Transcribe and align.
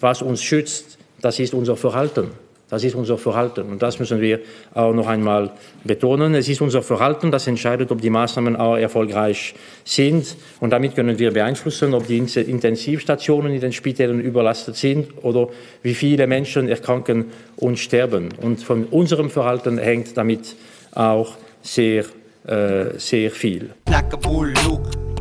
was 0.00 0.22
uns 0.22 0.42
schützt, 0.42 0.98
das 1.20 1.38
ist 1.38 1.54
unser 1.54 1.76
Verhalten. 1.76 2.30
Das 2.70 2.84
ist 2.84 2.94
unser 2.94 3.16
Verhalten 3.16 3.62
und 3.70 3.80
das 3.82 3.98
müssen 3.98 4.20
wir 4.20 4.40
auch 4.74 4.92
noch 4.92 5.06
einmal 5.06 5.52
betonen. 5.84 6.34
Es 6.34 6.50
ist 6.50 6.60
unser 6.60 6.82
Verhalten, 6.82 7.30
das 7.30 7.46
entscheidet, 7.46 7.90
ob 7.90 8.02
die 8.02 8.10
Maßnahmen 8.10 8.56
auch 8.56 8.76
erfolgreich 8.76 9.54
sind 9.84 10.36
und 10.60 10.68
damit 10.68 10.94
können 10.94 11.18
wir 11.18 11.32
beeinflussen, 11.32 11.94
ob 11.94 12.06
die 12.06 12.18
Intensivstationen 12.18 13.54
in 13.54 13.60
den 13.62 13.72
Spitälern 13.72 14.20
überlastet 14.20 14.76
sind 14.76 15.12
oder 15.22 15.48
wie 15.82 15.94
viele 15.94 16.26
Menschen 16.26 16.68
erkranken 16.68 17.26
und 17.56 17.78
sterben. 17.78 18.28
Und 18.42 18.62
von 18.62 18.84
unserem 18.84 19.30
Verhalten 19.30 19.78
hängt 19.78 20.14
damit 20.18 20.54
auch 20.92 21.36
sehr, 21.62 22.04
äh, 22.46 22.98
sehr 22.98 23.30
viel. 23.30 23.70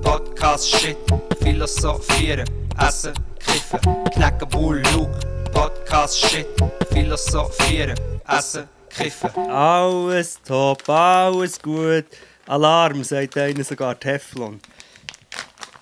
Podcast, 0.02 0.70
Shit, 0.70 0.98
Philosophieren, 1.42 2.46
Essen, 2.78 3.14
Kiffen, 3.48 3.80
Knacken, 4.14 4.50
Bull, 4.50 4.82
Luke. 4.94 5.20
Podcast, 5.52 6.20
Shit, 6.20 6.48
Philosophieren, 6.92 7.98
Essen, 8.28 8.70
Kiffen. 8.90 9.32
Alles 9.50 10.40
top, 10.44 10.88
alles 10.88 11.60
gut. 11.60 12.06
Alarm, 12.46 13.04
sagt 13.04 13.38
einer 13.38 13.64
sogar 13.64 14.00
Teflon. 14.00 14.60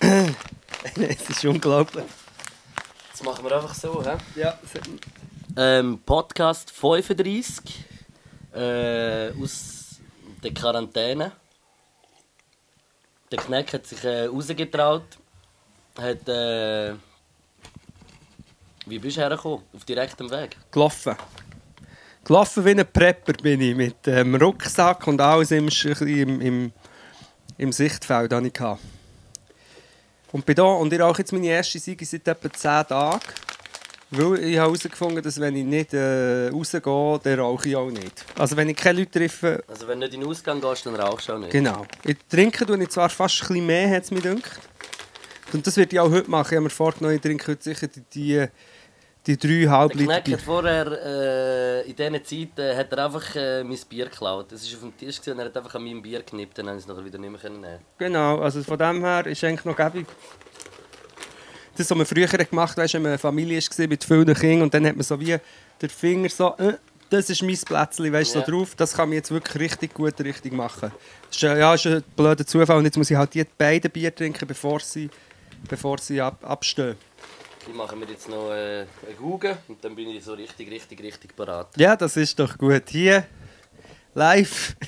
es 0.00 1.28
ist 1.28 1.44
unglaublich. 1.44 2.06
Das 3.12 3.22
machen 3.22 3.44
wir 3.44 3.52
einfach 3.54 3.74
so, 3.74 4.02
hä? 4.02 4.16
Ja. 4.34 4.58
Ähm, 5.56 6.00
Podcast 6.06 6.70
35 6.70 7.84
äh, 8.54 9.30
aus 9.42 10.00
der 10.42 10.54
Quarantäne. 10.54 11.32
Der 13.30 13.38
Kneck 13.38 13.74
hat 13.74 13.86
sich 13.86 14.02
äh, 14.04 14.26
rausgetraut, 14.26 15.18
hat 15.98 16.28
äh, 16.28 16.94
wie 18.86 18.98
bist 18.98 19.16
du 19.16 19.20
hergekommen? 19.20 19.62
Auf 19.74 19.84
direktem 19.84 20.30
Weg? 20.30 20.56
Gelaufen. 20.70 21.16
Gelaufen 22.24 22.64
wie 22.64 22.70
ein 22.70 22.86
Prepper 22.92 23.32
bin 23.34 23.60
ich, 23.60 23.74
mit 23.74 24.06
ähm, 24.06 24.34
Rucksack 24.36 25.06
und 25.06 25.20
alles 25.20 25.50
im, 25.50 25.68
im, 26.00 26.40
im, 26.40 26.72
im 27.58 27.72
Sichtfeld. 27.72 28.32
Hatte 28.32 28.46
ich. 28.46 28.60
Und 30.32 30.46
bin 30.46 30.54
da 30.54 30.64
und 30.64 30.92
ich 30.92 31.00
rauche 31.00 31.18
jetzt 31.18 31.32
meine 31.32 31.46
erste 31.46 31.78
Siege 31.78 32.04
seit 32.04 32.26
etwa 32.26 32.52
10 32.52 32.88
Tagen. 32.88 33.20
Weil 34.10 34.38
ich 34.38 34.56
habe 34.58 34.68
herausgefunden, 34.68 35.22
dass 35.22 35.40
wenn 35.40 35.56
ich 35.56 35.64
nicht 35.64 35.92
äh, 35.92 36.48
rausgehe, 36.48 37.20
dann 37.22 37.40
rauche 37.40 37.68
ich 37.68 37.76
auch 37.76 37.90
nicht. 37.90 38.24
Also 38.38 38.56
wenn 38.56 38.68
ich 38.68 38.76
keine 38.76 39.00
Leute 39.00 39.18
treffe... 39.18 39.64
Also 39.66 39.88
wenn 39.88 39.98
du 39.98 40.06
nicht 40.06 40.14
in 40.14 40.20
den 40.20 40.28
Ausgang 40.28 40.60
gehst, 40.60 40.86
dann 40.86 40.94
rauchst 40.94 41.28
du 41.28 41.32
auch 41.32 41.38
nicht? 41.38 41.50
Genau. 41.50 41.84
Ich 42.04 42.16
trinke 42.28 42.64
tue 42.64 42.80
ich 42.80 42.88
zwar 42.90 43.08
fast 43.08 43.42
ein 43.42 43.48
bisschen 43.48 43.66
mehr, 43.66 43.90
hat 43.90 44.04
es 44.04 44.10
mir 44.12 44.20
gedacht. 44.20 44.60
Und 45.52 45.66
das 45.66 45.76
werde 45.76 45.92
ich 45.92 46.00
auch 46.00 46.10
heute 46.10 46.30
machen. 46.30 46.48
Ich 46.50 46.56
habe 46.56 46.64
mir 46.64 46.70
vorgenommen, 46.70 47.16
ich 47.16 47.20
trinke 47.20 47.50
heute 47.50 47.62
sicher 47.62 47.88
die, 47.88 48.02
die 48.14 48.46
die 49.26 49.36
drei 49.36 49.68
Halbliter 49.68 50.20
Bier. 50.20 50.38
vorher, 50.38 50.86
äh, 50.86 51.90
in 51.90 51.96
diesen 51.96 52.24
Zeiten, 52.24 52.76
hat 52.76 52.92
er 52.92 53.04
einfach 53.04 53.34
äh, 53.34 53.64
mein 53.64 53.78
Bier 53.88 54.06
geklaut. 54.06 54.52
Es 54.52 54.70
war 54.70 54.76
auf 54.76 54.82
dem 54.82 54.96
Tisch 54.96 55.18
und 55.26 55.38
er 55.38 55.46
hat 55.46 55.56
einfach 55.56 55.74
an 55.74 55.84
meinem 55.84 56.00
Bier 56.00 56.20
geknippt, 56.20 56.58
dann 56.58 56.66
konnte 56.66 56.78
ich 56.78 56.84
es 56.84 56.88
nachher 56.88 57.04
wieder 57.04 57.18
nicht 57.18 57.42
mehr 57.42 57.50
nehmen 57.50 57.78
Genau, 57.98 58.38
also 58.38 58.62
von 58.62 58.78
dem 58.78 59.02
her 59.02 59.26
ist 59.26 59.42
eigentlich 59.42 59.64
noch 59.64 59.76
gäbig. 59.76 60.06
Das, 61.76 61.90
was 61.90 61.96
man 61.96 62.06
früher 62.06 62.26
gemacht 62.26 62.76
hat, 62.78 62.94
wenn 62.94 63.02
man 63.02 63.12
eine 63.12 63.18
Familie 63.18 63.60
war 63.60 63.86
mit 63.88 64.04
vielen 64.04 64.34
Kindern 64.34 64.62
und 64.62 64.74
dann 64.74 64.86
hat 64.86 64.96
man 64.96 65.02
so 65.02 65.20
wie 65.20 65.36
den 65.82 65.90
Finger 65.90 66.28
so, 66.28 66.54
äh, 66.58 66.74
das 67.10 67.30
ist 67.30 67.42
mein 67.42 67.56
Plätzchen, 67.56 68.12
weißt 68.12 68.34
ja. 68.34 68.44
so 68.44 68.50
drauf. 68.50 68.74
Das 68.76 68.94
kann 68.94 69.08
man 69.08 69.16
jetzt 69.16 69.30
wirklich 69.30 69.60
richtig 69.60 69.94
gut 69.94 70.18
richtig 70.20 70.52
machen. 70.52 70.90
Das 71.28 71.36
ist, 71.36 71.42
ja, 71.42 71.74
ist 71.74 71.86
ein 71.86 72.02
blöder 72.16 72.46
Zufall 72.46 72.78
und 72.78 72.84
jetzt 72.84 72.96
muss 72.96 73.10
ich 73.10 73.16
halt 73.16 73.34
die 73.34 73.44
beiden 73.44 73.90
Bier 73.90 74.14
trinken, 74.14 74.46
bevor 74.46 74.80
sie, 74.80 75.10
bevor 75.68 75.98
sie 75.98 76.20
ab, 76.20 76.38
abstehen. 76.42 76.96
Ich 77.68 77.74
mache 77.74 77.96
mir 77.96 78.06
jetzt 78.06 78.28
noch 78.28 78.52
äh, 78.52 78.86
einen 79.06 79.16
Gugen 79.18 79.56
und 79.66 79.84
dann 79.84 79.96
bin 79.96 80.08
ich 80.10 80.22
so 80.22 80.34
richtig, 80.34 80.70
richtig, 80.70 81.02
richtig 81.02 81.34
parat. 81.34 81.76
Ja, 81.76 81.96
das 81.96 82.16
ist 82.16 82.38
doch 82.38 82.56
gut. 82.56 82.88
Hier, 82.88 83.26
live. 84.14 84.76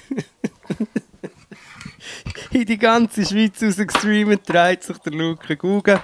In 2.53 2.65
die 2.65 2.79
ganze 2.79 3.27
Schweiz 3.27 3.63
raus 3.63 3.77
gestreamt, 3.77 4.49
dreht 4.49 4.85
sich 4.85 4.97
der 4.99 5.13
Luke 5.13 5.57
Gugen. 5.57 6.01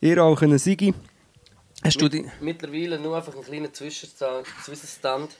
Ihr 0.00 0.22
auch 0.22 0.42
einen 0.42 0.58
Sigi. 0.58 0.92
Hast 1.84 2.00
du 2.00 2.08
die? 2.08 2.28
Mittlerweile 2.40 2.98
nur 2.98 3.16
einfach 3.16 3.34
einen 3.34 3.44
kleinen 3.44 3.72
Zwischenstand. 3.72 4.46
Zwischenstand. 4.64 5.30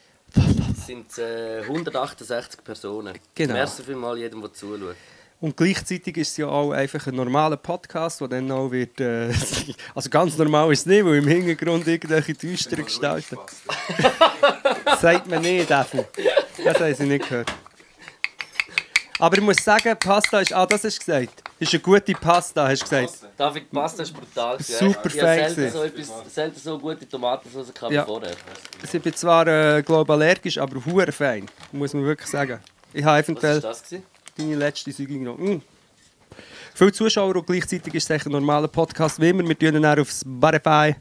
Es 0.72 0.86
sind 0.86 1.18
äh, 1.18 1.62
168 1.62 2.62
Personen. 2.62 3.18
Genau. 3.34 3.54
Merci 3.54 3.82
vielmals 3.82 4.20
jedem, 4.20 4.40
der 4.40 4.52
zuschaut. 4.52 4.96
Und 5.40 5.56
gleichzeitig 5.56 6.18
ist 6.18 6.32
es 6.32 6.36
ja 6.36 6.48
auch 6.48 6.72
einfach 6.72 7.06
ein 7.06 7.14
normaler 7.14 7.56
Podcast, 7.56 8.20
der 8.20 8.28
dann 8.28 8.50
auch 8.52 8.70
wird. 8.70 9.00
Äh, 9.00 9.32
also 9.94 10.10
ganz 10.10 10.36
normal 10.36 10.70
ist 10.70 10.80
es 10.80 10.86
nicht, 10.86 11.04
weil 11.04 11.16
im 11.16 11.26
Hintergrund 11.26 11.86
irgendwelche 11.86 12.34
düsteren 12.34 12.84
Gestalten. 12.84 13.38
Sagt 15.00 15.30
man 15.30 15.40
nicht, 15.40 15.70
Effi. 15.70 16.04
Das 16.62 16.78
haben 16.78 16.94
sie 16.94 17.04
nicht 17.04 17.26
gehört. 17.26 17.50
Aber 19.18 19.36
ich 19.36 19.42
muss 19.42 19.56
sagen, 19.56 19.96
Pasta 19.98 20.40
ist. 20.40 20.52
Ah, 20.52 20.66
das 20.66 20.84
hast 20.84 20.96
du 20.96 21.04
gesagt. 21.06 21.42
Ist 21.58 21.72
eine 21.72 21.80
gute 21.80 22.12
Pasta, 22.12 22.68
hast 22.68 22.80
du 22.80 22.84
gesagt. 22.84 23.26
David, 23.36 23.70
Pasta 23.70 24.02
ist 24.02 24.12
brutal. 24.12 24.58
Super 24.62 25.06
ich 25.06 25.20
fein. 25.20 25.54
selten 25.54 25.72
so, 25.72 25.82
etwas, 25.82 26.08
selten 26.34 26.58
so 26.58 26.78
gute 26.78 27.08
Tomatensauce 27.08 27.72
gehabt 27.72 27.92
ja. 27.92 28.04
vorher. 28.04 28.34
Ich 28.82 29.02
bin 29.02 29.14
zwar 29.14 29.46
äh, 29.46 29.82
glaube 29.82 30.12
allergisch, 30.12 30.58
aber 30.58 30.84
hure 30.84 31.12
fein. 31.12 31.46
Muss 31.72 31.94
man 31.94 32.04
wirklich 32.04 32.30
sagen. 32.30 32.60
Ich 32.92 33.04
habe 33.04 33.18
eventuell. 33.18 33.62
Was 33.62 33.64
ist 33.64 33.64
das? 33.64 33.82
Gewesen? 33.84 34.19
Deine 34.40 34.56
letzte 34.56 34.92
Sendung 34.92 35.24
noch. 35.24 35.38
Mm. 35.38 35.60
Viele 36.74 36.92
Zuschauer 36.92 37.36
und 37.36 37.46
gleichzeitig 37.46 37.94
ist 37.94 38.10
es 38.10 38.26
ein 38.26 38.32
normaler 38.32 38.68
Podcast 38.68 39.20
wie 39.20 39.28
immer. 39.28 39.46
Wir 39.46 39.58
tun 39.58 39.76
ihn 39.76 39.84
auf 39.84 40.10
Spotify. 40.10 40.94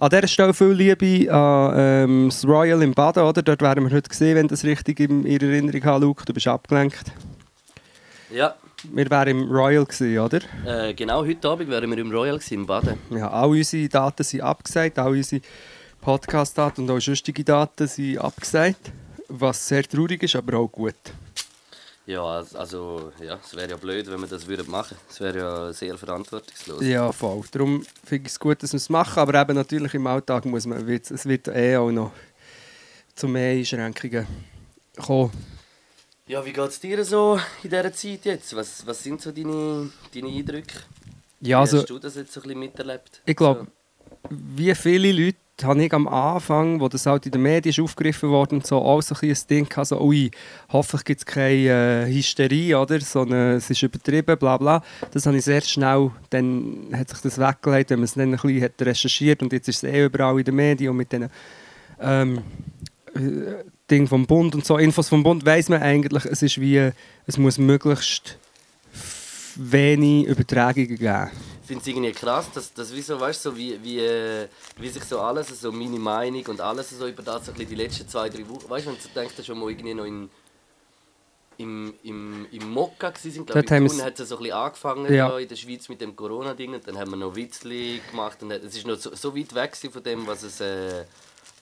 An 0.00 0.10
dieser 0.10 0.26
Stelle 0.26 0.54
viel 0.54 0.72
Liebe 0.72 1.32
an 1.32 1.74
ähm, 1.76 2.28
das 2.28 2.44
Royal 2.44 2.82
im 2.82 2.92
Baden. 2.92 3.22
Oder? 3.22 3.42
Dort 3.42 3.62
werden 3.62 3.84
wir 3.84 3.94
heute 3.94 4.08
gesehen, 4.08 4.34
wenn 4.36 4.48
das 4.48 4.64
richtig 4.64 4.98
in 5.00 5.24
Ihrer 5.24 5.44
Erinnerung 5.44 5.84
hat. 5.84 6.00
Luke, 6.00 6.24
du 6.24 6.32
bist 6.32 6.48
abgelenkt. 6.48 7.12
Ja. 8.30 8.56
Wir 8.90 9.08
wären 9.08 9.28
im 9.28 9.50
Royal 9.50 9.84
gewesen, 9.84 10.18
oder? 10.18 10.40
Äh, 10.66 10.94
genau, 10.94 11.24
heute 11.24 11.48
Abend 11.48 11.70
wären 11.70 11.88
wir 11.88 11.98
im 11.98 12.10
Royal 12.10 12.38
gewesen, 12.38 12.54
im 12.54 12.66
Baden. 12.66 12.98
Ja, 13.10 13.30
all 13.30 13.50
unsere 13.50 13.88
Daten 13.88 14.24
sind 14.24 14.40
abgesagt, 14.40 14.98
all 14.98 15.12
unsere 15.12 15.40
Podcast-Daten 16.00 16.82
und 16.82 16.90
auch 16.90 17.00
sonstige 17.00 17.44
Daten 17.44 17.86
sind 17.86 18.18
abgesagt. 18.18 18.90
Was 19.28 19.68
sehr 19.68 19.84
traurig 19.84 20.24
ist, 20.24 20.34
aber 20.34 20.58
auch 20.58 20.66
gut. 20.66 20.96
Ja, 22.12 22.44
also 22.54 23.10
ja, 23.24 23.38
es 23.42 23.56
wäre 23.56 23.70
ja 23.70 23.76
blöd, 23.76 24.06
wenn 24.10 24.20
wir 24.20 24.28
das 24.28 24.46
würden 24.46 24.70
machen. 24.70 24.98
Es 25.08 25.18
wäre 25.18 25.38
ja 25.38 25.72
sehr 25.72 25.96
verantwortungslos. 25.96 26.84
Ja, 26.84 27.10
voll. 27.10 27.42
Darum 27.50 27.82
finde 28.04 28.26
ich 28.26 28.32
es 28.32 28.38
gut, 28.38 28.62
dass 28.62 28.72
wir 28.72 28.76
es 28.76 28.90
machen, 28.90 29.18
aber 29.18 29.40
eben 29.40 29.54
natürlich 29.54 29.94
im 29.94 30.06
Alltag 30.06 30.44
muss 30.44 30.66
man, 30.66 30.86
es 30.86 31.26
wird 31.26 31.48
eh 31.48 31.76
auch 31.76 31.90
noch 31.90 32.12
zu 33.14 33.28
mehr 33.28 33.52
Einschränkungen 33.52 34.26
kommen. 35.00 35.32
Ja, 36.26 36.44
wie 36.44 36.52
geht 36.52 36.68
es 36.68 36.80
dir 36.80 37.02
so 37.02 37.40
in 37.62 37.70
dieser 37.70 37.92
Zeit 37.92 38.24
jetzt? 38.26 38.54
Was, 38.56 38.86
was 38.86 39.02
sind 39.02 39.22
so 39.22 39.32
deine, 39.32 39.90
deine 40.14 40.28
Eindrücke? 40.28 40.80
Ja, 41.40 41.60
also, 41.60 41.78
wie 41.78 41.80
hast 41.80 41.90
du 41.90 41.98
das 41.98 42.14
jetzt 42.16 42.32
so 42.32 42.40
ein 42.40 42.42
bisschen 42.42 42.60
miterlebt? 42.60 43.22
Ich 43.24 43.36
glaube, 43.36 43.66
so. 44.28 44.28
wie 44.30 44.74
viele 44.74 45.12
Leute 45.12 45.38
habe 45.62 45.84
ich 45.84 45.92
am 45.92 46.08
Anfang, 46.08 46.80
wo 46.80 46.88
das 46.88 47.06
halt 47.06 47.26
in 47.26 47.32
den 47.32 47.42
Medien 47.42 47.84
aufgegriffen 47.84 48.30
worden, 48.30 48.62
so 48.62 48.78
auch 48.78 49.02
so 49.02 49.14
ein 49.20 49.36
Ding 49.48 49.68
gehabt, 49.68 49.88
so, 49.88 50.00
ui, 50.00 50.30
hoffentlich 50.70 51.04
gibt 51.04 51.20
es 51.20 51.26
keine 51.26 52.06
äh, 52.06 52.12
Hysterie, 52.12 52.74
oder? 52.78 53.00
So 53.00 53.24
es 53.24 53.70
ist 53.70 53.82
übertrieben, 53.82 54.36
bla 54.38 54.56
bla. 54.56 54.82
Das 55.12 55.26
habe 55.26 55.36
ich 55.36 55.44
sehr 55.44 55.60
schnell, 55.60 56.10
dann 56.30 56.88
hat 56.92 57.10
sich 57.10 57.20
das 57.20 57.38
weggelegt, 57.38 57.90
wenn 57.90 58.00
man 58.00 58.04
es 58.04 58.14
dann 58.14 58.32
ein 58.34 58.40
bisschen 58.40 58.62
hat 58.62 58.80
recherchiert 58.80 59.42
und 59.42 59.52
jetzt 59.52 59.68
ist 59.68 59.84
es 59.84 59.90
eh 59.90 60.04
überall 60.04 60.38
in 60.38 60.44
den 60.44 60.56
Medien 60.56 60.90
und 60.90 60.96
mit 60.96 61.12
diesen 61.12 61.28
ähm, 62.00 62.38
äh, 63.14 63.20
Dingen 63.90 64.08
vom 64.08 64.26
Bund 64.26 64.54
und 64.54 64.64
so, 64.64 64.78
Infos 64.78 65.08
vom 65.08 65.22
Bund, 65.22 65.44
weiß 65.44 65.68
man 65.68 65.82
eigentlich, 65.82 66.24
es 66.24 66.42
ist 66.42 66.60
wie, 66.60 66.90
es 67.26 67.36
muss 67.36 67.58
möglichst 67.58 68.38
wenig 69.56 70.26
Übertragungen 70.26 70.96
geben 70.96 71.30
finde 71.72 71.82
es 71.82 71.86
irgendwie 71.86 72.12
krass, 72.12 72.50
dass, 72.52 72.72
dass 72.74 72.94
wie 72.94 73.00
so, 73.00 73.18
weißt, 73.18 73.42
so 73.42 73.56
wie, 73.56 73.82
wie, 73.82 73.98
äh, 73.98 74.48
wie 74.76 74.88
sich 74.88 75.04
so 75.04 75.20
alles, 75.20 75.48
so 75.60 75.72
meine 75.72 75.98
Meinung 75.98 76.44
und 76.46 76.60
alles 76.60 76.90
so 76.90 77.06
über 77.06 77.22
das 77.22 77.46
so 77.46 77.52
die 77.52 77.64
letzten 77.74 78.08
zwei, 78.08 78.28
drei 78.28 78.46
Wochen, 78.48 78.68
weißt 78.68 78.86
du, 78.86 78.90
wenn 78.90 78.98
du 78.98 79.08
denkst, 79.14 79.36
dass 79.36 79.46
schon 79.46 79.58
mal 79.58 79.70
irgendwie 79.70 79.94
noch 79.94 80.04
in, 80.04 80.28
im, 81.58 81.94
im, 82.02 82.46
im 82.50 82.70
Mokka 82.70 83.12
waren, 83.12 83.46
glaube 83.46 83.60
ich, 83.60 83.92
in 83.92 84.02
hat 84.02 84.20
es 84.20 84.28
so 84.28 84.36
ein 84.36 84.42
bisschen 84.42 84.56
angefangen 84.56 85.14
ja. 85.14 85.38
in 85.38 85.48
der 85.48 85.56
Schweiz 85.56 85.88
mit 85.88 86.00
dem 86.00 86.14
Corona-Ding 86.14 86.74
und 86.74 86.86
dann 86.86 86.98
haben 86.98 87.10
wir 87.10 87.16
noch 87.16 87.34
Witzli 87.34 88.00
gemacht 88.10 88.42
und 88.42 88.50
es 88.50 88.76
ist 88.76 88.86
noch 88.86 88.96
so, 88.96 89.14
so 89.14 89.36
weit 89.36 89.54
weg 89.54 89.76
von 89.76 90.02
dem, 90.02 90.26
was 90.26 90.42
es... 90.42 90.60
Äh, 90.60 91.04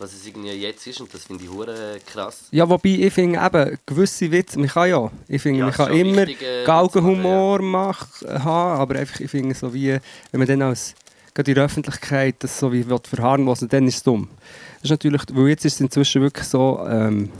was 0.00 0.14
es 0.14 0.26
irgendwie 0.26 0.50
jetzt 0.52 0.86
ist 0.86 1.00
und 1.00 1.12
das 1.12 1.24
finde 1.24 1.44
ich 1.44 1.50
hure 1.50 1.98
krass. 2.06 2.44
Ja, 2.50 2.68
wobei 2.68 2.88
ich 2.88 3.12
finde 3.12 3.38
eben, 3.38 3.78
gewisse 3.84 4.30
Witze, 4.30 4.58
man 4.58 4.68
kann 4.68 4.88
ja, 4.88 5.10
ich 5.28 5.42
finde, 5.42 5.60
ja, 5.60 5.64
man 5.66 5.74
kann 5.74 5.92
immer 5.92 6.26
Galgenhumor 6.64 7.60
ja. 7.60 8.44
haben, 8.44 8.80
aber 8.80 8.96
einfach, 8.96 9.20
ich 9.20 9.30
finde 9.30 9.54
so 9.54 9.72
wie, 9.74 9.98
wenn 10.30 10.38
man 10.38 10.46
dann 10.46 10.62
als 10.62 10.94
gerade 11.34 11.50
in 11.50 11.54
der 11.54 11.64
Öffentlichkeit 11.64 12.36
das 12.38 12.58
so 12.58 12.72
wie 12.72 12.82
verharmlosen 12.82 13.68
dann 13.68 13.86
ist 13.86 13.96
es 13.96 14.02
dumm. 14.02 14.28
Das 14.76 14.84
ist 14.84 14.90
natürlich, 14.90 15.22
weil 15.32 15.48
jetzt 15.48 15.64
ist 15.64 15.74
es 15.74 15.80
inzwischen 15.80 16.22
wirklich 16.22 16.46
so, 16.46 16.84
ähm, 16.88 17.30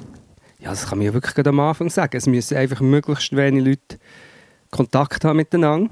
ja, 0.59 0.71
das 0.71 0.87
kann 0.87 0.99
man 0.99 1.07
ja 1.07 1.15
wirklich 1.15 1.47
am 1.47 1.61
Anfang 1.61 1.89
sagen, 1.89 2.17
es 2.17 2.27
müssen 2.27 2.59
einfach 2.59 2.81
möglichst 2.81 3.35
wenige 3.35 3.71
Leute 3.71 3.99
Kontakt 4.71 5.25
haben 5.25 5.39
miteinander 5.39 5.91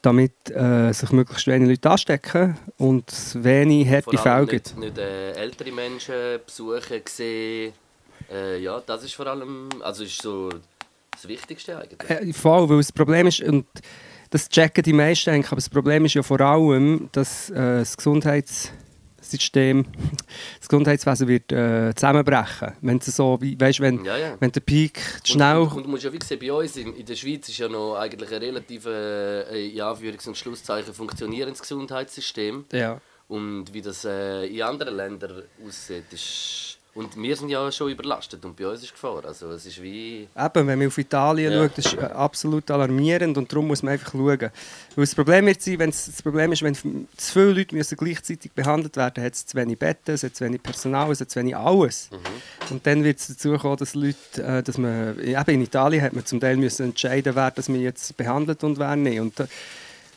damit 0.00 0.50
äh, 0.50 0.92
sich 0.92 1.12
möglichst 1.12 1.46
wenige 1.46 1.70
Leute 1.70 1.90
anstecken 1.90 2.56
und 2.78 3.10
es 3.10 3.42
wenig 3.42 3.88
harte 3.88 4.16
Fälle 4.18 4.46
gibt. 4.46 4.76
Nicht, 4.76 4.96
nicht 4.96 4.98
äh, 4.98 5.32
ältere 5.32 5.72
Menschen 5.72 6.40
besuchen, 6.44 7.02
sehen. 7.08 7.72
Äh, 8.30 8.62
ja, 8.62 8.80
das 8.80 9.04
ist 9.04 9.14
vor 9.14 9.26
allem, 9.26 9.68
also 9.82 10.04
ist 10.04 10.22
so 10.22 10.50
das 11.10 11.28
Wichtigste 11.28 11.78
eigentlich. 11.78 12.10
Äh, 12.10 12.32
voll, 12.32 12.68
weil 12.68 12.78
das 12.78 12.92
Problem 12.92 13.26
ist, 13.26 13.40
und 13.42 13.66
das 14.30 14.48
checken 14.48 14.82
die 14.82 14.92
meisten 14.92 15.30
eigentlich, 15.30 15.48
aber 15.48 15.56
das 15.56 15.68
Problem 15.68 16.04
ist 16.06 16.14
ja 16.14 16.22
vor 16.22 16.40
allem, 16.40 17.08
dass 17.12 17.50
äh, 17.50 17.80
das 17.80 17.96
Gesundheits 17.96 18.72
System, 19.32 19.84
das 20.58 20.68
Gesundheitswesen 20.68 21.28
wird 21.28 21.52
äh, 21.52 21.92
zusammenbrechen. 21.94 22.72
Wenn 22.80 22.98
es 22.98 23.06
so, 23.06 23.38
wie, 23.40 23.60
weißt, 23.60 23.80
wenn, 23.80 24.04
Ja, 24.04 24.16
ja. 24.16 24.36
wenn 24.40 24.52
der 24.52 24.60
Peak 24.60 25.00
schnell... 25.24 25.56
Und, 25.56 25.68
und, 25.68 25.76
und 25.78 25.84
du 25.84 25.90
musst 25.90 26.04
ja 26.04 26.12
wie 26.12 26.18
sehen, 26.22 26.38
bei 26.40 26.52
uns 26.52 26.76
in, 26.76 26.94
in 26.94 27.06
der 27.06 27.16
Schweiz 27.16 27.48
ist 27.48 27.58
ja 27.58 27.68
noch 27.68 27.96
eigentlich 27.96 28.32
ein 28.32 28.42
relativ, 28.42 28.86
äh, 28.86 29.68
in 29.68 29.80
Anführungs- 29.80 30.28
und 30.28 30.36
Schlusszeichen, 30.36 30.94
funktionierendes 30.94 31.60
Gesundheitssystem. 31.60 32.64
ja. 32.72 33.00
Und 33.28 33.72
wie 33.72 33.80
das 33.80 34.04
äh, 34.04 34.44
in 34.44 34.62
anderen 34.62 34.96
Ländern 34.96 35.44
aussieht, 35.66 36.04
ist... 36.12 36.71
Und 36.94 37.16
wir 37.16 37.34
sind 37.36 37.48
ja 37.48 37.72
schon 37.72 37.90
überlastet 37.90 38.44
und 38.44 38.54
bei 38.54 38.66
uns 38.66 38.82
ist 38.82 38.92
Gefahr. 38.92 39.24
Also 39.24 39.50
es 39.52 39.64
ist 39.64 39.82
wie... 39.82 40.28
Eben, 40.36 40.66
wenn 40.66 40.78
man 40.78 40.88
auf 40.88 40.98
Italien 40.98 41.50
Ja. 41.50 41.62
schaut, 41.62 41.78
das 41.78 41.86
ist 41.86 41.94
äh, 41.94 42.04
absolut 42.04 42.70
alarmierend 42.70 43.38
und 43.38 43.50
darum 43.50 43.68
muss 43.68 43.82
man 43.82 43.94
einfach 43.94 44.12
schauen. 44.12 44.38
Weil 44.38 44.50
das 44.96 45.14
Problem 45.14 45.46
wird 45.46 45.62
sein, 45.62 45.78
wenn's, 45.78 46.04
das 46.04 46.20
Problem 46.20 46.52
ist, 46.52 46.60
wenn 46.62 46.74
zu 46.74 46.86
viele 47.16 47.52
Leute 47.52 47.74
müssen 47.74 47.96
gleichzeitig 47.96 48.52
behandelt 48.52 48.94
werden, 48.98 49.24
hat 49.24 49.32
es 49.32 49.46
zu 49.46 49.56
wenig 49.56 49.78
Betten, 49.78 50.14
es 50.14 50.22
hat 50.22 50.36
zu 50.36 50.44
wenig 50.44 50.62
Personal, 50.62 51.10
es 51.10 51.20
hat 51.22 51.30
zu 51.30 51.40
wenig 51.40 51.56
alles. 51.56 52.10
Und 52.68 52.86
dann 52.86 53.02
wird 53.04 53.20
es 53.20 53.28
dazu 53.28 53.56
kommen, 53.56 53.78
dass 53.78 53.94
Leute, 53.94 54.16
äh, 54.36 54.62
dass 54.62 54.76
man, 54.76 55.18
eben 55.18 55.50
in 55.50 55.62
Italien 55.62 56.02
hat 56.02 56.12
man 56.12 56.26
zum 56.26 56.40
Teil 56.40 56.58
müssen 56.58 56.84
entscheiden, 56.84 57.34
wer 57.34 57.50
das 57.52 57.70
man 57.70 57.80
jetzt 57.80 58.14
behandelt 58.18 58.62
und 58.64 58.78
wer 58.78 58.96
nicht. 58.96 59.18
Und 59.18 59.40
äh, 59.40 59.46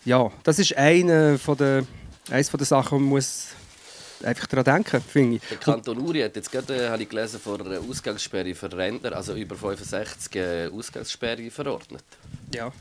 ja, 0.03 0.29
das 0.43 0.59
ist 0.59 0.75
eine 0.75 1.37
von 1.37 1.55
der, 1.55 1.85
eines 2.29 2.49
von 2.49 2.57
der 2.57 2.67
Sachen, 2.67 2.99
man 2.99 3.07
muss 3.07 3.47
einfach 4.23 4.47
daran 4.47 4.65
denken, 4.65 5.01
finde 5.01 5.37
ich. 5.37 5.41
Der 5.49 5.57
Kanton 5.57 5.97
Uri 5.99 6.21
hat 6.21 6.35
jetzt 6.35 6.51
gerade, 6.51 6.85
äh, 6.85 6.89
habe 6.89 7.03
ich 7.03 7.09
gelesen, 7.09 7.39
vor 7.39 7.59
einer 7.59 7.79
Ausgangssperre 7.79 8.53
für 8.55 8.71
Rentner, 8.75 9.15
also 9.15 9.33
über 9.35 9.55
65 9.55 10.35
äh, 10.35 10.67
Ausgangssperre 10.67 11.49
verordnet. 11.51 12.03
Ja. 12.53 12.71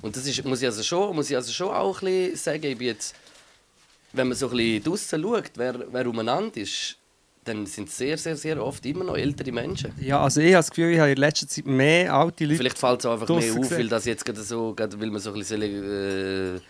Und 0.00 0.16
das 0.16 0.26
ist, 0.26 0.44
muss, 0.44 0.60
ich 0.62 0.66
also 0.66 0.82
schon, 0.82 1.14
muss 1.14 1.30
ich 1.30 1.36
also 1.36 1.52
schon 1.52 1.68
auch 1.68 2.00
ein 2.02 2.06
bisschen 2.06 2.36
sagen, 2.36 2.64
ich 2.64 2.78
bin 2.78 2.88
jetzt, 2.88 3.14
wenn 4.12 4.28
man 4.28 4.36
so 4.36 4.48
ein 4.48 4.56
bisschen 4.56 4.84
draussen 4.84 5.22
schaut, 5.22 5.50
wer, 5.56 5.92
wer 5.92 6.06
umeinander 6.06 6.56
ist, 6.56 6.96
dann 7.44 7.66
sind 7.66 7.88
es 7.88 7.96
sehr, 7.96 8.18
sehr, 8.18 8.36
sehr 8.36 8.62
oft 8.62 8.84
immer 8.86 9.04
noch 9.04 9.16
ältere 9.16 9.50
Menschen. 9.52 9.92
Ja, 10.00 10.22
also 10.22 10.40
ich 10.40 10.48
habe 10.48 10.56
das 10.56 10.70
Gefühl, 10.70 10.92
ich 10.92 10.98
habe 11.00 11.10
in 11.10 11.16
letzter 11.16 11.48
Zeit 11.48 11.66
mehr 11.66 12.12
alte 12.12 12.44
Leute 12.44 12.58
Vielleicht 12.58 12.78
fällt 12.78 13.00
es 13.00 13.06
einfach 13.06 13.28
mehr 13.28 13.52
auf, 13.54 13.70
weil 13.70 13.88
das 13.88 14.04
jetzt 14.04 14.24
gerade 14.24 14.42
so, 14.42 14.74
gerade 14.74 15.00
weil 15.00 15.10
man 15.10 15.20
so 15.20 15.32
ein 15.32 15.38
bisschen, 15.38 15.62
äh, 15.62 16.60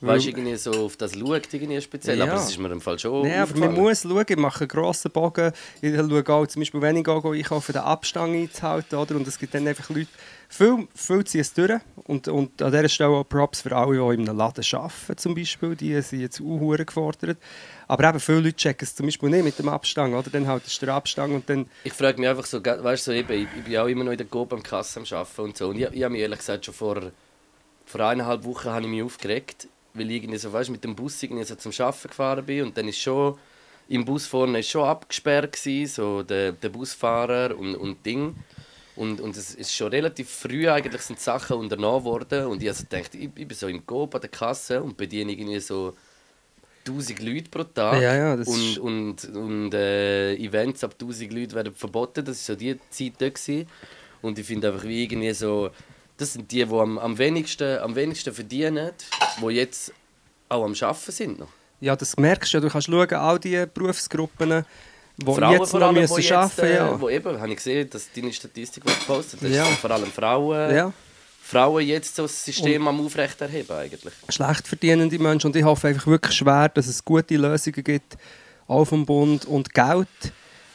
Weißt, 0.00 0.26
irgendwie 0.26 0.54
so 0.56 0.70
auf 0.70 0.96
das 0.96 1.14
schaut, 1.14 1.52
irgendwie 1.52 1.80
speziell. 1.80 2.18
Ja. 2.18 2.24
Aber 2.24 2.34
es 2.34 2.50
ist 2.50 2.58
mir 2.58 2.70
im 2.70 2.80
Fall 2.80 2.98
schon 3.00 3.26
Nein, 3.26 3.40
aber 3.40 3.58
man 3.58 3.74
muss 3.74 4.02
schauen, 4.02 4.24
ich 4.28 4.36
mache 4.36 4.60
einen 4.60 4.68
grossen 4.68 5.10
Bogen. 5.10 5.52
Ich 5.80 5.94
schaue 5.96 6.28
auch, 6.28 6.46
zum 6.46 6.60
Beispiel, 6.60 6.80
wenn 6.80 6.96
ich 6.96 7.04
gehe, 7.04 7.20
gehe 7.20 7.32
einkaufen, 7.32 7.72
den 7.72 7.82
Abstand 7.82 8.34
einzuhalten. 8.34 8.96
Oder? 8.96 9.16
Und 9.16 9.26
es 9.26 9.38
gibt 9.38 9.54
dann 9.54 9.66
einfach 9.66 9.90
Leute, 9.90 10.06
viel, 10.48 10.86
viel 10.94 11.24
ziehen 11.24 11.40
es 11.40 11.52
durch. 11.52 11.80
Und, 12.04 12.28
und 12.28 12.62
an 12.62 12.70
dieser 12.70 12.88
Stelle 12.88 13.10
auch 13.10 13.24
Props 13.24 13.62
für 13.62 13.74
alle, 13.74 13.94
die 13.94 14.22
in 14.22 14.28
einem 14.28 14.38
Laden 14.38 14.64
arbeiten, 14.72 15.16
zum 15.16 15.34
Beispiel. 15.34 15.74
Die 15.74 16.00
sind 16.00 16.20
jetzt 16.20 16.40
auch 16.40 16.76
gefordert. 16.76 17.38
Aber 17.88 18.08
eben 18.08 18.20
viele 18.20 18.40
Leute 18.40 18.56
checken 18.56 18.84
es 18.84 18.94
zum 18.94 19.06
Beispiel 19.06 19.30
nicht 19.30 19.44
mit 19.44 19.58
dem 19.58 19.68
Abstand. 19.68 20.14
Oder? 20.14 20.30
Dann 20.30 20.46
haltest 20.46 20.80
du 20.80 20.86
den 20.86 20.94
Abstand 20.94 21.34
und 21.34 21.50
dann... 21.50 21.66
Ich 21.82 21.92
frage 21.92 22.20
mich 22.20 22.28
einfach 22.28 22.46
so, 22.46 22.64
weißt 22.64 23.08
du, 23.08 23.10
so 23.10 23.16
eben, 23.16 23.32
ich, 23.32 23.48
ich 23.58 23.64
bin 23.64 23.76
auch 23.78 23.86
immer 23.86 24.04
noch 24.04 24.12
in 24.12 24.18
der 24.18 24.28
Coop 24.28 24.52
am 24.52 24.62
Kasse 24.62 25.00
am 25.00 25.06
Arbeiten 25.10 25.40
und 25.40 25.56
so. 25.56 25.70
Und 25.70 25.76
ich, 25.76 25.88
ich 25.90 26.04
habe 26.04 26.12
mich 26.12 26.22
ehrlich 26.22 26.38
gesagt 26.38 26.66
schon 26.66 26.74
vor, 26.74 27.10
vor 27.84 28.00
eineinhalb 28.02 28.44
Wochen 28.44 28.68
habe 28.70 28.82
ich 28.82 28.88
mich 28.88 29.02
aufgeregt, 29.02 29.66
weil 29.94 30.10
ich 30.10 30.22
irgendwie 30.22 30.38
so, 30.38 30.52
weißt, 30.52 30.70
mit 30.70 30.84
dem 30.84 30.94
Bus 30.94 31.22
irgendwie 31.22 31.44
so 31.44 31.54
zum 31.54 31.72
Arbeiten 31.78 32.08
gefahren 32.08 32.44
bin 32.44 32.64
und 32.64 32.76
dann 32.76 32.88
ist 32.88 32.98
schon, 32.98 33.38
im 33.88 34.04
Bus 34.04 34.26
vorne 34.26 34.58
ist 34.58 34.70
schon 34.70 34.84
abgesperrt 34.84 35.52
gewesen, 35.52 35.92
so 35.92 36.22
der, 36.22 36.52
der 36.52 36.68
Busfahrer 36.68 37.56
und, 37.56 37.74
und 37.74 38.04
Ding. 38.04 38.36
Und, 38.96 39.20
und 39.20 39.36
es 39.36 39.54
ist 39.54 39.72
schon 39.72 39.88
relativ 39.92 40.28
früh 40.28 40.68
eigentlich 40.68 41.02
sind 41.02 41.20
die 41.20 41.22
Sachen 41.22 41.56
unternommen 41.56 42.04
worden 42.04 42.46
und 42.46 42.62
ich 42.62 42.68
also 42.68 42.84
dachte, 42.88 43.16
ich, 43.16 43.30
ich 43.34 43.46
bin 43.46 43.56
so 43.56 43.68
im 43.68 43.86
Coop 43.86 44.14
an 44.16 44.20
der 44.20 44.30
Kasse 44.30 44.82
und 44.82 44.96
bediene 44.96 45.32
irgendwie 45.32 45.60
so 45.60 45.94
1000 46.88 47.22
Leute 47.22 47.50
pro 47.50 47.64
Tag. 47.64 48.00
Ja, 48.00 48.14
ja, 48.14 48.36
das 48.36 48.48
und 48.48 48.78
und, 48.78 49.24
und 49.36 49.74
äh, 49.74 50.34
Events 50.34 50.82
ab 50.84 50.94
1000 51.00 51.32
Leuten 51.32 51.54
werden 51.54 51.74
verboten. 51.74 52.24
Das 52.24 52.48
war 52.48 52.54
so 52.54 52.58
die 52.58 52.76
Zeit 52.90 53.12
da. 53.18 53.28
Gewesen. 53.28 53.66
Und 54.22 54.38
ich 54.38 54.46
finde 54.46 54.68
einfach 54.68 54.84
wie 54.84 55.04
irgendwie 55.04 55.32
so, 55.32 55.70
das 56.18 56.34
sind 56.34 56.50
die, 56.52 56.64
die 56.64 56.74
am, 56.74 56.98
am, 56.98 57.16
wenigsten, 57.16 57.78
am 57.78 57.94
wenigsten 57.94 58.34
verdienen, 58.34 58.90
die 59.40 59.46
jetzt 59.54 59.92
auch 60.48 60.64
am 60.64 60.74
Arbeiten 60.74 61.12
sind. 61.12 61.38
Noch. 61.38 61.48
Ja, 61.80 61.96
das 61.96 62.16
merkst 62.16 62.52
du. 62.54 62.60
Du 62.60 62.68
kannst 62.68 62.88
schauen, 62.88 63.10
all 63.14 63.38
diese 63.38 63.66
Berufsgruppen, 63.66 64.64
die 65.16 65.24
Frauen 65.24 65.52
jetzt 65.52 65.70
vor 65.70 65.80
noch 65.80 65.86
allem, 65.88 66.00
müssen 66.00 66.16
die 66.16 66.22
jetzt, 66.22 66.32
arbeiten 66.32 66.64
äh, 66.64 66.74
ja. 66.74 67.00
wo 67.00 67.08
eben, 67.08 67.40
habe 67.40 67.48
ich 67.50 67.56
gesehen, 67.56 67.88
dass 67.90 68.08
deine 68.12 68.32
Statistik 68.32 68.84
die 68.84 68.90
du 68.92 68.98
gepostet 68.98 69.40
hast, 69.42 69.50
Ja. 69.50 69.64
vor 69.64 69.90
allem 69.90 70.10
Frauen, 70.10 70.74
ja. 70.74 70.92
Frauen 71.42 71.86
jetzt 71.86 72.16
so 72.16 72.22
das 72.22 72.44
System 72.44 72.86
am 72.88 73.04
Aufrechterheben 73.04 73.76
eigentlich. 73.76 74.12
schlecht 74.28 74.68
verdienende 74.68 75.18
Menschen. 75.18 75.46
Und 75.46 75.56
ich 75.56 75.64
hoffe 75.64 75.88
einfach 75.88 76.06
wirklich 76.06 76.36
schwer, 76.36 76.68
dass 76.68 76.88
es 76.88 77.04
gute 77.04 77.36
Lösungen 77.36 77.82
gibt, 77.84 78.18
auch 78.66 78.84
vom 78.84 79.06
Bund 79.06 79.44
und 79.46 79.72
Geld 79.72 80.08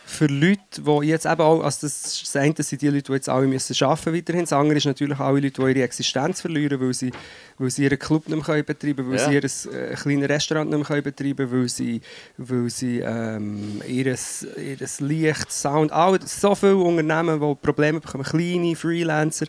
für 0.05 0.27
Leute, 0.27 0.59
die 0.81 1.07
jetzt 1.07 1.25
eben 1.25 1.41
auch, 1.41 1.63
also 1.63 1.87
das, 1.87 2.19
das 2.21 2.35
eine 2.35 2.53
sind 2.59 2.81
die 2.81 2.87
Leute, 2.89 3.03
die 3.03 3.13
jetzt 3.13 3.29
alle 3.29 3.47
müssen 3.47 3.75
arbeiten 3.85 4.13
weiterhin. 4.13 4.41
Das 4.41 4.53
andere 4.53 4.77
ist 4.77 4.85
natürlich 4.85 5.17
alle 5.19 5.39
Leute, 5.39 5.61
die 5.61 5.69
ihre 5.69 5.83
Existenz 5.83 6.41
verlieren, 6.41 6.79
weil 6.81 6.93
sie, 6.93 7.11
weil 7.57 7.69
sie 7.69 7.83
ihren 7.85 7.97
Club 7.97 8.27
nicht 8.27 8.47
mehr 8.47 8.63
betreiben 8.63 8.95
können, 8.97 9.11
weil 9.11 9.17
Ja. 9.19 9.27
sie 9.41 9.69
ihr 9.71 9.73
äh, 9.81 9.95
kleines 9.95 10.29
Restaurant 10.29 10.69
nicht 10.69 10.89
mehr 10.89 11.01
betreiben 11.01 11.35
können, 11.49 11.61
weil 11.61 11.69
sie, 11.69 12.01
weil 12.37 12.69
sie 12.69 12.99
ähm, 12.99 13.81
ihres 13.87 14.45
Licht, 14.99 15.51
Sound, 15.51 15.91
all, 15.91 16.19
so 16.25 16.53
viele 16.53 16.77
Unternehmen, 16.77 17.39
die 17.39 17.55
Probleme 17.55 17.99
bekommen, 17.99 18.23
kleine 18.23 18.75
Freelancer. 18.75 19.45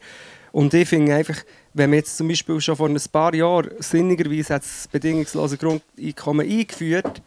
Und 0.52 0.72
ich 0.72 0.88
finde 0.88 1.16
einfach, 1.16 1.36
wenn 1.72 1.90
man 1.90 1.98
jetzt 1.98 2.16
zum 2.16 2.28
Beispiel 2.28 2.60
schon 2.60 2.76
vor 2.76 2.88
ein 2.88 2.96
paar 3.10 3.34
Jahren 3.34 3.70
sinnigerweise 3.80 4.54
hat 4.54 4.62
das 4.62 4.86
bedingungslose 4.90 5.58
Grundeinkommen 5.58 6.48
eingeführt, 6.48 7.22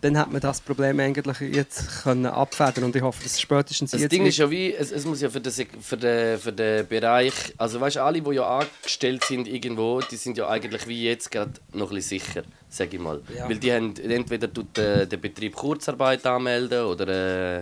dann 0.00 0.16
hat 0.18 0.30
man 0.30 0.40
das 0.40 0.60
Problem 0.60 1.00
eigentlich 1.00 1.40
jetzt 1.40 2.02
können 2.04 2.26
abfedern 2.26 2.84
und 2.84 2.94
ich 2.96 3.02
hoffe, 3.02 3.22
dass 3.22 3.40
spätestens 3.40 3.90
Das 3.90 4.00
jetzt 4.00 4.12
Ding 4.12 4.22
wird- 4.22 4.30
ist 4.30 4.38
ja 4.38 4.50
wie, 4.50 4.72
es, 4.74 4.92
es 4.92 5.04
muss 5.04 5.20
ja 5.20 5.28
für 5.28 5.40
den, 5.40 5.52
für 5.52 5.96
den, 5.96 6.38
für 6.38 6.52
den 6.52 6.86
Bereich, 6.86 7.32
also 7.56 7.80
weißt 7.80 7.96
du, 7.96 8.02
alle, 8.02 8.20
die 8.20 8.30
ja 8.32 8.58
angestellt 8.58 9.24
sind 9.24 9.48
irgendwo, 9.48 10.00
die 10.00 10.16
sind 10.16 10.36
ja 10.38 10.48
eigentlich 10.48 10.86
wie 10.86 11.04
jetzt 11.04 11.30
gerade 11.30 11.52
noch 11.72 11.90
ein 11.90 11.96
bisschen 11.96 12.20
sicher, 12.20 12.42
sage 12.68 12.96
ich 12.96 13.02
mal. 13.02 13.20
Ja. 13.36 13.48
Weil 13.48 13.58
die 13.58 13.72
haben, 13.72 13.94
entweder 13.96 14.52
tut 14.52 14.76
der, 14.76 15.06
der 15.06 15.16
Betrieb 15.16 15.54
Kurzarbeit 15.56 16.24
anmelden 16.26 16.84
oder, 16.84 17.58
äh, 17.58 17.60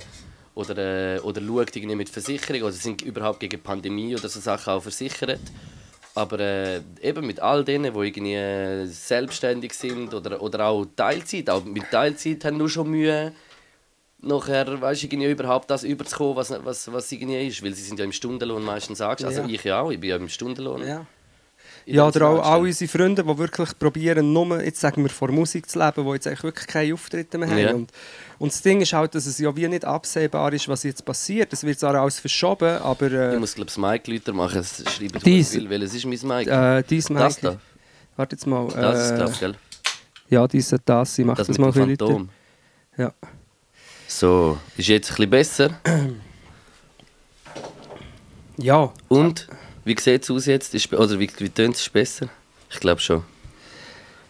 oder, 0.55 1.17
äh, 1.17 1.21
oder 1.21 1.41
schaut 1.43 1.77
irgendwie 1.77 1.97
mit 1.97 2.09
Versicherung 2.09 2.63
oder 2.63 2.73
sind 2.73 3.03
überhaupt 3.03 3.41
gegen 3.41 3.61
Pandemie 3.61 4.15
oder 4.15 4.29
so 4.29 4.41
Sachen 4.41 4.73
auch 4.73 4.83
versichert. 4.83 5.41
Aber 6.17 6.41
äh, 6.41 6.81
eben 7.03 7.27
mit 7.27 7.41
all 7.41 7.63
denen, 7.65 7.93
die 7.93 8.01
irgendwie 8.01 8.35
äh, 8.35 8.87
selbstständig 8.87 9.75
sind 9.75 10.15
oder, 10.15 10.41
oder 10.41 10.67
auch 10.67 10.87
Teilzeit, 10.97 11.51
auch 11.51 11.65
mit 11.65 11.91
Teilzeit 11.91 12.45
haben 12.45 12.57
nur 12.57 12.71
schon 12.71 12.91
Mühe, 12.91 13.33
nachher 14.21 14.81
weißt, 14.81 15.05
irgendwie 15.05 15.31
überhaupt 15.31 15.71
das 15.71 15.85
überzukommen, 15.85 16.37
was, 16.37 16.51
was, 16.65 16.91
was 16.93 17.13
irgendwie 17.13 17.47
ist. 17.47 17.63
Weil 17.63 17.75
sie 17.75 17.83
sind 17.83 17.99
ja 17.99 18.05
im 18.05 18.13
Stundenlohn 18.13 18.65
meistens 18.65 19.01
angestellt. 19.01 19.29
Also 19.37 19.43
Ja. 19.43 19.55
ich 19.55 19.65
ja 19.65 19.81
auch, 19.81 19.91
ich 19.91 20.01
bin 20.01 20.11
ja 20.11 20.17
im 20.17 20.29
Stundenlohn. 20.29 20.87
ja. 20.87 21.07
Ja, 21.89 22.09
oder 22.09 22.29
auch 22.29 22.45
all 22.45 22.63
unsere 22.63 22.89
Freunde, 22.91 23.23
die 23.23 23.39
wirklich 23.39 23.79
probieren, 23.79 24.33
nur, 24.33 24.61
jetzt 24.61 24.81
sagen 24.81 25.05
wir, 25.05 25.09
vor 25.09 25.31
Musik 25.31 25.71
zu 25.71 25.79
leben, 25.79 26.05
die 26.05 26.13
jetzt 26.15 26.27
eigentlich 26.27 26.43
wirklich 26.43 26.67
keine 26.67 26.93
Auftritte 26.93 27.39
mehr 27.39 27.49
haben. 27.49 27.59
Ja. 27.59 27.75
Und, 27.75 27.93
und 28.41 28.53
das 28.53 28.61
Ding 28.61 28.81
ist 28.81 28.93
halt, 28.93 29.15
dass 29.15 29.25
es 29.27 29.39
ja 29.39 29.55
wie 29.55 29.69
nicht 29.69 29.85
absehbar 29.85 30.53
ist, 30.53 30.67
was 30.69 30.83
jetzt 30.83 31.05
passiert. 31.05 31.53
Es 31.53 31.63
wird 31.63 31.79
zwar 31.79 31.95
alles 31.95 32.19
verschoben, 32.19 32.79
aber 32.79 33.07
Ich 33.07 33.13
äh, 33.13 33.39
muss 33.39 33.55
glaube 33.55 33.69
ich 33.71 33.75
das 33.77 33.79
Mic 33.79 34.11
lauter 34.13 34.33
machen, 34.33 34.59
es 34.59 34.83
schreibt 34.91 35.25
Dies- 35.25 35.51
viel, 35.53 35.71
weil 35.71 35.83
es 35.85 35.95
ist 35.95 36.05
mein 36.05 36.39
Mic. 36.39 36.49
äh, 36.51 36.83
dies 36.83 37.05
das 37.07 37.41
Mic- 37.41 37.53
da, 37.53 37.57
Warte 38.17 38.35
jetzt 38.35 38.47
mal. 38.49 38.67
das 38.67 39.05
ist 39.05 39.11
äh, 39.13 39.17
glaube 39.17 39.33
ich, 39.33 39.39
gell? 39.41 39.55
Ja, 40.29 40.49
diese 40.49 40.79
das. 40.85 41.17
Ich 41.21 41.25
mache 41.25 41.37
Das 41.39 41.47
das, 41.47 41.59
mal 41.59 41.67
ein 41.69 41.73
bisschen. 41.73 41.97
Phantom. 41.99 42.29
Ja. 42.99 43.13
So, 44.09 44.59
ist 44.77 44.89
jetzt 44.89 45.11
ein 45.21 45.31
bisschen 45.31 45.31
besser. 45.31 45.81
ja, 48.59 48.93
Und, 49.09 49.47
wie 49.87 49.97
sieht 49.99 50.25
es 50.25 50.31
aus 50.31 50.47
jetzt? 50.47 50.75
Ist, 50.75 50.93
oder 50.93 51.19
wie, 51.19 51.31
wie 51.39 51.49
tönt 51.49 51.77
es 51.77 51.89
besser? 51.89 52.29
Ich 52.71 52.81
glaube 52.81 53.01
schon. 53.01 53.23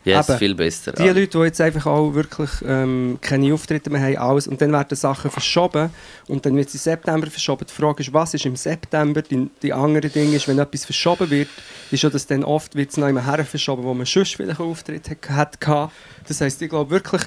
Ja, 0.04 0.20
es 0.20 0.28
Eben. 0.28 0.34
ist 0.34 0.38
viel 0.38 0.54
besser. 0.54 0.92
Die 0.92 1.02
Leute, 1.02 1.26
die 1.26 1.38
jetzt 1.38 1.60
einfach 1.60 1.86
auch 1.86 2.14
wirklich 2.14 2.50
ähm, 2.64 3.18
keine 3.20 3.52
Auftritte 3.52 3.90
mehr 3.90 4.02
haben, 4.02 4.16
alles, 4.18 4.46
und 4.46 4.60
dann 4.60 4.70
werden 4.70 4.94
Sachen 4.94 5.32
verschoben 5.32 5.90
und 6.28 6.46
dann 6.46 6.54
wird 6.54 6.68
es 6.68 6.74
im 6.74 6.80
September 6.80 7.26
verschoben. 7.28 7.66
Die 7.68 7.74
Frage 7.74 8.04
ist, 8.04 8.12
was 8.12 8.32
ist 8.34 8.46
im 8.46 8.54
September? 8.54 9.22
Die, 9.22 9.50
die 9.62 9.72
andere 9.72 10.08
Ding 10.08 10.32
ist, 10.32 10.46
wenn 10.46 10.60
etwas 10.60 10.84
verschoben 10.84 11.28
wird, 11.28 11.48
ist 11.90 12.04
ja, 12.04 12.10
dass 12.10 12.26
dann 12.26 12.44
oft 12.44 12.76
wird 12.76 12.90
es 12.90 12.98
noch 12.98 13.08
immer 13.08 13.24
her 13.26 13.44
verschoben, 13.44 13.82
wo 13.82 13.94
man 13.94 14.06
sonst 14.06 14.36
vielleicht 14.36 14.60
einen 14.60 14.70
Auftritt 14.70 15.10
hat, 15.10 15.30
hat 15.30 15.60
gehabt. 15.60 15.92
Das 16.28 16.40
heisst, 16.40 16.62
ich 16.62 16.68
glaube 16.68 16.90
wirklich, 16.90 17.22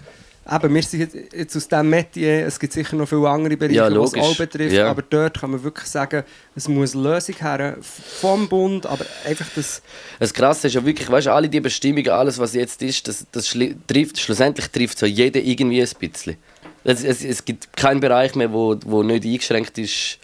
eben, 0.51 0.73
wir 0.73 0.83
sind 0.83 1.13
jetzt, 1.33 1.55
aus 1.55 1.67
diesem 1.67 1.89
Metier, 1.89 2.45
es 2.47 2.59
gibt 2.59 2.73
sicher 2.73 2.95
noch 2.95 3.07
viele 3.07 3.27
andere 3.29 3.55
Bereiche, 3.57 3.75
Ja, 3.75 3.99
was 3.99 4.13
auch 4.15 4.35
betrifft, 4.37 4.73
Ja. 4.73 4.89
aber 4.89 5.01
dort 5.01 5.39
kann 5.39 5.51
man 5.51 5.63
wirklich 5.63 5.87
sagen, 5.87 6.23
es 6.55 6.67
muss 6.67 6.93
eine 6.95 7.03
Lösung 7.03 7.35
her 7.39 7.77
vom 7.81 8.47
Bund, 8.49 8.85
aber 8.85 9.05
einfach 9.25 9.47
das, 9.55 9.81
Das 10.19 10.33
Krasse 10.33 10.67
ist 10.67 10.73
ja 10.73 10.85
wirklich, 10.85 11.09
weißt 11.09 11.27
du, 11.27 11.31
alle 11.33 11.49
die 11.49 11.59
Bestimmungen, 11.61 12.09
alles 12.09 12.37
was 12.39 12.53
jetzt 12.53 12.81
ist, 12.81 13.07
das, 13.07 13.25
das 13.31 13.47
schli- 13.47 13.75
trifft, 13.87 14.19
schlussendlich 14.19 14.67
trifft 14.69 14.97
so 14.99 15.05
jeder 15.05 15.39
irgendwie 15.41 15.81
ein 15.81 15.89
bisschen. 15.99 16.37
Es, 16.83 17.03
es, 17.03 17.23
es 17.23 17.43
gibt 17.45 17.75
keinen 17.75 17.99
Bereich 17.99 18.35
mehr, 18.35 18.51
wo, 18.51 18.75
wo 18.85 19.03
nicht 19.03 19.25
eingeschränkt 19.25 19.77
ist. 19.77 20.17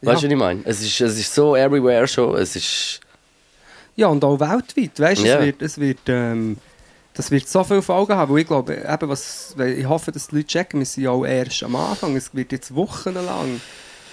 Weißt 0.00 0.02
du, 0.02 0.06
Ja. 0.06 0.14
was 0.14 0.22
ich 0.24 0.36
meine? 0.36 0.60
Es 0.64 0.80
ist, 0.80 1.00
es 1.00 1.18
ist 1.18 1.34
so 1.34 1.54
everywhere 1.56 2.06
schon. 2.08 2.36
Es 2.36 2.56
ist. 2.56 3.00
ja 3.96 4.06
und 4.06 4.24
auch 4.24 4.38
weltweit, 4.40 4.98
weißt 4.98 5.22
du, 5.22 5.26
Ja. 5.26 5.38
es 5.38 5.44
wird, 5.44 5.62
es 5.62 5.78
wird, 5.78 5.98
ähm, 6.06 6.56
das 7.18 7.32
wird 7.32 7.48
so 7.48 7.64
viele 7.64 7.82
Folgen 7.82 8.14
haben, 8.14 8.32
weil 8.32 8.42
ich 8.42 8.46
glaube, 8.46 8.74
eben 8.76 9.08
was, 9.08 9.56
ich 9.58 9.88
hoffe, 9.88 10.12
dass 10.12 10.28
die 10.28 10.36
Leute 10.36 10.46
checken, 10.46 10.78
wir 10.78 10.86
sind 10.86 11.02
ja 11.02 11.10
auch 11.10 11.24
erst 11.24 11.64
am 11.64 11.74
Anfang, 11.74 12.14
es 12.16 12.32
wird 12.32 12.52
jetzt 12.52 12.72
wochenlang 12.74 13.60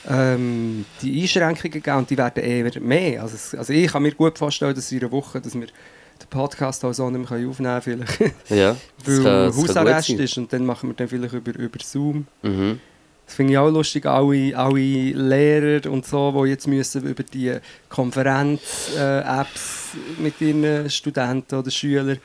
ähm, 0.09 0.85
die 1.03 1.21
Einschränkungen 1.21 1.83
geben 1.83 1.97
und 1.97 2.09
die 2.09 2.17
werden 2.17 2.43
eher 2.43 2.81
mehr. 2.81 3.21
Also, 3.21 3.35
es, 3.35 3.53
also 3.53 3.71
ich 3.73 3.91
kann 3.91 4.01
mir 4.01 4.11
gut 4.13 4.39
vorstellen, 4.39 4.73
dass 4.73 4.91
in 4.91 5.01
einer 5.01 5.11
Woche, 5.11 5.39
dass 5.39 5.53
wir 5.53 5.67
den 5.67 6.29
Podcast 6.31 6.83
auch 6.83 6.93
so 6.93 7.07
nicht 7.11 7.29
mehr 7.29 7.47
aufnehmen 7.47 7.79
können, 7.79 8.05
vielleicht, 8.07 8.49
Ja, 8.49 8.75
weil 9.05 9.23
kann- 9.23 9.55
Hausarrest 9.55 10.09
ist 10.09 10.37
und 10.39 10.51
dann 10.51 10.65
machen 10.65 10.89
wir 10.89 10.95
dann 10.95 11.07
vielleicht 11.07 11.33
über, 11.35 11.53
über 11.59 11.77
Zoom. 11.83 12.25
Mhm. 12.41 12.79
Das 13.27 13.35
finde 13.35 13.53
ich 13.53 13.59
auch 13.59 13.69
lustig, 13.69 14.05
alle, 14.07 14.57
alle 14.57 14.79
Lehrer 14.79 15.91
und 15.91 16.05
so, 16.07 16.31
die 16.43 16.49
jetzt 16.49 16.65
müssen 16.67 17.03
über 17.07 17.21
die 17.23 17.55
Konferenz-Apps 17.89 19.89
mit 20.19 20.39
ihren 20.41 20.89
Studenten 20.89 21.55
oder 21.55 21.71
Schülern 21.71 22.17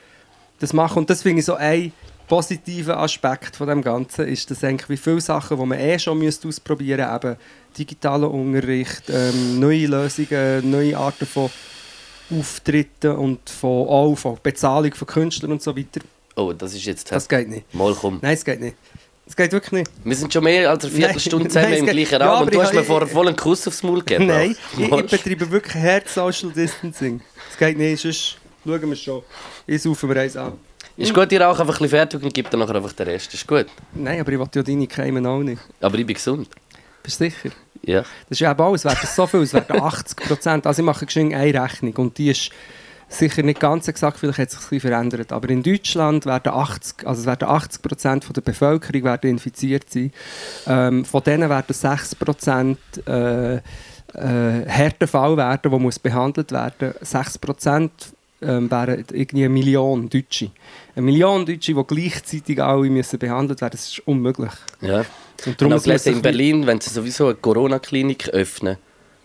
das 0.61 0.73
machen. 0.73 0.99
Und 0.99 1.09
das 1.09 1.23
finde 1.23 1.39
ich 1.39 1.45
so 1.45 1.55
ein 1.55 1.91
positiver 2.27 2.97
Aspekt 2.97 3.57
von 3.57 3.67
dem 3.67 3.81
Ganzen, 3.81 4.27
ist, 4.27 4.49
dass 4.49 4.63
eigentlich 4.63 4.89
wie 4.89 4.97
viele 4.97 5.19
Sachen, 5.19 5.59
die 5.59 5.65
man 5.65 5.77
eh 5.77 5.99
schon 5.99 6.17
müsste 6.17 6.47
ausprobieren 6.47 7.09
müsste, 7.09 7.27
eben 7.27 7.37
digitaler 7.77 8.31
Unterricht, 8.31 9.03
ähm, 9.09 9.59
neue 9.59 9.87
Lösungen, 9.87 10.69
neue 10.69 10.97
Arten 10.97 11.25
von 11.25 11.49
Auftritten 12.31 13.11
und 13.17 13.49
von, 13.49 13.87
auch 13.87 14.15
von 14.15 14.37
Bezahlung 14.41 14.93
von 14.93 15.07
Künstlern 15.07 15.51
und 15.51 15.61
so 15.61 15.75
weiter. 15.75 15.99
Oh, 16.35 16.53
das 16.53 16.73
ist 16.73 16.85
jetzt. 16.85 17.11
Das 17.11 17.27
geht 17.27 17.49
nicht. 17.49 17.73
Mal 17.73 17.93
komm. 17.93 18.19
Nein, 18.21 18.33
es 18.33 18.45
geht 18.45 18.61
nicht. 18.61 18.77
Es 19.27 19.35
geht 19.35 19.51
wirklich 19.51 19.71
nicht. 19.71 19.91
Wir 20.03 20.15
sind 20.15 20.31
schon 20.31 20.43
mehr 20.43 20.69
als 20.69 20.85
eine 20.85 20.93
Viertelstunde 20.93 21.43
Nein, 21.45 21.51
zusammen 21.51 21.71
nein, 21.71 21.79
im 21.79 21.85
gleichen 21.85 22.19
Ja, 22.19 22.25
Raum 22.25 22.35
aber 22.35 22.45
und 22.45 22.53
du 22.53 22.61
hast 22.61 22.73
mir 22.73 22.83
vorher 22.83 23.07
voll 23.07 23.27
einen 23.27 23.35
Kuss 23.35 23.67
aufs 23.67 23.83
Maul 23.83 23.99
gegeben. 23.99 24.27
Nein, 24.27 24.55
ich, 24.77 24.79
ich 24.79 24.89
betreibe 24.89 25.51
wirklich 25.51 25.83
hart 25.83 26.07
Social 26.07 26.51
Distancing. 26.51 27.21
Es 27.49 27.57
geht 27.57 27.77
nicht, 27.77 28.01
sonst 28.01 28.37
schauen 28.65 28.89
wir 28.89 28.95
schon. 28.95 29.23
Ich 29.67 29.81
saufe 29.81 30.07
mir 30.07 30.19
eins 30.19 30.35
an. 30.37 30.53
Ist 30.97 31.13
gut, 31.13 31.31
ich 31.31 31.39
rauche 31.39 31.61
einfach 31.61 31.63
ein 31.63 31.67
bisschen 31.67 31.89
fertig 31.89 32.23
und 32.23 32.33
gebe 32.33 32.49
dann 32.49 32.59
nachher 32.59 32.75
einfach 32.75 32.91
den 32.93 33.07
Rest. 33.07 33.33
Ist 33.33 33.47
gut. 33.47 33.67
Nein, 33.93 34.19
aber 34.19 34.31
ich 34.31 34.39
will 34.39 34.47
ja 34.53 34.63
deine 34.63 34.87
Keimen 34.87 35.25
auch 35.25 35.39
nicht. 35.39 35.61
Aber 35.79 35.97
ich 35.97 36.05
bin 36.05 36.15
gesund. 36.15 36.49
Bist 37.03 37.19
du 37.19 37.25
sicher? 37.25 37.49
Ja. 37.83 38.01
Das 38.01 38.31
ist 38.31 38.39
ja 38.39 38.51
eben 38.51 38.61
alles, 38.61 38.85
es 38.85 38.85
werden 38.85 39.07
so 39.15 39.27
viel, 39.27 39.41
es 39.41 39.53
werden 39.53 39.81
80 39.81 40.17
Prozent. 40.17 40.67
Also 40.67 40.81
ich 40.81 40.85
mache 40.85 41.05
geschwind 41.05 41.33
eine 41.33 41.63
Rechnung 41.63 41.93
und 41.95 42.17
die 42.17 42.29
ist 42.29 42.51
sicher 43.07 43.43
nicht 43.43 43.59
ganz 43.59 43.87
exakt, 43.87 44.19
vielleicht 44.19 44.39
hat 44.39 44.47
es 44.49 44.53
sich 44.53 44.61
ein 44.61 44.69
bisschen 44.69 44.91
verändert. 44.91 45.31
Aber 45.31 45.49
in 45.49 45.63
Deutschland 45.63 46.25
werden 46.25 46.53
80, 46.53 47.07
also 47.07 47.21
es 47.21 47.25
werden 47.25 47.47
80 47.47 47.81
Prozent 47.81 48.23
von 48.23 48.33
der 48.33 48.41
Bevölkerung 48.41 49.03
werden 49.03 49.29
infiziert 49.29 49.89
sein. 49.89 50.13
Ähm, 50.67 51.05
von 51.05 51.23
denen 51.23 51.49
werden 51.49 51.73
6 51.73 52.15
Prozent 52.15 52.79
äh, 53.07 53.55
äh, 53.55 53.61
Härtefall 54.13 55.37
werden, 55.37 55.71
die 55.71 55.79
muss 55.79 55.99
behandelt 55.99 56.51
werden. 56.51 56.93
6 57.01 57.37
Prozent 57.39 57.91
ähm, 58.41 58.69
wären 58.69 59.05
irgendwie 59.11 59.45
eine 59.45 59.49
Million 59.49 60.09
Deutsche. 60.09 60.51
Eine 60.95 61.05
Million 61.05 61.45
Deutsche, 61.45 61.73
die 61.73 61.83
gleichzeitig 61.83 62.61
alle 62.61 62.89
müssen 62.89 63.19
behandelt 63.19 63.61
werden, 63.61 63.71
das 63.71 63.87
ist 63.87 64.07
unmöglich. 64.07 64.51
ja. 64.81 65.05
Und 65.45 65.47
Und 65.47 65.61
darum 65.61 65.79
sich 65.79 66.05
in 66.05 66.21
Berlin, 66.21 66.67
wenn 66.67 66.79
sie 66.79 66.91
sowieso 66.91 67.25
eine 67.27 67.35
Corona-Klinik 67.35 68.29
öffnen, 68.29 68.77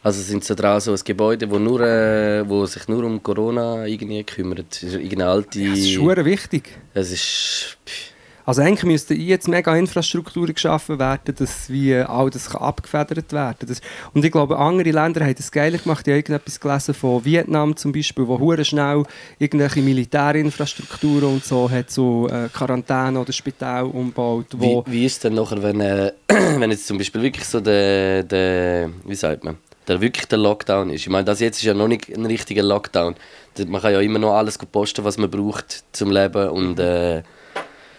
also 0.03 0.23
sind 0.23 0.45
sie 0.45 0.55
dran 0.55 0.81
so 0.81 0.93
ein 0.93 1.01
Gebäude, 1.05 1.51
wo, 1.51 1.59
nur, 1.59 1.81
äh, 1.81 2.49
wo 2.49 2.65
sich 2.65 2.89
nur 2.89 3.05
um 3.05 3.23
Corona 3.23 3.87
irgendwie 3.87 4.23
kümmert. 4.25 4.67
Es 4.71 4.83
ist 4.85 4.95
irgendeine 4.95 5.27
alte... 5.27 5.61
Ja, 5.61 5.71
das 5.71 5.79
ist 5.81 6.25
wichtig. 6.25 6.79
es 6.95 7.11
ist... 7.11 7.79
pff, 7.85 8.16
Also 8.47 8.63
eigentlich 8.63 8.85
müsste 8.85 9.13
jetzt 9.15 9.49
mega 9.49 9.77
Infrastruktur 9.77 10.47
geschaffen 10.47 11.01
werden, 11.01 11.35
dass 11.37 11.69
wie 11.69 11.97
all 11.97 12.31
das 12.31 12.51
kann 12.51 12.63
abgefedert 12.63 13.33
werden 13.33 13.67
das, 13.67 13.81
Und 14.15 14.25
ich 14.25 14.31
glaube, 14.31 14.57
andere 14.57 14.93
Länder 14.93 15.25
haben 15.25 15.35
das 15.35 15.51
geiler 15.51 15.79
gemacht. 15.79 16.07
Ich 16.07 16.13
habe 16.13 16.19
irgendetwas 16.19 16.61
gelesen 16.61 16.95
von 16.95 17.25
Vietnam 17.25 17.77
zum 17.77 17.91
Beispiel, 17.91 18.29
wo 18.29 18.39
hure 18.39 18.65
schnell 18.65 19.03
irgendwelche 19.41 19.81
Militärinfrastrukturen 19.81 21.29
und 21.29 21.45
so 21.45 21.69
hat 21.69 21.91
so 21.91 22.29
äh, 22.29 22.49
Quarantäne 22.53 23.19
oder 23.21 23.33
Spital 23.33 23.85
umgebaut, 23.87 24.47
Wie, 24.53 24.67
wo 24.67 24.85
wie 24.87 25.05
ist 25.05 25.15
es 25.15 25.19
denn 25.19 25.35
nachher, 25.35 25.61
wenn, 25.61 25.81
äh, 25.81 26.13
wenn 26.29 26.71
jetzt 26.71 26.87
zum 26.87 26.99
Beispiel 26.99 27.23
wirklich 27.23 27.47
so 27.47 27.59
der, 27.59 28.23
der 28.23 28.91
wie 29.05 29.17
sagt 29.17 29.43
man, 29.43 29.57
der 29.89 30.01
wirklich 30.01 30.27
der 30.27 30.39
Lockdown 30.39 30.91
ist? 30.91 31.01
Ich 31.01 31.09
meine, 31.09 31.25
das 31.25 31.41
jetzt 31.41 31.59
ist 31.59 31.65
ja 31.65 31.75
noch 31.75 31.89
nicht 31.89 32.09
ein 32.17 32.27
richtiger 32.27 32.63
Lockdown. 32.63 33.17
Man 33.67 33.83
kann 33.83 33.93
ja 33.93 34.01
immer 34.01 34.21
noch 34.21 34.35
alles 34.35 34.57
posten, 34.59 35.05
was 35.05 35.19
man 35.19 35.31
braucht 35.31 35.83
zum 35.91 36.13
Leben 36.13 36.49
und 36.51 36.79
äh, 36.79 37.25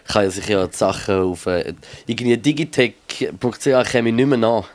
kann 0.08 0.24
ja 0.24 0.30
sich 0.30 0.48
ja 0.48 0.68
die 0.68 0.76
Sachen 0.76 1.16
auf 1.16 1.46
äh, 1.46 1.74
irgendwie 2.06 2.38
digitech.ch 2.38 3.92
käme 3.92 4.10
ich 4.10 4.16
nicht 4.16 4.28
mehr 4.28 4.38
nach. 4.38 4.70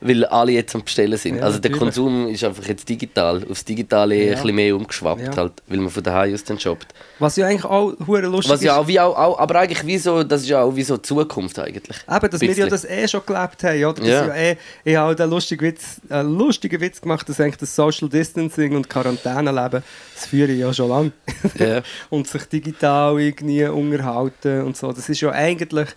Weil 0.00 0.24
alle 0.26 0.52
jetzt 0.52 0.74
am 0.76 0.84
Bestellen 0.84 1.18
sind. 1.18 1.36
Ja, 1.38 1.42
also 1.42 1.58
der 1.58 1.72
natürlich. 1.72 1.94
Konsum 1.94 2.28
ist 2.28 2.44
einfach 2.44 2.64
jetzt 2.68 2.88
digital, 2.88 3.42
aufs 3.50 3.64
Digitale 3.64 4.14
Ja. 4.14 4.22
ein 4.22 4.30
bisschen 4.34 4.54
mehr 4.54 4.76
umgeschwappt, 4.76 5.22
Ja. 5.22 5.36
halt, 5.36 5.52
weil 5.66 5.78
man 5.78 5.90
von 5.90 6.02
daheim 6.04 6.32
aus 6.34 6.44
dann 6.44 6.60
shoppt. 6.60 6.86
was 7.18 7.34
ja 7.34 7.46
eigentlich 7.46 7.64
auch 7.64 7.94
hure 8.06 8.22
lustig 8.26 8.52
Was 8.52 8.62
ja 8.62 8.76
auch 8.76 8.86
wie 8.86 9.00
auch, 9.00 9.16
auch, 9.16 9.38
aber 9.40 9.56
eigentlich 9.58 9.84
wie 9.84 9.98
so, 9.98 10.22
das 10.22 10.42
ist 10.42 10.48
ja 10.50 10.62
auch 10.62 10.76
wie 10.76 10.84
so 10.84 10.96
die 10.96 11.02
Zukunft 11.02 11.58
eigentlich. 11.58 11.96
Eben, 12.08 12.30
dass 12.30 12.40
wir 12.40 12.52
ja 12.52 12.66
das 12.68 12.84
eh 12.84 13.08
schon 13.08 13.22
gelebt 13.26 13.64
haben, 13.64 13.84
oder? 13.84 13.94
Das 13.94 14.06
Ja. 14.06 14.26
ja. 14.28 14.34
eh, 14.34 14.56
ich 14.84 14.94
habe 14.96 15.16
den 15.16 15.30
lustigen 15.30 15.62
Witz, 15.62 16.00
einen 16.08 16.38
lustigen 16.38 16.80
Witz 16.80 17.00
gemacht, 17.00 17.28
dass 17.28 17.40
eigentlich 17.40 17.56
das 17.56 17.74
Social 17.74 18.08
Distancing 18.08 18.76
und 18.76 18.88
Quarantäneleben, 18.88 19.82
das 20.14 20.26
führe 20.26 20.52
ich 20.52 20.60
ja 20.60 20.72
schon 20.72 20.88
lange. 20.90 21.12
Ja. 21.58 21.82
und 22.10 22.28
sich 22.28 22.44
digital 22.44 23.18
irgendwie 23.20 23.64
unterhalten 23.64 24.62
und 24.62 24.76
so. 24.76 24.92
Das 24.92 25.08
ist 25.08 25.20
ja 25.20 25.30
eigentlich, 25.32 25.88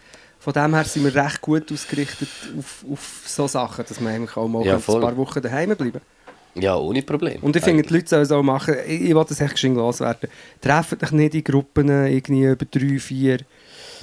von 0.42 0.54
dem 0.54 0.74
her 0.74 0.84
sind 0.84 1.04
wir 1.06 1.16
recht 1.16 1.40
gut 1.40 1.72
ausgerichtet 1.72 2.28
auf, 2.58 2.84
auf 2.92 3.22
so 3.26 3.48
Sachen, 3.48 3.86
dass 3.88 4.00
man 4.02 4.14
eigentlich 4.16 4.36
auch 4.36 4.48
mal 4.48 4.66
Ja, 4.66 4.76
ein 4.76 4.82
paar 4.82 5.16
Wochen 5.16 5.42
daheim 5.42 5.76
bleiben 5.78 6.02
Ja, 6.56 6.76
ohne 6.76 7.02
Problem. 7.04 7.42
Und 7.42 7.56
ich 7.56 7.64
finde, 7.64 7.84
die 7.84 7.94
Leute 7.94 8.08
sollen 8.10 8.24
es 8.24 8.32
auch 8.32 8.42
machen. 8.44 8.76
Ich, 8.88 9.02
ich 9.04 9.16
will 9.16 9.24
das 9.28 9.40
echt 9.40 9.54
geschwind 9.54 9.78
loswerden. 9.78 10.30
Trefft 10.60 11.02
euch 11.04 11.12
nicht 11.12 11.36
in 11.36 11.44
Gruppen, 11.44 11.88
irgendwie 12.08 12.44
über 12.46 12.66
drei, 12.66 13.00
vier 13.00 13.38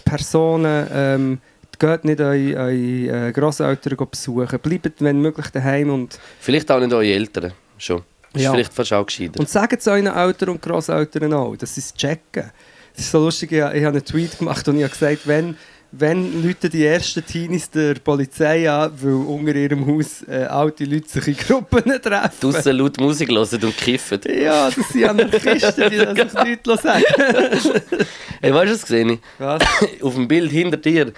Personen. 0.04 0.87
Ähm, 0.92 1.38
geht 1.78 2.04
nicht 2.04 2.21
eure, 2.21 2.57
eure 2.57 3.28
äh, 3.28 3.33
Grosseltern 3.33 3.97
besuchen. 4.11 4.59
Bleibt, 4.61 5.00
wenn 5.00 5.21
möglich, 5.21 5.47
daheim 5.50 5.90
und 5.90 6.18
Vielleicht 6.40 6.71
auch 6.71 6.80
nicht 6.80 6.92
eure 6.92 7.04
Eltern 7.07 7.52
schon. 7.76 8.02
Das 8.33 8.42
ist 8.42 8.45
Ja. 8.47 8.52
vielleicht 8.52 8.73
fast 8.75 8.92
auch 8.92 9.07
gescheiter. 9.07 9.40
Und 9.40 9.49
sagt 9.49 9.80
es 9.80 9.87
euren 9.88 10.07
Eltern 10.07 10.50
und 10.50 10.62
Grosseltern 10.62 11.33
auch, 11.33 11.57
dass 11.57 11.75
sie 11.75 11.80
es 11.80 11.95
checken. 11.95 12.50
Das 12.95 13.04
ist 13.04 13.11
so 13.12 13.21
lustig, 13.25 13.52
ich, 13.52 13.59
ich 13.59 13.62
habe 13.64 13.97
einen 13.97 14.04
Tweet 14.04 14.38
gemacht 14.38 14.66
und 14.68 14.76
ich 14.76 14.83
habe 14.83 14.92
gesagt, 14.92 15.21
wenn, 15.26 15.57
wenn 15.90 16.42
Leute 16.42 16.68
die 16.68 16.85
ersten 16.85 17.25
Teenies 17.25 17.71
der 17.71 17.95
Polizei 17.95 18.71
an, 18.71 18.92
weil 19.00 19.12
unter 19.14 19.54
ihrem 19.54 19.87
Haus 19.87 20.23
äh, 20.28 20.45
alte 20.45 20.85
Leute 20.85 21.09
sich 21.09 21.28
in 21.28 21.37
Gruppen 21.37 21.83
treffen. 22.02 22.30
Draussen 22.40 22.76
laut 22.76 22.99
Musik 23.00 23.30
hören 23.30 23.64
und 23.64 23.76
kiffen. 23.76 24.21
Ja, 24.26 24.71
das 24.71 24.88
sind 24.90 25.04
Anarchisten, 25.04 25.90
die 25.90 25.97
das 25.97 26.37
auf 26.37 26.45
nichts 26.45 26.83
sagen. 26.83 27.04
Hey, 28.40 28.54
weißt 28.54 28.68
du, 28.71 28.75
was 28.75 28.83
gesehen 28.83 29.11
ich? 29.11 29.21
Was? 29.38 29.62
Auf 30.02 30.14
dem 30.14 30.28
Bild 30.28 30.52
hinter 30.52 30.76
dir 30.76 31.12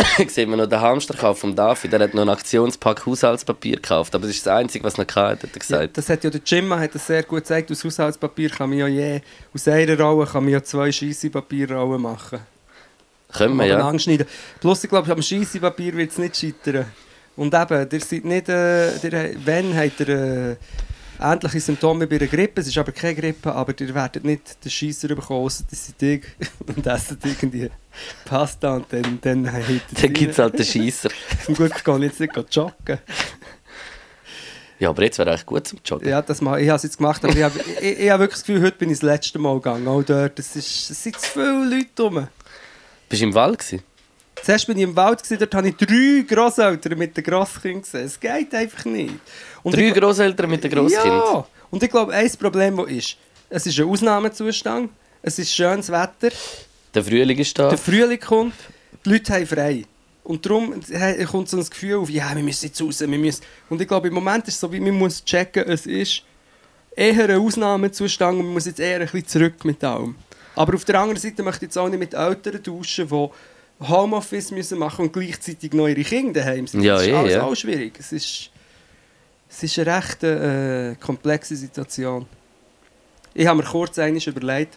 sieht 0.28 0.48
man 0.48 0.58
noch 0.58 0.66
den 0.68 0.80
Hamsterkauf 0.80 1.40
von 1.40 1.54
David. 1.56 1.92
Der 1.92 2.00
hat 2.00 2.14
noch 2.14 2.20
einen 2.22 2.30
Aktionspack 2.30 3.04
Haushaltspapier 3.06 3.76
gekauft. 3.76 4.14
Aber 4.14 4.26
das 4.26 4.36
ist 4.36 4.46
das 4.46 4.54
Einzige, 4.54 4.84
was 4.84 4.94
er 4.94 5.00
hatte, 5.04 5.16
hat 5.16 5.42
er 5.42 5.48
Ja, 5.48 5.58
gesagt. 5.58 5.98
das 5.98 6.08
hat 6.08 6.22
ja 6.22 6.30
der 6.30 6.40
Jimma 6.44 6.78
hat 6.78 6.94
das 6.94 7.06
sehr 7.06 7.22
gut 7.24 7.40
gezeigt. 7.40 7.70
Aus 7.72 7.84
Haushaltspapier 7.84 8.50
kann 8.50 8.70
man 8.70 8.78
ja 8.78 8.86
je, 8.86 9.20
aus 9.52 9.66
einer 9.66 9.98
Rolle 9.98 10.26
kann 10.26 10.44
man 10.44 10.52
ja 10.52 10.62
zwei 10.62 10.92
Scheissepapierrollen 10.92 12.00
machen. 12.00 12.38
Können 13.32 13.56
wir, 13.56 13.66
ja. 13.66 13.88
anschneiden. 13.88 14.26
Plus, 14.60 14.84
ich 14.84 14.90
glaube, 14.90 15.10
am 15.10 15.22
Scheissepapier 15.22 15.96
wird 15.96 16.10
es 16.10 16.18
nicht 16.18 16.36
scheitern. 16.36 16.86
Und 17.36 17.54
eben, 17.54 17.88
ihr 17.90 18.00
seid 18.00 18.24
nicht, 18.24 18.48
äh, 18.48 18.96
ihr, 18.96 19.34
wenn 19.44 19.76
habt 19.76 20.00
ihr 20.00 20.08
äh, 20.08 20.56
ähnliche 21.20 21.60
Symptome 21.60 22.06
bei 22.06 22.16
einer 22.16 22.26
Grippe, 22.26 22.60
es 22.60 22.68
ist 22.68 22.78
aber 22.78 22.92
keine 22.92 23.14
Grippe, 23.14 23.52
aber 23.52 23.72
ihr 23.78 23.94
werdet 23.94 24.24
nicht 24.24 24.64
den 24.64 24.70
Scheisser 24.70 25.08
bekommen, 25.08 25.44
ausser 25.44 25.64
dass 25.70 25.86
sie 25.86 25.92
dich 25.92 26.24
und 26.66 26.86
essen 26.86 27.18
irgendwie 27.22 27.70
Pasta 28.24 28.76
und 28.76 28.86
dann, 28.90 29.18
dann 29.20 29.52
habt 29.52 29.68
ihr 29.68 29.80
Dann 30.02 30.12
gibt 30.12 30.32
es 30.32 30.38
halt 30.38 30.58
den 30.58 30.66
Scheisser. 30.66 31.10
Zum 31.44 31.54
Glück 31.54 31.84
kann 31.84 32.02
ich 32.02 32.10
jetzt 32.10 32.20
nicht 32.20 32.54
joggen. 32.54 32.98
Ja, 34.78 34.88
aber 34.88 35.02
jetzt 35.02 35.18
wäre 35.18 35.30
eigentlich 35.30 35.44
gut 35.44 35.66
zum 35.66 35.78
Joggen. 35.84 36.08
Ja, 36.08 36.22
das 36.22 36.40
mach, 36.40 36.56
ich 36.56 36.68
habe 36.68 36.76
es 36.76 36.84
jetzt 36.84 36.96
gemacht, 36.96 37.22
aber 37.22 37.36
ich 37.36 37.42
habe, 37.42 37.60
ich, 37.82 38.00
ich 38.00 38.10
habe 38.10 38.22
wirklich 38.22 38.38
das 38.38 38.46
Gefühl, 38.46 38.62
heute 38.62 38.78
bin 38.78 38.88
ich 38.88 38.98
das 38.98 39.02
letzte 39.02 39.38
Mal 39.38 39.56
gegangen. 39.56 39.86
Auch 39.86 40.02
dort, 40.02 40.38
es, 40.38 40.56
ist, 40.56 40.90
es 40.90 41.02
sind 41.02 41.20
zu 41.20 41.32
viele 41.32 41.64
Leute 41.64 42.02
rum. 42.02 42.28
Bist 43.10 43.22
du 43.22 43.26
im 43.26 43.34
Wald? 43.34 43.58
Gewesen? 43.58 43.82
Zuerst 44.42 44.66
bin 44.68 44.78
ich 44.78 44.84
im 44.84 44.96
Wald, 44.96 45.22
gewesen, 45.22 45.38
dort 45.38 45.54
habe 45.54 45.68
ich 45.68 45.76
drei 45.76 46.24
Grosseltern 46.26 46.96
mit 46.96 47.14
den 47.14 47.24
Grosskindern 47.24 47.82
gesehen. 47.82 48.06
Es 48.06 48.18
geht 48.18 48.54
einfach 48.54 48.84
nicht. 48.86 49.14
Und 49.62 49.76
Drei 49.76 49.88
ich, 49.88 49.94
Grosseltern 49.94 50.48
mit 50.48 50.64
den 50.64 50.70
Grosskind. 50.70 51.04
Ja, 51.04 51.44
und 51.70 51.82
ich 51.82 51.90
glaube, 51.90 52.14
ein 52.14 52.30
Problem, 52.38 52.76
das 52.78 52.86
ist, 52.86 53.16
es 53.50 53.66
ist 53.66 53.78
ein 53.80 53.88
Ausnahmezustand, 53.88 54.90
es 55.22 55.38
ist 55.38 55.52
schönes 55.52 55.90
Wetter, 55.90 56.30
Der 56.94 57.04
Frühling 57.04 57.36
ist 57.36 57.58
da. 57.58 57.68
Der 57.68 57.78
Frühling 57.78 58.20
kommt, 58.20 58.54
die 59.04 59.10
Leute 59.10 59.34
haben 59.34 59.46
frei. 59.46 59.84
Und 60.22 60.46
darum 60.46 60.80
kommt 61.30 61.48
so 61.48 61.58
ein 61.58 61.68
Gefühl 61.68 61.96
auf, 61.96 62.08
ja, 62.08 62.34
wir 62.34 62.42
müssen 62.44 62.66
jetzt 62.66 62.80
raus, 62.80 63.00
wir 63.00 63.08
müssen... 63.08 63.42
Und 63.68 63.80
ich 63.80 63.88
glaube, 63.88 64.08
im 64.08 64.14
Moment 64.14 64.46
ist 64.46 64.54
es 64.54 64.60
so, 64.60 64.72
wie 64.72 64.78
man 64.78 64.94
muss 64.94 65.24
checken, 65.24 65.64
es 65.68 65.84
ist 65.84 66.22
eher 66.94 67.28
ein 67.28 67.40
Ausnahmezustand 67.40 68.38
und 68.38 68.44
man 68.44 68.54
muss 68.54 68.66
jetzt 68.66 68.78
eher 68.78 69.00
ein 69.00 69.06
bisschen 69.06 69.26
zurück 69.26 69.64
mit 69.64 69.82
allem. 69.82 70.14
Aber 70.56 70.74
auf 70.74 70.84
der 70.84 71.00
anderen 71.00 71.20
Seite 71.20 71.42
möchte 71.42 71.64
ich 71.64 71.68
jetzt 71.70 71.78
auch 71.78 71.88
nicht 71.88 71.98
mit 71.98 72.14
Eltern 72.14 72.62
tauschen, 72.62 73.08
die 73.08 73.88
Homeoffice 73.88 74.50
müssen 74.50 74.78
machen 74.78 75.06
und 75.06 75.12
gleichzeitig 75.12 75.72
noch 75.72 75.88
ihre 75.88 76.02
Kinder 76.02 76.40
daheim 76.40 76.66
sind. 76.66 76.82
Ja, 76.82 76.94
das 76.94 77.02
ist 77.02 77.08
eh, 77.08 77.14
alles 77.14 77.32
ja. 77.32 77.42
auch 77.42 77.54
schwierig. 77.54 77.94
Es 77.98 78.12
ist, 78.12 78.50
es 79.48 79.62
ist 79.62 79.78
eine 79.78 79.96
recht 79.96 80.22
äh, 80.22 80.94
komplexe 80.96 81.56
Situation. 81.56 82.26
Ich 83.32 83.46
habe 83.46 83.62
mir 83.62 83.68
kurz 83.68 83.98
einmal 83.98 84.22
überlegt, 84.22 84.76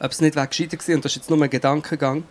ob 0.00 0.10
es 0.10 0.20
nicht 0.20 0.34
wäre 0.34 0.46
gescheiter 0.46 0.76
gewesen, 0.76 0.94
und 0.96 1.04
das 1.04 1.12
ist 1.12 1.16
jetzt 1.16 1.30
nur 1.30 1.42
ein 1.42 1.50
Gedankengang, 1.50 2.24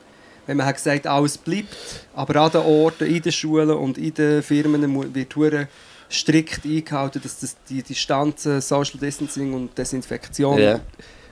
wenn 0.46 0.58
man 0.58 0.66
hat 0.66 0.76
gesagt 0.76 1.06
alles 1.06 1.38
bleibt, 1.38 1.76
aber 2.16 2.42
an 2.42 2.52
den 2.52 2.62
Orten, 2.62 3.06
in 3.06 3.22
den 3.22 3.32
Schulen 3.32 3.72
und 3.72 3.98
in 3.98 4.14
den 4.14 4.42
Firmen 4.42 5.14
wird 5.14 5.36
hure 5.36 5.68
strikt 6.10 6.66
eingehalten, 6.66 7.22
dass 7.22 7.40
das 7.40 7.58
die 7.70 7.84
Distanzen, 7.84 8.62
Social 8.62 9.00
Distancing 9.00 9.54
und 9.54 9.78
Desinfektion 9.78 10.58
Ja. 10.58 10.80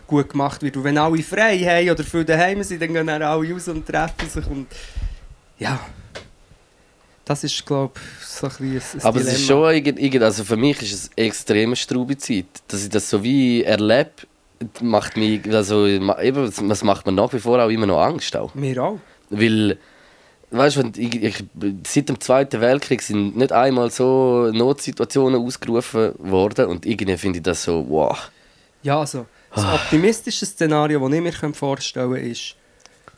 Gut 0.08 0.30
gemacht 0.30 0.62
wird. 0.62 0.78
Und 0.78 0.84
wenn 0.84 0.98
alle 0.98 1.22
frei 1.24 1.58
haben 1.60 1.90
oder 1.90 2.04
viel 2.04 2.24
daheim 2.26 2.62
sind, 2.64 2.82
dann 2.82 2.94
gehen 2.94 3.08
dann 3.08 3.22
alle 3.22 3.52
raus 3.54 3.68
und 3.68 3.86
treffen 3.86 4.30
sich 4.30 4.46
und 4.48 4.68
ja, 5.58 5.80
das 7.24 7.44
ist 7.44 7.66
glaube 7.66 7.94
ich 8.22 8.28
so 8.28 8.48
ein, 8.48 8.74
bisschen 8.74 9.00
ein, 9.00 9.06
Aber 9.06 9.20
es 9.20 9.28
ist 9.28 9.48
Dilemma. 9.48 9.64
schon 9.68 9.74
irgend, 9.76 10.00
irgend- 10.00 10.24
also 10.24 10.44
für 10.44 10.58
mich 10.58 10.82
ist 10.82 10.94
es 10.94 11.10
eine 11.18 11.28
extreme 11.28 11.76
straube 11.76 12.18
Zeit. 12.18 12.46
Dass 12.68 12.84
ich 12.84 12.90
das 12.90 13.10
so 13.10 13.24
wie 13.24 13.64
erlebe, 13.64 14.12
macht 14.82 15.18
mich, 15.18 15.42
also 15.52 15.88
eben, 15.88 16.52
das 16.70 16.84
macht 16.84 17.06
mir 17.06 17.12
nach 17.14 17.34
wie 17.34 17.40
vor 17.40 17.60
auch 17.64 17.70
immer 17.70 17.86
noch 17.88 18.00
Angst 18.02 18.36
auch. 18.36 18.54
Mir 18.54 18.82
auch. 18.84 19.00
Weil, 19.32 19.78
weißt 20.52 20.78
du, 20.78 20.92
ich, 20.98 21.16
ich, 21.24 21.44
seit 21.88 22.10
dem 22.10 22.20
Zweiten 22.20 22.62
Weltkrieg 22.62 23.02
sind 23.02 23.36
nicht 23.36 23.52
einmal 23.52 23.90
so 23.90 24.52
Notsituationen 24.54 25.42
ausgerufen 25.42 26.14
worden 26.20 26.68
und 26.68 26.86
irgendwie 26.86 27.18
finde 27.18 27.40
ich 27.40 27.44
das 27.44 27.64
so, 27.64 27.86
wow. 27.90 28.30
Ja, 28.84 29.00
also 29.00 29.26
das 29.56 29.64
Ah. 29.64 29.76
optimistische 29.76 30.46
Szenario, 30.46 31.00
das 31.08 31.18
ich 31.18 31.22
mir 31.42 31.54
vorstellen 31.54 32.14
kann, 32.14 32.24
ist, 32.32 32.56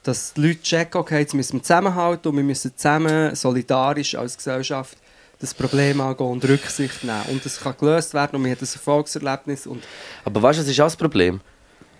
dass 0.03 0.34
die 0.34 0.41
Leute 0.48 0.62
checken, 0.62 1.01
okay, 1.01 1.20
jetzt 1.20 1.34
müssen 1.34 1.53
wir 1.58 1.63
zusammenhalten 1.63 2.29
und 2.29 2.38
wir 2.38 2.44
müssen 2.44 2.72
zusammen 2.75 3.36
solidarisch 3.36 4.15
als 4.15 4.38
Gesellschaft 4.38 4.98
das 5.39 5.53
Problem 5.53 6.00
angehen 6.01 6.27
und 6.27 6.46
Rücksicht 6.48 7.03
nehmen. 7.03 7.22
Und 7.29 7.46
es 7.46 7.60
kann 7.60 7.75
gelöst 7.79 8.13
werden 8.13 8.38
und 8.38 8.46
wir 8.46 8.51
haben 8.51 8.60
ein 8.62 8.67
Erfolgserlebnis. 8.74 9.67
Und 9.67 9.84
Aber 10.25 10.41
weißt 10.41 10.60
du, 10.60 10.63
was 10.63 10.70
ist 10.70 10.79
auch 10.79 10.86
das 10.86 10.96
Problem? 10.96 11.41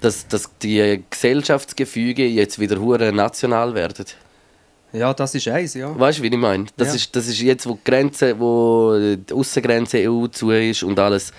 Dass, 0.02 0.28
dass 0.28 0.50
die 0.62 1.04
Gesellschaftsgefüge 1.10 2.26
jetzt 2.28 2.60
wieder 2.60 2.80
hure 2.80 3.12
national 3.12 3.74
werden. 3.76 4.06
ja, 4.94 5.14
das 5.14 5.36
ist 5.36 5.48
eins, 5.50 5.74
ja. 5.74 5.98
Weißt 6.00 6.20
du, 6.20 6.24
wie 6.24 6.28
ich 6.28 6.38
meine? 6.38 6.66
Das, 6.78 6.90
Ja. 6.90 6.94
ist, 6.96 7.16
das 7.16 7.28
ist 7.28 7.42
jetzt, 7.42 7.68
wo 7.68 7.74
die 7.74 7.84
Grenze, 7.84 8.40
wo 8.40 8.96
die 8.98 9.34
Aussengrenze 9.34 9.98
EU 10.10 10.28
zu 10.28 10.52
ist 10.52 10.84
und 10.84 10.98
alles. 11.00 11.32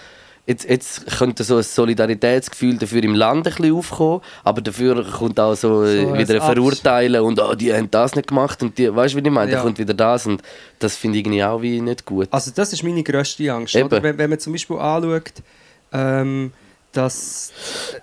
Jetzt, 0.49 0.67
jetzt 0.67 1.07
könnte 1.19 1.45
so 1.45 1.59
ein 1.59 1.62
Solidaritätsgefühl 1.62 2.78
dafür 2.78 3.05
im 3.05 3.14
Land 3.14 3.47
ein 3.47 3.55
bisschen 3.55 3.75
aufkommen, 3.75 4.23
aber 4.45 4.62
dafür 4.62 5.05
kommt 5.05 5.38
auch 5.38 5.55
so, 5.55 5.85
äh, 5.85 6.07
So 6.07 6.17
wieder 6.17 6.37
ein 6.37 6.55
Verurteilen 6.55 7.21
und 7.21 7.38
oh, 7.38 7.55
die 7.55 7.71
haben 7.71 7.90
das 7.90 8.17
nicht 8.17 8.28
gemacht 8.28 8.62
und 8.62 8.78
die, 8.78 8.95
weißt 8.95 9.12
du, 9.12 9.19
wie 9.19 9.28
ich 9.28 9.31
meine? 9.31 9.50
Ja. 9.50 9.59
Da 9.59 9.62
kommt 9.62 9.78
wieder 9.78 9.93
das 9.93 10.25
und 10.25 10.40
das 10.78 10.97
finde 10.97 11.19
ich 11.19 11.26
irgendwie 11.26 11.45
auch 11.45 11.61
wie 11.61 11.83
nicht 11.83 12.07
gut. 12.07 12.28
Also 12.31 12.50
das 12.55 12.73
ist 12.73 12.83
meine 12.83 13.02
grösste 13.02 13.52
Angst. 13.52 13.75
Wenn, 13.75 13.90
wenn 13.90 14.31
man 14.31 14.38
zum 14.38 14.55
Beispiel 14.55 14.78
anschaut, 14.78 15.35
ähm, 15.93 16.52
dass 16.93 17.52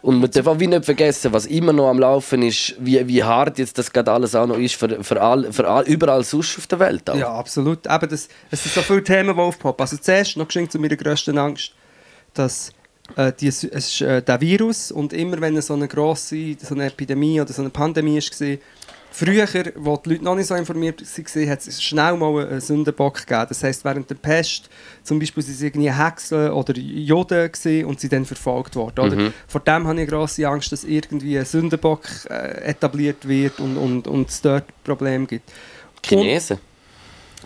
Und 0.03 0.19
man 0.19 0.29
darf 0.29 0.45
auch 0.45 0.59
wie 0.59 0.67
nicht 0.67 0.85
vergessen, 0.85 1.33
was 1.33 1.47
immer 1.47 1.73
noch 1.73 1.89
am 1.89 1.97
Laufen 1.97 2.43
ist, 2.43 2.75
wie, 2.77 3.07
wie 3.07 3.23
hart 3.23 3.57
jetzt 3.57 3.79
das 3.79 3.91
gerade 3.91 4.11
alles 4.11 4.35
auch 4.35 4.45
noch 4.45 4.59
ist 4.59 4.75
für, 4.75 5.03
für, 5.03 5.19
all, 5.19 5.51
für 5.51 5.67
all, 5.67 5.83
überall 5.85 6.23
sonst 6.23 6.59
auf 6.59 6.67
der 6.67 6.79
Welt. 6.79 7.09
Auch. 7.09 7.15
Ja, 7.15 7.33
absolut. 7.33 7.87
Eben 7.87 8.09
das, 8.09 8.29
es 8.51 8.63
sind 8.63 8.75
so 8.75 8.81
viele 8.81 9.03
Themen, 9.03 9.35
die 9.35 9.41
aufpoppen. 9.41 9.81
Also 9.83 9.97
zuerst 9.97 10.37
noch 10.37 10.47
geschenkt 10.47 10.71
zu 10.71 10.77
meiner 10.77 10.95
grössten 10.95 11.37
Angst, 11.39 11.71
dass 12.35 12.71
äh, 13.15 13.31
die, 13.33 13.47
es 13.47 13.63
ist, 13.63 14.01
äh, 14.01 14.21
der 14.21 14.41
Virus 14.41 14.91
und 14.91 15.13
immer 15.13 15.39
wenn 15.41 15.59
so 15.61 15.73
eine 15.73 15.87
grosse 15.87 16.55
so 16.59 16.75
eine 16.75 16.87
Epidemie 16.87 17.39
oder 17.39 17.53
so 17.53 17.61
eine 17.61 17.69
Pandemie 17.69 18.17
war, 18.17 18.57
früher, 19.15 19.47
wo 19.75 19.95
die 19.97 20.09
Leute 20.09 20.23
noch 20.23 20.35
nicht 20.35 20.47
so 20.47 20.55
informiert 20.55 21.01
waren, 21.01 21.49
hat 21.49 21.67
es 21.67 21.81
schnell 21.81 22.17
mal 22.17 22.47
einen 22.47 22.61
Sündenbock 22.61 23.25
gegeben. 23.25 23.45
Das 23.47 23.63
heisst, 23.63 23.85
während 23.85 24.09
der 24.09 24.15
Pest 24.15 24.69
zum 25.03 25.19
Beispiel 25.19 25.41
sind 25.41 25.55
sie 25.55 25.67
irgendwie 25.67 25.91
Hexen 25.91 26.49
oder 26.49 26.73
Juden 26.75 27.51
und 27.85 27.99
sie 27.99 28.09
dann 28.09 28.25
verfolgt 28.25 28.75
worden. 28.75 28.99
Oder? 28.99 29.15
Mhm. 29.15 29.33
Vor 29.47 29.61
dem 29.61 29.87
habe 29.87 30.01
ich 30.01 30.09
grosse 30.09 30.47
Angst, 30.47 30.71
dass 30.71 30.83
irgendwie 30.83 31.37
ein 31.37 31.45
Sündenbock 31.45 32.03
äh, 32.29 32.69
etabliert 32.69 33.27
wird 33.27 33.59
und, 33.59 33.77
und, 33.77 34.07
und 34.07 34.29
es 34.29 34.41
dort 34.41 34.65
Probleme 34.83 35.25
gibt. 35.25 35.49
Chinesen. 36.03 36.57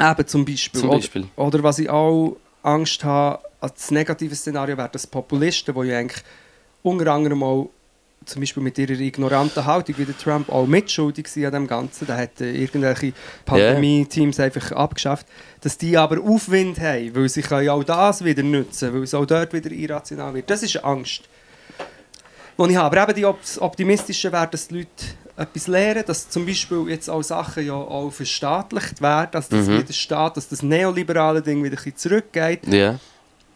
Eben 0.02 0.28
zum 0.28 0.46
Beispiel. 0.46 0.82
Zum 0.82 0.90
Beispiel. 0.90 1.28
Oder, 1.36 1.48
oder 1.48 1.64
was 1.64 1.80
ich 1.80 1.90
auch 1.90 2.38
Angst 2.64 3.04
habe, 3.04 3.40
als 3.62 3.92
negative 3.92 4.36
Szenario 4.36 4.78
wäre, 4.78 4.90
dass 4.90 5.08
Populisten, 5.08 5.76
die 5.76 5.88
ja 5.88 5.98
eigentlich 6.00 6.24
unter 6.84 7.12
anderem 7.12 7.44
auch 7.44 7.70
zum 8.26 8.42
Beispiel 8.42 8.62
mit 8.62 8.78
ihrer 8.78 9.00
ignoranten 9.00 9.66
Haltung 9.66 9.98
wie 9.98 10.06
der 10.06 10.18
Trump 10.18 10.50
auch 10.50 10.68
mitschuldig 10.68 11.28
sind 11.28 11.46
an 11.46 11.54
dem 11.54 11.68
Ganzen, 11.68 12.06
da 12.06 12.18
hat 12.18 12.42
äh, 12.42 12.52
irgendwelche 12.52 13.14
Pandemie-Teams 13.46 14.40
einfach 14.40 14.72
abgeschafft, 14.74 15.26
dass 15.62 15.78
die 15.78 15.98
aber 15.98 16.22
Aufwind 16.22 16.80
haben, 16.80 17.16
weil 17.16 17.30
sie 17.30 17.42
können 17.42 17.66
ja 17.66 17.74
auch 17.74 17.84
das 17.84 18.24
wieder 18.24 18.44
nutzen, 18.44 18.94
weil 18.94 19.04
es 19.04 19.14
auch 19.14 19.26
dort 19.26 19.54
wieder 19.54 19.72
irrational 19.72 20.34
wird. 20.34 20.50
Das 20.50 20.64
ist 20.64 20.76
eine 20.78 20.86
Angst. 20.86 21.24
Die 22.60 22.72
ich 22.72 22.76
habe. 22.76 23.00
Aber 23.02 23.10
eben 23.10 23.16
die 23.20 23.26
Op- 23.26 23.42
das 23.42 23.60
Optimistische 23.62 24.32
wäre, 24.32 24.48
dass 24.48 24.68
die 24.68 24.80
Leute 24.80 24.90
etwas 25.40 25.68
lernen, 25.68 26.04
dass 26.06 26.30
zum 26.30 26.46
Beispiel 26.46 26.86
jetzt 26.90 27.10
auch 27.10 27.22
Sachen 27.24 27.66
ja 27.66 27.74
auch 27.74 28.12
verstaatlicht 28.12 29.02
werden, 29.02 29.32
dass 29.32 29.50
das 29.50 29.68
Mhm. 29.68 29.80
wieder 29.80 29.94
Staat, 29.94 30.38
dass 30.38 30.48
das 30.50 30.62
neoliberale 30.62 31.42
Ding 31.42 31.64
wieder 31.64 31.74
ein 31.78 31.84
bisschen 31.84 31.98
zurückgeht 31.98 32.68
Ja. 32.68 33.00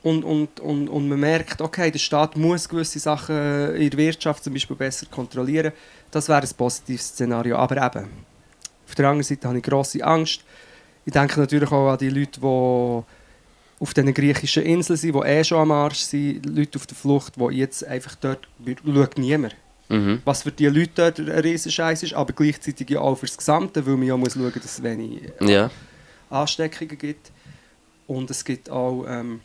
und, 0.01 0.23
und, 0.23 0.59
und, 0.59 0.87
und 0.87 1.09
man 1.09 1.19
merkt, 1.19 1.61
okay, 1.61 1.91
der 1.91 1.99
Staat 1.99 2.37
muss 2.37 2.67
gewisse 2.69 2.99
Sachen 2.99 3.75
in 3.75 3.89
der 3.89 3.97
Wirtschaft 3.99 4.43
zum 4.43 4.53
Beispiel 4.53 4.75
besser 4.75 5.05
kontrollieren. 5.11 5.73
Das 6.11 6.29
wäre 6.29 6.41
ein 6.41 6.49
positives 6.57 7.07
Szenario. 7.09 7.57
Aber 7.57 7.75
eben, 7.77 8.07
auf 8.87 8.95
der 8.95 9.05
anderen 9.09 9.23
Seite 9.23 9.47
habe 9.47 9.57
ich 9.57 9.63
grosse 9.63 10.03
Angst. 10.03 10.41
Ich 11.05 11.11
denke 11.13 11.39
natürlich 11.39 11.71
auch 11.71 11.89
an 11.91 11.97
die 11.97 12.09
Leute, 12.09 12.39
die 12.39 13.03
auf 13.83 13.93
den 13.93 14.13
griechischen 14.13 14.63
Inseln 14.63 14.95
sind, 14.97 15.15
die 15.15 15.19
eh 15.19 15.43
schon 15.43 15.59
am 15.59 15.71
Arsch 15.71 15.99
sind, 15.99 16.45
Leute 16.45 16.77
auf 16.79 16.85
der 16.87 16.95
Flucht, 16.95 17.33
die 17.35 17.55
jetzt 17.57 17.85
einfach 17.85 18.15
dort 18.15 18.47
schaut 18.85 19.17
niemand. 19.17 19.55
Mhm. 19.93 20.21
Was 20.25 20.43
für 20.43 20.51
die 20.51 20.67
Leute 20.67 20.91
dort 20.95 21.19
ein 21.19 21.29
riesen 21.29 21.71
Scheiß 21.71 22.03
ist, 22.03 22.13
aber 22.13 22.33
gleichzeitig 22.33 22.89
ja 22.89 22.99
auch 22.99 23.15
für 23.15 23.27
das 23.27 23.37
Gesamte, 23.37 23.85
weil 23.85 23.95
man 23.95 24.07
ja 24.07 24.17
muss 24.17 24.33
schauen, 24.33 24.51
dass 24.53 24.65
es 24.65 24.83
wenig 24.83 25.21
Ja. 25.41 25.69
Ansteckungen 26.29 26.97
gibt. 26.97 27.31
Und 28.07 28.29
es 28.31 28.43
gibt 28.43 28.69
auch 28.69 29.05
ähm, 29.07 29.41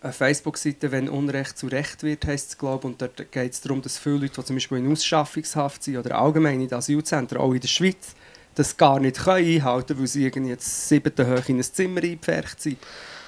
eine 0.00 0.12
Facebook-Seite, 0.12 0.90
wenn 0.90 1.08
Unrecht 1.08 1.58
zu 1.58 1.66
Recht 1.66 2.02
wird, 2.02 2.26
heisst 2.26 2.50
es, 2.50 2.58
glaube 2.58 2.86
Und 2.86 3.00
dort 3.00 3.30
geht 3.30 3.52
es 3.52 3.60
darum, 3.60 3.82
dass 3.82 3.98
viele 3.98 4.16
Leute, 4.16 4.34
die 4.40 4.44
zum 4.44 4.56
Beispiel 4.56 4.78
in 4.78 4.90
Ausschaffungshaft 4.90 5.82
sind 5.82 5.98
oder 5.98 6.18
allgemein 6.18 6.60
in 6.60 6.68
den 6.68 6.78
Asylzentren, 6.78 7.38
auch 7.38 7.52
in 7.52 7.60
der 7.60 7.68
Schweiz, 7.68 8.14
das 8.54 8.76
gar 8.76 9.00
nicht 9.00 9.16
können 9.16 9.46
einhalten 9.46 9.88
können, 9.88 10.00
weil 10.00 10.06
sie 10.06 10.24
irgendwie 10.24 10.52
jetzt 10.52 10.88
siebten 10.88 11.26
hoch 11.26 11.48
in 11.48 11.58
ein 11.58 11.62
Zimmer 11.62 12.02
eingepfercht 12.02 12.60
sind. 12.60 12.78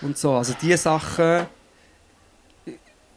Und 0.00 0.18
so. 0.18 0.32
Also 0.32 0.54
diese 0.60 0.76
Sachen 0.76 1.46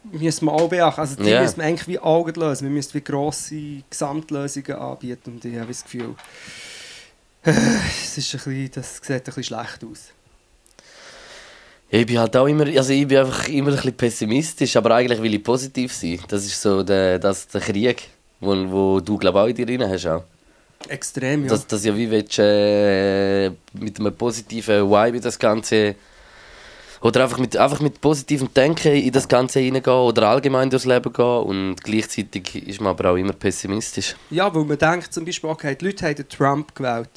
müssen 0.04 0.46
wir 0.46 0.52
auch 0.52 0.68
beachten. 0.68 1.00
Also 1.00 1.16
die 1.16 1.28
Ja. 1.28 1.42
müssen 1.42 1.58
wir 1.58 1.64
eigentlich 1.64 1.88
wie 1.88 1.98
Augen 1.98 2.34
lösen. 2.40 2.64
Wir 2.64 2.70
müssen 2.70 2.94
wie 2.94 3.00
grosse 3.02 3.56
Gesamtlösungen 3.88 4.72
anbieten. 4.72 5.32
Und 5.34 5.44
ich 5.44 5.56
habe 5.56 5.68
das 5.68 5.82
Gefühl, 5.84 6.14
es 7.42 8.18
ist 8.18 8.34
ein 8.34 8.38
bisschen, 8.38 8.70
das 8.72 8.96
sieht 8.96 9.10
ein 9.10 9.22
bisschen 9.22 9.44
schlecht 9.44 9.84
aus. 9.84 10.08
Ich 11.92 12.06
bin 12.06 12.18
halt 12.18 12.36
auch 12.36 12.46
immer, 12.46 12.66
also 12.66 12.92
ich 12.92 13.06
bin 13.08 13.18
einfach 13.18 13.48
immer 13.48 13.70
ein 13.70 13.74
bisschen 13.76 13.96
pessimistisch, 13.96 14.76
aber 14.76 14.94
eigentlich 14.94 15.20
will 15.20 15.34
ich 15.34 15.42
positiv 15.42 15.92
sein. 15.92 16.20
Das 16.28 16.44
ist 16.46 16.60
so 16.60 16.84
der, 16.84 17.18
das, 17.18 17.48
der 17.48 17.60
Krieg, 17.60 18.08
wo, 18.38 18.54
wo 18.70 19.00
du 19.00 19.18
glaube 19.18 19.40
auch 19.40 19.46
in 19.46 19.56
dir 19.56 19.66
drin 19.66 19.82
hast. 19.88 20.06
Auch. 20.06 20.22
Extrem, 20.88 21.42
ja. 21.44 21.48
Dass, 21.50 21.66
dass 21.66 21.84
ja 21.84 21.96
wie 21.96 22.08
willst, 22.10 22.38
äh, 22.38 23.50
mit 23.72 23.98
einem 23.98 24.14
positiven 24.14 24.88
Vibe 24.88 25.20
das 25.20 25.38
Ganze 25.38 25.96
oder 27.00 27.22
einfach 27.22 27.38
mit, 27.38 27.56
einfach 27.56 27.80
mit 27.80 28.00
positivem 28.00 28.52
Denken 28.52 28.94
in 28.94 29.12
das 29.12 29.28
Ganze 29.28 29.60
hineingehen 29.60 29.96
oder 29.96 30.28
allgemein 30.28 30.68
durchs 30.70 30.84
Leben 30.84 31.12
gehen 31.12 31.24
und 31.24 31.76
gleichzeitig 31.82 32.68
ist 32.68 32.80
man 32.80 32.90
aber 32.90 33.10
auch 33.10 33.16
immer 33.16 33.32
pessimistisch. 33.32 34.16
ja, 34.30 34.54
weil 34.54 34.64
man 34.64 34.78
denkt 34.78 35.12
zum 35.12 35.24
Beispiel, 35.24 35.50
okay, 35.50 35.74
die 35.74 35.86
Leute 35.86 36.06
haben 36.06 36.14
den 36.14 36.28
Trump 36.28 36.74
gewählt. 36.74 37.10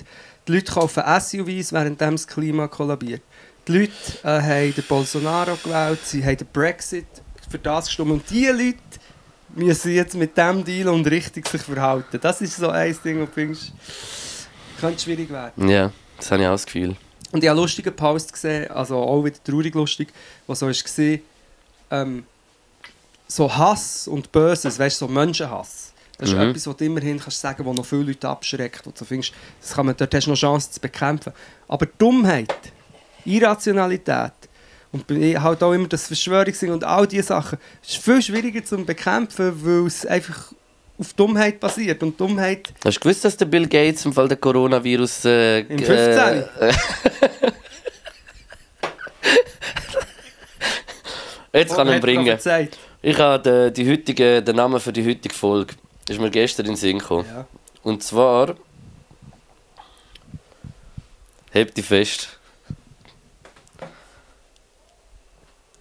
Die 0.47 0.53
Leute 0.53 0.71
kaufen 0.71 1.03
SUVs, 1.19 1.71
während 1.71 2.01
das 2.01 2.27
Klima 2.27 2.67
kollabiert. 2.67 3.21
Die 3.67 3.79
Leute 3.79 3.93
äh, 4.23 4.41
haben 4.41 4.75
den 4.75 4.83
Bolsonaro 4.87 5.57
gewählt, 5.63 5.99
sie 6.03 6.23
haben 6.23 6.37
den 6.37 6.47
Brexit 6.51 7.05
für 7.49 7.59
das 7.59 7.85
gestimmt. 7.85 8.11
Und 8.11 8.23
diese 8.29 8.51
Leute 8.51 8.77
müssen 9.55 9.93
jetzt 9.93 10.15
mit 10.15 10.37
dem 10.37 10.63
Deal 10.63 10.89
und 10.89 11.05
richtig 11.07 11.47
sich 11.47 11.61
verhalten. 11.61 12.19
Das 12.21 12.41
ist 12.41 12.57
so 12.57 12.69
ein 12.69 12.95
Ding, 13.05 13.21
wo 13.21 13.25
du 13.25 13.31
denkst, 13.31 13.71
könnte 14.79 15.01
schwierig 15.01 15.29
werden. 15.29 15.69
Ja, 15.69 15.91
das 16.17 16.31
habe 16.31 16.41
ich 16.41 16.47
auch 16.47 16.53
das 16.53 16.65
Gefühl. 16.65 16.95
Und 17.33 17.43
ich 17.43 17.49
habe 17.49 17.57
einen 17.57 17.63
lustigen 17.63 17.95
Post 17.95 18.31
gesehen, 18.31 18.69
also 18.69 18.95
auch 18.95 19.23
wieder 19.23 19.43
traurig 19.43 19.73
lustig, 19.73 20.09
wo 20.45 20.53
so 20.53 20.67
gesehen, 20.67 21.23
ähm, 21.89 22.25
so 23.27 23.53
Hass 23.57 24.07
und 24.07 24.31
Böses, 24.31 24.77
weißt 24.77 25.01
du, 25.01 25.07
so 25.07 25.11
Menschenhass. 25.11 25.93
Das 26.19 26.29
ist 26.29 26.35
etwas, 26.35 26.67
was 26.67 26.77
du 26.77 26.85
immerhin 26.85 27.19
kannst 27.19 27.41
sagen, 27.41 27.65
was 27.65 27.75
noch 27.75 27.85
viele 27.87 28.03
Leute 28.03 28.29
abschreckt. 28.29 28.85
Wo 28.85 28.91
du 28.91 29.03
findest, 29.03 29.33
das 29.59 29.73
kann 29.73 29.87
man, 29.87 29.97
dort 29.97 30.13
hast 30.13 30.27
du 30.27 30.29
noch 30.29 30.37
Chance 30.37 30.69
zu 30.73 30.79
bekämpfen. 30.79 31.33
Aber 31.67 31.87
Dummheit, 31.97 32.53
Irrationalität 33.25 34.33
und 34.91 35.09
halt 35.09 35.63
auch 35.63 35.73
immer 35.73 35.87
das 35.87 36.05
Verschwörungsding 36.05 36.71
und 36.71 36.83
all 36.83 37.07
diese 37.07 37.23
Sachen, 37.23 37.57
ist 37.81 37.97
viel 37.97 38.21
schwieriger 38.21 38.63
zu 38.63 38.77
bekämpfen, 38.77 39.65
weil 39.65 39.87
es 39.87 40.05
einfach 40.05 40.53
auf 40.97 41.13
Dummheit 41.13 41.59
basiert. 41.59 42.01
Und 42.03 42.19
Dummheit... 42.19 42.73
Hast 42.83 42.97
du 42.97 43.01
gewusst, 43.01 43.25
dass 43.25 43.37
der 43.37 43.45
Bill 43.45 43.67
Gates 43.67 44.05
im 44.05 44.13
Fall 44.13 44.27
der 44.27 44.37
Coronavirus... 44.37 45.25
Äh, 45.25 45.59
Im 45.61 45.79
15. 45.79 45.89
Äh, 45.89 46.43
Jetzt 51.59 51.75
kann 51.75 51.87
ich 51.87 51.95
ihn 51.95 52.01
bringen. 52.01 52.39
Ich 53.01 53.19
habe 53.19 53.43
den, 53.43 53.73
die 53.73 53.91
heutige, 53.91 54.41
den 54.41 54.55
Namen 54.55 54.79
für 54.79 54.91
die 54.91 55.05
heutige 55.05 55.35
Folge. 55.35 55.75
Ist 56.07 56.19
mir 56.19 56.31
gestern 56.31 56.65
in 56.65 56.71
den 56.71 56.77
Sinn 56.77 56.99
gekommen. 56.99 57.25
Ja. 57.27 57.45
Und 57.83 58.01
zwar. 58.01 58.55
Hebt 61.51 61.77
die 61.77 61.83
fest. 61.83 62.39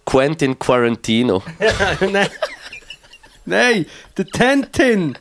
Quentin 0.05 0.59
Quarantino. 0.59 1.41
Nein. 3.45 3.85
Der 4.17 4.25
Tentin. 4.25 5.17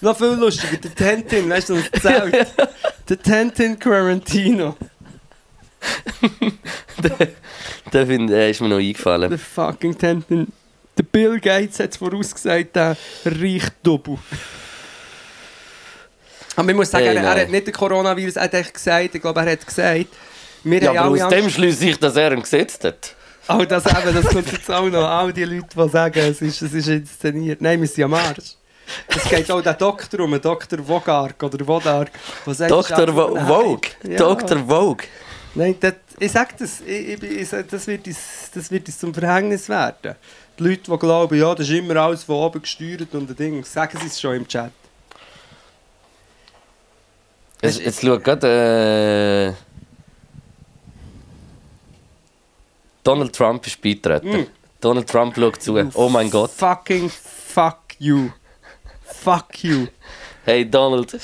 Noch 0.00 0.16
viel 0.16 0.34
lustiger, 0.34 0.76
der 0.76 0.94
Tentin, 0.94 1.50
weißt 1.50 1.70
du, 1.70 1.76
das 1.76 2.02
Zelt. 2.02 2.46
Der 3.08 3.20
Tentin 3.20 3.78
Quarantino. 3.78 4.76
Der 7.92 8.06
find, 8.06 8.30
äh, 8.30 8.50
ist 8.50 8.60
mir 8.60 8.68
noch 8.68 8.78
eingefallen. 8.78 9.30
Der 9.30 9.38
fucking 9.38 9.96
Tentin. 9.96 10.52
Der 10.96 11.04
Bill 11.04 11.38
Gates 11.40 11.78
hat 11.78 11.90
es 11.92 11.96
vorausgesagt, 11.96 12.74
der 12.74 12.96
reicht 13.24 13.72
doppel. 13.82 14.18
Aber 16.56 16.66
man 16.66 16.76
muss 16.76 16.90
sagen, 16.90 17.06
Hey, 17.06 17.16
er, 17.16 17.22
er 17.22 17.42
hat 17.42 17.50
nicht 17.50 17.66
den 17.68 17.72
Coronavirus, 17.72 18.36
er 18.36 18.42
hat 18.50 18.74
gesagt, 18.74 19.14
ich 19.14 19.22
glaube, 19.22 19.40
er 19.40 19.52
hat 19.52 19.64
gesagt, 19.64 20.06
wir 20.64 20.82
Ja, 20.82 20.88
haben 20.88 20.98
aber 21.14 21.24
aus 21.24 21.30
dem 21.30 21.48
schließe 21.48 21.90
ich, 21.90 21.98
dass 21.98 22.16
er 22.16 22.32
ihn 22.32 22.42
gesetzt 22.42 22.82
hat. 22.84 23.14
Oh, 23.48 23.64
das 23.64 23.86
eben, 23.86 24.14
das 24.14 24.26
kommt 24.26 24.52
jetzt 24.52 24.70
auch 24.70 24.88
noch. 24.88 25.04
All 25.04 25.32
die 25.32 25.44
Leute, 25.44 25.68
die 25.74 25.88
sagen, 25.88 26.18
es 26.18 26.42
ist, 26.42 26.60
es 26.60 26.74
ist 26.74 26.88
inszeniert. 26.88 27.60
Nein, 27.62 27.80
wir 27.80 27.88
sind 27.88 28.04
am 28.04 28.14
Arsch. 28.14 28.56
Es 29.06 29.24
geht 29.28 29.50
auch 29.50 29.62
der 29.62 29.74
Doktor 29.74 30.20
um, 30.20 30.40
Dr. 30.40 30.86
Vogark 30.86 31.42
oder 31.42 32.06
sagt... 32.46 32.70
Dr. 32.70 33.08
Vogue. 33.08 33.90
Ja. 34.02 34.16
Dr. 34.16 34.58
Vogue. 34.66 35.06
Nein, 35.54 35.76
das, 35.80 35.94
ich 36.18 36.32
sag 36.32 36.56
das, 36.58 36.80
ich, 36.86 37.22
ich, 37.22 37.48
das, 37.48 37.86
wird 37.86 38.06
uns, 38.06 38.50
das 38.54 38.70
wird 38.70 38.86
uns 38.86 38.98
zum 38.98 39.14
Verhängnis 39.14 39.68
werden. 39.68 40.14
Die 40.58 40.62
Leute, 40.62 40.90
die 40.90 40.98
glauben, 40.98 41.38
ja, 41.38 41.54
das 41.54 41.68
ist 41.68 41.74
immer 41.74 41.96
alles 41.96 42.24
von 42.24 42.36
oben 42.36 42.62
gesteuert 42.62 43.14
und 43.14 43.30
ein 43.30 43.36
Ding, 43.36 43.64
sagen 43.64 43.98
sie 44.00 44.06
es 44.06 44.20
schon 44.20 44.36
im 44.36 44.48
Chat. 44.48 44.72
Jetzt, 47.62 47.80
jetzt 47.80 48.00
schau 48.02 48.18
gerade. 48.18 49.54
Äh, 49.56 49.67
Donald 53.08 53.34
Trump 53.34 53.66
ist 53.66 53.80
beitreten. 53.80 54.42
Mm. 54.42 54.46
Donald 54.82 55.08
Trump 55.08 55.34
schaut 55.34 55.62
zu. 55.62 55.90
Oh 55.94 56.10
mein 56.10 56.30
Gott. 56.30 56.50
Fucking 56.50 57.08
fuck 57.08 57.78
you. 57.98 58.28
Fuck 59.02 59.64
you. 59.64 59.86
Hey 60.44 60.68
Donald. 60.68 61.18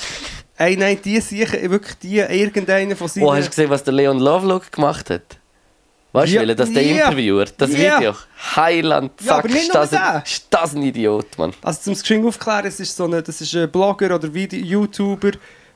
Ey, 0.57 0.75
nein, 0.77 0.97
die 1.03 1.19
sicher, 1.19 1.69
wirklich 1.69 1.95
die, 1.99 2.17
irgendeiner 2.17 2.95
von 2.95 3.07
seinen... 3.07 3.25
Oh, 3.25 3.33
hast 3.33 3.45
du 3.45 3.49
gesehen, 3.49 3.69
was 3.69 3.83
der 3.83 3.93
Leon 3.93 4.19
Lovelock 4.19 4.71
gemacht 4.71 5.11
hat? 5.11 5.37
Weißt 6.11 6.31
du, 6.31 6.35
Ja, 6.35 6.41
welcher 6.41 6.55
das 6.55 6.73
der 6.73 6.81
ja, 6.81 7.05
Interviewer? 7.05 7.45
Das 7.55 7.71
ja. 7.77 7.99
Video. 7.99 8.15
Heiland, 8.55 9.11
Ja, 9.21 9.35
fuck, 9.35 9.43
aber 9.43 9.47
nicht 9.49 9.67
ist, 9.67 9.75
das 9.75 9.93
ein, 9.93 10.23
ist 10.23 10.47
das 10.49 10.73
ein 10.73 10.81
Idiot, 10.81 11.37
Mann. 11.37 11.53
Also 11.61 11.81
zum 11.81 11.93
Geschenk 11.93 12.25
aufklären, 12.25 12.65
es 12.65 12.79
ist 12.79 12.95
so 12.95 13.03
eine, 13.03 13.21
das 13.21 13.41
ist 13.41 13.53
ein 13.53 13.69
Blogger 13.69 14.15
oder 14.15 14.33
Video 14.33 14.59
YouTuber, 14.59 15.31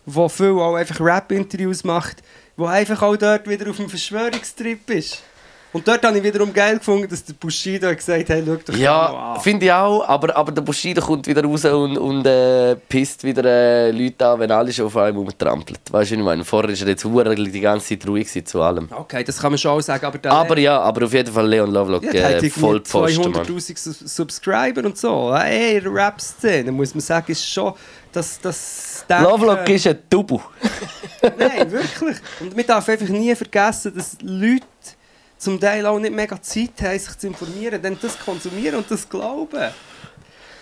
der 0.05 0.29
viel 0.29 0.51
auch 0.51 0.73
einfach 0.73 0.99
Rap-Interviews 0.99 1.83
macht, 1.83 2.23
der 2.57 2.67
einfach 2.67 3.01
auch 3.03 3.15
dort 3.15 3.47
wieder 3.47 3.69
auf 3.69 3.77
dem 3.77 3.89
Verschwörungstrip 3.89 4.89
ist. 4.89 5.21
Und 5.71 5.87
dort 5.87 6.03
habe 6.03 6.17
ich 6.17 6.23
wiederum 6.23 6.51
geil 6.51 6.79
gefunden, 6.79 7.07
dass 7.07 7.23
der 7.23 7.33
Bushido 7.33 7.93
gesagt 7.95 8.21
hat, 8.21 8.29
hey, 8.29 8.43
schau 8.43 8.55
doch 8.55 8.75
Ja, 8.75 9.39
finde 9.39 9.67
ich 9.67 9.71
auch, 9.71 10.03
aber, 10.07 10.35
aber 10.35 10.51
der 10.51 10.63
Bushido 10.63 10.99
kommt 10.99 11.27
wieder 11.27 11.43
raus 11.43 11.63
und, 11.65 11.95
und 11.95 12.25
äh, 12.25 12.75
pisst 12.75 13.23
wieder 13.23 13.45
äh, 13.45 13.91
Leute 13.91 14.25
an, 14.25 14.39
wenn 14.39 14.49
alle 14.51 14.73
schon 14.73 14.87
auf 14.87 14.97
einem 14.97 15.17
rumtrampelt. 15.17 15.79
Weißt 15.91 16.09
du, 16.09 16.15
ich 16.15 16.21
meine? 16.21 16.43
Vorher 16.43 16.69
war 16.71 16.81
er 16.81 16.87
jetzt 16.87 17.01
verdammt 17.03 17.53
die 17.53 17.59
ganze 17.59 17.89
Zeit 17.99 18.07
ruhig 18.07 18.45
zu 18.45 18.61
allem. 18.63 18.87
Okay, 18.91 19.23
das 19.23 19.37
kann 19.39 19.51
man 19.51 19.59
schon 19.59 19.71
auch 19.71 19.81
sagen, 19.81 20.03
aber 20.05 20.17
der 20.17 20.31
Aber 20.31 20.57
ja, 20.57 20.79
aber 20.79 21.05
auf 21.05 21.13
jeden 21.13 21.31
Fall 21.31 21.47
Leon 21.47 21.71
Lovelock 21.71 22.03
ja, 22.05 22.11
der 22.13 22.43
äh, 22.43 22.49
voll 22.49 22.79
Posten, 22.79 23.29
Mann. 23.31 23.43
200'000 23.45 23.77
Sus- 23.77 24.15
Subscriber 24.15 24.83
und 24.85 24.97
so. 24.97 25.31
Der 25.31 25.85
Rap-Szene, 25.85 26.71
muss 26.71 26.95
man 26.95 27.01
sagen, 27.01 27.31
ist 27.31 27.47
schon... 27.47 27.73
Das, 28.11 28.39
das 28.41 29.05
Denken- 29.07 29.23
Lovelock 29.23 29.69
ist 29.69 29.85
ein 29.85 29.99
Tubu. 30.09 30.39
Nein, 31.37 31.71
wirklich. 31.71 32.17
Und 32.39 32.55
man 32.55 32.65
darf 32.65 32.89
einfach 32.89 33.07
nie 33.07 33.35
vergessen, 33.35 33.93
dass 33.95 34.17
Leute 34.23 34.65
zum 35.39 35.59
Teil 35.59 35.85
auch 35.85 35.97
nicht 35.97 36.13
mega 36.13 36.39
Zeit 36.41 36.81
haben, 36.81 36.99
sich 36.99 37.17
zu 37.17 37.27
informieren, 37.27 37.81
dann 37.81 37.97
das 37.99 38.19
konsumieren 38.19 38.79
und 38.79 38.91
das 38.91 39.09
glauben. 39.09 39.71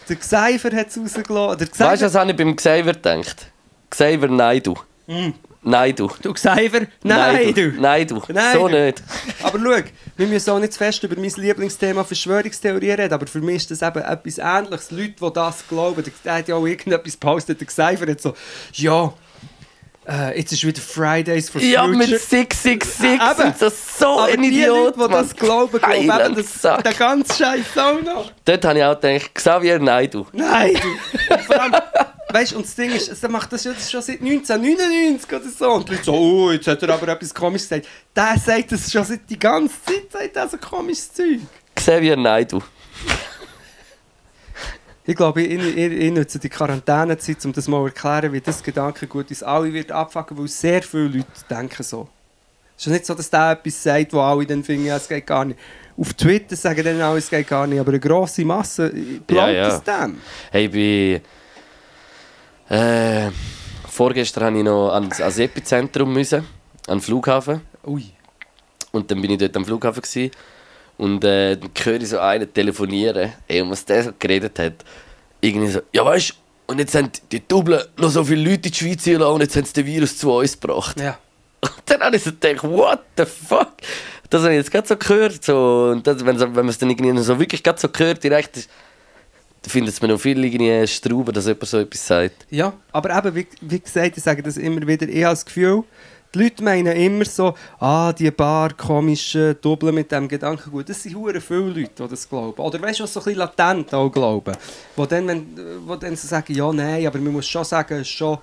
Der 0.07 0.15
Xeifer 0.15 0.71
hat 0.71 0.87
es 0.87 0.97
rausgelassen. 0.97 1.57
Der 1.57 1.87
Weißt 1.87 2.01
du, 2.01 2.05
was 2.05 2.15
habe 2.15 2.31
ich 2.31 2.37
beim 2.37 2.55
Xavier 2.55 2.93
gedacht? 2.93 3.51
Xavier, 3.89 4.29
nein, 4.29 4.61
du. 4.63 4.75
Mm. 5.07 5.33
Nein, 5.63 5.95
du. 5.95 6.09
du 6.21 6.33
Xeifer? 6.33 6.81
Nein, 7.03 7.53
du. 7.53 7.73
Nein, 7.77 8.07
du. 8.07 8.21
Nein, 8.29 8.53
so 8.53 8.67
du. 8.69 8.79
nicht. 8.79 9.03
Aber 9.43 9.59
schau, 9.59 9.83
wir 10.15 10.27
müssen 10.27 10.49
auch 10.51 10.59
nicht 10.59 10.73
zu 10.73 10.79
fest 10.79 11.03
über 11.03 11.19
mein 11.19 11.31
Lieblingsthema 11.35 12.05
Verschwörungstheorie 12.05 12.91
reden, 12.91 13.13
aber 13.13 13.27
für 13.27 13.41
mich 13.41 13.57
ist 13.57 13.71
das 13.71 13.81
eben 13.81 14.01
etwas 14.01 14.37
Ähnliches. 14.37 14.91
Leute, 14.91 15.15
die 15.19 15.33
das 15.33 15.67
glauben, 15.67 16.03
der, 16.23 16.33
hat 16.35 16.47
ja 16.47 16.55
auch 16.55 16.65
irgendetwas 16.65 17.13
gepostet, 17.13 17.59
der 17.59 17.67
Xeifer 17.67 18.09
hat 18.09 18.21
so, 18.21 18.33
ja, 18.73 19.11
äh, 20.07 20.37
jetzt 20.39 20.53
ist 20.53 20.65
wieder 20.65 20.81
Fridays 20.81 21.49
for 21.49 21.61
Ja, 21.61 21.83
Future. 21.83 21.97
mit 21.97 22.07
666 22.21 23.03
Eben. 23.03 23.35
sind 23.35 23.61
das 23.61 23.97
so 23.99 24.05
Aber 24.19 24.23
ein 24.31 24.41
die 24.41 24.47
Idiot, 24.49 24.95
Leute, 24.97 25.07
die 25.07 25.13
das 25.13 25.35
glauben, 25.35 25.79
glauben 25.79 25.95
eben, 26.01 26.35
das, 26.35 26.61
Sack. 26.61 26.83
der 26.83 26.93
ganze 26.93 27.43
Scheiß 27.43 27.77
auch 27.77 28.01
noch. 28.01 28.31
Dort 28.45 28.65
habe 28.65 28.79
ich 28.79 28.85
auch 28.85 28.99
gedacht, 28.99 29.35
Xavier, 29.35 29.79
nein, 29.79 30.09
du. 30.09 30.25
Nein, 30.33 30.73
du. 30.81 31.33
Und 31.33 31.41
vor 31.43 31.61
allem, 31.61 31.75
weißt 32.29 32.51
du, 32.53 32.55
und 32.57 32.65
das 32.65 32.75
Ding 32.75 32.91
ist, 32.91 33.21
er 33.23 33.29
macht 33.29 33.51
das 33.51 33.63
ja 33.65 33.73
schon 33.73 34.01
seit 34.01 34.21
1999 34.21 35.29
oder 35.33 35.41
so. 35.49 35.71
Und 35.73 35.87
die 35.89 35.93
Leute 35.93 36.03
so, 36.05 36.13
oh, 36.13 36.51
jetzt 36.51 36.67
hat 36.67 36.81
er 36.83 36.89
aber 36.93 37.07
etwas 37.09 37.33
Komisches 37.33 37.67
gesagt. 37.69 37.87
Der 38.15 38.35
sagt 38.43 38.71
das 38.71 38.91
schon 38.91 39.03
seit 39.03 39.29
die 39.29 39.37
ganze 39.39 39.75
Zeit, 39.85 40.11
sagt 40.11 40.35
er 40.35 40.47
so 40.47 40.57
komisches 40.57 41.13
Zeug. 41.13 41.39
Xavier, 41.75 42.15
nein, 42.15 42.47
du. 42.47 42.61
Ich 45.09 45.15
glaube, 45.15 45.41
ich, 45.41 45.77
ich, 45.77 45.77
ich 45.77 46.11
nutze 46.11 46.37
die 46.37 46.49
Quarantänezeit, 46.49 47.43
um 47.45 47.53
das 47.53 47.69
mal 47.69 47.79
zu 47.79 47.85
erklären, 47.85 48.33
wie 48.33 48.41
das 48.41 48.61
Gedankengut 48.61 49.29
uns 49.29 49.41
alle 49.41 49.71
wird 49.71 49.89
abfacken, 49.89 50.37
weil 50.37 50.49
sehr 50.49 50.83
viele 50.83 51.07
Leute 51.07 51.25
denken 51.49 51.81
so. 51.81 52.09
Es 52.77 52.85
ist 52.85 52.91
nicht 52.91 53.05
so, 53.05 53.13
dass 53.13 53.29
der 53.29 53.51
etwas 53.51 53.81
sagt, 53.81 54.11
wo 54.11 54.19
alle 54.19 54.45
dann 54.45 54.65
finden, 54.65 54.85
ja, 54.85 54.97
es 54.97 55.07
geht 55.07 55.25
gar 55.25 55.45
nicht. 55.45 55.57
Auf 55.97 56.13
Twitter 56.13 56.57
sagen 56.57 56.83
dann 56.83 56.99
alle, 56.99 57.19
es 57.19 57.29
geht 57.29 57.47
gar 57.47 57.65
nicht, 57.65 57.79
aber 57.79 57.91
eine 57.91 58.01
grosse 58.01 58.43
Masse 58.43 58.87
äh, 58.87 59.21
glaubt 59.25 59.29
Ja, 59.29 59.49
ja. 59.49 59.67
es 59.69 59.81
dem. 59.81 60.17
Hey, 60.51 60.65
ich 60.65 60.71
bin. 60.71 61.21
Äh, 62.69 63.31
vorgestern 63.87 64.43
habe 64.43 64.57
ich 64.57 64.63
noch 64.65 64.91
ans, 64.91 65.21
ans 65.21 65.39
Epizentrum 65.39 66.11
müssen, 66.11 66.39
an 66.85 66.97
den 66.97 67.01
Flughafen. 67.01 67.61
Ui. 67.85 68.11
Und 68.91 69.09
dann 69.09 69.21
bin 69.21 69.31
ich 69.31 69.37
dort 69.37 69.55
am 69.55 69.63
Flughafen 69.63 70.01
gewesen. 70.01 70.31
Und 70.97 71.23
äh, 71.23 71.55
dann 71.57 71.69
höre 71.83 72.01
ich 72.01 72.09
so 72.09 72.19
einen 72.19 72.51
telefonieren, 72.53 73.33
ey, 73.47 73.61
und 73.61 73.69
was 73.71 73.85
der 73.85 74.03
so 74.03 74.11
geredet 74.17 74.57
hat. 74.59 74.73
Irgendwie 75.41 75.67
so, 75.71 75.81
ja 75.93 76.03
weißt 76.05 76.33
und 76.67 76.79
jetzt 76.79 76.95
haben 76.95 77.09
die 77.31 77.47
Dublen 77.47 77.81
noch 77.97 78.09
so 78.09 78.23
viele 78.23 78.41
Leute 78.41 78.67
in 78.67 78.71
die 78.71 78.73
Schweiz 78.73 79.03
gelassen 79.05 79.33
und 79.35 79.41
jetzt 79.41 79.55
haben 79.55 79.65
sie 79.65 79.73
den 79.73 79.85
Virus 79.85 80.17
zu 80.17 80.31
uns 80.33 80.59
gebracht. 80.59 80.99
Ja. 80.99 81.17
Und 81.61 81.71
dann 81.85 82.01
habe 82.01 82.15
ich 82.17 82.23
so 82.23 82.31
gedacht, 82.31 82.61
what 82.63 82.99
the 83.17 83.23
fuck? 83.25 83.73
Das 84.29 84.41
habe 84.43 84.51
ich 84.51 84.57
jetzt 84.57 84.71
gerade 84.71 84.87
so 84.87 84.95
gehört. 84.97 85.43
So. 85.43 85.89
Und 85.93 86.05
das, 86.05 86.23
wenn, 86.25 86.39
wenn 86.39 86.51
man 86.53 86.67
es 86.69 86.77
dann 86.77 86.89
irgendwie 86.89 87.17
so 87.23 87.39
wirklich 87.39 87.63
gerade 87.63 87.79
so 87.79 87.87
gehört, 87.89 88.23
direkt, 88.23 88.57
ist- 88.57 88.69
dann 89.63 89.71
findet 89.71 89.93
es 89.93 90.01
mir 90.01 90.09
noch 90.09 90.19
viel 90.19 90.43
irgendwie 90.43 90.85
Strauben, 90.87 91.33
dass 91.33 91.45
jemand 91.47 91.65
so 91.67 91.79
etwas 91.79 92.05
sagt. 92.05 92.45
Ja, 92.51 92.73
aber 92.91 93.17
eben, 93.17 93.35
wie, 93.35 93.47
wie 93.61 93.79
gesagt, 93.79 94.17
ich 94.17 94.23
sage 94.23 94.43
das 94.43 94.57
immer 94.57 94.85
wieder, 94.85 95.07
ich 95.09 95.23
habe 95.23 95.31
das 95.33 95.45
Gefühl, 95.45 95.83
die 96.33 96.43
Leute 96.43 96.63
meinen 96.63 96.95
immer 96.95 97.25
so, 97.25 97.53
ah, 97.79 98.11
die 98.13 98.31
paar 98.31 98.73
komischen 98.73 99.55
Doppeln 99.61 99.95
mit 99.95 100.11
dem 100.11 100.27
Gedankengut. 100.27 100.89
Das 100.89 101.01
sind 101.03 101.15
hure 101.15 101.39
viele 101.41 101.59
Leute, 101.69 102.03
die 102.03 102.07
das 102.09 102.27
glauben. 102.27 102.61
Oder 102.61 102.81
weißt 102.81 102.99
du, 102.99 103.03
was 103.03 103.13
so 103.13 103.19
ein 103.19 103.23
bisschen 103.25 103.39
latent 103.39 103.93
auch 103.93 104.09
glauben. 104.09 104.55
Wo 104.95 105.05
dann, 105.05 105.27
wenn, 105.27 105.47
wo 105.85 105.95
dann 105.95 106.15
so 106.15 106.27
sagen, 106.27 106.53
ja, 106.53 106.71
nein, 106.71 107.07
aber 107.07 107.19
man 107.19 107.33
muss 107.33 107.47
schon 107.47 107.63
sagen, 107.63 107.95
es 107.95 108.01
ist 108.01 108.09
schon, 108.09 108.37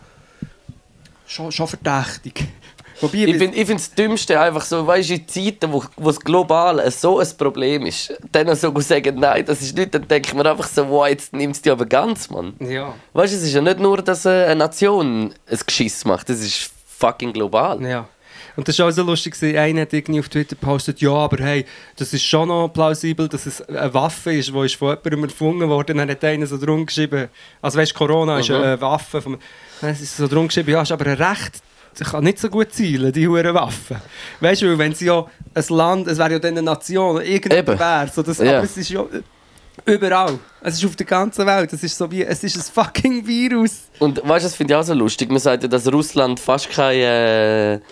schon, 1.27 1.53
schon 1.53 1.69
verdächtig. 1.69 2.45
Wobei, 3.01 3.25
Ich 3.25 3.37
finde 3.37 3.59
ich 3.59 3.69
das 3.69 3.93
Dümmste 3.93 4.39
einfach 4.39 4.65
so, 4.65 4.87
weißt 4.87 5.11
du, 5.11 5.15
in 5.15 5.29
Zeiten, 5.29 5.73
wo, 5.73 5.83
wo 5.97 6.11
es 6.11 6.21
global 6.21 6.89
so 6.93 7.19
ein 7.19 7.29
Problem 7.37 7.87
ist, 7.87 8.17
dann 8.31 8.55
so 8.55 8.71
zu 8.71 8.81
sagen, 8.81 9.19
nein, 9.19 9.45
das 9.45 9.63
ist 9.63 9.77
nicht, 9.77 9.93
dann 9.95 10.07
denke 10.07 10.29
ich 10.29 10.35
mir 10.35 10.49
einfach 10.49 10.69
so, 10.69 10.89
wow, 10.89 11.07
jetzt 11.09 11.33
nimmst 11.33 11.67
du 11.67 11.71
die 11.71 11.73
aber 11.73 11.87
ganz, 11.87 12.31
Mann. 12.31 12.55
ja, 12.61 12.95
Weißt 13.13 13.33
du, 13.33 13.37
es 13.37 13.43
ist 13.43 13.53
ja 13.53 13.61
nicht 13.61 13.81
nur, 13.81 14.01
dass 14.01 14.25
eine 14.27 14.55
Nation 14.55 15.35
ein 15.51 15.59
Geschiss 15.67 16.05
macht, 16.05 16.31
es 16.31 16.41
ist 16.41 16.71
fucking 17.07 17.33
global. 17.33 17.81
ja. 17.83 18.09
Und 18.57 18.69
das 18.69 18.79
war 18.79 18.87
auch 18.87 18.91
so 18.93 19.03
lustig, 19.03 19.35
einer 19.43 19.81
hat 19.83 19.93
irgendwie 19.93 20.21
auf 20.21 20.29
Twitter 20.29 20.55
gepostet, 20.55 21.01
ja, 21.01 21.11
aber 21.11 21.43
hey, 21.43 21.65
das 21.97 22.13
ist 22.13 22.23
schon 22.23 22.47
noch 22.49 22.69
plausibel, 22.69 23.29
dass 23.29 23.47
es 23.47 23.61
eine 23.63 23.93
Waffe 23.93 24.33
ist, 24.33 24.55
die 24.55 24.59
ist 24.67 24.77
von 24.77 24.91
jemandem 24.91 25.25
erfunden 25.25 25.69
wurde. 25.69 25.93
Dann 25.93 26.09
hat 26.09 26.23
einer 26.23 26.47
so 26.47 26.57
drum 26.57 26.87
geschrieben, 26.87 27.29
also 27.61 27.79
weißt 27.81 27.95
Corona 27.95 28.39
ist 28.39 28.51
Mhm. 28.51 28.55
eine 28.57 28.81
Waffe. 28.81 29.21
Vom, 29.21 29.39
dann 29.81 29.91
ist 29.91 30.17
so 30.17 30.29
drum 30.29 30.47
geschrieben, 30.47 30.71
ja, 30.71 30.83
ist 30.83 30.93
aber 30.93 31.07
ein 31.07 31.17
Recht, 31.21 31.63
ich 31.99 32.07
kann 32.07 32.23
nicht 32.23 32.39
so 32.39 32.49
gut 32.49 32.73
zielen, 32.73 33.13
die 33.13 33.27
hure 33.27 33.55
Waffen. 33.55 33.97
Weißt 34.41 34.63
du, 34.63 34.79
wenn 34.79 34.95
sie 34.95 35.07
ja 35.07 35.27
ein 35.55 35.65
Land, 35.71 36.07
es 36.07 36.19
wäre 36.19 36.33
ja 36.33 36.39
dann 36.39 36.53
eine 36.53 36.63
Nation, 36.63 37.23
irgendwer 37.23 38.07
so 38.13 38.23
das, 38.23 38.39
Ja. 38.39 38.59
aber 38.59 38.65
es 38.65 38.77
ist 38.77 38.89
ja 38.91 39.05
überall. 39.85 40.39
Es 40.61 40.75
ist 40.75 40.85
auf 40.85 40.97
der 40.97 41.07
ganzen 41.07 41.47
Welt. 41.47 41.73
Es 41.73 41.83
ist 41.83 41.97
so 41.97 42.11
wie, 42.11 42.25
es 42.25 42.43
ist 42.43 42.57
ein 42.57 42.63
fucking 42.63 43.27
Virus. 43.27 43.83
Und 43.99 44.17
weißt 44.19 44.45
du, 44.45 44.49
das 44.49 44.55
finde 44.55 44.75
ich 44.75 44.79
auch 44.79 44.83
so 44.83 44.95
lustig. 44.95 45.31
Man 45.31 45.39
sagt 45.39 45.63
ja, 45.63 45.69
dass 45.69 45.91
Russland 45.93 46.41
fast 46.41 46.71
keine, 46.71 47.81
äh, 47.83 47.87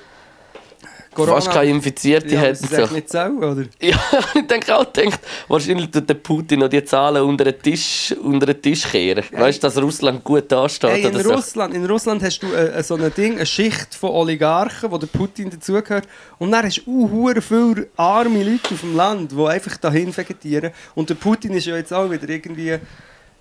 fast 1.15 1.51
keine 1.51 1.71
Infizierte 1.71 2.35
ja, 2.35 2.55
so. 2.55 2.77
echt 2.77 2.93
nicht 2.93 3.11
so, 3.11 3.19
oder? 3.19 3.65
Ja, 3.81 3.99
ich 4.35 4.47
denke 4.47 4.77
auch, 4.77 4.85
denkt, 4.85 5.19
wahrscheinlich 5.49 5.91
tut 5.91 6.09
der 6.09 6.15
Putin 6.15 6.61
noch 6.61 6.69
die 6.69 6.85
Zahlen 6.85 7.23
unter 7.23 7.45
den 7.45 7.61
Tisch, 7.61 8.15
unter 8.23 8.47
den 8.47 8.61
Tisch 8.61 8.91
kehren. 8.91 9.25
Weißt 9.33 9.63
du, 9.63 9.67
dass 9.67 9.81
Russland 9.81 10.23
gut 10.25 10.51
dasteht 10.51 10.91
Hey, 10.91 11.03
in, 11.03 11.15
oder 11.15 11.25
so? 11.25 11.33
Russland, 11.35 11.75
in 11.75 11.87
Russland 11.87 12.23
hast 12.23 12.41
du 12.41 12.53
äh, 12.53 12.83
so 12.83 12.95
ein 12.95 13.13
Ding, 13.15 13.35
eine 13.35 13.47
Schicht 13.47 13.95
von 13.95 14.11
Oligarchen, 14.11 14.91
wo 14.91 14.99
der 14.99 15.07
Putin 15.07 15.51
dazugehört. 15.51 16.07
Und 16.39 16.53
dann 16.53 16.65
hast 16.65 16.83
du 16.87 16.91
uh, 16.91 17.41
viele 17.41 17.89
arme 17.97 18.43
Leute 18.43 18.75
auf 18.75 18.81
dem 18.81 18.97
Land, 18.97 19.33
die 19.33 19.45
einfach 19.45 19.77
dahin 19.77 20.17
vegetieren. 20.17 20.73
Und 20.95 21.11
der 21.11 21.15
Putin 21.15 21.53
ist 21.53 21.67
ja 21.67 21.77
jetzt 21.77 21.93
auch 21.93 22.11
wieder 22.11 22.29
irgendwie 22.29 22.79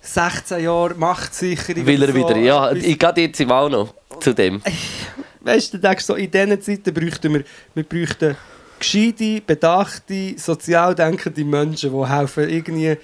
16 0.02 0.64
Jahre 0.64 0.94
machtsicher. 0.94 1.74
Will 1.76 2.02
er 2.02 2.14
wieder, 2.14 2.36
ja, 2.36 2.72
ich 2.72 2.98
gehe 2.98 3.12
jetzt 3.16 3.40
im 3.40 3.50
auch 3.50 3.68
noch 3.68 3.94
zu 4.20 4.34
dem. 4.34 4.60
Weißt 5.44 5.74
du, 5.74 5.78
denkst 5.78 6.04
so, 6.04 6.14
in 6.14 6.30
diesen 6.30 6.60
Zeiten 6.60 6.94
bräuchten 6.94 7.34
wir, 7.34 7.44
wir 7.74 7.84
bräuchten 7.84 8.36
gescheite, 8.78 9.40
bedachte, 9.40 10.34
sozial 10.38 10.94
denkende 10.94 11.44
Menschen, 11.44 11.92
die 11.92 12.08
helfen 12.08 12.48
irgendwie. 12.48 12.96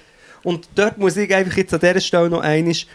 Und 0.43 0.69
dort 0.75 0.97
muss 0.97 1.17
ich 1.17 1.33
einfach 1.33 1.57
jetzt 1.57 1.73
an 1.73 1.79
dieser 1.79 1.99
Stelle 1.99 2.29
noch 2.29 2.41
einiges, 2.41 2.85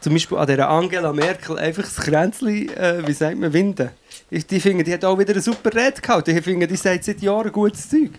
zum 0.00 0.12
Beispiel 0.12 0.38
an 0.38 0.46
dieser 0.46 0.68
Angela 0.68 1.12
Merkel, 1.12 1.58
einfach 1.58 1.82
das 1.82 1.96
Kränzchen, 1.96 2.68
äh, 2.76 3.06
wie 3.06 3.12
sagt 3.12 3.38
man, 3.38 3.52
winden. 3.52 3.90
Ich, 4.30 4.46
die 4.46 4.60
finden, 4.60 4.84
die 4.84 4.92
hat 4.92 5.04
auch 5.04 5.18
wieder 5.18 5.32
eine 5.32 5.40
super 5.40 5.74
Rede 5.74 6.00
gehabt. 6.00 6.28
Die 6.28 6.40
finden, 6.42 6.68
die 6.68 6.76
sagt 6.76 7.04
seit 7.04 7.22
Jahren 7.22 7.50
gutes 7.50 7.88
Zeug. 7.88 8.10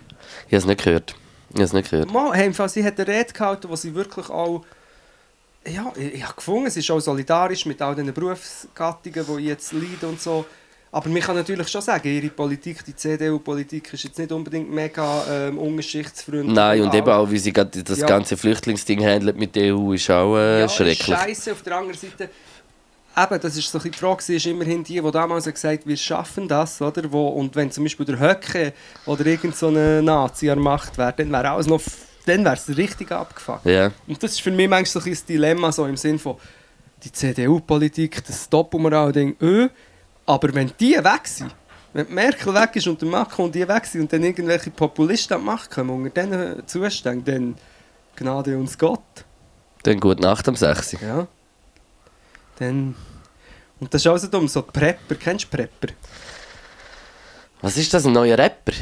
Ich 0.47 0.53
habe 0.53 0.57
es 0.57 0.65
nicht 0.65 0.83
gehört. 0.83 1.15
Ich 1.49 1.55
habe 1.55 1.63
es 1.63 1.73
nicht 1.73 1.91
gehört. 1.91 2.11
Mal, 2.11 2.33
hey, 2.33 2.51
Fall, 2.53 2.69
sie 2.69 2.83
hat 2.83 2.99
eine 2.99 3.07
Rede 3.07 3.31
gehalten, 3.31 3.69
wo 3.69 3.75
sie 3.75 3.93
wirklich 3.93 4.29
auch. 4.29 4.65
Ja, 5.67 5.91
ich, 5.95 6.15
ich 6.15 6.23
habe 6.23 6.35
gefunden, 6.35 6.69
sie 6.69 6.79
ist 6.79 6.91
auch 6.91 6.99
solidarisch 6.99 7.65
mit 7.65 7.81
all 7.81 7.95
diesen 7.95 8.13
Berufsgattungen, 8.13 9.25
die 9.37 9.45
jetzt 9.45 9.71
leiden 9.71 10.09
und 10.09 10.21
so. 10.21 10.45
Aber 10.95 11.09
man 11.09 11.21
kann 11.21 11.35
natürlich 11.35 11.67
schon 11.67 11.81
sagen, 11.81 12.07
ihre 12.07 12.29
Politik, 12.29 12.85
die 12.85 12.95
CDU-Politik, 12.95 13.91
ist 13.91 14.05
jetzt 14.05 14.17
nicht 14.17 14.31
unbedingt 14.31 14.71
mega 14.71 15.25
ähm, 15.29 15.57
ungeschichtsfreundlich. 15.57 16.55
Nein, 16.55 16.83
und 16.83 16.91
all. 16.91 16.95
eben 16.95 17.09
auch, 17.09 17.29
wie 17.29 17.37
sie 17.37 17.51
das 17.51 17.99
Ja. 17.99 18.07
ganze 18.07 18.37
Flüchtlingsding 18.37 19.03
handelt 19.05 19.37
mit 19.37 19.57
der 19.57 19.75
EU, 19.75 19.91
ist 19.91 20.09
auch 20.09 20.37
äh, 20.37 20.61
ja, 20.61 20.69
schrecklich. 20.69 21.17
Scheiße. 21.17 21.51
Auf 21.51 21.63
der 21.63 21.75
anderen 21.75 21.97
Seite, 21.97 22.29
eben, 23.17 23.41
das 23.41 23.57
ist 23.57 23.69
so 23.69 23.77
ein 23.77 23.91
die 23.91 23.97
Frage, 23.97 24.33
ist 24.33 24.45
immerhin 24.45 24.85
die, 24.85 25.01
die 25.01 25.11
damals 25.11 25.43
gesagt 25.43 25.81
haben, 25.81 25.89
wir 25.89 25.97
schaffen 25.97 26.47
das, 26.47 26.81
oder? 26.81 27.11
Wo, 27.11 27.27
und 27.27 27.53
wenn 27.57 27.69
zum 27.71 27.83
Beispiel 27.83 28.05
der 28.05 28.17
Höcke 28.17 28.71
oder 29.05 29.25
irgend 29.25 29.57
so 29.57 29.69
Nazi 29.69 30.49
an 30.49 30.59
Macht 30.59 30.97
wäre, 30.97 31.11
dann 31.11 31.29
wäre 31.29 31.49
alles 31.49 31.67
noch, 31.67 31.81
dann 32.25 32.45
wäre 32.45 32.55
es 32.55 32.69
richtig 32.77 33.11
abgefuckt. 33.11 33.65
Ja. 33.65 33.91
Und 34.07 34.23
das 34.23 34.31
ist 34.31 34.41
für 34.41 34.51
mich 34.51 34.69
manchmal 34.69 35.03
so 35.03 35.09
ein 35.09 35.17
Dilemma, 35.27 35.73
so 35.73 35.85
im 35.87 35.97
Sinn 35.97 36.17
von, 36.19 36.37
die 37.03 37.11
CDU-Politik, 37.11 38.23
das 38.25 38.49
Doppelmoral-Ding, 38.49 39.35
öh, 39.41 39.67
aber 40.25 40.53
wenn 40.53 40.71
die 40.79 40.95
weg 40.95 41.27
sind, 41.27 41.53
wenn 41.93 42.13
Merkel 42.13 42.53
weg 42.53 42.75
ist 42.75 42.87
und 42.87 43.01
der 43.01 43.07
Macron 43.07 43.45
und 43.45 43.55
die 43.55 43.67
weg 43.67 43.85
sind 43.85 44.01
und 44.01 44.13
dann 44.13 44.23
irgendwelche 44.23 44.69
Populisten 44.69 45.35
an 45.35 45.41
die 45.41 45.45
Macht 45.45 45.71
kommen 45.71 45.89
unter 45.89 46.23
diesen 46.23 46.67
Zuständen, 46.67 47.25
dann 47.25 47.55
Gnade 48.15 48.57
uns 48.57 48.77
Gott. 48.77 49.25
Dann 49.83 49.99
gute 49.99 50.21
Nacht 50.21 50.47
am 50.47 50.55
6. 50.55 50.93
Ja. 51.01 51.27
Dann... 52.59 52.95
Und 53.79 53.93
das 53.93 54.01
ist 54.01 54.07
auch 54.07 54.17
so 54.17 54.27
dumm, 54.27 54.47
so 54.47 54.61
Prepper, 54.61 55.15
kennst 55.15 55.45
du 55.45 55.49
Prepper? 55.49 55.93
Was 57.61 57.77
ist 57.77 57.93
das, 57.93 58.05
ein 58.05 58.13
neuer 58.13 58.37
Rapper? 58.37 58.73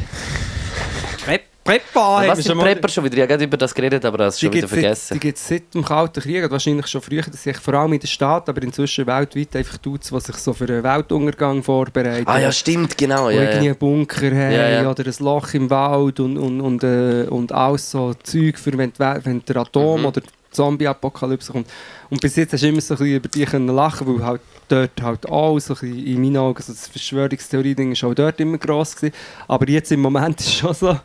Prep 1.63 1.81
Prepper, 1.93 2.27
Was 2.27 2.39
sind 2.43 2.59
Prepper 2.59 2.89
schon 2.89 3.05
wieder? 3.05 3.23
Ich 3.23 3.31
habe 3.31 3.43
über 3.43 3.55
das 3.57 3.73
geredet, 3.73 4.03
aber 4.03 4.17
das 4.17 4.35
Die 4.37 4.45
schon 4.45 4.53
wieder 4.53 4.67
gibt 4.67 4.83
es 4.83 5.07
vergessen. 5.07 5.35
seit, 5.35 5.73
dem 5.73 5.85
Kalten 5.85 6.21
Krieg, 6.21 6.51
wahrscheinlich 6.51 6.87
schon 6.87 7.01
früher, 7.01 7.21
dass 7.21 7.41
sich 7.41 7.57
vor 7.57 7.73
allem 7.75 7.93
in 7.93 7.99
den 7.99 8.07
Staaten, 8.07 8.49
aber 8.49 8.61
inzwischen 8.63 9.07
weltweit 9.07 9.55
einfach 9.55 9.77
tut, 9.77 10.01
die 10.03 10.19
sich 10.19 10.35
so 10.35 10.51
für 10.53 10.65
einen 10.65 10.83
Weltuntergang 10.83 11.63
vorbereiten. 11.63 12.27
Ah 12.27 12.39
ja, 12.39 12.51
stimmt, 12.51 12.97
genau. 12.97 13.29
Ja, 13.29 13.41
irgendwie 13.43 13.65
ja. 13.67 13.71
einen 13.71 13.77
Bunker 13.79 14.25
haben 14.25 14.51
Ja, 14.51 14.69
ja. 14.69 14.89
oder 14.91 15.05
ein 15.05 15.13
Loch 15.19 15.53
im 15.53 15.69
Wald 15.69 16.19
und, 16.19 16.37
und, 16.37 16.59
und, 16.59 16.83
äh, 16.83 17.27
und 17.29 17.51
alles 17.53 17.91
so 17.91 18.13
Zeug 18.23 18.57
für 18.59 18.77
wenn, 18.77 18.91
die 18.91 18.99
wenn 18.99 19.43
der 19.45 19.55
Atom 19.57 20.01
Mhm. 20.01 20.05
oder 20.07 20.21
die 20.21 20.27
Zombie-Apokalypse 20.51 21.51
kommt. 21.51 21.67
Und 22.09 22.21
bis 22.21 22.35
jetzt 22.35 22.53
hast 22.53 22.61
du 22.63 22.67
immer 22.67 22.81
so 22.81 22.93
ein 22.93 22.97
bisschen 22.97 23.15
über 23.15 23.27
die 23.29 23.45
können 23.45 23.67
lachen, 23.69 24.05
weil 24.07 24.25
halt 24.25 24.41
dort 24.67 25.01
halt 25.01 25.25
auch 25.29 25.57
so 25.59 25.73
ein 25.75 25.79
bisschen 25.79 26.05
in 26.07 26.21
meinen 26.21 26.37
Augen 26.37 26.61
so 26.61 26.73
das 26.73 26.87
Verschwörungstheorie-Ding 26.87 27.93
ist 27.93 28.03
auch 28.03 28.13
dort 28.13 28.39
immer 28.39 28.57
gross 28.57 28.95
gewesen. 28.95 29.15
Aber 29.47 29.67
jetzt 29.69 29.91
im 29.91 30.01
Moment 30.01 30.39
ist 30.41 30.47
es 30.47 30.53
schon 30.55 30.73
so... 30.73 30.99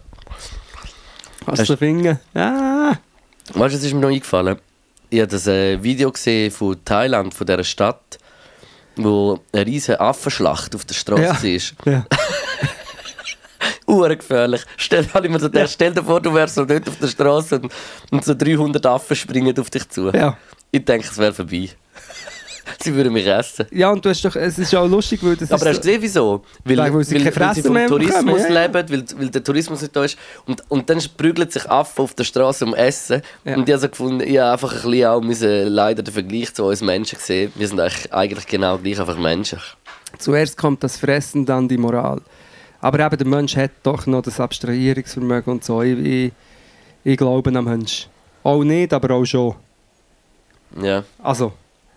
Hast 1.47 1.69
du 1.69 1.77
Finger? 1.77 2.21
Ah! 2.35 2.91
Weißt 3.55 3.57
du, 3.57 3.61
was 3.61 3.75
ist 3.75 3.95
mir 3.95 4.01
noch 4.01 4.09
eingefallen? 4.09 4.59
Ich 5.11 5.21
habe 5.21 5.29
das 5.29 5.47
äh, 5.47 5.83
Video 5.83 6.13
gesehen 6.13 6.51
von 6.51 6.77
Thailand, 6.85 7.33
von 7.33 7.47
dieser 7.47 7.65
Stadt, 7.65 8.19
wo 8.97 9.41
eine 9.53 9.65
riesige 9.67 9.99
Affenschlacht 10.01 10.75
auf 10.75 10.85
der 10.85 10.95
Straße 10.95 11.49
Ja. 11.49 11.61
war. 11.85 11.93
Ja. 11.93 12.07
Urgefährlich. 13.87 14.63
Stell, 14.77 15.05
ich 15.05 15.31
mir 15.31 15.41
so 15.41 15.49
gedacht, 15.49 15.71
stell 15.71 15.95
dir 15.95 16.03
vor, 16.05 16.21
du 16.21 16.35
wärst 16.35 16.57
so 16.57 16.65
dort 16.67 16.87
auf 16.89 16.99
der 16.99 17.09
Straße 17.09 17.59
und, 17.61 17.73
und 18.11 18.25
so 18.25 18.35
300 18.35 18.85
Affen 18.85 19.17
springen 19.17 19.59
auf 19.59 19.71
dich 19.71 19.89
zu. 19.89 20.11
ja. 20.11 20.37
Ich 20.71 20.85
denke, 20.85 21.09
es 21.11 21.17
wäre 21.17 21.33
vorbei. 21.33 21.71
Sie 22.83 22.95
würden 22.95 23.13
mich 23.13 23.27
essen. 23.27 23.67
Ja, 23.71 23.91
und 23.91 24.05
du 24.05 24.09
hast 24.11 24.25
doch, 24.25 24.35
es 24.37 24.59
ist 24.59 24.75
auch 24.75 24.87
lustig, 24.87 25.21
weil 25.23 25.37
das 25.37 25.51
Aber 25.53 25.67
hast 25.67 25.77
du 25.77 25.81
gesehen, 25.81 26.03
wieso? 26.03 26.43
Weil, 26.65 26.77
Weil- 26.79 26.95
weil 26.95 27.05
sie 27.05 27.25
weil 27.25 27.33
Fresse 27.33 27.63
sie 27.63 27.69
vom 27.69 27.87
Tourismus 27.87 28.25
bekommen, 28.25 28.39
ja, 28.39 28.49
ja. 28.49 28.67
leben, 28.67 28.91
weil, 28.91 29.05
weil 29.21 29.29
der 29.31 29.45
Tourismus 29.45 29.83
nicht 29.83 29.95
da 29.97 30.05
ist. 30.05 30.19
Und, 30.47 30.63
und 30.71 30.89
dann 30.91 31.01
prügeln 31.17 31.51
sich 31.51 31.69
Affen 31.71 32.03
auf 32.03 32.15
der 32.15 32.25
Straße 32.25 32.65
um 32.65 32.75
Essen. 32.75 33.23
Ja. 33.45 33.57
Und 33.57 33.69
ich 33.69 33.73
habe 33.73 33.81
so 33.83 33.89
gefunden, 33.89 34.21
ich 34.21 34.39
habe 34.39 34.53
einfach 34.53 34.73
ein 34.85 34.91
bisschen 34.91 35.07
auch 35.09 35.21
müssen 35.21 35.67
leider 35.69 36.03
den 36.03 36.13
Vergleich 36.15 36.55
zu 36.55 36.65
uns 36.65 36.81
Menschen 36.81 37.19
sehen. 37.19 37.53
Wir 37.55 37.69
sind 37.69 37.81
eigentlich, 37.81 38.13
eigentlich 38.13 38.47
genau 38.47 38.79
gleich, 38.79 38.99
einfach 39.01 39.19
Menschen. 39.19 39.59
Zuerst 40.19 40.57
kommt 40.57 40.83
das 40.83 40.97
Fressen, 40.97 41.45
dann 41.47 41.69
die 41.69 41.77
Moral. 41.79 42.21
Aber 42.81 43.01
eben, 43.05 43.17
der 43.19 43.27
Mensch 43.27 43.57
hat 43.57 43.73
doch 43.83 44.07
noch 44.07 44.23
das 44.23 44.39
Abstrahierungsvermögen 44.41 45.53
und 45.53 45.65
so. 45.65 45.83
Ich, 45.83 45.99
ich, 45.99 46.33
ich 47.05 47.17
glaube 47.17 47.51
am 47.57 47.65
Mensch. 47.65 48.09
Auch 48.45 48.63
nicht, 48.63 48.93
aber 48.93 49.15
auch 49.15 49.25
schon. 49.25 49.55
Ja. 50.81 51.03
Also, 51.23 51.53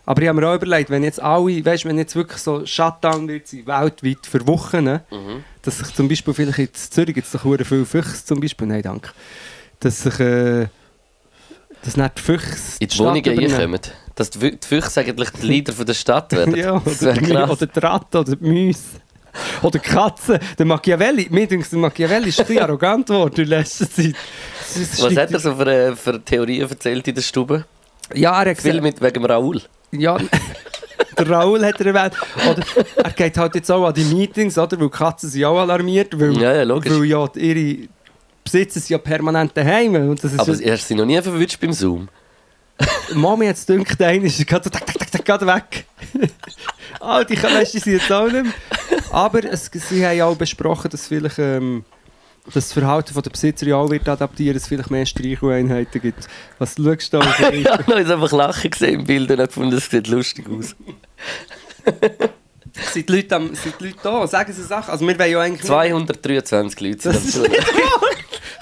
aber 0.05 0.21
ich 0.21 0.27
habe 0.27 0.39
mir 0.41 0.47
auch 0.49 0.55
überlegt, 0.55 0.89
wenn 0.89 1.03
jetzt 1.03 1.21
alle, 1.21 1.63
weißt, 1.63 1.85
wenn 1.85 1.97
jetzt 1.97 2.15
wirklich 2.15 2.41
so 2.41 2.65
Shutdown 2.65 3.27
wird 3.27 3.47
sein, 3.47 3.65
weltweit 3.65 4.25
für 4.25 4.45
Wochen, 4.47 4.83
Mhm. 4.85 5.43
dass 5.61 5.77
sich 5.79 5.93
zum 5.93 6.07
Beispiel 6.07 6.33
vielleicht 6.33 6.59
in 6.59 6.69
Zürich 6.73 7.17
es 7.17 7.31
doch 7.31 7.41
viele 7.41 7.85
Füchse 7.85 8.25
zum 8.25 8.39
Beispiel, 8.39 8.67
nein 8.67 8.81
danke, 8.81 9.09
dass 9.79 10.01
sich, 10.01 10.19
äh, 10.19 10.67
dass 11.83 11.97
nicht 11.97 12.17
die 12.17 12.21
Füchse 12.21 12.77
In 12.79 12.87
die 12.87 12.93
Stadt 12.95 13.07
Wohnungen 13.07 13.39
reinkommen. 13.39 13.79
Dass 14.15 14.29
die 14.29 14.39
Fü- 14.39 14.59
die 14.59 14.67
Füchse 14.67 14.99
eigentlich 14.99 15.29
die 15.31 15.47
Leader 15.47 15.73
von 15.73 15.85
der 15.85 15.93
Stadt 15.93 16.31
werden. 16.33 16.55
Ja, 16.55 16.79
das 16.83 17.01
oder, 17.01 17.13
die, 17.13 17.31
oder 17.35 17.65
die 17.65 17.79
Ratte 17.79 18.19
oder 18.19 18.35
die 18.35 18.45
Mäuse. 18.65 18.79
Oder 19.61 19.79
die 19.79 19.87
Katze. 19.87 20.39
Der 20.59 20.65
Machiavelli, 20.65 21.27
mir 21.31 21.47
denkt, 21.47 21.71
der 21.71 21.79
Machiavelli 21.79 22.27
ist 22.29 22.39
ein 22.41 22.45
bisschen 22.47 22.63
arrogant 22.63 23.07
geworden 23.07 23.39
in 23.41 23.47
letzter 23.47 23.89
Zeit. 23.89 24.13
Was 24.99 25.15
hat 25.15 25.31
er 25.31 25.39
so 25.39 25.55
für, 25.55 25.67
äh, 25.67 25.95
für 25.95 26.21
Theorien 26.23 26.69
erzählt 26.69 27.07
in 27.07 27.15
der 27.15 27.21
Stube? 27.21 27.63
Ja, 28.13 28.43
er 28.43 28.51
hat 28.51 28.57
Viel 28.61 28.73
gesagt, 28.73 28.83
mit 28.83 29.01
wegen 29.01 29.25
Raoul. 29.25 29.61
Ja, 29.91 30.17
der 31.17 31.29
Raoul 31.29 31.65
hat 31.65 31.79
er 31.81 31.87
erwähnt. 31.87 32.15
Oder 32.49 32.63
er 33.03 33.11
geht 33.11 33.37
halt 33.37 33.55
jetzt 33.55 33.71
auch 33.71 33.85
an 33.85 33.93
die 33.93 34.03
Meetings, 34.05 34.57
oder? 34.57 34.79
Weil 34.79 34.89
die 34.89 34.97
Katzen 34.97 35.29
sind 35.29 35.45
auch 35.45 35.59
alarmiert. 35.59 36.19
Weil, 36.19 36.37
Ja, 36.37 36.55
ja, 36.55 36.63
logisch. 36.63 36.93
Weil 36.93 37.05
ja 37.05 37.27
ihre 37.35 37.87
Besitzer 38.43 38.79
sind 38.79 38.89
ja 38.89 38.97
permanent 38.97 39.55
daheim. 39.55 39.95
Und 39.95 40.23
das 40.23 40.33
ist 40.33 40.39
Aber 40.39 40.53
ja, 40.53 40.75
du 40.75 40.77
sie 40.77 40.95
noch 40.95 41.05
nie 41.05 41.21
verwünscht 41.21 41.59
beim 41.59 41.73
Zoom? 41.73 42.09
Mami 43.13 43.45
jetzt 43.45 43.69
dünkt, 43.69 44.01
einer 44.01 44.23
ist 44.23 44.45
gerade 44.47 44.63
so 44.63 44.69
tak, 44.69 44.85
tak, 44.85 44.97
tak, 44.97 45.11
tak, 45.11 45.25
gerade 45.25 45.45
weg. 45.45 45.85
ah, 46.99 47.23
die 47.23 47.35
die 47.35 47.79
sind 47.79 47.93
jetzt 47.93 48.11
auch 48.11 48.25
nicht 48.25 48.43
mehr. 48.43 48.53
Aber 49.11 49.43
es, 49.43 49.69
sie 49.71 50.05
haben 50.05 50.17
ja 50.17 50.25
auch 50.25 50.35
besprochen, 50.35 50.89
dass 50.89 51.07
vielleicht 51.07 51.37
ähm, 51.37 51.85
das 52.53 52.73
Verhalten 52.73 53.13
der 53.13 53.29
Besitzer 53.29 53.67
ja 53.67 53.75
auch 53.75 53.89
wird 53.89 54.07
adaptieren, 54.07 54.55
dass 54.55 54.63
es 54.63 54.69
vielleicht 54.69 54.89
mehr 54.89 55.05
Streicheinheiten 55.05 56.01
gibt. 56.01 56.27
Was 56.57 56.75
schaust 56.75 57.13
du 57.13 57.19
da? 57.19 57.49
Ich 57.51 57.67
habe 57.67 57.83
noch 57.89 57.97
jetzt 57.97 58.11
einfach 58.11 58.31
lachen 58.31 58.71
gesehen 58.71 59.01
im 59.01 59.05
Bild 59.05 59.29
und 59.29 59.37
gefunden, 59.37 59.71
das 59.71 59.89
sieht 59.89 60.07
lustig 60.07 60.45
aus. 60.49 60.75
sind, 62.93 63.09
die 63.09 63.13
Leute 63.13 63.35
am, 63.35 63.53
sind 63.55 63.75
die 63.79 63.85
Leute 63.85 63.97
da? 64.03 64.27
Sagen 64.27 64.53
sie 64.53 64.63
Sachen? 64.63 64.91
Also 64.91 65.07
wir 65.07 65.17
wollen 65.17 65.31
ja 65.31 65.39
eigentlich... 65.39 65.67
223 65.67 66.79
Leute 66.81 67.01
sind 67.01 67.15
Das 67.15 67.35
am 67.37 67.43
ist-. 67.45 67.51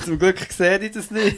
Zum 0.06 0.18
Glück 0.18 0.40
sehe 0.50 0.80
ich 0.80 0.92
das 0.92 1.12
nicht. 1.12 1.38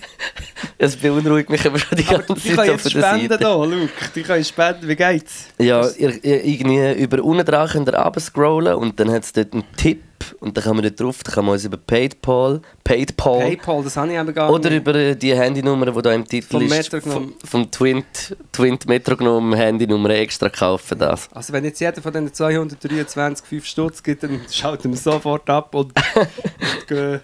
Es 0.77 0.95
beunruhigt 0.95 1.49
mich 1.49 1.65
aber 1.65 1.79
schon 1.79 1.97
die 1.97 2.07
Aber 2.07 2.19
ganze 2.19 2.49
die 2.49 2.55
Zeit 2.55 2.67
jetzt 2.67 2.85
der 2.85 2.89
spenden 2.89 3.29
Seite. 3.29 3.43
da, 3.43 3.63
Luke. 3.63 3.89
Die 4.15 4.21
können 4.21 4.43
spenden. 4.43 4.87
Wie 4.87 4.95
geht's? 4.95 5.47
Ja, 5.59 5.87
ihr, 5.97 6.23
ihr, 6.23 6.43
irgendwie 6.45 7.01
über 7.01 7.23
unten 7.23 7.45
dran 7.45 7.67
könnt 7.67 7.89
ihr 7.89 7.95
runterscrollen 7.95 8.75
und 8.75 8.99
dann 8.99 9.11
hat 9.11 9.23
es 9.23 9.33
dort 9.33 9.53
einen 9.53 9.63
Tipp 9.75 10.03
und 10.39 10.55
dann 10.55 10.63
kann 10.63 10.75
man 10.75 10.83
dort 10.83 10.99
drauf, 10.99 11.23
dann 11.23 11.33
kann 11.33 11.45
man 11.45 11.53
uns 11.53 11.65
über 11.65 11.77
PayPal, 11.77 12.61
PayPal 12.83 13.39
Paypal, 13.39 13.83
das 13.83 13.97
habe 13.97 14.11
ich 14.11 14.19
eben 14.19 14.33
gar 14.33 14.51
oder 14.51 14.69
nicht. 14.69 14.79
über 14.79 14.95
äh, 14.95 15.15
die 15.15 15.35
Handynummer, 15.35 15.91
die 15.91 16.01
da 16.01 16.13
im 16.13 16.25
Titel 16.25 16.51
Vom 16.51 16.71
ist, 16.71 16.95
vom, 17.03 17.33
vom 17.43 17.71
Twint, 17.71 18.35
Twint 18.51 18.87
Metrognom 18.87 19.53
Handynummer 19.53 20.09
extra 20.11 20.49
kaufen 20.49 20.97
das. 20.99 21.29
Also 21.33 21.53
wenn 21.53 21.63
jetzt 21.65 21.79
jeder 21.79 22.01
von 22.01 22.11
diesen 22.11 22.33
223 22.33 23.45
5 23.45 23.65
Stutz 23.65 24.03
gibt, 24.03 24.23
dann 24.23 24.41
schalten 24.51 24.91
wir 24.91 24.97
sofort 24.97 25.49
ab 25.49 25.73
und, 25.75 25.93
und 26.15 26.87
gehen. 26.87 27.19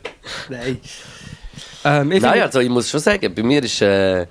Nein. 0.50 0.80
Ähm, 1.84 2.12
ich 2.12 2.22
Nein, 2.22 2.42
also 2.42 2.60
ich 2.60 2.70
muss 2.70 2.90
schon 2.90 3.00
sagen, 3.00 3.34
bei 3.34 3.44
mir 3.44 3.64
ist, 3.64 3.82
äh, 3.82 4.26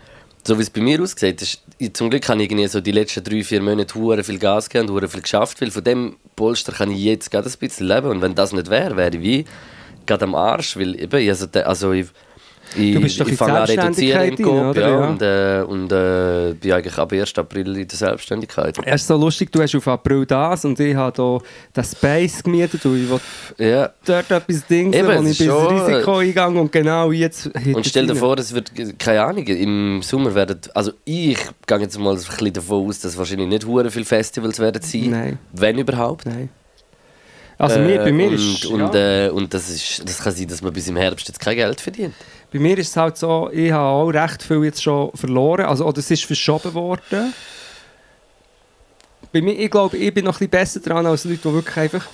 so 0.44 0.56
wie 0.58 0.62
es 0.62 0.70
bei 0.70 0.80
mir 0.80 1.00
aussieht, 1.02 1.42
ist, 1.42 1.62
zum 1.92 2.10
Glück 2.10 2.28
habe 2.28 2.42
ich 2.42 2.50
irgendwie 2.50 2.66
so 2.68 2.80
die 2.80 2.92
letzten 2.92 3.22
drei, 3.22 3.44
vier 3.44 3.60
Monate 3.60 3.94
hure 3.94 4.24
viel 4.24 4.38
Gas 4.38 4.68
gegeben 4.68 4.90
und 4.92 5.08
viel 5.08 5.22
geschafft, 5.22 5.60
weil 5.60 5.70
von 5.70 5.84
dem 5.84 6.16
Polster 6.34 6.72
kann 6.72 6.90
ich 6.90 7.02
jetzt 7.02 7.30
gerade 7.30 7.48
ein 7.48 7.58
bisschen 7.58 7.86
leben 7.86 8.08
und 8.08 8.22
wenn 8.22 8.34
das 8.34 8.52
nicht 8.52 8.70
wäre, 8.70 8.96
wäre 8.96 9.14
ich 9.16 9.22
wie 9.22 9.44
gerade 10.06 10.24
am 10.24 10.34
Arsch, 10.34 10.76
weil 10.76 10.98
eben, 10.98 11.28
also, 11.28 11.46
also 11.64 11.92
ich, 11.92 12.06
ich, 12.76 12.94
Du 12.94 13.00
bist 13.00 13.20
doch 13.20 13.26
in 13.26 13.32
ich 13.32 13.38
fange 13.38 13.58
an 13.58 13.64
reduzieren 13.64 14.34
im 14.36 14.48
oder? 14.48 14.80
ja, 14.80 14.88
Ja. 14.88 15.08
und, 15.08 15.22
äh, 15.22 15.62
und 15.66 15.92
äh, 15.92 16.54
bin 16.54 16.72
eigentlich 16.72 16.98
ab 16.98 17.12
1. 17.12 17.38
April 17.38 17.76
in 17.76 17.88
der 17.88 17.96
Selbstständigkeit. 17.98 18.76
Es 18.84 19.00
ist 19.02 19.06
so 19.08 19.16
lustig, 19.16 19.50
du 19.52 19.62
hast 19.62 19.74
auf 19.74 19.88
April 19.88 20.26
das 20.26 20.64
und 20.64 20.78
ich 20.80 20.94
habe 20.94 21.22
hier 21.22 21.40
den 21.76 21.84
Space 21.84 22.42
gemietet 22.42 22.84
und 22.86 23.02
ich 23.02 23.08
will 23.10 23.20
Ja. 23.58 23.90
dort 24.04 24.30
etwas 24.30 24.66
Dings, 24.66 24.96
Eben, 24.96 25.06
wo 25.08 25.12
es 25.12 25.22
ich 25.24 25.30
ist 25.30 25.38
bis 25.38 25.46
schon- 25.46 25.78
Risiko 25.78 26.16
eingehe 26.18 26.46
und 26.60 26.72
genau 26.72 27.10
jetzt... 27.12 27.46
Und 27.46 27.86
stell 27.86 28.06
dir 28.06 28.16
vor, 28.16 28.38
es 28.38 28.52
wird, 28.54 28.72
keine 28.98 29.22
Ahnung, 29.22 29.46
im 29.46 30.02
Sommer 30.02 30.34
werden, 30.34 30.58
also 30.74 30.92
ich 31.04 31.38
gehe 31.66 31.78
jetzt 31.78 31.98
mal 31.98 32.10
ein 32.10 32.16
bisschen 32.16 32.52
davon 32.52 32.88
aus, 32.88 33.00
dass 33.00 33.16
wahrscheinlich 33.16 33.48
nicht 33.48 33.66
hure 33.66 33.90
viele 33.90 34.04
Festivals 34.04 34.58
werden 34.58 34.82
sein, 34.82 35.10
Nein. 35.10 35.38
wenn 35.52 35.78
überhaupt. 35.78 36.26
Nein. 36.26 36.48
Also 37.58 37.78
mir, 37.80 38.00
bei 38.00 38.12
mir 38.12 38.28
und, 38.28 38.34
ist... 38.34 38.66
Und, 38.66 38.94
ja. 38.94 39.26
äh, 39.26 39.30
und 39.30 39.54
das, 39.54 39.70
ist, 39.70 40.02
das 40.06 40.18
kann 40.22 40.32
sein, 40.34 40.46
dass 40.46 40.60
man 40.60 40.74
bis 40.74 40.88
im 40.88 40.96
Herbst 40.96 41.26
jetzt 41.26 41.40
kein 41.40 41.56
Geld 41.56 41.80
verdient. 41.80 42.12
Bei 42.52 42.58
mir 42.58 42.78
ist 42.78 42.88
es 42.88 42.96
halt 42.96 43.16
so, 43.16 43.50
ich 43.52 43.72
habe 43.72 43.84
auch 43.84 44.08
recht 44.08 44.42
viel 44.42 44.64
jetzt 44.64 44.82
schon 44.82 45.10
verloren. 45.14 45.66
Also, 45.66 45.84
oder 45.84 45.98
es 45.98 46.10
ist 46.10 46.24
verschoben 46.24 46.72
worden. 46.74 47.34
Bei 49.32 49.42
mir, 49.42 49.58
ich 49.58 49.70
glaube, 49.70 49.96
ich 49.96 50.14
bin 50.14 50.24
noch 50.24 50.34
ein 50.36 50.48
bisschen 50.48 50.50
besser 50.50 50.80
dran 50.80 51.04
als 51.04 51.24
Leute, 51.24 51.38
die 51.38 51.52
wirklich 51.52 51.76
einfach 51.76 52.06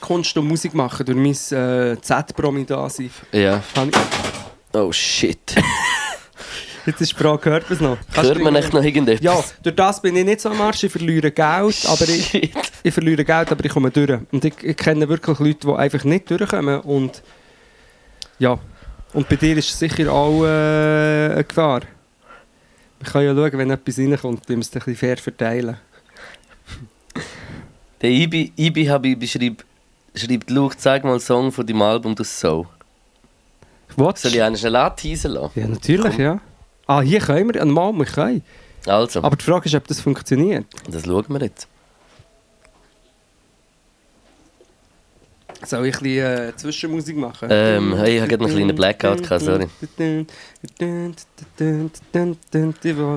Kunst 0.00 0.36
und 0.36 0.46
Musik 0.46 0.74
machen, 0.74 1.04
durch 1.04 1.18
mein 1.18 1.58
äh, 1.58 2.00
Z-Promi 2.00 2.64
da 2.64 2.88
sind. 2.88 3.10
Ja. 3.32 3.62
Oh 4.72 4.90
shit. 4.92 5.54
Jetzt 6.86 7.00
ist 7.00 7.12
die 7.12 7.16
Frage, 7.16 7.50
hört 7.50 7.64
man 7.64 7.72
es 7.74 7.80
noch? 7.80 7.98
Kannst 8.12 8.30
Hört 8.30 8.42
man 8.42 8.56
echt 8.56 8.72
noch 8.72 8.82
irgendetwas? 8.82 9.22
Ja, 9.22 9.44
durch 9.62 9.76
das 9.76 10.02
bin 10.02 10.16
ich 10.16 10.24
nicht 10.24 10.40
so 10.40 10.50
am 10.50 10.60
Arsch. 10.60 10.82
Ich 10.82 10.90
verliere 10.90 11.30
Geld, 11.30 11.86
aber 11.86 12.08
ich, 12.08 12.52
ich 12.82 12.94
verliere 12.94 13.24
Geld, 13.24 13.52
aber 13.52 13.64
ich 13.64 13.70
komme 13.70 13.90
durch. 13.90 14.18
Und 14.32 14.44
ich, 14.44 14.54
ich 14.62 14.76
kenne 14.76 15.08
wirklich 15.08 15.38
Leute, 15.38 15.66
die 15.66 15.74
einfach 15.74 16.02
nicht 16.02 16.28
durchkommen. 16.28 16.80
Und 16.80 17.22
ja, 18.40 18.58
und 19.12 19.28
bei 19.28 19.36
dir 19.36 19.56
ist 19.56 19.70
es 19.70 19.78
sicher 19.78 20.12
auch 20.12 20.44
äh, 20.44 21.30
eine 21.32 21.44
Gefahr. 21.44 21.80
Wir 23.00 23.10
können 23.10 23.26
ja 23.26 23.34
schauen, 23.34 23.58
wenn 23.58 23.70
etwas 23.70 23.98
reinkommt, 23.98 24.48
wir 24.48 24.56
müssen 24.56 24.70
es 24.70 24.76
ein 24.76 24.84
bisschen 24.84 24.96
fair 24.96 25.16
verteilen. 25.16 25.76
Der 28.00 28.10
Ibi, 28.10 28.52
Ibi 28.56 28.84
Habibi 28.86 29.28
schreibt, 29.28 29.64
schreibt 30.14 30.50
Luke, 30.50 30.76
zeig 30.76 31.04
mal 31.04 31.12
einen 31.12 31.20
Song 31.20 31.52
von 31.52 31.66
deinem 31.66 31.82
Album 31.82 32.14
«Du 32.14 32.24
So». 32.24 32.66
Was? 33.96 34.22
Soll 34.22 34.34
ich 34.34 34.42
einen 34.42 34.56
schnell 34.56 34.76
anteasen 34.76 35.32
lassen? 35.32 35.60
Ja, 35.60 35.68
natürlich, 35.68 36.16
ja. 36.16 36.40
Ah, 36.86 37.00
hier 37.00 37.20
können 37.20 37.52
wir, 37.52 37.64
mal, 37.64 37.92
wir 37.92 38.06
können. 38.06 38.42
Also, 38.86 39.22
Aber 39.22 39.36
die 39.36 39.44
Frage 39.44 39.66
ist, 39.66 39.74
ob 39.74 39.86
das 39.86 40.00
funktioniert. 40.00 40.66
das 40.88 41.04
schauen 41.04 41.26
wir 41.28 41.40
jetzt. 41.40 41.68
Soll 45.64 45.86
ich 45.86 45.96
ein 45.96 46.02
bisschen 46.02 46.48
äh, 46.48 46.56
Zwischenmusik 46.56 47.16
machen? 47.16 47.48
Ähm, 47.50 47.94
hey, 47.96 48.16
ich 48.16 48.20
habe 48.20 48.28
gerade 48.30 48.44
einen 48.44 48.54
kleinen 48.54 48.76
Blackout 48.76 49.22
gehabt, 49.22 49.42
sorry. 49.42 49.68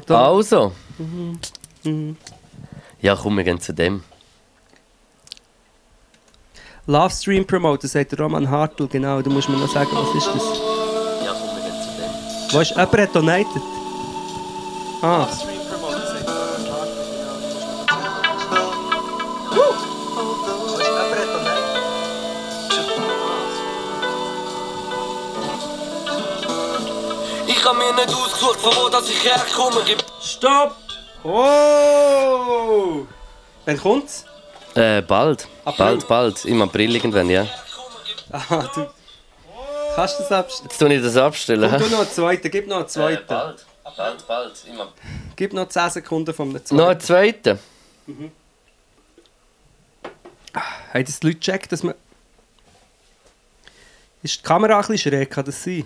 Also. 0.08 0.72
Ja, 3.02 3.16
komm, 3.16 3.38
wir 3.38 3.44
gehen 3.44 3.60
zu 3.60 3.74
dem. 3.74 4.04
Love 6.88 7.10
Stream 7.10 7.46
Promoter, 7.46 7.88
sagt 7.88 8.20
Roman 8.20 8.50
Hartl, 8.50 8.88
genau. 8.88 9.22
Du 9.22 9.32
musst 9.32 9.50
mir 9.50 9.58
noch 9.58 9.72
sagen, 9.72 9.90
was 9.92 10.16
ist 10.16 10.28
das? 10.28 10.44
Ja, 11.26 11.34
komm, 11.34 11.56
wir 11.56 11.64
gehen 11.64 11.82
zu 11.82 11.90
dem. 12.00 12.54
Wo 12.54 12.60
ist 12.60 12.70
jemand 12.72 12.98
hat 12.98 13.16
donated? 13.16 13.62
Ah. 15.02 15.28
Ausgesucht, 28.46 28.60
von 28.62 28.84
wo 28.84 28.90
dass 28.90 29.10
ich 29.10 29.24
herkomme. 29.24 29.82
Stopp! 30.22 30.76
Oh! 31.24 33.06
Wann 33.66 33.78
kommt's? 33.78 34.26
Äh, 34.76 35.02
bald. 35.02 35.48
April? 35.64 35.86
Bald, 35.86 36.08
bald. 36.08 36.46
Im 36.46 36.62
April 36.62 36.96
irgendwann, 36.96 37.30
ja. 37.30 37.48
Ah, 38.32 38.70
du. 38.74 38.88
Kannst 39.96 40.20
du 40.20 40.24
das 40.24 40.32
abstellen? 40.32 40.70
Jetzt 40.70 40.78
tue 40.78 40.94
ich 40.94 41.02
das 41.02 41.18
abstellen. 41.18 41.72
Komm, 41.72 41.80
du 41.80 41.90
noch 41.90 42.00
einen 42.00 42.10
zweiten, 42.12 42.52
gib 42.52 42.68
noch 42.68 42.78
einen 42.78 42.88
zweiten. 42.88 43.28
bald. 43.28 43.66
Bald, 43.96 44.28
bald. 44.28 44.66
Immer. 44.68 44.92
Gib 45.36 45.54
noch 45.54 45.70
10 45.70 45.90
Sekunden 45.90 46.34
vom 46.34 46.52
zweiten. 46.52 46.76
Noch 46.76 46.90
einen 46.90 47.00
zweiten. 47.00 47.60
Haben 50.94 51.06
das 51.06 51.20
die 51.20 51.28
Leute 51.28 51.40
gecheckt, 51.40 51.72
dass 51.72 51.84
man... 51.84 51.96
Ist 54.22 54.40
die 54.40 54.44
Kamera 54.44 54.76
ein 54.76 54.88
bisschen 54.88 55.12
schräg, 55.14 55.30
kann 55.30 55.46
das 55.46 55.64
sein? 55.64 55.86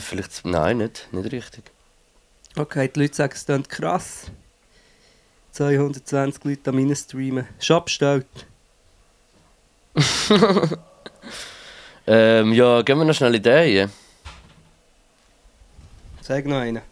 Vielleicht. 0.00 0.44
Nein, 0.44 0.78
nicht. 0.78 1.08
Nicht 1.12 1.32
richtig. 1.32 1.64
Okay, 2.56 2.88
die 2.88 3.00
Leute 3.00 3.14
sagen, 3.14 3.32
es 3.34 3.44
klingt 3.44 3.68
krass. 3.68 4.30
220 5.52 6.44
Leute 6.44 6.70
am 6.70 6.94
streamen. 6.94 7.46
Schon 7.58 7.84
bestellt. 7.84 8.26
Ähm, 12.08 12.52
ja, 12.52 12.82
gehen 12.82 12.98
wir 12.98 13.04
noch 13.04 13.14
schnell 13.14 13.34
Ideen. 13.34 13.90
Sag 16.20 16.46
noch 16.46 16.58
einen. 16.58 16.82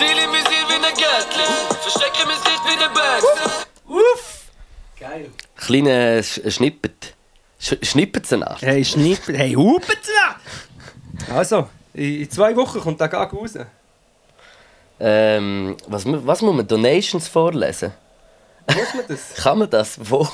Ziel 0.00 0.18
im 0.24 0.32
Visier 0.32 0.64
wie 0.68 0.74
ein 0.76 0.94
Gärtchen. 0.94 1.76
Verstecke 1.82 2.26
mein 2.26 2.36
Gesicht 2.42 2.64
wie 2.64 2.78
der 2.78 2.88
Berg. 2.88 3.22
Uff! 3.86 4.44
Geil. 4.98 5.30
Kleine 5.56 6.22
Sch 6.22 6.40
Schnippet. 6.54 7.14
Sch 7.58 7.74
Schnippetsenart. 7.82 8.62
Hey, 8.62 8.82
Schnipp... 8.82 9.20
Hey, 9.28 9.52
Hupenzla! 9.52 10.36
Also, 11.34 11.68
in 11.92 12.22
in 12.22 12.30
zwei 12.30 12.56
Wochen 12.56 12.80
kommt 12.80 12.98
der 12.98 13.08
Gag 13.08 13.30
raus. 13.32 13.52
Ähm, 14.98 15.76
was, 15.86 16.04
mu- 16.06 16.20
was 16.24 16.40
muss 16.40 16.54
man? 16.54 16.66
Donations 16.66 17.28
vorlesen? 17.28 17.92
Muss 18.66 18.94
man 18.94 19.04
das? 19.06 19.34
Kann 19.42 19.58
man 19.58 19.68
das? 19.68 19.98
Wo? 20.10 20.26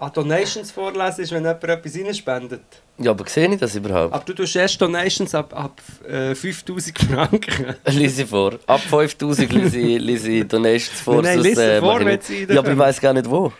Ah, 0.00 0.10
Donations 0.10 0.70
vorlesen 0.70 1.22
ist, 1.22 1.32
wenn 1.32 1.42
jemand 1.42 1.64
etwas 1.64 1.96
reinspendet. 1.96 2.60
Ja, 2.98 3.10
aber 3.10 3.28
sehe 3.28 3.52
ich 3.52 3.58
das 3.58 3.74
überhaupt? 3.74 4.14
Aber 4.14 4.24
du 4.24 4.32
tust 4.32 4.54
erst 4.54 4.80
Donations 4.80 5.34
ab, 5.34 5.52
ab 5.52 5.82
äh, 6.08 6.36
5000 6.36 6.96
Franken. 7.00 7.74
Lese 7.86 8.22
ich 8.22 8.28
vor. 8.28 8.60
Ab 8.68 8.80
5000 8.80 9.52
lese 9.52 9.80
ich, 9.80 10.24
ich 10.40 10.46
Donations 10.46 11.00
vor. 11.00 11.20
Nein, 11.20 11.34
sonst, 11.34 11.46
lese 11.48 11.72
äh, 11.72 11.80
vor, 11.80 12.00
ich 12.00 12.06
wenn 12.06 12.20
sie 12.20 12.44
Ja, 12.44 12.60
aber 12.60 12.70
ich 12.70 12.78
weiß 12.78 13.00
gar 13.00 13.12
nicht 13.12 13.28
wo. 13.28 13.52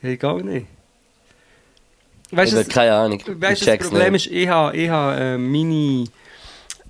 Hey, 0.00 0.16
gar 0.16 0.40
nicht. 0.40 0.66
Weißt 2.30 2.52
du, 2.52 2.60
Eben, 2.60 2.68
keine 2.68 2.92
Ahnung. 2.94 3.22
Weißt 3.26 3.62
ich 3.62 3.66
das 3.66 3.88
Problem 3.88 4.12
nicht. 4.12 4.28
ist, 4.28 4.32
ich 4.32 4.46
habe, 4.46 4.76
ich 4.76 4.88
habe 4.88 5.20
äh, 5.20 5.36
meine 5.36 6.04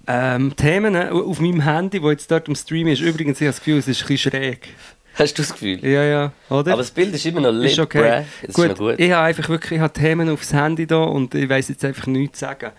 ähm, 0.07 0.55
Themen 0.55 0.95
äh, 0.97 1.09
auf 1.09 1.41
meinem 1.41 1.63
Handy, 1.63 2.03
wo 2.03 2.11
jetzt 2.11 2.31
dort 2.31 2.47
im 2.47 2.55
Stream 2.55 2.89
ist. 2.89 3.01
Übrigens, 3.01 3.41
ich 3.41 3.47
habe 3.47 3.55
das 3.55 3.65
Gefühl, 3.65 3.79
es 3.79 3.89
ist 3.89 4.03
ein 4.03 4.09
bisschen 4.09 4.33
schräg. 4.33 4.69
Hast 5.15 5.39
du 5.39 5.43
das 5.43 5.53
Gefühl? 5.53 5.85
Ja, 5.85 6.05
ja, 6.05 6.33
oder? 6.49 6.73
Aber 6.73 6.83
das 6.83 6.91
Bild 6.91 7.15
ist 7.15 7.27
immer 7.27 7.41
noch 7.41 7.53
lit, 7.53 7.73
ist 7.73 7.79
okay. 7.79 8.25
gut, 8.41 8.49
ist 8.49 8.59
noch 8.59 8.77
gut. 8.77 8.95
Ich 8.99 9.11
habe 9.13 9.27
einfach 9.27 9.49
wirklich 9.49 9.73
ich 9.73 9.81
habe 9.81 9.93
Themen 9.93 10.31
aufs 10.31 10.53
Handy 10.53 10.87
da 10.87 11.03
und 11.03 11.35
ich 11.35 11.49
weiß 11.49 11.69
jetzt 11.69 11.85
einfach 11.85 12.07
nichts 12.07 12.39
zu 12.39 12.47
sagen. 12.47 12.71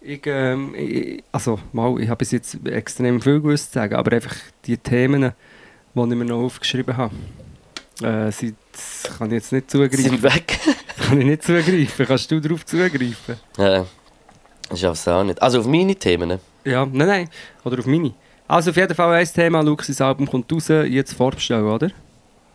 Ich, 0.00 0.22
ähm, 0.26 0.74
ich, 0.74 1.22
also, 1.30 1.60
mal, 1.72 2.00
ich 2.00 2.08
habe 2.08 2.18
bis 2.18 2.32
jetzt 2.32 2.58
extrem 2.66 3.20
viel 3.20 3.40
gewusst 3.40 3.72
zu 3.72 3.78
sagen, 3.78 3.94
aber 3.94 4.12
einfach 4.12 4.34
die 4.64 4.76
Themen, 4.76 5.32
die 5.94 6.00
ich 6.00 6.06
mir 6.06 6.24
noch 6.24 6.42
aufgeschrieben 6.42 6.96
habe, 6.96 7.14
äh, 8.02 8.32
sind, 8.32 8.56
kann 9.18 9.28
ich 9.28 9.34
jetzt 9.34 9.52
nicht 9.52 9.70
zugreifen. 9.70 10.02
sind 10.02 10.22
weg. 10.22 10.58
Kann 11.06 11.20
ich 11.20 11.26
nicht 11.26 11.42
zugreifen. 11.42 12.06
Kannst 12.06 12.30
du 12.30 12.40
darauf 12.40 12.64
zugreifen? 12.64 13.36
ja, 13.58 13.86
das 14.70 14.82
ist 14.82 15.08
auch 15.08 15.24
nicht. 15.24 15.40
Also 15.42 15.60
auf 15.60 15.66
meine 15.66 15.94
Themen. 15.94 16.38
Ja, 16.64 16.86
nein, 16.86 17.08
nein. 17.08 17.28
Oder 17.64 17.80
auf 17.80 17.86
Mini. 17.86 18.14
Also 18.52 18.68
auf 18.70 18.76
jeden 18.76 18.94
Fall 18.94 19.14
ein 19.14 19.26
Thema, 19.26 19.64
sein 19.80 20.06
Album 20.06 20.26
kommt 20.28 20.52
raus, 20.52 20.68
jetzt 20.68 21.14
vorbestellen, 21.14 21.64
oder? 21.64 21.90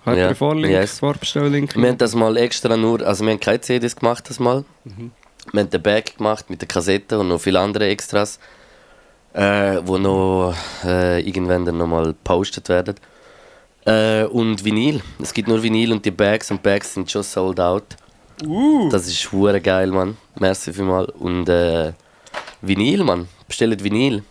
Hat 0.05 0.15
Ja, 0.15 0.27
ja. 0.27 0.35
Vorlink, 0.35 0.71
yes. 0.71 0.99
Vorbestelllink? 0.99 1.75
Wir 1.75 1.89
haben 1.89 1.97
das 1.97 2.13
mal 2.13 2.37
extra 2.37 2.77
nur, 2.77 3.01
also 3.01 3.25
wir 3.25 3.31
haben 3.31 3.39
keine 3.39 3.61
CDs 3.61 3.95
gemacht 3.95 4.29
das 4.29 4.39
mal. 4.39 4.63
Wir 4.83 5.59
haben 5.59 5.69
den 5.71 5.81
Back 5.81 6.17
gemacht 6.17 6.51
mit 6.51 6.61
der 6.61 6.67
Kassette 6.67 7.17
und 7.17 7.29
noch 7.29 7.41
viele 7.41 7.59
andere 7.59 7.87
Extras, 7.87 8.37
äh, 9.33 9.79
wo 9.85 9.97
noch 9.97 10.53
äh, 10.85 11.19
irgendwann 11.21 11.65
dann 11.65 11.79
nochmal 11.79 12.05
gepostet 12.05 12.69
werden. 12.69 12.93
Äh, 13.87 14.25
und 14.25 14.63
Vinyl. 14.63 15.01
Es 15.19 15.33
gibt 15.33 15.47
nur 15.47 15.63
Vinyl 15.63 15.93
und 15.93 16.05
die 16.05 16.11
Bags 16.11 16.51
und 16.51 16.61
Bags 16.61 16.93
sind 16.93 17.09
schon 17.09 17.23
sold 17.23 17.59
out. 17.59 17.97
Uh. 18.45 18.87
Das 18.91 19.07
ist 19.07 19.31
hure 19.31 19.59
geil, 19.59 19.87
Mann. 19.87 20.15
Merci 20.37 20.73
vielmals. 20.73 21.09
Und 21.17 21.49
äh, 21.49 21.93
Vinyl, 22.61 23.03
Mann. 23.03 23.27
Bestellt 23.47 23.83
Vinyl. 23.83 24.21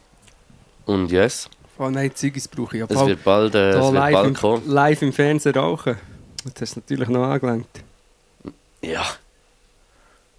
Und 0.87 1.11
yes, 1.11 1.51
Oh 1.79 1.91
nein, 1.91 2.11
Ziggis 2.15 2.49
brauche 2.49 2.77
ich. 2.77 2.81
Ja, 2.81 2.87
es 2.89 2.95
Paul, 2.97 3.09
wird 3.09 3.25
bald, 3.25 3.55
äh, 3.55 3.71
es 3.71 3.77
wird 3.77 3.95
live, 3.95 4.13
bald 4.13 4.27
im, 4.29 4.35
kommen. 4.35 4.69
live 4.69 5.03
im 5.03 5.13
Fernsehen 5.13 5.55
rauchen. 5.55 5.97
Jetzt 6.45 6.61
hast 6.61 6.61
du 6.61 6.65
es 6.65 6.77
natürlich 6.77 7.09
noch 7.09 7.25
angelenkt. 7.25 7.81
Ja. 8.83 9.05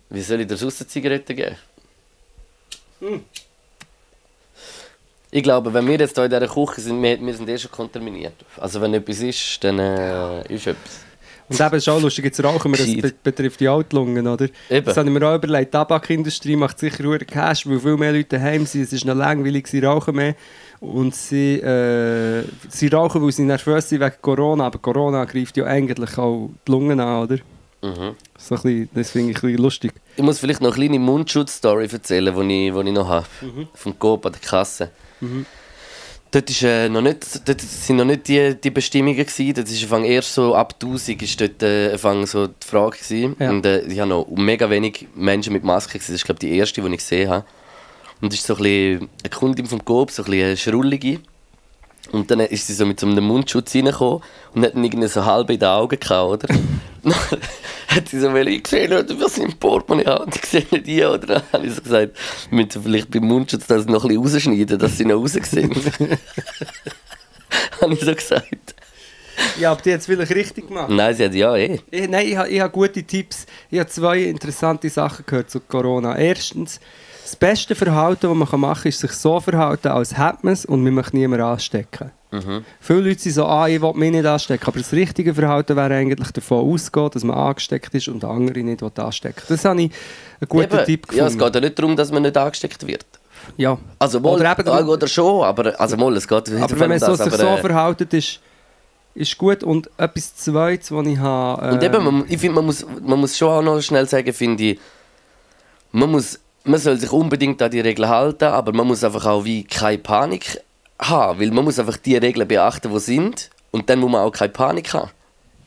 Wie 0.10 0.22
soll 0.22 0.42
ich 0.42 0.48
dir 0.48 0.58
sonst 0.58 0.82
eine 0.82 0.88
Zigarette 0.88 1.36
geben? 1.36 1.58
Ich 5.30 5.44
glaube, 5.44 5.74
wenn 5.74 5.86
wir 5.86 5.98
jetzt 5.98 6.16
hier 6.16 6.24
in 6.26 6.32
dieser 6.32 6.48
Küche 6.48 6.82
sind, 6.82 7.02
wir, 7.04 7.20
wir 7.20 7.34
sind 7.34 7.50
eh 7.50 7.58
schon 7.58 7.72
kontaminiert. 7.72 8.34
Also 8.58 8.82
wenn 8.82 8.94
etwas 8.94 9.20
ist, 9.20 9.64
dann 9.64 9.78
äh, 9.80 10.54
ist 10.54 10.66
etwas. 10.66 11.02
Und 11.50 11.60
eben, 11.60 11.76
ist 11.76 11.88
auch 11.88 12.02
lustig, 12.02 12.26
jetzt 12.26 12.43
rauchen 12.43 12.72
wir, 12.72 12.78
das 12.78 13.12
be 13.12 13.14
betrifft 13.24 13.60
die 13.60 13.68
Altlungen, 13.68 14.28
oder? 14.28 14.48
Eben. 14.70 14.86
Das 14.86 14.98
habe 14.98 15.08
ich 15.08 15.14
mir 15.18 15.26
auch 15.28 15.36
überlegt, 15.36 15.74
die 15.74 15.78
Tabakindustrie 15.78 16.56
macht 16.56 16.78
sicher 16.80 17.04
nur 17.04 17.18
Cash, 17.20 17.66
weil 17.68 17.80
viel 17.80 17.95
mehr 17.95 18.12
Leute 18.12 18.38
daheim 18.38 18.66
sind, 18.66 18.82
es 18.82 18.93
ist 18.93 19.06
noch 19.06 19.16
langweilig, 19.16 19.68
sie 19.68 19.80
rauchen 19.80 20.16
mehr. 20.16 20.36
Und 20.80 21.16
sie, 21.16 21.56
äh, 21.56 22.43
sie 22.70 22.88
rauchen, 22.88 23.24
weil 23.24 23.32
sie 23.32 23.43
nervös 23.43 23.89
sind 23.89 24.02
wegen 24.02 24.16
Corona, 24.22 24.68
aber 24.68 24.80
Corona 24.80 25.26
greift 25.26 25.58
ja 25.58 25.66
eigentlich 25.66 26.18
auch 26.18 26.50
die 26.68 26.72
Lungen 26.72 27.00
an, 27.00 27.24
oder? 27.24 27.38
Mhm. 27.82 28.16
So 28.38 28.56
ein 28.56 28.62
bisschen, 28.62 28.89
das 28.93 29.12
finde 29.12 29.32
ich 29.32 29.38
ein 29.38 29.41
bisschen 29.41 29.64
lustig. 29.64 29.93
Ich 30.16 30.24
muss 30.24 30.39
vielleicht 30.39 30.62
noch 30.62 30.76
eine 30.76 30.88
kleine 30.88 31.00
Mundschutz-Story 31.00 31.88
erzählen, 31.91 32.36
die 32.36 32.68
ich, 32.68 32.74
die 32.74 32.88
ich 32.88 32.93
noch 32.93 33.08
habe. 33.08 33.26
Vom 33.74 33.98
Coop 33.98 34.26
an 34.26 34.34
der 34.34 34.41
Kasse. 34.41 34.91
Dort, 36.32 36.49
ist, 36.49 36.63
äh, 36.63 36.89
noch 36.89 37.01
nicht, 37.01 37.47
dort 37.47 37.61
sind 37.61 37.97
noch 37.97 38.05
nicht 38.05 38.28
die, 38.28 38.55
die 38.55 38.69
Bestimmungen. 38.69 39.17
Gewesen. 39.17 39.53
Das 39.53 39.71
ist 39.71 39.84
Anfang 39.84 40.03
erst 40.03 40.34
so 40.34 40.55
ab 40.55 40.73
1000 40.73 41.21
ist 41.21 41.39
dort 41.39 41.63
äh, 41.63 41.93
Anfang 41.93 42.25
so 42.25 42.47
die 42.47 42.67
Frage. 42.67 42.97
Gewesen. 42.97 43.36
Ja. 43.39 43.49
Und 43.49 43.65
äh, 43.65 43.82
ich 43.82 43.99
habe 43.99 44.09
noch 44.09 44.28
mega 44.36 44.69
wenig 44.69 45.07
Menschen 45.15 45.53
mit 45.53 45.63
Maske 45.63 45.97
gesehen. 45.97 46.13
Das 46.13 46.21
ist 46.21 46.25
glaube 46.25 46.39
ich 46.43 46.49
die 46.49 46.57
erste, 46.57 46.82
die 46.82 46.88
ich 46.88 46.97
gesehen 46.97 47.30
habe. 47.30 47.45
Und 48.21 48.34
das 48.34 48.39
ist 48.39 48.47
so 48.47 48.55
ein 48.55 48.63
bisschen 48.63 49.09
eine 49.23 49.30
Kundin 49.30 49.65
vom 49.67 49.86
Coop, 49.86 50.11
so 50.11 50.23
ein 50.23 50.25
bisschen 50.25 50.45
eine 50.47 50.57
Schrullige. 50.57 51.19
Und 52.11 52.32
dann 52.32 52.39
ist 52.39 52.67
sie 52.67 52.73
so 52.73 52.86
mit 52.86 52.99
so 52.99 53.07
einem 53.07 53.23
Mundschutz 53.23 53.75
reingekommen 53.75 54.21
und 54.53 54.65
hat 54.65 54.75
dann 54.75 54.84
irgendwie 54.84 55.07
so 55.07 55.25
halb 55.25 55.49
in 55.49 55.59
den 55.59 55.67
Augen 55.67 55.99
gehabt, 55.99 56.45
oder? 56.45 56.47
Hat 57.88 58.10
sie 58.10 58.20
so, 58.20 58.34
weil 58.34 58.48
ich 58.50 58.64
gesehen 58.64 58.91
habe, 58.93 59.20
was 59.22 59.38
im 59.38 59.54
Portemonnaie 59.54 60.06
habe, 60.06 60.26
und 60.26 60.36
ich 60.36 60.45
sehe 60.45 60.66
nicht 60.72 60.88
die, 60.88 61.04
oder? 61.04 61.26
Dann 61.28 61.43
habe 61.54 61.66
ich 61.68 61.74
so 61.74 61.82
gesagt, 61.82 62.18
wir 62.50 62.64
müssen 62.66 62.84
vielleicht 62.84 63.10
beim 63.12 63.24
Mundschutz 63.26 63.66
das 63.68 63.86
noch 63.86 64.04
ein 64.06 64.20
bisschen 64.22 64.36
rausschneiden, 64.54 64.80
dass 64.80 64.98
sie 64.98 65.06
noch 65.06 65.22
raus 65.22 65.34
sind. 65.34 65.76
habe 67.82 67.93
ich 67.93 68.02
so 68.02 68.14
gesagt. 68.14 68.76
Ja, 69.60 69.72
aber 69.72 69.82
die 69.82 69.93
hat 69.93 70.00
es 70.00 70.06
vielleicht 70.08 70.34
richtig 70.34 70.68
gemacht. 70.68 70.89
Nein, 70.89 71.14
sie 71.16 71.26
hat 71.26 71.34
ja 71.36 71.56
eh. 71.56 71.80
Ich, 71.91 72.10
nein, 72.10 72.28
ich, 72.28 72.36
habe- 72.38 72.50
ich 72.50 72.60
habe 72.60 72.72
gute 72.74 73.04
Tipps. 73.04 73.45
Ich 73.70 73.80
habe 73.80 73.89
zwei 73.89 74.20
interessante 74.24 74.89
Sachen 74.89 75.26
gehört 75.28 75.50
zu 75.52 75.60
Corona. 75.60 76.18
Erstens, 76.18 76.80
das 77.24 77.36
beste 77.36 77.76
Verhalten, 77.76 78.28
das 78.28 78.36
man 78.52 78.60
machen 78.60 78.82
kann, 78.84 78.89
ist 78.89 79.00
sich 79.00 79.12
so 79.12 79.39
verhalten, 79.39 79.89
als 79.89 80.18
hätte 80.18 80.39
man 80.41 80.54
es 80.54 80.66
und 80.66 80.84
man 80.84 80.93
möchte 80.95 81.16
niemanden 81.18 81.45
anstecken. 81.45 82.12
Viele 82.80 83.02
Leute 83.02 83.20
sind 83.20 83.34
so, 83.34 83.46
ah, 83.46 83.68
ich 83.68 83.82
will 83.82 83.94
mich 83.94 84.12
nicht 84.12 84.26
anstecken. 84.26 84.66
Aber 84.68 84.80
das 84.80 84.92
richtige 84.94 85.34
Verhalten 85.34 85.76
wäre 85.76 85.94
eigentlich 85.94 86.32
davon 86.32 86.72
ausgehen, 86.74 87.10
dass 87.12 87.24
man 87.24 87.38
angesteckt 87.38 87.94
ist 87.94 88.08
und 88.08 88.24
andere 88.24 88.60
nicht 88.60 88.82
anstecken 89.00 89.44
Das 89.48 89.66
habe 89.66 89.82
ich 89.82 89.92
einen 90.40 90.50
guten 90.50 90.76
Eben, 90.76 90.86
Tipp 90.86 91.08
gefunden. 91.08 91.20
ja, 91.20 91.28
es 91.28 91.38
geht 91.38 91.56
ja 91.56 91.62
nicht 91.62 91.80
darum, 91.80 91.96
dass 91.96 92.12
man 92.12 92.24
nicht 92.24 92.38
angesteckt 92.38 92.86
wird. 92.86 93.06
Ja. 93.56 93.78
Also, 94.00 94.20
mal, 94.20 94.34
Oder 94.34 94.56
oder, 94.60 94.80
eben- 94.80 94.90
oder 94.90 95.08
schon, 95.08 95.44
aber 95.44 95.80
also, 95.80 95.96
mal, 95.98 96.16
es 96.18 96.28
geht 96.28 96.50
nicht 96.50 96.62
Aber 96.62 96.80
wenn 96.80 96.90
man 96.90 97.00
so, 97.00 97.08
das, 97.08 97.18
sich 97.20 97.28
aber, 97.28 97.38
so 97.38 97.48
äh, 97.48 97.58
verhalten, 97.58 98.08
ist, 98.12 98.40
ist 99.16 99.38
gut. 99.38 99.64
Und 99.64 99.90
etwas 99.98 100.36
Zweites, 100.36 100.92
was 100.92 101.08
ich 101.08 101.18
habe... 101.18 101.72
Und 101.74 101.84
ähm, 101.84 101.94
eben, 101.94 102.04
man, 102.04 102.26
ich 102.28 102.38
finde, 102.38 102.56
man 102.56 102.66
muss, 102.66 102.86
man 103.02 103.20
muss 103.20 103.38
schon 103.38 103.50
auch 103.50 103.62
noch 103.62 103.82
schnell 103.82 104.08
sagen, 104.08 104.34
finde 104.34 104.64
ich, 104.64 104.80
man, 105.92 106.12
muss, 106.12 106.40
man 106.66 106.80
soll 106.80 106.98
sich 106.98 107.12
unbedingt 107.12 107.62
an 107.62 107.72
die 107.72 107.80
Regeln 107.80 108.10
halten, 108.10 108.46
aber 108.46 108.74
man 108.74 108.86
muss 108.88 109.04
einfach 109.04 109.26
auch 109.26 109.46
wie 109.46 109.64
keine 109.64 109.98
Panik 110.00 110.60
haben, 111.00 111.39
weil 111.39 111.52
man 111.52 111.64
muss 111.66 111.80
einfach 111.80 111.98
die 111.98 112.16
Regeln 112.18 112.48
beachten, 112.48 112.91
die 112.91 113.00
sind 113.00 113.50
und 113.72 113.89
dann 113.89 114.00
muss 114.00 114.12
man 114.12 114.22
auch 114.22 114.32
keine 114.32 114.52
Panik 114.54 114.93
haben. 114.93 115.12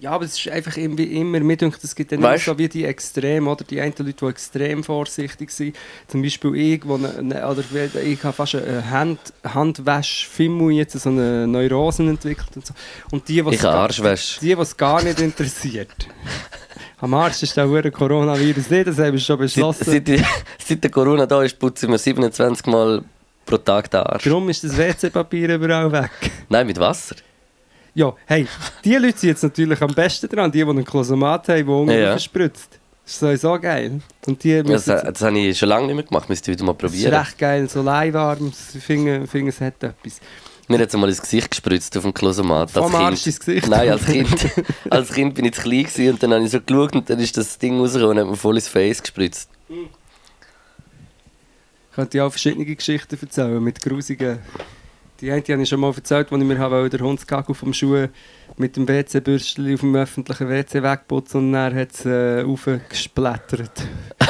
Ja, 0.00 0.12
aber 0.12 0.24
es 0.24 0.38
ist 0.38 0.48
einfach 0.48 0.78
irgendwie 0.78 1.04
immer, 1.20 1.40
mir 1.40 1.58
denkt, 1.58 1.84
es 1.84 1.94
gibt 1.94 2.10
dann 2.10 2.22
Weißt? 2.22 2.46
immer 2.46 2.54
so 2.54 2.58
wie 2.58 2.70
die 2.70 2.86
Extrem, 2.86 3.46
oder 3.48 3.64
die 3.64 3.82
einen 3.82 3.92
Leute, 3.98 4.14
die 4.14 4.26
extrem 4.28 4.82
vorsichtig 4.82 5.50
sind. 5.50 5.76
Zum 6.08 6.22
Beispiel 6.22 6.54
ich, 6.56 6.88
wo 6.88 6.96
ne, 6.96 7.22
ne, 7.22 7.46
oder 7.46 7.62
ich 8.02 8.24
habe 8.24 8.32
fast 8.32 8.54
eine 8.54 8.88
Hand, 8.90 9.18
Handwäsch-Fimmel 9.44 10.72
jetzt 10.72 10.98
so 10.98 11.10
eine 11.10 11.46
Neurosen 11.46 12.08
entwickelt 12.08 12.48
und 12.56 12.66
so. 12.66 12.74
Und 13.10 13.28
die, 13.28 13.44
was 13.44 13.54
Ich 13.56 13.62
habe 13.62 13.76
Arschwäsche. 13.76 14.40
die, 14.40 14.56
was 14.56 14.74
gar 14.74 15.02
nicht 15.02 15.20
interessiert. 15.20 15.90
Am 16.98 17.12
Arsch 17.12 17.42
ist 17.42 17.56
der 17.56 17.90
Coronavirus 17.90 18.70
nicht, 18.70 18.86
das 18.86 18.98
haben 18.98 19.12
wir 19.12 19.18
schon 19.18 19.36
Seit, 19.36 19.38
beschlossen. 19.38 19.84
seit, 19.84 20.08
die- 20.08 20.24
seit 20.66 20.82
der 20.82 20.90
Corona 20.90 21.26
da 21.26 21.42
ist, 21.42 21.58
putze 21.58 21.84
ich 21.86 21.90
mir 21.90 21.98
27 21.98 22.66
Mal 22.66 23.02
pro 23.50 23.58
Tag 23.58 23.90
den 23.90 24.00
Arsch. 24.00 24.24
Darum 24.24 24.48
ist 24.48 24.64
das 24.64 24.76
WC-Papier 24.76 25.54
überall 25.56 25.90
weg. 25.92 26.10
Nein, 26.48 26.66
mit 26.66 26.78
Wasser. 26.78 27.16
Ja, 27.94 28.14
hey, 28.26 28.46
die 28.84 28.94
Leute 28.94 29.18
sind 29.18 29.30
jetzt 29.30 29.42
natürlich 29.42 29.80
am 29.82 29.92
besten 29.94 30.28
dran, 30.28 30.50
die, 30.52 30.58
die 30.62 30.68
einen 30.70 30.84
Klosomat 30.84 31.48
haben, 31.48 31.66
der 31.66 31.74
unten 31.74 31.92
Ja. 31.98 32.10
verspritzt. 32.12 32.78
Das 33.04 33.14
ist 33.14 33.20
sowieso 33.20 33.58
geil. 33.58 34.00
Und 34.26 34.44
die 34.44 34.62
Das, 34.62 34.84
das 34.84 35.20
habe 35.22 35.36
ich 35.38 35.58
schon 35.58 35.68
lange 35.68 35.86
nicht 35.88 35.96
mehr 35.96 36.04
gemacht, 36.04 36.28
müsste 36.28 36.50
ich 36.52 36.56
wieder 36.56 36.64
mal 36.64 36.74
Das 36.78 36.92
ist 36.92 37.02
probieren. 37.02 37.20
recht 37.20 37.38
geil, 37.38 37.68
so 37.68 37.82
leiwarm. 37.82 38.52
Ich 38.74 38.82
finde, 38.84 39.26
finde, 39.26 39.48
es 39.50 39.60
hat 39.60 39.82
etwas. 39.82 40.20
Mir 40.68 40.78
hat 40.78 40.88
es 40.88 40.96
mal 40.96 41.08
ins 41.08 41.20
Gesicht 41.20 41.50
gespritzt 41.50 41.96
auf 41.96 42.04
dem 42.04 42.14
Klosomat. 42.14 42.70
Vom 42.70 42.94
Arsch 42.94 43.26
ins 43.26 43.40
Gesicht? 43.40 43.66
Nein, 43.66 43.90
als 43.90 44.06
Kind. 44.06 44.28
als 44.90 45.12
Kind 45.12 45.34
bin 45.34 45.46
ich 45.46 45.54
zu 45.54 45.62
klein 45.62 45.82
gewesen 45.82 46.10
und 46.12 46.22
dann 46.22 46.32
habe 46.34 46.44
ich 46.44 46.50
so 46.52 46.60
geschaut 46.60 46.94
und 46.94 47.10
dann 47.10 47.18
ist 47.18 47.36
das 47.36 47.58
Ding 47.58 47.80
rausgekommen 47.80 48.18
und 48.18 48.22
hat 48.22 48.30
mir 48.30 48.36
voll 48.36 48.54
ins 48.54 48.68
Face 48.68 49.02
gespritzt. 49.02 49.50
Ich 51.90 51.96
könnte 51.96 52.18
ja 52.18 52.24
auch 52.24 52.30
verschiedene 52.30 52.64
Geschichten 52.64 53.18
erzählen 53.20 53.62
mit 53.62 53.82
grusigen. 53.82 54.38
Die 55.20 55.30
eine 55.30 55.42
die 55.42 55.52
habe 55.52 55.62
ich 55.62 55.68
schon 55.68 55.80
mal 55.80 55.92
erzählt, 55.92 56.32
als 56.32 56.40
ich 56.40 56.46
mir 56.46 56.58
habe 56.58 56.88
den 56.88 57.00
Hundskackel 57.00 57.54
vom 57.54 57.74
Schuh 57.74 58.06
mit 58.56 58.76
dem 58.76 58.86
WC-Bürstchen 58.86 59.74
auf 59.74 59.80
dem 59.80 59.96
öffentlichen 59.96 60.48
WC 60.48 60.82
wegputzt 60.82 61.34
und 61.34 61.52
dann 61.52 61.74
hat 61.74 61.92
es 61.92 62.06
äh, 62.06 62.44
aufgesplättert. 62.44 63.82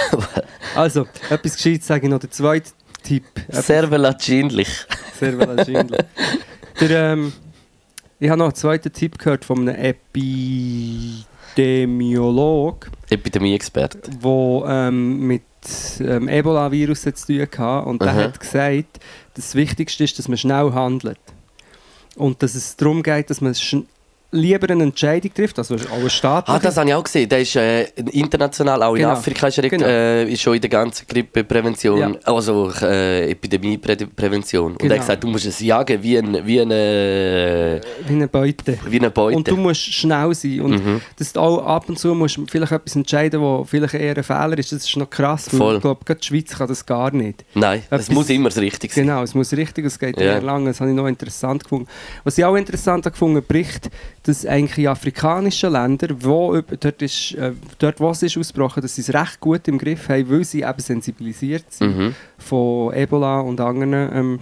also, 0.75 1.07
etwas 1.29 1.57
Gescheites 1.57 1.87
sage 1.87 2.07
ich 2.07 2.11
noch. 2.11 2.19
Der 2.19 2.31
zweite 2.31 2.71
Tipp. 3.03 3.25
Sehr 3.51 3.91
wahrscheinlich. 3.91 4.87
Sehr 5.19 5.39
wahrscheinlich. 5.39 6.01
Der, 6.81 7.13
ähm, 7.13 7.33
ich 8.19 8.31
habe 8.31 8.39
noch 8.39 8.47
einen 8.47 8.55
zweiten 8.55 8.93
Tipp 8.93 9.19
gehört 9.19 9.45
von 9.45 9.69
einem 9.69 9.77
Epidemiolog. 11.55 12.91
Epidemie-Experte. 13.11 14.01
wo 14.21 14.65
ähm, 14.67 15.27
mit 15.27 15.43
ähm, 16.01 16.29
Ebola-Virus 16.29 17.03
zu 17.03 17.13
tun 17.15 17.41
hatte. 17.43 17.89
Und 17.89 18.03
der 18.03 18.09
Aha. 18.11 18.17
hat 18.25 18.41
gesagt, 18.41 19.01
das 19.35 19.55
Wichtigste 19.55 20.05
ist, 20.05 20.19
dass 20.19 20.29
man 20.29 20.39
schnell 20.39 20.73
handelt. 20.73 21.19
Und 22.17 22.43
dass 22.43 22.55
es 22.55 22.77
darum 22.77 23.03
geht, 23.03 23.31
dass 23.31 23.41
man 23.41 23.53
schn- 23.53 23.87
lieber 24.33 24.71
eine 24.71 24.85
Entscheidung 24.85 25.35
trifft, 25.35 25.59
also 25.59 25.75
auch 25.75 25.99
eine 25.99 26.09
staatliche. 26.11 26.57
Ah, 26.57 26.63
das 26.63 26.77
habe 26.77 26.89
ich 26.89 26.95
auch 26.95 27.03
gesehen. 27.05 27.29
Der 27.29 27.41
ist 27.41 27.57
äh, 27.57 27.85
international, 28.13 28.83
auch 28.83 28.95
in 28.95 29.01
Genau. 29.01 29.13
Afrika 29.13 29.49
ist 29.49 29.59
er 29.59 29.69
Genau. 29.69 29.87
äh, 29.87 30.25
ist 30.33 30.41
schon 30.43 30.55
in 30.55 30.61
der 30.61 30.71
ganzen 30.71 31.07
Grippeprävention, 31.09 31.99
Ja. 31.99 32.13
also 32.25 32.71
äh, 32.83 33.31
Epidemieprävention. 33.31 34.73
Und 34.73 34.83
er 34.83 34.89
Genau. 34.89 34.95
hat 34.95 35.01
gesagt, 35.01 35.25
du 35.25 35.29
musst 35.29 35.47
es 35.47 35.61
jagen 35.61 36.03
wie, 36.03 36.17
ein, 36.19 36.47
wie, 36.47 36.61
eine, 36.61 37.81
wie 38.07 38.13
eine 38.15 38.29
Beute. 38.29 38.79
wie 38.87 38.99
eine 38.99 39.11
Beute. 39.11 39.37
Und 39.37 39.49
du 39.49 39.57
musst 39.57 39.81
schnell 39.93 40.35
sein. 40.35 40.61
Und 40.61 40.85
Mhm. 40.85 41.01
dass 41.19 41.33
du 41.33 41.41
auch 41.41 41.65
ab 41.67 41.89
und 41.89 41.99
zu 41.99 42.15
musst 42.15 42.37
du 42.37 42.47
vielleicht 42.49 42.73
etwas 42.73 42.97
entscheiden, 42.97 43.41
wo 43.41 43.65
vielleicht 43.65 43.95
eher 43.95 44.17
ein 44.17 44.23
Fehler 44.25 44.59
ist. 44.59 44.73
Das 44.73 44.85
ist 44.85 44.97
noch 44.97 45.11
krass. 45.11 45.49
Voll. 45.49 45.77
Ich 45.77 45.81
glaube, 45.83 46.05
gerade 46.05 46.21
die 46.21 46.27
Schweiz 46.27 46.57
kann 46.57 46.69
das 46.69 46.85
gar 46.87 47.11
nicht. 47.13 47.45
Nein, 47.55 47.81
es 47.91 48.03
Etwas- 48.03 48.11
muss 48.11 48.31
immer 48.31 48.49
das 48.49 48.59
Richtige 48.59 48.93
sein. 48.95 49.07
Genau, 49.07 49.23
es 49.23 49.35
muss 49.35 49.53
richtig, 49.53 49.85
es 49.87 49.99
geht 49.99 50.19
Ja. 50.19 50.27
eher 50.35 50.43
lang. 50.43 50.65
Das 50.67 50.81
habe 50.81 50.91
ich 50.91 50.97
noch 50.97 51.07
interessant 51.07 51.65
gefunden. 51.65 51.89
Was 52.25 52.39
ich 52.39 52.45
auch 52.45 52.55
interessant 52.57 53.05
gefunden, 53.05 53.43
Bericht, 53.47 53.91
dass 54.25 54.45
eigentlich 54.45 54.79
in 54.79 54.89
afrikanischen 54.89 55.73
Ländern, 55.73 56.17
wo, 56.21 56.61
dort, 56.61 57.03
ist, 57.03 57.33
äh, 57.35 57.53
dort 57.79 58.01
wo 58.01 58.11
es 58.11 58.23
ist 58.23 58.37
ausgebrochen, 58.37 58.83
dass 58.83 58.95
sie 58.95 59.01
es 59.01 59.13
recht 59.15 59.41
gut 59.41 59.67
im 59.69 59.79
Griff 59.79 60.09
haben, 60.09 60.29
weil 60.31 60.45
sie 60.45 60.61
eben 60.63 60.79
sensibilisiert 60.81 61.65
sind 61.71 61.97
Mhm. 61.97 62.15
von 62.39 62.93
Ebola 62.95 63.41
und 63.41 63.61
anderen 63.61 63.93
ähm, 63.95 64.41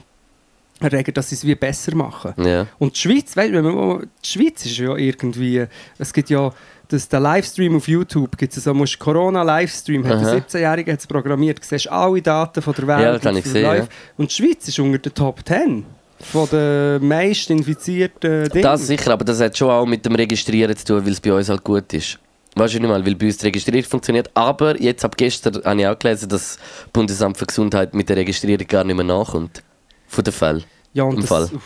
Erregern, 0.81 1.14
dass 1.14 1.31
sie 1.31 1.35
es 1.37 1.45
wie 1.45 1.55
besser 1.55 1.95
machen. 1.97 2.33
Ja. 2.45 2.66
Und 2.79 2.95
die 2.95 3.01
Schweiz, 3.01 3.37
weißt, 3.37 3.53
wenn 3.53 3.64
man, 3.64 4.09
die 4.24 4.29
Schweiz 4.29 4.64
ist 4.64 4.79
ja 4.79 4.97
irgendwie, 4.97 5.64
es 5.99 6.12
gibt 6.12 6.31
ja 6.31 6.53
dass 6.91 7.07
der 7.07 7.20
Livestream 7.20 7.76
auf 7.76 7.87
YouTube 7.87 8.39
gibt 8.39 8.57
es 8.57 8.64
so, 8.64 8.72
musst 8.72 8.99
Corona-Livestream, 8.99 10.07
hat 10.07 10.14
Aha. 10.22 10.31
der 10.37 10.43
17-Jährige 10.43 10.93
hat's 10.93 11.07
programmiert, 11.07 11.59
du 11.59 11.62
siehst 11.62 11.87
alle 11.93 12.22
Daten 12.22 12.62
von 12.62 12.72
der 12.74 12.87
Welt. 12.87 13.01
Ja, 13.03 13.12
das 13.12 13.24
habe 13.26 13.39
ich 13.41 13.45
live. 13.53 13.83
ja. 13.85 13.89
Und 14.16 14.31
die 14.31 14.35
Schweiz 14.35 14.66
ist 14.68 14.79
unter 14.79 14.97
den 14.97 15.12
Top 15.12 15.47
10 15.47 15.85
von 16.21 16.49
den 16.51 17.07
meist 17.07 17.51
infizierten 17.51 18.49
Dingen. 18.49 18.62
Das 18.62 18.87
sicher, 18.87 19.12
aber 19.12 19.25
das 19.25 19.41
hat 19.41 19.57
schon 19.57 19.71
auch 19.71 19.87
mit 19.87 20.05
dem 20.05 20.14
Registrieren 20.14 20.77
zu 20.77 20.85
tun, 20.85 21.05
weil 21.05 21.12
es 21.12 21.21
bei 21.21 21.33
uns 21.33 21.49
halt 21.49 21.62
gut 21.64 21.93
ist. 21.93 22.19
Weißt 22.57 22.75
du 22.75 22.81
nicht 22.81 22.89
mal, 22.89 23.05
weil 23.05 23.14
bei 23.14 23.27
uns 23.27 23.37
die 23.37 23.47
Registrierung 23.47 23.89
funktioniert. 23.89 24.31
Aber 24.35 24.81
jetzt 24.81 25.05
ab 25.05 25.16
gestern 25.16 25.62
habe 25.64 25.81
ich 25.81 25.87
auch 25.87 25.99
gelesen, 25.99 26.29
dass 26.29 26.57
das 26.57 26.59
Bundesamt 26.93 27.37
für 27.37 27.47
Gesundheit 27.47 27.95
mit 27.95 28.09
der 28.09 28.16
Registrierung 28.16 28.66
gar 28.66 28.83
nicht 28.85 28.97
mehr 28.97 29.05
nachkommt. 29.05 29.62
Von 30.09 30.25
den 30.25 30.33
Fällen. 30.33 30.64
ja, 30.93 31.05
und 31.05 31.14
im 31.14 31.21
das, 31.21 31.29
Fall. 31.29 31.51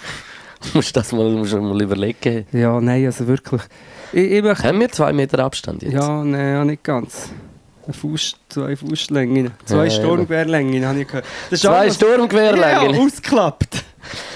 Du 0.60 0.78
musst 0.78 0.96
das 0.96 1.10
mal, 1.10 1.28
musst 1.28 1.54
mal 1.54 1.82
überlegen. 1.82 2.46
Ja, 2.52 2.80
nein, 2.80 3.04
also 3.06 3.26
wirklich. 3.26 3.62
Ich, 4.12 4.30
ich 4.30 4.42
möchte, 4.44 4.62
Haben 4.62 4.78
wir 4.78 4.88
zwei 4.90 5.12
Meter 5.12 5.40
Abstand 5.40 5.82
jetzt? 5.82 5.92
ja, 5.94 6.22
nein, 6.22 6.52
ja, 6.54 6.64
nicht 6.64 6.84
ganz. 6.84 7.30
Eine 7.84 7.94
Fuß, 7.94 8.36
zwei 8.48 8.76
Fußlängen, 8.76 9.50
zwei 9.64 9.86
Ja, 9.86 9.90
Sturmgewehrlängen 9.90 10.86
habe 10.86 11.00
ich 11.00 11.08
gehört. 11.08 11.24
Das 11.50 11.62
Zwei 11.62 11.90
Sturmgewehrlängen? 11.90 12.94
Ja, 12.94 13.00
ausgeklappt. 13.00 13.82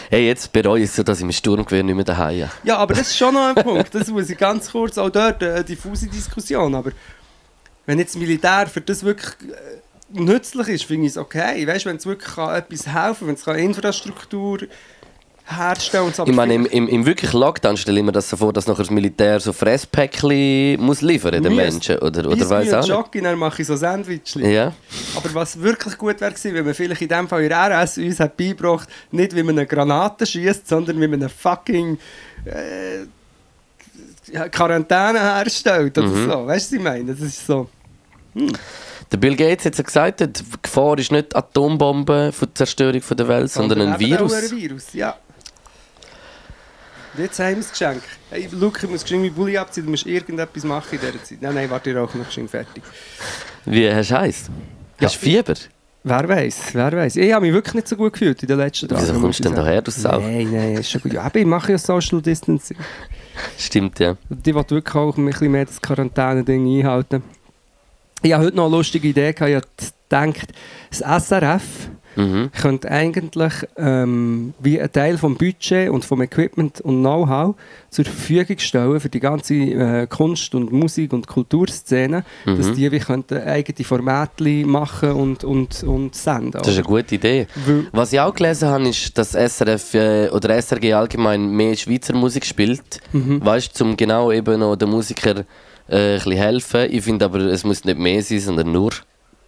Hey, 0.08 0.26
jetzt 0.26 0.52
bereue 0.52 0.82
ich 0.82 0.90
es 0.90 0.96
so, 0.96 1.02
dass 1.02 1.18
ich 1.18 1.24
mein 1.24 1.32
Sturmgewehr 1.32 1.82
nicht 1.82 1.94
mehr 1.94 2.04
daheim 2.04 2.42
habe. 2.42 2.52
Ja, 2.62 2.76
aber 2.76 2.94
das 2.94 3.08
ist 3.08 3.16
schon 3.16 3.34
noch 3.34 3.48
ein 3.48 3.54
Punkt. 3.56 3.94
Das 3.94 4.08
muss 4.08 4.30
ich 4.30 4.38
ganz 4.38 4.70
kurz 4.70 4.98
auch 4.98 5.10
dort 5.10 5.42
eine 5.42 5.64
diffuse 5.64 6.06
Diskussion. 6.06 6.74
Aber 6.74 6.92
wenn 7.86 7.98
jetzt 7.98 8.16
Militär 8.16 8.66
für 8.68 8.80
das 8.80 9.02
wirklich 9.02 9.34
äh, 9.50 10.20
nützlich 10.20 10.68
ist, 10.68 10.84
finde 10.84 11.06
ich 11.06 11.12
es 11.12 11.18
okay. 11.18 11.66
Weißt 11.66 11.86
wenn 11.86 11.96
es 11.96 12.06
wirklich 12.06 12.34
kann 12.34 12.54
etwas 12.54 12.86
helfen 12.86 13.28
wenn 13.28 13.34
es 13.34 13.44
kann 13.44 13.56
Infrastruktur 13.56 14.60
herstellen 15.46 16.06
und 16.06 16.16
so. 16.16 16.26
Ich 16.26 16.34
meine, 16.34 16.54
im, 16.54 16.66
im, 16.66 16.88
im 16.88 17.06
wirklichen 17.06 17.38
Lockdown 17.38 17.76
stelle 17.76 18.00
ich 18.00 18.04
mir 18.04 18.12
das 18.12 18.28
so 18.28 18.36
vor, 18.36 18.52
dass 18.52 18.66
nachher 18.66 18.82
das 18.82 18.90
Militär 18.90 19.38
so 19.40 19.52
Fresspäckchen 19.52 20.80
muss 20.80 21.02
liefern 21.02 21.40
den 21.42 21.54
Müsste. 21.54 21.56
Menschen. 21.94 21.98
Oder, 21.98 22.28
oder 22.28 22.50
weiß 22.50 22.74
auch. 22.74 22.86
Jockey, 22.86 23.20
dann 23.20 23.38
mache 23.38 23.62
ich 23.62 23.68
so 23.68 23.76
Sandwiches. 23.76 24.34
Ja. 24.42 24.72
Aber 25.14 25.34
was 25.34 25.60
wirklich 25.60 25.96
gut 25.96 26.20
wäre 26.20 26.32
gewesen, 26.32 26.54
wenn 26.54 26.64
man 26.64 26.74
vielleicht 26.74 27.02
in 27.02 27.08
dem 27.08 27.28
Fall 27.28 27.44
in 27.44 27.52
RS 27.52 27.98
uns 27.98 28.18
hat 28.20 28.36
beigebracht, 28.36 28.88
nicht 29.12 29.34
wie 29.36 29.42
man 29.42 29.56
eine 29.58 29.66
Granate 29.66 30.26
schießt, 30.26 30.66
sondern 30.68 31.00
wie 31.00 31.06
man 31.08 31.20
eine 31.20 31.28
fucking 31.28 31.98
äh, 32.44 33.06
Quarantäne 34.50 35.20
herstellt 35.20 35.96
oder 35.98 36.08
Mhm. 36.08 36.30
so. 36.30 36.46
Weißt 36.46 36.72
du, 36.72 36.76
was 36.76 36.78
ich 36.78 36.80
meine? 36.82 37.12
Das 37.14 37.20
ist 37.20 37.46
so. 37.46 37.68
Der 39.12 39.18
Bill 39.18 39.36
Gates 39.36 39.64
hat 39.66 39.78
ja 39.78 39.84
gesagt, 39.84 40.20
die 40.20 40.30
Gefahr 40.62 40.98
ist 40.98 41.12
nicht 41.12 41.34
Atombombe 41.36 42.32
für 42.32 42.46
die 42.48 42.54
Zerstörung 42.54 43.00
der 43.08 43.28
Welt, 43.28 43.50
sondern 43.52 43.80
ein 43.82 44.00
eben 44.00 44.10
Virus. 44.10 44.32
ein 44.34 44.50
Virus, 44.50 44.92
ja. 44.92 45.16
Jetzt 47.18 47.38
haben 47.38 47.48
wir 47.48 47.56
das 47.56 47.70
Geschenk. 47.70 48.02
Hey, 48.30 48.48
Luke, 48.52 48.80
ich 48.82 48.90
muss 48.90 49.02
geschwind 49.02 49.22
meinen 49.22 49.34
Bulli 49.34 49.56
abziehen, 49.56 49.84
du 49.84 49.90
musst 49.90 50.06
irgendetwas 50.06 50.64
machen 50.64 50.88
in 50.92 51.00
dieser 51.00 51.24
Zeit. 51.24 51.38
Nein, 51.40 51.54
nein, 51.54 51.70
warte, 51.70 51.90
ich 51.90 51.96
rauche 51.96 52.18
noch 52.18 52.26
geschwind 52.26 52.50
fertig. 52.50 52.82
Wie 53.64 53.92
hast 53.92 54.10
du 54.10 54.18
Heiß? 54.18 54.50
Ja. 55.00 55.06
Hast 55.06 55.16
du 55.16 55.20
Fieber? 55.20 55.54
Wer 56.08 56.28
weiß, 56.28 56.74
wer 56.74 56.92
weiß. 56.92 57.16
Ich 57.16 57.32
habe 57.32 57.46
mich 57.46 57.52
wirklich 57.52 57.74
nicht 57.74 57.88
so 57.88 57.96
gut 57.96 58.12
gefühlt 58.12 58.40
in 58.40 58.46
den 58.46 58.58
letzten 58.58 58.88
Tagen. 58.88 59.02
Wieso 59.02 59.20
kommst 59.20 59.40
du 59.40 59.42
denn 59.42 59.54
daher, 59.54 59.82
du 59.82 59.90
Sau? 59.90 60.20
Nein, 60.20 60.48
nein, 60.52 60.74
ist 60.74 60.90
schon 60.90 61.00
gut. 61.00 61.12
Ja, 61.12 61.22
aber 61.22 61.38
ich 61.40 61.46
mache 61.46 61.72
ja 61.72 61.78
Social 61.78 62.22
Distancing. 62.22 62.76
Stimmt, 63.58 63.98
ja. 63.98 64.16
Die 64.28 64.54
will 64.54 64.64
wirklich 64.68 64.94
auch 64.94 65.16
ein 65.16 65.26
bisschen 65.26 65.50
mehr 65.50 65.64
das 65.64 65.80
Quarantäne-Ding 65.80 66.78
einhalten. 66.78 67.24
Ich 68.22 68.32
habe 68.32 68.44
heute 68.44 68.56
noch 68.56 68.66
eine 68.66 68.76
lustige 68.76 69.08
Idee 69.08 69.32
gehabt. 69.32 69.66
Ich 70.08 70.16
habe 70.16 70.32
gedacht, 70.32 70.52
das 70.90 71.26
SRF 71.26 71.62
Mhm. 72.16 72.50
könnte 72.60 72.90
eigentlich 72.90 73.52
ähm, 73.76 74.54
wie 74.58 74.80
ein 74.80 74.90
Teil 74.92 75.18
vom 75.18 75.36
Budget 75.36 75.90
und 75.90 76.04
vom 76.04 76.22
Equipment 76.22 76.80
und 76.80 77.00
Know-how 77.00 77.54
zur 77.90 78.04
Verfügung 78.04 78.58
stellen 78.58 78.98
für 79.00 79.08
die 79.08 79.20
ganze 79.20 79.54
äh, 79.54 80.06
Kunst- 80.06 80.54
und 80.54 80.72
Musik- 80.72 81.12
und 81.12 81.26
Kulturszene, 81.26 82.24
Mhm. 82.44 82.56
dass 82.56 82.72
die 82.72 82.90
wie 82.90 82.98
könnten 82.98 83.38
eigene 83.42 83.84
Formate 83.84 84.66
machen 84.66 85.12
und, 85.12 85.44
und, 85.44 85.82
und 85.84 86.14
senden. 86.14 86.52
Das 86.52 86.68
ist 86.68 86.74
eine 86.78 86.84
gute 86.84 87.14
Idee. 87.14 87.46
Weil- 87.66 87.86
Was 87.92 88.12
ich 88.12 88.20
auch 88.20 88.34
gelesen 88.34 88.68
habe, 88.68 88.88
ist, 88.88 89.16
dass 89.18 89.34
SRF 89.34 89.94
äh, 89.94 90.28
oder 90.30 90.50
SRG 90.56 90.92
allgemein 90.94 91.48
mehr 91.50 91.76
Schweizer 91.76 92.14
Musik 92.14 92.44
spielt. 92.44 93.00
Mhm. 93.12 93.44
Weißt 93.44 93.80
um 93.82 93.96
genau 93.96 94.32
eben 94.32 94.60
noch 94.60 94.76
den 94.76 94.90
Musikern 94.90 95.44
äh, 95.88 95.96
ein 95.96 96.14
bisschen 96.16 96.32
helfen. 96.32 96.86
Ich 96.90 97.04
finde 97.04 97.24
aber, 97.26 97.38
es 97.40 97.62
muss 97.64 97.84
nicht 97.84 97.98
mehr 97.98 98.22
sein, 98.22 98.40
sondern 98.40 98.72
nur. 98.72 98.90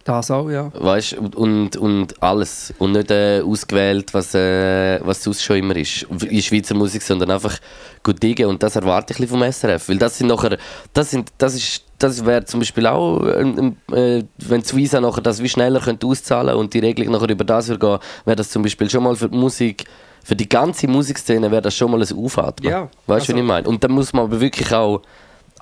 Das 0.05 0.31
auch, 0.31 0.49
ja. 0.49 0.71
Weißt 0.73 1.13
du, 1.13 1.29
und, 1.39 1.75
und 1.77 2.23
alles. 2.23 2.73
Und 2.79 2.93
nicht 2.93 3.11
äh, 3.11 3.41
ausgewählt, 3.41 4.13
was, 4.13 4.33
äh, 4.33 4.99
was 5.03 5.23
sonst 5.23 5.43
schon 5.43 5.57
immer 5.57 5.75
ist. 5.75 6.03
In 6.29 6.41
Schweizer 6.41 6.73
Musik, 6.73 7.01
sondern 7.01 7.29
einfach 7.31 7.57
gut 8.01 8.21
Dinge. 8.23 8.47
Und 8.47 8.63
das 8.63 8.75
erwarte 8.75 9.13
ich 9.17 9.29
vom 9.29 9.43
SRF. 9.43 9.89
Weil 9.89 9.97
das 9.97 10.17
sind 10.17 10.27
nachher, 10.27 10.57
das 10.93 11.11
sind, 11.11 11.31
das 11.37 11.53
ist, 11.55 11.83
das 11.99 12.25
wäre 12.25 12.45
zum 12.45 12.61
Beispiel 12.61 12.87
auch, 12.87 13.23
äh, 13.25 14.23
wenn 14.37 14.63
Suiza 14.63 15.01
nachher 15.01 15.21
das 15.21 15.43
wie 15.43 15.49
schneller 15.49 15.81
könnte 15.81 16.07
auszahlen 16.07 16.55
und 16.55 16.73
die 16.73 16.79
Regelung 16.79 17.13
nachher 17.13 17.29
über 17.29 17.43
das 17.43 17.67
würde 17.67 17.79
gehen, 17.79 17.99
wäre 18.25 18.35
das 18.37 18.49
zum 18.49 18.63
Beispiel 18.63 18.89
schon 18.89 19.03
mal 19.03 19.15
für 19.15 19.29
die 19.29 19.37
Musik, 19.37 19.83
für 20.23 20.35
die 20.35 20.47
ganze 20.49 20.87
Musikszene 20.87 21.51
wäre 21.51 21.61
das 21.61 21.75
schon 21.75 21.91
mal 21.91 22.01
ein 22.01 22.17
Aufatmen. 22.17 22.71
Ja, 22.71 22.81
weißt 22.83 22.89
du, 23.07 23.13
also- 23.13 23.33
was 23.33 23.39
ich 23.39 23.43
meine? 23.43 23.67
Und 23.67 23.83
dann 23.83 23.91
muss 23.91 24.13
man 24.13 24.23
aber 24.25 24.39
wirklich 24.39 24.71
auch 24.73 25.01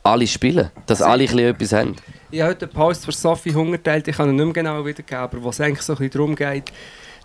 alle 0.08 0.28
spielen, 0.28 0.72
dass 0.86 1.01
alle 1.01 1.24
ein 1.24 1.28
bisschen 1.28 1.39
etwas 1.39 1.74
haben. 1.74 1.95
Ich 2.30 2.41
habe 2.41 2.51
heute 2.51 2.66
einen 2.66 2.74
Post 2.74 3.05
für 3.05 3.12
Sophie 3.12 3.53
Hunger 3.53 3.78
geteilt, 3.78 4.08
ich 4.08 4.18
kann 4.18 4.30
ihn 4.30 4.36
nicht 4.36 4.45
mehr 4.45 4.53
genau 4.53 4.86
wiedergeben, 4.86 5.20
aber 5.20 5.43
wo 5.43 5.49
es 5.49 5.62
eigentlich 5.62 5.82
so 5.82 5.93
ein 5.93 5.97
bisschen 5.97 6.12
darum 6.12 6.36
geht, 6.36 6.72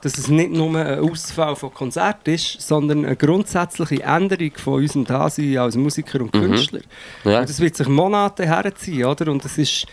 dass 0.03 0.19
es 0.19 0.29
nicht 0.29 0.51
nur 0.51 0.77
ein 0.77 0.99
Ausfall 0.99 1.55
von 1.55 1.73
Konzert 1.73 2.27
ist, 2.27 2.61
sondern 2.61 3.05
eine 3.05 3.17
grundsätzliche 3.17 4.03
Änderung 4.03 4.53
von 4.57 4.75
unserem 4.75 5.05
Dasein 5.05 5.59
als 5.59 5.77
Musiker 5.77 6.21
und 6.21 6.33
Künstler. 6.33 6.81
Ja. 7.25 7.41
Und 7.41 7.49
das 7.49 7.61
wird 7.61 7.77
sich 7.77 7.89
Monate 7.89 8.47
herziehen, 8.47 9.05
oder? 9.05 9.31
Und 9.31 9.45
es 9.45 9.59
ist 9.59 9.87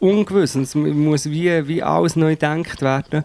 ungewiss 0.00 0.56
und 0.56 0.62
es 0.62 0.74
muss 0.74 1.30
wie, 1.30 1.68
wie 1.68 1.82
alles 1.82 2.16
neu 2.16 2.30
gedacht 2.30 2.80
werden. 2.80 3.24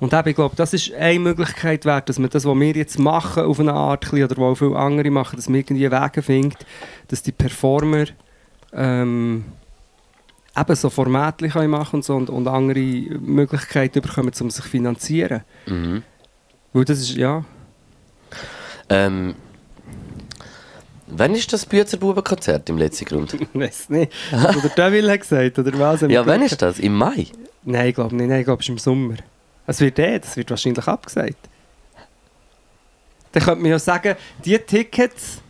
Und 0.00 0.12
eben, 0.12 0.28
ich 0.28 0.34
glaube, 0.34 0.56
das 0.56 0.74
ist 0.74 0.92
eine 0.92 1.18
Möglichkeit 1.18 1.84
wert, 1.84 2.08
dass 2.08 2.18
man 2.18 2.30
das, 2.30 2.44
was 2.44 2.58
wir 2.58 2.72
jetzt 2.72 2.98
machen, 2.98 3.44
auf 3.44 3.60
eine 3.60 3.72
Art, 3.72 4.12
oder 4.12 4.28
was 4.28 4.38
auch 4.38 4.54
viele 4.56 4.76
andere 4.76 5.10
machen, 5.10 5.36
dass 5.36 5.48
man 5.48 5.60
irgendwie 5.60 5.90
Wege 5.90 6.22
findet, 6.22 6.66
dass 7.08 7.22
die 7.22 7.32
Performer 7.32 8.06
ähm, 8.76 9.44
eben 10.56 10.74
so 10.76 10.90
können 10.90 11.70
machen 11.70 11.96
und, 11.96 12.04
so 12.04 12.14
und, 12.14 12.30
und 12.30 12.46
andere 12.46 12.80
Möglichkeiten 12.80 14.00
bekommen, 14.00 14.32
um 14.40 14.50
sich 14.50 14.64
zu 14.64 14.68
finanzieren. 14.70 15.42
Mhm. 15.66 16.02
Weil 16.72 16.84
das 16.84 17.00
ist, 17.00 17.16
ja... 17.16 17.44
Ähm, 18.88 19.34
wann 21.06 21.34
ist 21.34 21.52
das 21.52 21.66
Büzerbuben-Konzert 21.66 22.68
im 22.68 22.78
letzten 22.78 23.06
Grund? 23.06 23.34
Ich 23.40 23.48
weiß 23.54 23.90
nicht. 23.90 24.12
Oder 24.32 24.68
Devil 24.68 25.10
hat 25.10 25.20
gesagt, 25.20 25.58
oder 25.58 25.78
was? 25.78 26.02
ja, 26.02 26.24
wann 26.24 26.42
ist 26.42 26.60
das? 26.60 26.78
Im 26.78 26.94
Mai? 26.94 27.26
Nein, 27.64 27.88
ich 27.88 27.94
glaube 27.94 28.14
nicht. 28.14 28.28
Nein, 28.28 28.40
ich 28.40 28.44
glaube, 28.44 28.60
es 28.60 28.66
ist 28.66 28.70
im 28.70 28.78
Sommer. 28.78 29.16
Es 29.66 29.80
wird 29.80 29.98
eh, 29.98 30.18
das 30.20 30.36
wird 30.36 30.50
wahrscheinlich 30.50 30.86
abgesagt. 30.86 31.48
Dann 33.32 33.42
könnte 33.42 33.60
man 33.60 33.70
ja 33.70 33.78
sagen, 33.78 34.16
die 34.44 34.56
Tickets, 34.58 35.42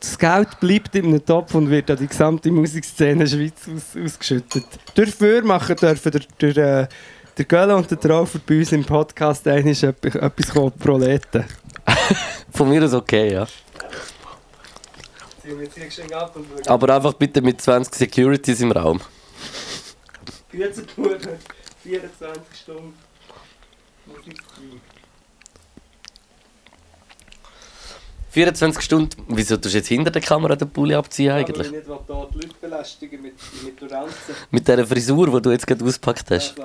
das 0.00 0.18
Geld 0.18 0.60
bleibt 0.60 0.94
in 0.94 1.06
einem 1.06 1.24
Topf 1.24 1.54
und 1.54 1.70
wird 1.70 1.90
an 1.90 1.96
die 1.96 2.06
gesamte 2.06 2.50
Musikszene 2.50 3.26
Schweiz 3.26 3.68
aus, 3.68 3.96
ausgeschüttet. 4.00 4.64
Dafür 4.94 5.42
machen 5.42 5.76
dürfen 5.76 6.12
der, 6.12 6.52
der, 6.52 6.82
äh, 6.82 6.88
der 7.36 7.44
Göller 7.44 7.76
und 7.76 7.90
der 7.90 7.98
Traufer 7.98 8.38
bei 8.46 8.58
uns 8.58 8.72
im 8.72 8.84
Podcast 8.84 9.46
eigentlich 9.48 9.82
etwas, 9.82 10.52
Proleten. 10.78 11.44
Von 12.52 12.68
mir 12.68 12.84
aus 12.84 12.94
okay, 12.94 13.32
ja. 13.32 13.46
Aber 16.66 16.94
einfach 16.94 17.14
bitte 17.14 17.40
mit 17.40 17.60
20 17.60 17.94
Securities 17.94 18.60
im 18.60 18.72
Raum. 18.72 19.00
24 20.50 22.42
Stunden 22.54 22.94
Musikstream. 24.06 24.80
24 28.30 28.82
Stunden. 28.82 29.24
Wieso 29.28 29.56
tust 29.56 29.74
du 29.74 29.78
jetzt 29.78 29.88
hinter 29.88 30.10
der 30.10 30.22
Kamera 30.22 30.56
den 30.56 30.68
Pulli 30.68 30.94
abziehen 30.94 31.32
eigentlich? 31.32 31.66
Ich 31.66 31.72
nicht 31.72 31.86
hier 31.86 32.28
die 32.32 32.36
Leute 32.36 32.54
belästigen 32.60 33.22
mit, 33.22 33.34
mit 33.64 33.92
Ranzen. 33.92 34.34
Mit 34.50 34.68
dieser 34.68 34.86
Frisur, 34.86 35.26
die 35.30 35.42
du 35.42 35.50
jetzt 35.50 35.66
gerade 35.66 35.84
ausgepackt 35.84 36.30
hast. 36.30 36.54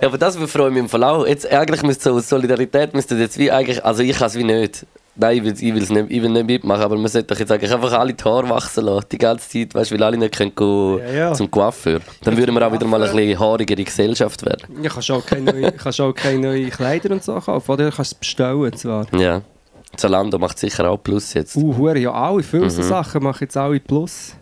Ja, 0.00 0.08
aber 0.08 0.18
das 0.18 0.36
freut 0.36 0.72
mich 0.72 0.92
im 0.92 1.02
auch. 1.04 1.24
Jetzt, 1.24 1.46
eigentlich 1.46 1.84
müsste 1.84 2.10
so 2.10 2.16
aus 2.16 2.28
Solidarität 2.28 2.92
müsste 2.92 3.14
jetzt 3.14 3.38
wie 3.38 3.52
eigentlich, 3.52 3.84
also 3.84 4.02
ich 4.02 4.18
kann 4.18 4.26
es 4.26 4.34
wie 4.34 4.42
nicht. 4.42 4.84
Nein, 5.14 5.36
ich 5.36 5.44
will, 5.44 5.52
ich 5.52 5.74
will's 5.74 5.90
nicht, 5.90 6.10
ich 6.10 6.22
will 6.22 6.30
nicht 6.30 6.46
mitmachen, 6.46 6.82
aber 6.82 6.96
man 6.96 7.08
sollte 7.08 7.34
doch 7.34 7.38
jetzt 7.38 7.52
eigentlich 7.52 7.72
einfach 7.72 7.92
alle 7.92 8.14
die 8.14 8.24
Haare 8.24 8.48
wachsen 8.48 8.84
lassen, 8.84 9.06
die 9.12 9.18
ganze 9.18 9.48
Zeit, 9.48 9.74
weißt 9.74 9.92
weil 9.92 10.02
alle 10.02 10.16
nicht 10.16 10.34
können 10.34 10.54
go 10.54 10.98
Ja, 10.98 11.12
ja. 11.12 11.32
zum 11.34 11.50
Coiffeur. 11.50 12.00
Dann 12.24 12.36
würden 12.36 12.54
wir 12.54 12.66
auch 12.66 12.72
wieder 12.72 12.86
mal 12.86 13.02
ein 13.02 13.14
bisschen 13.14 13.38
haarigere 13.38 13.84
Gesellschaft 13.84 14.44
werden. 14.46 14.82
Ja, 14.82 14.88
kannst 14.88 15.10
auch 15.10 15.24
keine 15.24 15.52
neue, 15.52 16.38
neuen 16.40 16.70
Kleider 16.70 17.10
und 17.10 17.22
so 17.22 17.34
kaufen, 17.34 17.70
oder? 17.70 17.90
Du 17.90 17.96
kannst 17.96 18.12
es 18.12 18.18
bestellen 18.18 18.72
zwar. 18.74 19.06
Ja. 19.14 19.42
Zalando 19.96 20.38
macht 20.38 20.58
sicher 20.58 20.88
auch 20.88 20.96
Plus 20.96 21.34
jetzt. 21.34 21.56
Uh, 21.56 21.76
hure, 21.76 21.98
ja 21.98 22.12
alle, 22.12 22.42
viele 22.42 22.70
so 22.70 22.82
Sachen 22.82 23.22
machen 23.22 23.42
jetzt 23.42 23.56
alle 23.56 23.80
Plus. 23.80 24.32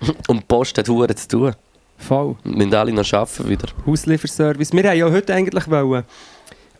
Und 0.28 0.40
die 0.40 0.44
Post 0.46 0.76
hat 0.76 0.88
Huren 0.88 1.16
zu 1.16 1.28
tun. 1.28 1.52
Voll. 1.96 2.36
Wir 2.44 2.56
müssen 2.56 2.74
alle 2.74 2.92
noch 2.92 3.12
arbeiten 3.12 3.48
wieder. 3.48 3.68
Hauslieferservice. 3.86 4.72
Wir 4.72 4.82
haben 4.88 4.98
ja 4.98 5.10
heute 5.10 5.34
eigentlich 5.34 5.70
wollen 5.70 6.04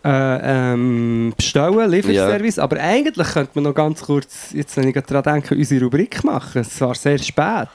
äh, 0.04 0.72
ähm, 0.72 1.32
bestellen, 1.36 1.90
Lieferservice. 1.90 2.58
Aber 2.58 2.78
eigentlich 2.80 3.28
könnte 3.28 3.50
man 3.54 3.64
noch 3.64 3.74
ganz 3.74 4.00
kurz, 4.02 4.52
jetzt 4.52 4.76
wenn 4.76 4.88
ich 4.88 4.94
gerade 4.94 5.06
daran 5.22 5.40
denke, 5.42 5.54
unsere 5.54 5.84
Rubrik 5.84 6.22
machen. 6.24 6.60
Es 6.62 6.80
war 6.80 6.94
sehr 6.94 7.18
spät. 7.18 7.68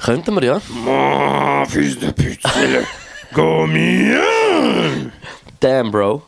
Könnten 0.00 0.34
wir, 0.36 0.42
ja. 0.44 0.60
Ma, 0.84 1.64
Füße, 1.66 2.12
Pützle, 2.12 2.84
Gummieren! 3.34 5.12
Damn, 5.60 5.90
Bro. 5.90 6.22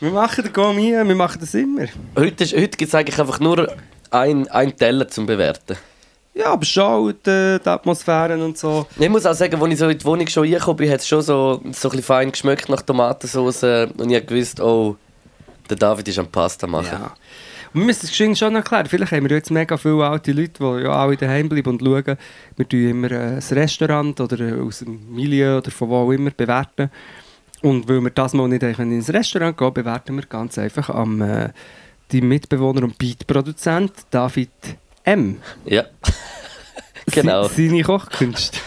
Wir 0.00 0.10
machen 0.10 0.44
den 0.44 0.52
Gummieren, 0.52 1.08
wir 1.08 1.14
machen 1.16 1.38
das 1.40 1.54
immer. 1.54 1.86
Heute, 2.16 2.44
ist- 2.44 2.54
heute 2.54 2.76
gibt 2.76 2.88
es 2.88 2.94
eigentlich 2.94 3.18
einfach 3.18 3.40
nur 3.40 3.72
ein, 4.10 4.46
ein 4.48 4.76
Teller 4.76 5.08
zum 5.08 5.26
Bewerten. 5.26 5.76
Ja, 6.34 6.58
schon 6.62 7.14
die, 7.24 7.60
Atmosphären 7.64 8.42
und 8.42 8.58
so. 8.58 8.86
Ich 8.98 9.08
muss 9.08 9.24
auch 9.24 9.34
sagen, 9.34 9.60
als 9.60 9.72
ich 9.72 9.78
so 9.78 9.88
in 9.88 9.98
die 9.98 10.04
Wohnung 10.04 10.26
schon 10.26 10.42
reingekommen 10.42 10.76
bin, 10.76 10.90
hat 10.90 11.00
es 11.00 11.06
schon 11.06 11.22
so, 11.22 11.62
so 11.70 11.90
ein 11.90 12.02
fein 12.02 12.32
geschmeckt 12.32 12.68
nach 12.68 12.82
Tomatensauce. 12.82 13.62
Und 13.62 14.10
ich 14.10 14.16
habe 14.16 14.26
gewusst, 14.26 14.60
oh, 14.60 14.96
der 15.70 15.76
David 15.76 16.08
ist 16.08 16.18
am 16.18 16.26
Pasta 16.26 16.66
machen. 16.66 16.88
Ja. 16.90 17.14
Und 17.72 17.80
wir 17.80 17.86
müssen 17.86 18.02
das 18.02 18.10
geschwind 18.10 18.36
schon 18.36 18.54
erklären. 18.56 18.86
Vielleicht 18.86 19.12
haben 19.12 19.28
wir 19.28 19.36
jetzt 19.36 19.50
mega 19.50 19.76
viele 19.76 20.04
alte 20.04 20.32
Leute, 20.32 20.52
die 20.58 20.84
ja 20.84 20.90
alle 20.90 21.16
daheim 21.16 21.48
bleiben 21.48 21.70
und 21.70 21.80
schauen. 21.80 22.16
Wir 22.56 22.68
tun 22.68 22.88
immer 22.88 23.10
äh, 23.12 23.36
ein 23.36 23.38
Restaurant 23.38 24.20
oder 24.20 24.40
äh, 24.40 24.60
aus 24.60 24.80
dem 24.80 25.14
Milieu 25.14 25.58
oder 25.58 25.70
von 25.70 25.88
wo 25.88 25.96
auch 25.98 26.12
immer 26.12 26.30
bewerten. 26.30 26.90
Und 27.62 27.88
weil 27.88 28.00
wir 28.00 28.10
das 28.10 28.34
mal 28.34 28.48
nicht 28.48 28.62
einfach 28.62 28.82
ins 28.82 29.12
Restaurant 29.12 29.56
gehen, 29.56 29.72
bewerten 29.72 30.16
wir 30.16 30.26
ganz 30.26 30.58
einfach 30.58 30.90
am 30.90 31.22
äh, 31.22 31.50
die 32.12 32.20
Mitbewohner 32.20 32.82
und 32.84 32.98
Beat-Produzent 32.98 33.92
David 34.10 34.50
M. 35.04 35.40
Ja. 35.64 35.84
genau. 37.12 37.48
Se- 37.48 37.54
Seine 37.68 37.82
Kochkünste. 37.82 38.58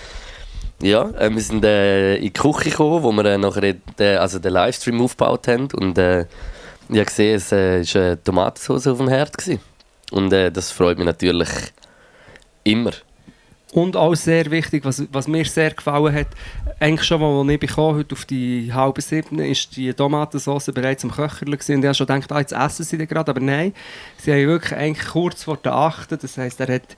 Ja, 0.81 1.09
äh, 1.17 1.29
wir 1.33 1.41
sind 1.41 1.65
äh, 1.65 2.15
in 2.17 2.23
die 2.25 2.33
Küche 2.33 2.69
gekommen, 2.69 3.01
wo 3.03 3.11
wir 3.11 3.25
äh, 3.25 3.37
nachher 3.37 3.73
den, 3.73 4.17
also 4.17 4.37
den 4.39 4.53
Livestream 4.53 5.01
aufgebaut 5.01 5.47
haben. 5.47 5.67
Und 5.73 5.97
äh, 5.97 6.21
ich 6.89 6.95
habe 6.97 7.05
gesehen, 7.05 7.35
es 7.35 7.51
äh, 7.51 7.81
ist 7.81 7.95
äh, 7.95 8.15
Tomatensauce 8.17 8.87
auf 8.87 8.97
dem 8.99 9.07
Herd. 9.09 9.35
Gewesen. 9.37 9.59
Und 10.11 10.31
äh, 10.33 10.51
das 10.51 10.71
freut 10.71 10.97
mich 10.97 11.05
natürlich 11.07 11.49
immer. 12.63 12.91
Und 13.73 13.97
auch 13.97 14.15
sehr 14.15 14.49
wichtig, 14.49 14.85
was, 14.85 15.03
was 15.11 15.27
mir 15.27 15.43
sehr 15.43 15.71
gefallen 15.71 16.13
hat, 16.15 16.27
eigentlich 16.79 17.05
schon, 17.05 17.21
als 17.21 17.49
ich 17.49 17.59
bekomme, 17.59 17.97
heute 17.97 18.15
auf 18.15 18.23
die 18.23 18.71
halbe 18.73 19.01
siebten, 19.01 19.39
ist 19.39 19.75
die 19.75 19.93
Tomatensauce 19.93 20.67
bereits 20.73 21.03
am 21.03 21.11
Köcherle 21.11 21.57
gewesen. 21.57 21.75
Und 21.75 21.81
ich 21.81 21.87
habe 21.87 21.95
schon 21.95 22.07
gedacht, 22.07 22.31
ah, 22.31 22.39
jetzt 22.39 22.53
essen 22.53 22.85
sie 22.85 22.97
den 22.97 23.07
gerade, 23.07 23.29
aber 23.29 23.41
nein, 23.41 23.73
sie 24.17 24.31
haben 24.31 24.47
wirklich 24.47 24.73
eigentlich 24.73 25.07
kurz 25.07 25.43
vor 25.43 25.57
der 25.57 25.73
achten, 25.73 26.17
das 26.21 26.37
heisst, 26.37 26.61
er 26.61 26.75
hat 26.75 26.95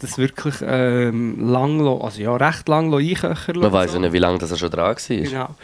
das 0.00 0.18
wirklich 0.18 0.54
ähm, 0.62 1.48
lang, 1.48 1.86
also 1.86 2.20
ja, 2.20 2.34
recht 2.34 2.68
lang 2.68 2.92
einköchern 2.92 3.58
Man 3.58 3.72
weiß 3.72 3.94
ja 3.94 3.98
nicht, 4.00 4.12
wie 4.12 4.18
lange 4.18 4.38
das 4.38 4.50
er 4.50 4.56
schon 4.56 4.70
dran 4.70 4.96
war. 4.96 5.16
Genau. 5.16 5.54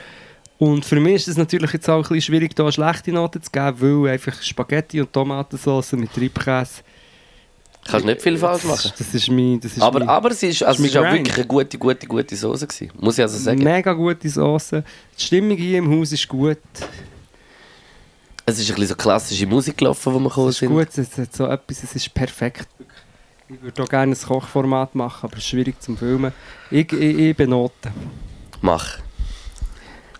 Und 0.58 0.84
für 0.84 1.00
mich 1.00 1.16
ist 1.16 1.28
es 1.28 1.36
natürlich 1.36 1.72
jetzt 1.72 1.88
auch 1.88 1.96
ein 1.96 2.02
bisschen 2.02 2.22
schwierig, 2.22 2.54
da 2.54 2.62
eine 2.62 2.72
schlechte 2.72 3.12
Note 3.12 3.40
zu 3.40 3.50
geben, 3.50 4.04
weil 4.04 4.12
einfach 4.12 4.40
Spaghetti 4.40 5.00
und 5.00 5.12
Tomatensauce 5.12 5.92
mit 5.92 6.10
Reibkäse, 6.16 6.82
Kannst 7.88 8.06
nicht 8.06 8.22
viel 8.22 8.38
falsch 8.38 8.64
machen. 8.64 8.92
das 8.98 9.14
ist 9.14 9.28
mein... 9.30 9.60
Das 9.60 9.72
ist 9.72 9.82
Aber, 9.82 10.00
mein, 10.00 10.08
aber 10.08 10.30
es 10.30 10.42
ist, 10.42 10.62
also 10.62 10.82
es 10.82 10.90
ist 10.90 10.96
auch 10.96 11.04
wirklich 11.12 11.36
eine 11.36 11.46
gute, 11.46 11.78
gute, 11.78 12.06
gute 12.06 12.36
Soße 12.36 12.66
gewesen. 12.66 12.90
Muss 12.98 13.18
ich 13.18 13.22
also 13.22 13.38
sagen. 13.38 13.62
Mega 13.62 13.92
gute 13.92 14.28
Soße. 14.28 14.82
Die 15.18 15.22
Stimmung 15.22 15.56
hier 15.56 15.78
im 15.78 15.90
Haus 15.90 16.12
ist 16.12 16.26
gut. 16.28 16.58
Es 18.44 18.58
ist 18.58 18.68
ein 18.68 18.74
bisschen 18.74 18.88
so 18.88 18.94
klassische 18.94 19.46
Musik 19.46 19.76
gelaufen, 19.78 20.14
wo 20.14 20.18
wir 20.20 20.28
gekommen 20.28 20.48
Es 20.48 20.54
ist 20.56 20.60
sind. 20.60 20.70
gut, 20.72 20.88
es 20.96 21.18
hat 21.18 21.34
so 21.34 21.46
etwas, 21.46 21.82
es 21.82 21.96
ist 21.96 22.14
perfekt. 22.14 22.68
Ich 23.48 23.60
würde 23.62 23.82
auch 23.82 23.88
gerne 23.88 24.12
ein 24.12 24.18
Kochformat 24.20 24.94
machen, 24.94 25.24
aber 25.26 25.34
es 25.36 25.42
ist 25.44 25.48
schwierig 25.48 25.80
zum 25.80 25.96
Filmen. 25.96 26.32
Ich, 26.70 26.92
ich, 26.92 27.18
ich 27.18 27.36
benote. 27.36 27.92
Mach. 28.60 28.98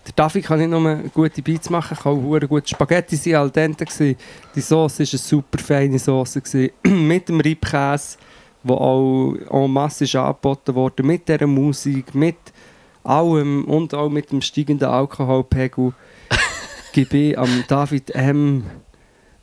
Der 0.07 0.13
David 0.15 0.45
kann 0.45 0.59
nicht 0.59 0.69
nur 0.69 0.95
gute 1.13 1.41
Beats 1.41 1.69
machen, 1.69 1.97
kann 1.97 2.13
auch 2.13 2.47
gute 2.47 2.67
Spaghetti 2.67 3.17
sein, 3.17 3.35
al 3.35 3.51
dente 3.51 3.83
gewesen. 3.83 4.15
Die 4.55 4.61
Sauce 4.61 4.99
war 4.99 5.05
eine 5.05 5.17
super 5.17 5.59
feine 5.59 5.99
Sauce 5.99 6.35
gewesen. 6.35 6.71
mit 7.07 7.27
dem 7.27 7.41
Reibkäse, 7.41 8.17
der 8.63 8.75
auch 8.75 9.35
en 9.51 9.71
masse 9.71 10.05
ist 10.05 10.15
angeboten 10.15 10.75
wurde, 10.75 11.03
mit 11.03 11.27
dieser 11.27 11.45
Musik, 11.45 12.15
mit 12.15 12.37
allem 13.03 13.65
und 13.65 13.93
auch 13.93 14.09
mit 14.09 14.31
dem 14.31 14.41
steigenden 14.41 14.87
Alkoholpegel 14.87 15.93
gebe 16.93 17.17
ich 17.17 17.37
am 17.37 17.65
David 17.67 18.11
M. 18.11 18.63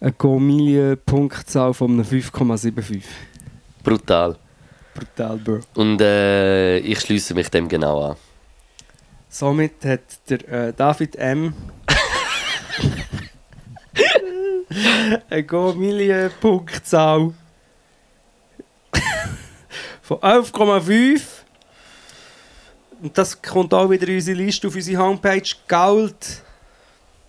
eine 0.00 0.12
Gomilie-Punktzahl 0.12 1.74
von 1.74 1.92
einem 1.92 2.04
5,75. 2.04 3.02
Brutal. 3.82 4.36
Brutal, 4.94 5.36
Bro. 5.38 5.60
Und 5.74 6.00
äh, 6.00 6.78
ich 6.78 7.00
schließe 7.00 7.34
mich 7.34 7.50
dem 7.50 7.68
genau 7.68 8.10
an. 8.10 8.16
Somit 9.34 9.84
hat 9.84 10.30
der 10.30 10.48
äh, 10.48 10.72
David 10.72 11.16
M. 11.16 11.54
eine 15.28 15.42
Gomilie-Punktzahl 15.42 17.34
von 20.02 20.18
11,5. 20.18 21.20
Und 23.02 23.18
das 23.18 23.42
kommt 23.42 23.74
auch 23.74 23.90
wieder 23.90 24.06
in 24.06 24.14
unsere 24.14 24.36
Liste 24.38 24.68
auf 24.68 24.76
unsere 24.76 25.02
Homepage. 25.02 25.42
Galt. 25.66 26.42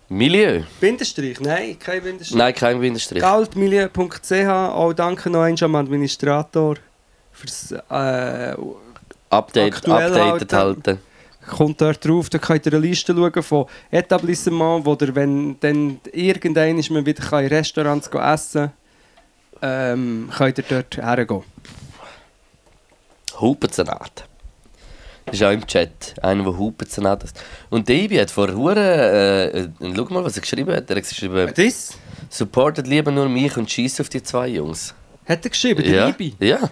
Milieu? 0.08 0.62
Bindestrich? 0.78 1.40
Nein, 1.40 1.76
kein 1.76 2.04
Bindestrich. 2.04 2.38
Nein, 2.38 2.54
kein 2.54 2.78
Bindestrich. 2.78 3.20
Galtmilieu.ch. 3.20 4.32
Auch 4.46 4.92
danke 4.92 5.28
noch 5.28 5.42
einmal 5.42 5.64
am 5.64 5.74
Administrator 5.74 6.76
fürs 7.32 7.72
äh, 7.72 8.54
Update, 9.28 9.74
updated 9.88 9.88
halten. 9.88 10.56
halten. 10.56 11.00
Kommt 11.48 11.80
dort 11.80 12.04
drauf, 12.04 12.28
da 12.28 12.38
könnt 12.38 12.66
ihr 12.66 12.72
eine 12.72 12.86
Liste 12.86 13.14
schauen 13.14 13.42
von 13.42 13.66
Etablissements, 13.90 14.86
wo 14.86 14.96
ihr, 15.00 15.14
wenn 15.14 15.58
dann 15.60 16.00
irgendein 16.12 16.78
ist, 16.78 16.90
man 16.90 17.06
wieder 17.06 17.24
kann 17.24 17.44
in 17.44 17.48
Restaurants 17.48 18.08
essen 18.08 18.72
ähm, 19.62 20.30
könnt 20.36 20.58
ihr 20.58 20.64
dort 20.68 20.96
hergehen. 20.96 21.42
Hupenzenat. 23.40 24.24
Ist 25.30 25.42
auch 25.42 25.50
im 25.50 25.66
Chat. 25.66 26.14
Einer, 26.22 26.44
der 26.44 26.56
Hupenzenat 26.56 27.24
ist. 27.24 27.42
Und 27.68 27.88
der 27.88 27.96
Ibi 27.96 28.16
hat 28.16 28.30
vor 28.30 28.52
Huren. 28.52 28.76
Äh, 28.76 29.46
äh, 29.46 29.68
schau 29.80 30.04
mal, 30.04 30.22
was 30.22 30.36
er 30.36 30.42
geschrieben 30.42 30.74
hat. 30.74 30.88
Er 30.88 30.96
hat 30.96 31.08
geschrieben: 31.08 31.52
Das? 31.54 31.98
Supportet 32.30 32.86
lieber 32.86 33.10
nur 33.10 33.28
mich 33.28 33.56
und 33.56 33.70
schießt 33.70 34.00
auf 34.00 34.08
die 34.08 34.22
zwei 34.22 34.48
Jungs. 34.48 34.94
Hat 35.26 35.44
er 35.44 35.50
geschrieben, 35.50 35.82
der 35.82 35.94
ja. 35.94 36.08
Ibi? 36.08 36.34
Ja. 36.38 36.70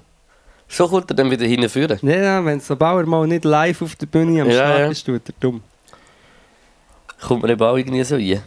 So 0.75 0.89
kommt 0.89 1.09
er 1.09 1.15
dann 1.15 1.31
wieder 1.31 1.47
hinführen. 1.47 2.01
Ja, 2.03 2.45
wenn 2.45 2.59
so 2.59 2.75
Bauer 2.75 3.05
mal 3.05 3.25
nicht 3.29 3.45
live 3.45 3.81
auf 3.83 3.95
der 3.95 4.07
Bühne 4.07 4.43
am 4.43 4.49
Ja, 4.49 4.55
Start 4.55 4.79
ja. 4.81 4.87
ist, 4.89 5.07
tut 5.07 5.29
er 5.29 5.35
dumm. 5.39 5.63
Kommt 7.21 7.43
man 7.43 7.51
eben 7.53 7.63
auch 7.63 7.77
irgendwie 7.77 8.03
so 8.03 8.17
rein. 8.17 8.43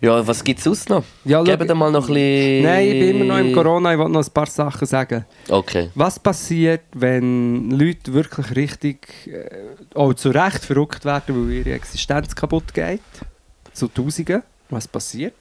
Ja, 0.00 0.26
was 0.26 0.42
gibt 0.42 0.58
es 0.58 0.64
sonst 0.64 0.88
noch? 0.88 1.04
Ja, 1.26 1.42
Geben 1.42 1.68
dir 1.68 1.74
mal 1.74 1.90
noch 1.90 2.08
ein 2.08 2.14
bisschen... 2.14 2.62
Nein, 2.62 2.86
ich 2.86 2.92
bin 3.00 3.08
immer 3.10 3.24
noch 3.26 3.38
im 3.38 3.52
Corona, 3.52 3.92
ich 3.92 3.98
wollte 3.98 4.12
noch 4.12 4.26
ein 4.26 4.32
paar 4.32 4.46
Sachen 4.46 4.86
sagen. 4.86 5.26
Okay. 5.50 5.90
Was 5.94 6.18
passiert, 6.18 6.82
wenn 6.94 7.70
Leute 7.70 8.14
wirklich 8.14 8.56
richtig, 8.56 9.26
äh, 9.26 9.50
auch 9.94 10.14
zu 10.14 10.30
Recht 10.30 10.64
verrückt 10.64 11.04
werden, 11.04 11.46
weil 11.46 11.56
ihre 11.56 11.72
Existenz 11.72 12.34
kaputt 12.34 12.72
geht? 12.72 13.00
Zu 13.74 13.88
Tausenden. 13.88 14.42
Was 14.70 14.88
passiert? 14.88 15.34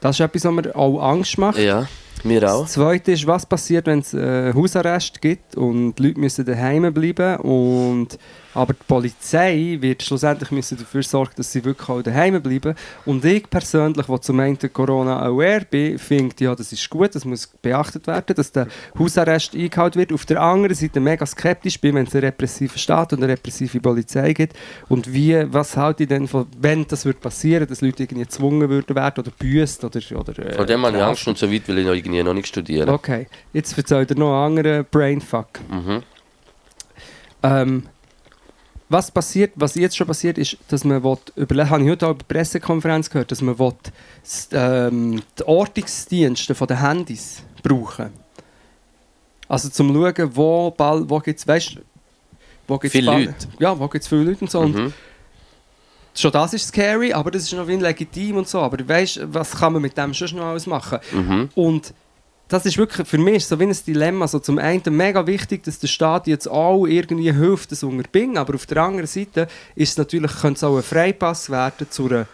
Das 0.00 0.16
ist 0.16 0.20
etwas, 0.20 0.44
was 0.44 0.52
mir 0.52 0.76
auch 0.76 1.00
Angst 1.00 1.38
macht. 1.38 1.58
Ja, 1.58 1.86
mir 2.24 2.50
auch. 2.50 2.62
Das 2.62 2.72
Zweite 2.72 3.12
ist, 3.12 3.26
was 3.26 3.46
passiert, 3.46 3.86
wenn 3.86 4.00
es 4.00 4.14
äh, 4.14 4.52
Hausarrest 4.54 5.20
gibt 5.20 5.56
und 5.56 5.94
die 5.96 6.08
Leute 6.08 6.20
müssen 6.20 6.44
daheim 6.44 6.92
bleiben 6.92 7.36
und 7.38 8.18
aber 8.54 8.72
die 8.72 8.84
Polizei 8.86 9.78
wird 9.80 10.02
schlussendlich 10.02 10.50
müssen 10.50 10.76
dafür 10.78 11.02
sorgen, 11.02 11.32
dass 11.36 11.52
sie 11.52 11.64
wirklich 11.64 11.88
auch 11.88 12.02
daheim 12.02 12.40
bleiben. 12.42 12.74
Und 13.04 13.24
ich 13.24 13.48
persönlich, 13.48 14.06
der 14.06 14.20
zum 14.20 14.40
einen 14.40 14.58
Corona 14.72 15.22
aware 15.22 15.66
bin, 15.68 15.98
finde, 15.98 16.34
ja, 16.38 16.54
das 16.54 16.72
ist 16.72 16.90
gut, 16.90 17.14
das 17.14 17.24
muss 17.24 17.46
beachtet 17.62 18.06
werden, 18.06 18.34
dass 18.34 18.50
der 18.50 18.66
Hausarrest 18.98 19.54
eingehalten 19.54 20.00
wird. 20.00 20.12
Auf 20.12 20.26
der 20.26 20.40
anderen 20.40 20.74
Seite 20.74 20.98
mega 21.00 21.24
skeptisch 21.26 21.80
bin, 21.80 21.94
wenn 21.94 22.06
es 22.06 22.14
einen 22.14 22.24
repressiven 22.24 22.78
Staat 22.78 23.12
und 23.12 23.22
eine 23.22 23.32
repressive 23.32 23.80
Polizei 23.80 24.32
gibt. 24.32 24.56
Und 24.88 25.12
wie, 25.12 25.44
was 25.52 25.76
halte 25.76 26.02
ich 26.02 26.08
denn 26.08 26.26
von, 26.26 26.46
wenn 26.58 26.86
das 26.86 27.04
würde 27.04 27.20
passieren, 27.20 27.68
dass 27.68 27.80
Leute 27.80 28.02
irgendwie 28.02 28.24
gezwungen 28.24 28.68
würden 28.68 28.96
werden 28.96 29.22
oder 29.22 29.32
büßt 29.38 29.84
oder, 29.84 30.00
oder 30.18 30.38
äh, 30.38 30.54
Von 30.54 30.66
dem 30.66 30.84
habe 30.84 30.96
ich 30.96 31.02
Angst 31.02 31.28
und 31.28 31.38
so 31.38 31.50
weit 31.50 31.68
will 31.68 31.78
ich 31.78 31.86
noch 31.86 31.94
irgendwie 31.94 32.22
noch 32.22 32.34
nicht 32.34 32.48
studieren. 32.48 32.88
Okay, 32.88 33.26
jetzt 33.52 33.76
erzählt 33.78 34.10
er 34.10 34.18
noch 34.18 34.44
einen 34.44 34.58
anderen 34.58 34.86
Brainfuck. 34.90 35.60
Mhm. 35.70 36.02
Ähm, 37.42 37.84
was 38.90 39.10
passiert, 39.10 39.52
was 39.54 39.76
jetzt 39.76 39.96
schon 39.96 40.06
passiert, 40.06 40.36
ist, 40.36 40.56
dass 40.68 40.84
man 40.84 41.02
will, 41.02 41.16
überle- 41.36 41.68
habe 41.70 41.82
ich 41.84 41.88
heute 41.88 42.08
auch 42.08 42.14
der 42.14 42.24
Pressekonferenz 42.26 43.08
gehört, 43.08 43.30
dass 43.30 43.40
man 43.40 43.58
will, 43.58 43.72
ähm, 44.52 45.22
die 45.38 45.44
Ortungsdienste 45.46 46.54
von 46.54 46.66
den 46.66 46.80
Handys 46.80 47.42
brauchen. 47.62 48.10
Also 49.48 49.68
zum 49.68 49.94
schauen, 49.94 50.30
wo, 50.36 50.70
bald, 50.72 51.08
wo 51.08 51.18
gibt 51.20 51.38
es, 51.38 51.46
weißt 51.46 51.78
wo 52.66 52.78
gibt's 52.78 52.96
Viele 52.96 53.10
Leute. 53.26 53.34
Ja, 53.58 53.78
wo 53.78 53.88
gibt 53.88 54.02
es 54.02 54.08
viele 54.08 54.24
Leute 54.24 54.40
und 54.42 54.50
so. 54.50 54.60
Und 54.60 54.74
Mhm. 54.76 54.92
schon 56.14 56.32
das 56.32 56.52
ist 56.54 56.68
scary, 56.68 57.12
aber 57.12 57.30
das 57.30 57.42
ist 57.44 57.52
noch 57.52 57.66
wie 57.68 57.76
legitim 57.76 58.36
und 58.38 58.48
so. 58.48 58.60
Aber 58.60 58.76
weißt 58.88 59.20
was 59.32 59.52
kann 59.52 59.72
man 59.72 59.82
mit 59.82 59.96
dem 59.96 60.12
schon 60.14 60.36
noch 60.36 60.46
alles 60.46 60.66
machen? 60.66 60.98
Mhm. 61.12 61.48
Und 61.54 61.94
das 62.50 62.66
ist 62.66 62.76
wirklich, 62.76 63.06
für 63.08 63.16
mich 63.18 63.36
ist 63.36 63.48
so 63.48 63.58
wie 63.58 63.64
ein 63.64 63.76
Dilemma. 63.86 64.24
Also 64.26 64.38
zum 64.40 64.58
einen 64.58 64.82
mega 64.90 65.26
wichtig, 65.26 65.62
dass 65.62 65.78
der 65.78 65.88
Staat 65.88 66.26
jetzt 66.26 66.48
auch 66.48 66.84
irgendwie 66.86 67.32
hilft, 67.32 67.72
das 67.72 67.82
unterbringen, 67.82 68.36
aber 68.36 68.54
auf 68.56 68.66
der 68.66 68.82
anderen 68.82 69.06
Seite 69.06 69.46
ist 69.74 69.90
es 69.92 69.96
natürlich, 69.96 70.32
könnte 70.40 70.58
es 70.58 70.64
auch 70.64 70.76
ein 70.76 70.82
Freipass 70.82 71.48
werden 71.48 71.86
zu 71.90 72.06
einer 72.06 72.26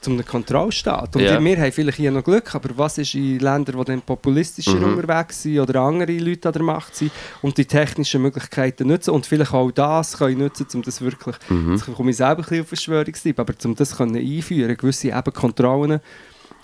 zu 0.00 0.10
einem 0.10 0.26
Kontrollstaat. 0.26 1.14
Und 1.14 1.22
Ja. 1.22 1.40
wir 1.40 1.56
haben 1.60 1.70
vielleicht 1.70 1.98
hier 1.98 2.10
noch 2.10 2.24
Glück, 2.24 2.52
aber 2.56 2.76
was 2.76 2.98
ist 2.98 3.14
in 3.14 3.38
Ländern, 3.38 3.78
die 3.78 3.84
dann 3.84 4.02
populistischer 4.02 4.74
Mhm. 4.74 4.96
unterwegs 4.98 5.42
sind 5.42 5.60
oder 5.60 5.80
andere 5.80 6.10
Leute 6.18 6.48
an 6.48 6.52
der 6.54 6.62
Macht 6.62 6.96
sind 6.96 7.12
und 7.40 7.56
die 7.56 7.64
technischen 7.66 8.20
Möglichkeiten 8.20 8.88
nutzen 8.88 9.10
und 9.10 9.26
vielleicht 9.26 9.54
auch 9.54 9.70
das 9.70 10.18
können 10.18 10.38
nutzen, 10.38 10.66
um 10.74 10.82
das 10.82 11.00
wirklich, 11.02 11.36
Mhm. 11.48 11.74
jetzt 11.74 11.86
komme 11.86 12.10
ich 12.10 12.16
selber 12.16 12.40
ein 12.40 12.42
bisschen 12.42 12.60
auf 12.62 12.66
Verschwörungstyp, 12.68 13.38
aber 13.38 13.54
um 13.64 13.76
das 13.76 13.96
können 13.96 14.16
einführen, 14.16 14.76
gewisse 14.76 15.10
eben 15.10 15.32
Kontrollen. 15.32 16.00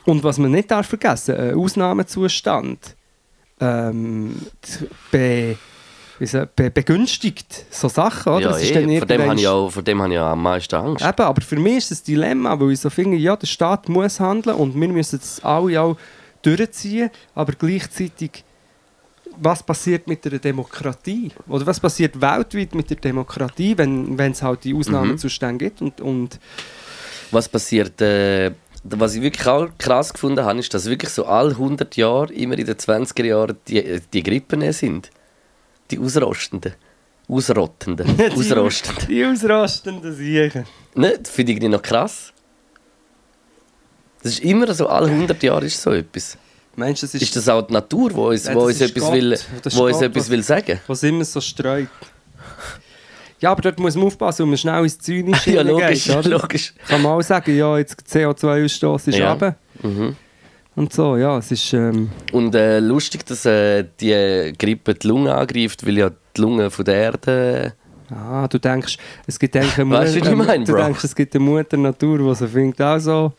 Und 0.08 0.24
was 0.24 0.38
man 0.38 0.52
nicht 0.52 0.70
darf 0.70 0.86
vergessen, 0.86 1.36
ein 1.36 1.54
Ausnahmezustand 1.54 2.96
ähm, 3.60 4.36
be, 5.10 5.58
be, 6.56 6.70
begünstigt 6.70 7.66
so 7.68 7.88
Sachen, 7.88 8.32
oder? 8.32 8.40
Ja, 8.40 8.48
Das 8.48 8.62
ist 8.62 8.70
eh, 8.70 8.86
dann 8.86 8.96
vor, 8.96 9.06
dem 9.06 9.22
habe 9.28 9.38
ich 9.38 9.46
auch, 9.46 9.68
vor 9.68 9.82
dem 9.82 10.00
habe 10.00 10.14
ich 10.14 10.18
auch 10.18 10.28
am 10.28 10.42
meisten 10.42 10.74
Angst. 10.76 11.04
Eben, 11.04 11.22
aber 11.22 11.42
für 11.42 11.56
mich 11.56 11.76
ist 11.76 11.90
das 11.90 12.02
Dilemma, 12.02 12.58
weil 12.58 12.72
ich 12.72 12.80
so 12.80 12.88
finde, 12.88 13.18
ja, 13.18 13.36
der 13.36 13.46
Staat 13.46 13.90
muss 13.90 14.18
handeln 14.18 14.56
und 14.56 14.80
wir 14.80 14.88
müssen 14.88 15.18
das 15.18 15.44
alle 15.44 15.78
auch 15.78 15.98
durchziehen, 16.40 17.10
aber 17.34 17.52
gleichzeitig, 17.52 18.44
was 19.36 19.62
passiert 19.62 20.06
mit 20.06 20.24
der 20.24 20.38
Demokratie? 20.38 21.32
Oder 21.48 21.66
was 21.66 21.78
passiert 21.78 22.18
weltweit 22.18 22.74
mit 22.74 22.88
der 22.88 22.96
Demokratie, 22.96 23.76
wenn 23.76 24.18
es 24.18 24.42
halt 24.42 24.64
die 24.64 24.74
Ausnahmezustände 24.74 25.66
gibt? 25.66 25.82
Und, 25.82 26.00
und 26.00 26.40
Was 27.30 27.46
passiert, 27.46 28.00
äh, 28.00 28.52
was 28.84 29.14
ich 29.14 29.22
wirklich 29.22 29.46
auch 29.46 29.68
krass 29.78 30.12
gefunden 30.12 30.44
habe, 30.44 30.58
ist, 30.58 30.72
dass 30.72 30.86
wirklich 30.86 31.10
so 31.10 31.26
alle 31.26 31.50
100 31.50 31.96
Jahre, 31.96 32.32
immer 32.32 32.58
in 32.58 32.66
den 32.66 32.76
20er 32.76 33.24
Jahren, 33.24 33.56
die, 33.66 34.00
die 34.12 34.22
Grippen 34.22 34.72
sind. 34.72 35.10
Die 35.90 35.98
Ausrostenden. 35.98 36.74
Ausrottenden. 37.28 38.08
Ausrostenden. 38.32 39.06
die 39.08 39.24
ausrastenden 39.24 40.14
Siechen. 40.14 40.64
Ne, 40.94 41.18
das 41.18 41.30
finde 41.30 41.52
ich 41.52 41.60
noch 41.60 41.82
krass. 41.82 42.32
Das 44.22 44.32
ist 44.32 44.40
immer 44.44 44.72
so, 44.74 44.88
alle 44.88 45.08
100 45.08 45.42
Jahre 45.42 45.66
ist 45.66 45.80
so 45.80 45.92
etwas. 45.92 46.36
Meinst 46.76 47.02
das 47.02 47.14
ist, 47.14 47.22
Ist 47.22 47.36
das 47.36 47.48
auch 47.48 47.62
die 47.62 47.72
Natur, 47.72 48.14
wo 48.14 48.28
uns, 48.28 48.44
Nein, 48.44 48.56
wo 48.56 48.66
uns 48.66 48.80
etwas, 48.80 49.02
Gott. 49.02 49.12
will, 49.12 49.38
wo 49.72 49.86
uns 49.86 50.00
etwas 50.00 50.24
was- 50.24 50.30
will 50.30 50.42
sagen? 50.42 50.80
was 50.86 51.02
immer 51.02 51.24
so 51.24 51.40
streut? 51.40 51.88
Ja, 53.40 53.52
aber 53.52 53.62
dort 53.62 53.78
muss 53.78 53.94
man 53.94 54.06
aufpassen, 54.06 54.48
man 54.48 54.58
schnell 54.58 54.82
ins 54.82 54.98
Zynische 54.98 55.50
Ja, 55.54 55.62
logisch, 55.62 56.10
oder? 56.10 56.28
logisch. 56.28 56.74
Kann 56.88 57.02
man 57.02 57.12
auch 57.12 57.22
sagen, 57.22 57.56
ja, 57.56 57.78
jetzt 57.78 57.96
CO2-Ausstoß 58.12 59.08
ist 59.08 59.18
Ja. 59.18 59.30
runter. 59.30 59.56
Mhm. 59.82 60.16
Und 60.74 60.92
so, 60.92 61.16
ja, 61.16 61.38
es 61.38 61.50
ist... 61.50 61.72
Ähm, 61.72 62.08
Und 62.32 62.54
äh, 62.54 62.78
lustig, 62.80 63.26
dass 63.26 63.44
äh, 63.46 63.84
die 64.00 64.52
Grippe 64.58 64.94
die 64.94 65.06
Lunge 65.08 65.34
angreift, 65.34 65.84
weil 65.86 65.98
ja 65.98 66.10
die 66.10 66.40
Lunge 66.40 66.70
von 66.70 66.84
der 66.84 66.94
Erde... 66.94 67.74
Ah, 68.10 68.46
du 68.48 68.58
denkst, 68.58 68.96
es 69.26 69.38
gibt 69.38 69.54
eigentlich 69.56 69.78
eine 69.78 69.90
Weißt 69.90 70.16
du, 70.16 70.24
wie 70.24 70.28
ich 70.30 70.34
meine, 70.36 70.64
du 70.64 70.72
Bro? 70.72 70.82
denkst, 70.82 71.04
es 71.04 71.14
gibt 71.14 71.34
eine 71.34 71.44
Mutter 71.44 71.76
Natur, 71.76 72.18
die 72.18 72.34
so 72.34 72.46
findet, 72.46 72.80
also, 72.80 73.32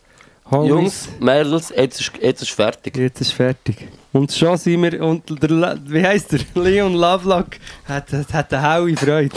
Homies, 0.50 0.68
Jungs, 0.68 1.08
Mädels, 1.20 1.72
jetzt 1.76 2.00
ist, 2.00 2.12
jetzt 2.20 2.42
ist 2.42 2.50
fertig. 2.50 2.96
jetzt 2.96 3.20
ist 3.20 3.32
fertig. 3.32 3.88
Und 4.12 4.32
schon 4.32 4.56
sind 4.56 4.82
wir, 4.82 5.02
und 5.02 5.22
der, 5.42 5.78
wie 5.86 6.04
heisst 6.04 6.32
der, 6.32 6.40
Leon 6.62 6.94
Lovelock 6.94 7.50
hat, 7.84 8.12
hat, 8.12 8.32
hat 8.32 8.52
eine 8.52 8.74
haue 8.74 8.96
Freude. 8.96 9.36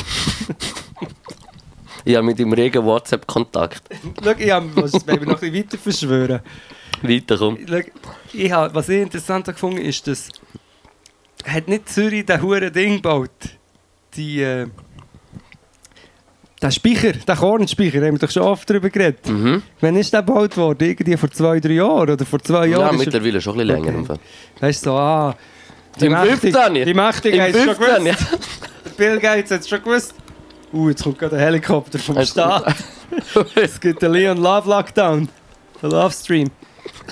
Ich 2.06 2.16
habe 2.16 2.26
mit 2.26 2.40
ihm 2.40 2.52
regen 2.52 2.84
WhatsApp-Kontakt. 2.84 3.84
Schau, 4.22 4.32
ich 4.38 4.52
habe, 4.52 4.70
was 4.76 5.08
wir 5.08 5.16
noch 5.22 5.42
ein 5.42 5.52
bisschen 5.52 5.54
weiter 5.54 5.78
verschwören. 5.78 6.40
Weiter 7.02 7.38
komm. 7.38 7.58
Schau, 7.66 7.80
ich 8.34 8.52
habe, 8.52 8.76
was 8.76 8.90
ich 8.90 9.02
interessant 9.02 9.46
gefunden 9.46 9.78
ist, 9.78 10.06
dass 10.08 10.30
hat 11.46 11.68
nicht 11.68 11.90
Zürich 11.90 12.26
das 12.26 12.42
hure 12.42 12.72
Ding 12.72 12.96
gebaut. 12.96 13.30
Die, 14.16 14.42
äh, 14.42 14.68
der 16.64 16.72
Speicher, 16.72 17.12
der 17.14 17.36
Kornspeicher, 17.36 17.98
haben 18.00 18.14
wir 18.14 18.20
doch 18.20 18.32
schon 18.32 18.44
oft 18.44 18.68
darüber 18.70 18.90
geredet. 18.90 19.28
Mhm. 19.28 19.62
Wann 19.82 19.96
ist 19.98 20.12
der 20.14 20.24
gebaut 20.24 20.56
worden? 20.58 20.88
Irgendwie 20.90 21.18
vor 21.18 21.30
zwei, 21.30 21.60
drei 21.60 21.74
Jahren 21.74 22.10
oder 22.10 22.26
vor 22.26 22.40
zwei 22.40 22.68
Ja, 22.68 22.80
Jahren? 22.80 22.96
er- 22.96 23.06
mittlerweile 23.06 23.42
schon 23.42 23.60
ein 23.60 23.68
bisschen 23.68 23.84
länger. 23.86 24.00
Okay. 24.12 24.20
Weißt 24.60 24.86
du, 24.86 24.90
so, 24.90 24.96
ah, 24.96 25.36
die 26.00 26.06
Im 26.08 26.14
Mächtigen, 26.14 26.40
15. 26.54 26.86
die 26.86 26.94
Mächtigen 26.94 27.42
haben 27.42 27.54
es 27.54 27.64
schon 27.64 27.76
15. 27.76 28.06
gewusst. 28.06 28.98
Bill 28.98 29.20
Gates 29.20 29.52
hat 29.52 29.60
es 29.62 29.70
schon 29.70 29.84
gewusst. 29.84 30.14
Uh, 30.72 30.90
jetzt 30.90 31.04
kommt 31.04 31.20
gerade 31.20 31.36
ein 31.36 31.42
Helikopter 31.44 32.00
vom 32.00 32.18
Es- 32.18 32.30
Staat. 32.30 32.74
es 33.56 33.80
gibt 33.80 34.02
den 34.02 34.12
Leon 34.12 34.38
Love 34.38 34.68
Lockdown. 34.70 35.30
Den 35.82 35.90
Love 35.92 36.12
Stream. 36.14 36.50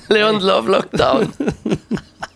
Leon 0.10 0.40
Love 0.40 0.72
Lockdown. 0.72 1.32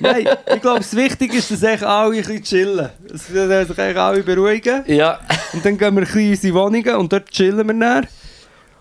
Nein, 0.00 0.28
ich 0.54 0.60
glaube, 0.60 0.78
das 0.80 0.94
Wichtige 0.96 1.36
ist, 1.36 1.50
dass 1.50 1.64
eigentlich 1.64 1.86
alle 1.86 2.14
ein 2.16 2.22
bisschen 2.22 2.42
chillen. 2.42 2.90
Dass 3.08 3.26
sich 3.26 3.38
eigentlich 3.78 3.96
alle 3.96 4.22
beruhigen. 4.22 4.82
ja. 4.86 5.20
Und 5.52 5.64
dann 5.64 5.78
gehen 5.78 5.94
wir 5.94 6.02
ein 6.02 6.06
bisschen 6.06 6.20
in 6.20 6.30
unsere 6.30 6.54
Wohnungen 6.54 6.94
und 6.96 7.12
dort 7.12 7.30
chillen 7.30 7.66
wir 7.66 7.74
dann. 7.74 8.06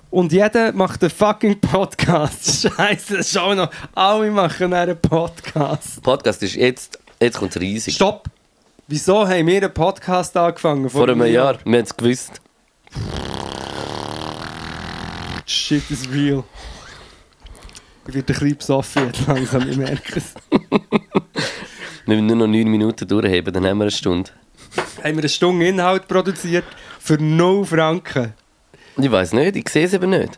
Und 0.09 0.31
jeder 0.31 0.71
macht 0.73 1.01
einen 1.01 1.09
fucking 1.09 1.59
Podcast. 1.59 2.69
Scheiße, 2.77 3.17
das 3.17 3.27
ist 3.27 3.37
auch 3.37 3.55
noch. 3.55 3.69
Alle 3.95 4.29
machen 4.31 4.73
einen 4.73 4.97
Podcast. 4.97 6.01
Podcast 6.03 6.43
ist 6.43 6.55
jetzt... 6.55 6.99
Jetzt 7.19 7.37
kommt 7.37 7.55
es 7.55 7.61
riesig. 7.61 7.95
Stopp! 7.95 8.25
Wieso 8.87 9.27
haben 9.27 9.47
wir 9.47 9.57
einen 9.57 9.73
Podcast 9.73 10.35
angefangen? 10.37 10.89
Vor 10.89 11.07
einem 11.09 11.25
Jahr. 11.25 11.57
Wir 11.63 11.77
haben 11.79 11.85
es 11.85 11.95
gewusst. 11.95 12.41
Shit 15.45 15.89
is 15.89 16.07
real. 16.11 16.43
Ich 18.07 18.13
werde 18.13 18.33
ein 18.33 18.39
bisschen 18.39 18.57
besoffen 18.57 19.05
jetzt 19.07 19.25
langsam, 19.27 19.69
ich 19.69 19.77
merke 19.77 20.17
es. 20.17 20.33
Wir 22.05 22.15
müssen 22.15 22.27
nur 22.27 22.35
noch 22.35 22.47
9 22.47 22.67
Minuten 22.67 23.07
durchheben, 23.07 23.53
dann 23.53 23.65
haben 23.65 23.77
wir 23.77 23.83
eine 23.85 23.91
Stunde. 23.91 24.29
haben 25.03 25.13
wir 25.15 25.19
eine 25.19 25.29
Stunde 25.29 25.67
Inhalt 25.67 26.07
produziert 26.07 26.65
für 26.99 27.17
0 27.21 27.65
Franken. 27.65 28.33
Ich 28.97 29.09
weiß 29.11 29.33
nicht, 29.33 29.55
ich 29.55 29.69
sehe 29.69 29.85
es 29.85 29.93
eben 29.93 30.09
nicht. 30.09 30.37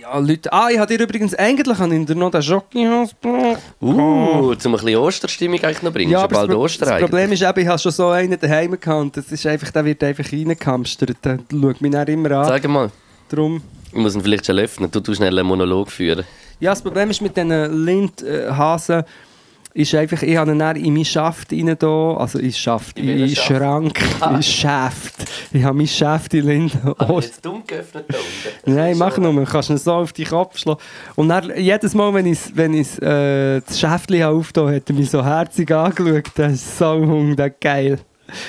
Ja, 0.00 0.18
Leute. 0.18 0.52
Ah, 0.52 0.68
ich 0.70 0.78
habe 0.78 0.96
dir 0.96 1.02
übrigens 1.02 1.34
eigentlich 1.34 1.78
an 1.78 2.06
dir 2.06 2.14
noch 2.14 2.30
den 2.30 2.40
Jockeyhals 2.40 3.14
gebracht. 3.20 3.62
Uh, 3.80 4.54
zum 4.54 4.74
ein 4.74 4.80
bisschen 4.80 4.96
Osterstimmung 4.96 5.60
eigentlich 5.62 5.82
noch 5.82 5.92
bringen. 5.92 6.12
Ja, 6.12 6.20
aber 6.20 6.28
das, 6.28 6.38
bald 6.38 6.50
Pro- 6.50 6.58
Ostern 6.60 6.88
das. 6.88 7.00
Problem 7.00 7.32
ist 7.32 7.42
eben, 7.42 7.60
ich 7.60 7.66
habe 7.66 7.78
schon 7.78 7.92
so 7.92 8.08
einen 8.08 8.38
daheim 8.38 8.78
gehabt 8.78 9.16
das 9.16 9.30
ist 9.32 9.44
einfach, 9.46 9.70
der 9.70 9.84
wird 9.84 10.02
einfach 10.04 10.32
reingehamstert. 10.32 11.16
Der 11.24 11.38
schaut 11.50 11.80
mich 11.80 11.90
dann 11.92 12.06
immer 12.06 12.30
an. 12.32 12.44
Sag 12.46 12.66
mal, 12.68 12.90
Drum. 13.28 13.60
ich 13.88 13.94
muss 13.98 14.14
ihn 14.14 14.22
vielleicht 14.22 14.46
schon 14.46 14.58
öffnen. 14.58 14.90
Du 14.90 15.00
tust 15.00 15.18
schnell 15.18 15.36
einen 15.38 15.46
Monolog 15.48 15.90
führen. 15.90 16.24
Ja, 16.60 16.70
das 16.70 16.82
Problem 16.82 17.10
ist 17.10 17.20
mit 17.20 17.36
diesen 17.36 17.84
Lindhasen, 17.84 19.04
ist 19.78 19.94
einfach, 19.94 20.22
ich 20.22 20.36
habe 20.36 20.50
ihn 20.50 20.58
dann 20.58 20.74
in 20.74 20.92
meinen 20.92 21.04
Schaft 21.04 21.52
rein 21.52 21.76
da, 21.78 22.14
also 22.14 22.40
in 22.40 22.52
Schaft, 22.52 22.98
In 22.98 23.08
in? 23.08 23.36
Schrank, 23.36 24.00
in 24.28 24.42
Schaft. 24.42 25.14
Ich 25.52 25.62
habe 25.62 25.76
meinen 25.76 25.86
Schaft 25.86 26.34
in 26.34 26.46
Linde. 26.46 26.96
Oh, 27.08 27.20
jetzt 27.20 27.44
dumm 27.44 27.62
geöffnet 27.64 28.06
da 28.08 28.16
unten. 28.18 28.74
Nein, 28.76 28.98
mach 28.98 29.16
nur, 29.18 29.44
kannst 29.44 29.70
ihn 29.70 29.78
so 29.78 29.92
auf 29.92 30.12
den 30.12 30.26
Kopf 30.26 30.58
schlagen. 30.58 30.80
Und 31.14 31.28
dann, 31.28 31.52
jedes 31.56 31.94
Mal, 31.94 32.12
wenn 32.12 32.26
ich, 32.26 32.40
wenn 32.56 32.74
ich 32.74 33.00
äh, 33.00 33.60
das 33.60 33.78
Schäftchen 33.78 34.24
aufgetan 34.24 34.74
hat 34.74 34.90
er 34.90 34.94
mich 34.96 35.10
so 35.10 35.24
herzig 35.24 35.70
angeschaut. 35.70 36.32
Das 36.34 36.54
ist 36.54 36.78
so 36.78 36.94
hung, 36.94 37.36
das 37.36 37.46
ist 37.46 37.60
geil. 37.60 38.00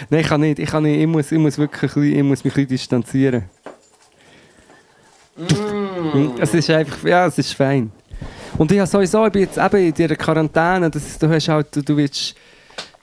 Nein, 0.09 0.21
ich 0.21 0.27
kann 0.27 0.41
nicht, 0.41 0.57
ich 0.57 0.69
kann 0.69 0.83
nicht, 0.83 0.99
ich 0.99 1.07
muss, 1.07 1.31
ich 1.31 1.37
muss 1.37 1.59
wirklich, 1.59 1.95
ich 1.95 2.23
muss 2.23 2.43
mich 2.43 2.53
ein 2.53 2.65
bisschen 2.65 2.67
distanzieren. 2.69 3.43
Mm. 5.37 6.39
Es 6.39 6.53
ist 6.55 6.69
einfach, 6.71 7.03
ja, 7.03 7.27
es 7.27 7.37
ist 7.37 7.53
fein. 7.53 7.91
Und 8.57 8.71
ich 8.71 8.79
habe 8.79 8.87
sowieso, 8.89 9.25
ich 9.25 9.31
bin 9.31 9.41
jetzt 9.43 9.57
eben 9.57 9.77
in 9.87 9.93
dieser 9.93 10.15
Quarantäne, 10.15 10.89
das, 10.89 11.05
ist- 11.05 11.21
du 11.23 11.29
hast 11.29 11.47
halt, 11.47 11.75
du, 11.75 11.81
du 11.81 11.97
willst 11.97 12.35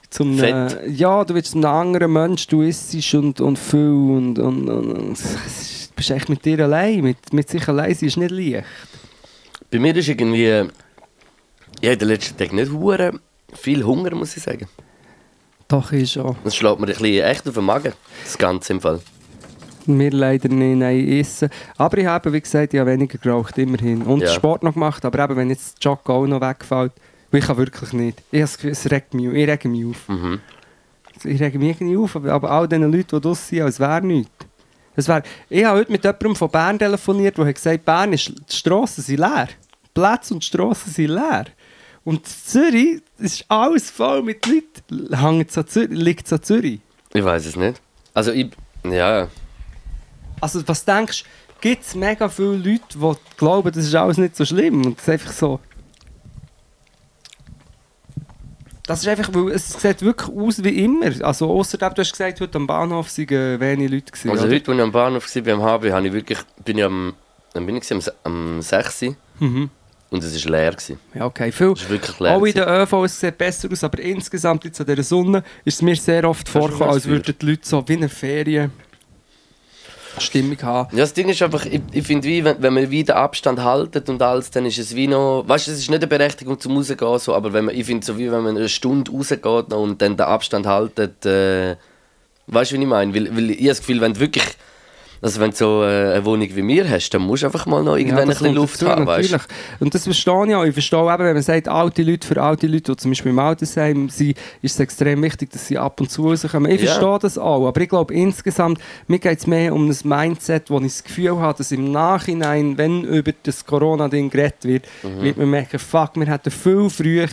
zum, 0.09 0.41
äh, 0.41 0.87
ja, 0.89 1.23
du 1.25 1.33
willst 1.33 1.51
zum 1.51 1.65
anderen 1.65 2.11
Mensch, 2.13 2.47
du 2.47 2.61
isst 2.61 2.93
und, 3.15 3.41
und 3.41 3.57
viel 3.59 3.79
und, 3.79 4.39
und, 4.39 4.69
und, 4.69 4.91
und 4.91 5.11
ist- 5.13 5.89
du 5.91 5.95
bist 5.95 6.11
echt 6.11 6.29
mit 6.29 6.45
dir 6.45 6.59
allein, 6.63 7.01
mit, 7.01 7.33
mit 7.33 7.49
sich 7.49 7.67
allein 7.67 7.93
sein 7.95 8.07
ist 8.07 8.17
nicht 8.17 8.31
leicht. 8.31 8.65
Bei 9.71 9.79
mir 9.79 9.95
ist 9.95 10.07
irgendwie... 10.07 10.63
Ja, 11.81 11.91
in 11.91 11.99
den 11.99 12.07
letzten 12.07 12.35
Tagen 12.37 12.55
nicht 12.55 12.71
hure 12.71 13.19
viel 13.53 13.83
Hunger, 13.83 14.15
muss 14.15 14.35
ich 14.35 14.41
sagen. 14.43 14.67
Doch, 15.67 15.91
ist 15.91 16.13
schon. 16.13 16.35
Das 16.43 16.55
schlägt 16.55 16.79
mir 16.79 16.87
ein 16.87 16.93
bisschen 16.93 17.23
echt 17.23 17.47
auf 17.47 17.53
den 17.53 17.65
Magen, 17.65 17.93
das 18.23 18.37
Ganze 18.37 18.73
im 18.73 18.81
Fall. 18.81 18.99
Wir 19.87 20.11
leider 20.11 20.49
nicht 20.49 20.79
nein, 20.79 21.07
essen. 21.07 21.49
Aber 21.77 21.97
ich 21.97 22.05
habe, 22.05 22.31
wie 22.33 22.41
gesagt, 22.41 22.73
ich 22.73 22.79
habe 22.79 22.91
weniger 22.91 23.17
geraucht, 23.17 23.57
immerhin. 23.57 24.01
Und 24.03 24.21
Ja. 24.21 24.27
Sport 24.27 24.63
noch 24.63 24.73
gemacht, 24.73 25.05
aber 25.05 25.23
eben, 25.23 25.35
wenn 25.35 25.49
jetzt 25.49 25.77
das 25.77 25.83
Joggen 25.83 26.11
auch 26.11 26.27
noch 26.27 26.41
wegfällt, 26.41 26.91
ich 27.31 27.45
kann 27.45 27.57
wirklich 27.57 27.93
nicht. 27.93 28.21
Ich 28.31 28.41
das 28.41 28.55
Gefühl, 28.55 28.71
es 28.71 28.91
regt 28.91 29.13
mich, 29.13 29.25
ich 29.25 29.47
rege 29.47 29.67
mich 29.67 29.85
auf. 29.85 30.07
Mhm. 30.07 30.39
Ich 31.23 31.41
rege 31.41 31.59
mich 31.59 31.69
irgendwie 31.69 31.97
auf, 31.97 32.15
aber, 32.15 32.51
all 32.51 32.67
diesen 32.67 32.91
Leuten, 32.91 33.15
die 33.15 33.21
draussen 33.21 33.45
sind, 33.49 33.61
als 33.61 33.79
wäre 33.79 34.05
nichts. 34.05 34.31
Es 34.95 35.07
wär, 35.07 35.21
ich 35.49 35.63
habe 35.63 35.79
heute 35.79 35.91
mit 35.91 36.03
jemandem 36.03 36.35
von 36.35 36.49
Bern 36.49 36.79
telefoniert, 36.79 37.37
der 37.37 37.45
hat 37.45 37.55
gesagt, 37.55 37.85
Bern 37.85 38.13
ist, 38.13 38.29
die 38.29 38.55
Strassen 38.55 39.03
sind 39.03 39.19
leer. 39.19 39.47
Die 39.83 39.89
Plätze 39.93 40.33
und 40.33 40.41
die 40.41 40.47
Strassen 40.47 40.91
sind 40.91 41.09
leer. 41.09 41.45
Und 42.03 42.25
Zürich, 42.25 43.01
es 43.19 43.33
ist 43.33 43.45
alles 43.47 43.91
voll 43.91 44.23
mit 44.23 44.45
Leuten. 44.45 45.15
Hängt 45.15 45.55
an 45.57 45.67
Zürich, 45.67 45.89
liegt 45.91 46.25
es 46.25 46.33
an 46.33 46.41
Zürich? 46.41 46.79
Ich 47.13 47.23
weiß 47.23 47.45
es 47.45 47.55
nicht. 47.55 47.81
Also 48.13 48.31
ich... 48.31 48.49
Ja... 48.83 49.27
Also 50.39 50.67
was 50.67 50.85
denkst 50.85 51.23
du, 51.23 51.29
gibt 51.61 51.83
es 51.83 51.95
mega 51.95 52.29
viele 52.29 52.55
Leute, 52.57 52.83
die 52.95 53.13
glauben, 53.37 53.71
das 53.71 53.85
ist 53.85 53.95
alles 53.95 54.17
nicht 54.17 54.35
so 54.35 54.45
schlimm 54.45 54.85
und 54.85 54.97
es 54.97 55.03
ist 55.03 55.09
einfach 55.09 55.31
so... 55.31 55.59
Das 58.85 59.01
ist 59.01 59.07
einfach, 59.09 59.29
weil 59.33 59.51
es 59.51 59.67
sieht 59.81 60.01
wirklich 60.01 60.29
aus 60.29 60.63
wie 60.63 60.85
immer. 60.85 61.11
Also 61.25 61.51
außerdem, 61.51 61.93
du 61.93 62.01
hast 62.01 62.11
gesagt, 62.11 62.39
heute 62.39 62.57
am 62.57 62.65
Bahnhof 62.67 63.09
sind 63.09 63.29
äh, 63.33 63.59
wenige 63.59 63.95
Leute 63.95 64.11
gewesen, 64.13 64.29
Also 64.29 64.45
oder? 64.45 64.55
heute, 64.55 64.71
als 64.71 64.77
ich 64.77 64.83
am 64.83 64.91
Bahnhof 64.93 65.35
war, 65.35 65.41
beim 65.43 65.61
HB, 65.61 65.91
habe 65.91 66.07
ich 66.07 66.13
wirklich, 66.13 66.39
bin 66.63 66.77
ich 66.77 66.83
am, 66.85 67.13
dann 67.53 67.65
bin 67.65 67.75
ich 67.75 67.91
am, 67.91 68.01
am 68.23 68.61
6. 68.61 69.05
Mhm. 69.39 69.69
und 70.09 70.23
es 70.23 70.45
war 70.45 70.51
leer. 70.51 70.71
Gewesen. 70.71 70.99
Ja, 71.13 71.25
okay. 71.25 71.51
Viel, 71.51 71.73
Es 71.73 71.83
war 71.83 71.89
wirklich 71.89 72.17
leer. 72.21 72.31
auch 72.37 72.45
in 72.45 72.53
den 72.53 72.63
ÖV 72.63 72.93
es 73.03 73.19
sieht 73.19 73.37
besser 73.37 73.67
aus, 73.69 73.83
aber 73.83 73.99
insgesamt 73.99 74.63
jetzt 74.63 74.79
an 74.79 74.87
dieser 74.87 75.03
Sonne 75.03 75.43
ist 75.65 75.73
es 75.75 75.81
mir 75.81 75.95
sehr 75.97 76.23
oft 76.29 76.47
vorgekommen, 76.47 76.93
als 76.93 77.05
würden 77.07 77.35
die 77.41 77.45
Leute 77.45 77.67
so 77.67 77.85
wie 77.89 77.97
eine 77.97 78.07
Ferien 78.07 78.71
Stimmung 80.21 80.61
haben. 80.61 80.95
Ja, 80.95 81.03
das 81.03 81.13
Ding 81.13 81.29
ist 81.29 81.41
einfach, 81.41 81.65
ich, 81.65 81.81
ich 81.91 82.05
finde, 82.05 82.27
wenn, 82.43 82.61
wenn 82.61 82.73
man 82.73 82.89
wie 82.89 83.03
den 83.03 83.15
Abstand 83.15 83.63
haltet 83.63 84.09
und 84.09 84.21
alles, 84.21 84.51
dann 84.51 84.65
ist 84.65 84.77
es 84.77 84.95
wie 84.95 85.07
noch, 85.07 85.43
weißt 85.47 85.67
du, 85.67 85.71
es 85.71 85.79
ist 85.79 85.89
nicht 85.89 85.99
eine 85.99 86.07
Berechtigung 86.07 86.59
zum 86.59 86.77
rausgehen, 86.77 87.19
so, 87.19 87.33
aber 87.33 87.53
wenn 87.53 87.65
man, 87.65 87.75
ich 87.75 87.85
finde 87.85 88.05
so 88.05 88.17
wie 88.17 88.31
wenn 88.31 88.43
man 88.43 88.57
eine 88.57 88.69
Stunde 88.69 89.11
rausgeht 89.11 89.73
und 89.73 90.01
dann 90.01 90.17
den 90.17 90.25
Abstand 90.25 90.65
haltet, 90.65 91.25
äh, 91.25 91.75
weißt 92.47 92.71
du, 92.71 92.75
wie 92.77 92.81
ich 92.81 92.87
meine? 92.87 93.13
Weil, 93.13 93.35
weil 93.35 93.51
ich 93.51 93.57
habe 93.57 93.67
das 93.67 93.79
Gefühl, 93.79 94.01
wenn 94.01 94.13
du 94.13 94.19
wirklich, 94.19 94.45
also 95.21 95.39
wenn 95.41 95.51
du 95.51 95.55
so 95.55 95.83
äh, 95.83 96.13
eine 96.13 96.25
Wohnung 96.25 96.47
wie 96.53 96.61
mir 96.61 96.89
hast, 96.89 97.09
dann 97.11 97.21
musst 97.23 97.43
du 97.43 97.47
einfach 97.47 97.65
mal 97.65 97.83
noch 97.83 97.95
irgendwann 97.95 98.21
ein 98.23 98.27
das 98.29 98.39
bisschen 98.39 98.55
Luft 98.55 98.81
dazu, 98.81 98.91
haben, 98.91 99.05
weißt 99.07 99.29
du? 99.29 99.33
natürlich. 99.33 99.57
Und 99.79 99.95
das 99.95 100.03
verstehe 100.03 100.47
ich 100.47 100.55
auch. 100.55 100.63
Ich 100.65 100.73
verstehe 100.73 100.99
eben, 101.13 101.23
wenn 101.25 101.33
man 101.33 101.41
sagt, 101.43 101.67
alte 101.67 102.03
Leute 102.03 102.27
für 102.27 102.41
alte 102.41 102.67
Leute, 102.67 102.91
die 102.91 102.97
zum 102.97 103.11
Beispiel 103.11 103.31
im 103.31 103.39
Altersheim 103.39 104.09
sind, 104.09 104.37
ist 104.61 104.73
es 104.75 104.79
extrem 104.79 105.21
wichtig, 105.23 105.49
dass 105.51 105.67
sie 105.67 105.77
ab 105.77 105.99
und 106.01 106.09
zu 106.11 106.27
rauskommen. 106.27 106.71
Ich 106.71 106.81
Ja. 106.81 106.87
verstehe 106.93 107.19
das 107.19 107.37
auch, 107.37 107.67
aber 107.67 107.81
ich 107.81 107.89
glaube 107.89 108.13
insgesamt, 108.13 108.79
mir 109.07 109.19
geht 109.19 109.39
es 109.39 109.47
mehr 109.47 109.73
um 109.73 109.89
ein 109.89 109.97
Mindset, 110.03 110.69
wo 110.69 110.77
ich 110.79 110.83
das 110.93 111.03
Gefühl 111.03 111.37
habe, 111.39 111.57
dass 111.57 111.71
im 111.71 111.91
Nachhinein, 111.91 112.77
wenn 112.77 113.03
über 113.03 113.31
das 113.43 113.65
Corona-Ding 113.65 114.29
geredet 114.29 114.63
wird, 114.63 114.85
Mhm. 115.03 115.21
wird 115.23 115.37
man 115.37 115.49
merken, 115.49 115.79
fuck, 115.79 116.11
wir 116.15 116.27
hätten 116.27 116.51
viel 116.51 116.89
früher 116.89 117.27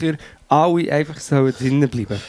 alle 0.48 0.92
einfach 0.92 1.16
drinnen 1.58 1.88
bleiben. 1.88 2.20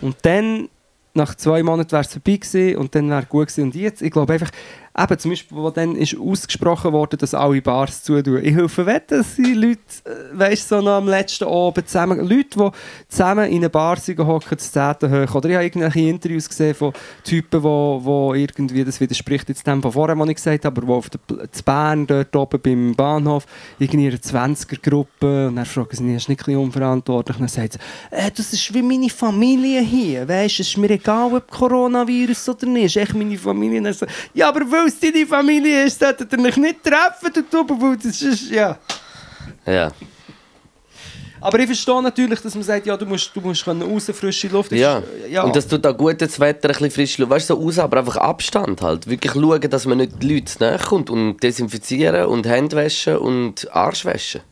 Und 0.00 0.16
dann 0.22 0.68
nach 1.14 1.34
zwei 1.34 1.62
Monaten 1.62 1.92
wäre 1.92 2.02
es 2.02 2.12
vorbei 2.12 2.36
gewesen 2.36 2.76
und 2.76 2.94
dann 2.94 3.10
wäre 3.10 3.24
gut 3.28 3.48
gewesen. 3.48 3.64
Und 3.64 3.74
jetzt, 3.74 4.00
ich 4.02 4.10
glaube 4.10 4.32
einfach, 4.32 4.50
eben 4.98 5.18
zum 5.18 5.30
Beispiel, 5.30 5.56
wo 5.56 5.70
dann 5.70 5.96
ist 5.96 6.16
ausgesprochen 6.18 6.92
worden, 6.92 7.18
dass 7.18 7.34
alle 7.34 7.62
Bars 7.62 8.02
zutun. 8.02 8.44
Ich 8.44 8.54
helfe 8.54 8.84
wetten, 8.84 9.18
dass 9.18 9.36
die 9.36 9.54
Leute, 9.54 9.80
äh, 10.04 10.38
weißt 10.38 10.68
so 10.68 10.80
noch 10.80 10.98
am 10.98 11.08
letzten 11.08 11.44
Abend 11.44 11.88
zusammen, 11.88 12.20
Leute, 12.20 12.58
die 12.58 12.70
zusammen 13.08 13.50
in 13.50 13.58
einer 13.58 13.68
Bar 13.68 13.96
hocken, 13.96 14.56
das 14.56 14.72
Zehnte 14.72 15.10
hoch. 15.10 15.34
Oder 15.34 15.48
ich 15.48 15.54
habe 15.54 15.64
irgendwelche 15.64 16.00
Interviews 16.00 16.48
gesehen 16.48 16.74
von 16.74 16.92
Typen, 17.24 17.62
wo, 17.62 18.00
wo 18.02 18.34
irgendwie, 18.34 18.84
das 18.84 19.00
widerspricht 19.00 19.48
jetzt 19.48 19.66
dem 19.66 19.80
von 19.80 19.92
vorher, 19.92 20.16
ich 20.28 20.36
gesagt 20.36 20.64
habe, 20.64 20.80
aber 20.80 20.86
wo 20.86 20.96
auf 20.96 21.08
der 21.10 21.20
zu 21.50 21.62
Bern, 21.62 22.06
dort 22.06 22.34
oben 22.36 22.60
beim 22.60 22.94
Bahnhof, 22.94 23.46
irgendwie 23.78 24.06
in 24.06 24.12
einer 24.12 24.20
20er-Gruppe, 24.20 25.48
und 25.48 25.56
dann 25.56 25.66
fragen 25.66 25.96
sie, 25.96 26.14
ist 26.14 26.28
nicht 26.28 26.46
ein 26.46 26.56
unverantwortlich? 26.56 27.36
Und 27.36 27.42
dann 27.42 27.48
sagt 27.48 27.74
sie, 27.74 27.78
äh, 28.10 28.30
das 28.30 28.52
ist 28.52 28.72
wie 28.74 28.82
meine 28.82 29.08
Familie 29.08 29.80
hier, 29.80 30.28
weißt 30.28 30.60
es 30.60 30.68
ist 30.68 30.76
mir 30.76 30.90
egal, 30.90 31.32
ob 31.32 31.50
Coronavirus 31.50 32.50
oder 32.50 32.66
nicht, 32.66 32.84
ist 32.84 32.96
echt 32.96 33.14
meine 33.14 33.38
Familie. 33.38 33.78
Und 33.78 33.84
dann 33.84 33.94
so, 33.94 34.06
ja, 34.34 34.48
aber 34.48 34.60
weil 34.82 34.88
es 34.88 35.00
deine 35.00 35.26
Familie 35.26 35.84
ist, 35.84 35.98
solltet 36.00 36.32
ihr 36.32 36.38
euch 36.44 36.56
nicht 36.56 36.82
treffen, 36.82 37.32
du 37.50 37.64
weil 37.80 37.96
das 37.96 38.20
ist, 38.22 38.50
ja. 38.50 38.76
Ja. 39.66 39.90
Aber 41.40 41.58
ich 41.58 41.66
verstehe 41.66 42.00
natürlich, 42.00 42.40
dass 42.40 42.54
man 42.54 42.62
sagt, 42.62 42.86
ja, 42.86 42.96
du 42.96 43.04
musst, 43.04 43.34
du 43.34 43.40
musst 43.40 43.64
können 43.64 43.82
raus, 43.82 44.08
frische 44.14 44.46
Luft. 44.46 44.70
Ja. 44.70 44.98
ist- 44.98 45.30
ja. 45.30 45.42
und 45.42 45.56
das 45.56 45.66
tut 45.66 45.84
auch 45.84 45.96
gut, 45.96 46.20
das 46.22 46.38
Wetter 46.38 46.68
ein 46.68 46.74
bisschen 46.74 46.90
frisch, 46.92 47.18
weißt 47.18 47.50
du, 47.50 47.54
so 47.56 47.60
raus, 47.62 47.78
aber 47.80 47.98
einfach 47.98 48.16
Abstand 48.16 48.80
halt. 48.80 49.08
Wirklich 49.08 49.32
schauen, 49.32 49.60
dass 49.60 49.84
man 49.86 49.98
nicht 49.98 50.22
die 50.22 50.34
Leute 50.34 50.52
näher 50.60 50.78
kommt 50.78 51.10
und 51.10 51.42
desinfizieren 51.42 52.26
und 52.26 52.46
Hände 52.46 52.76
waschen 52.76 53.16
und 53.16 53.68
Arsch 53.74 54.04
waschen. 54.04 54.42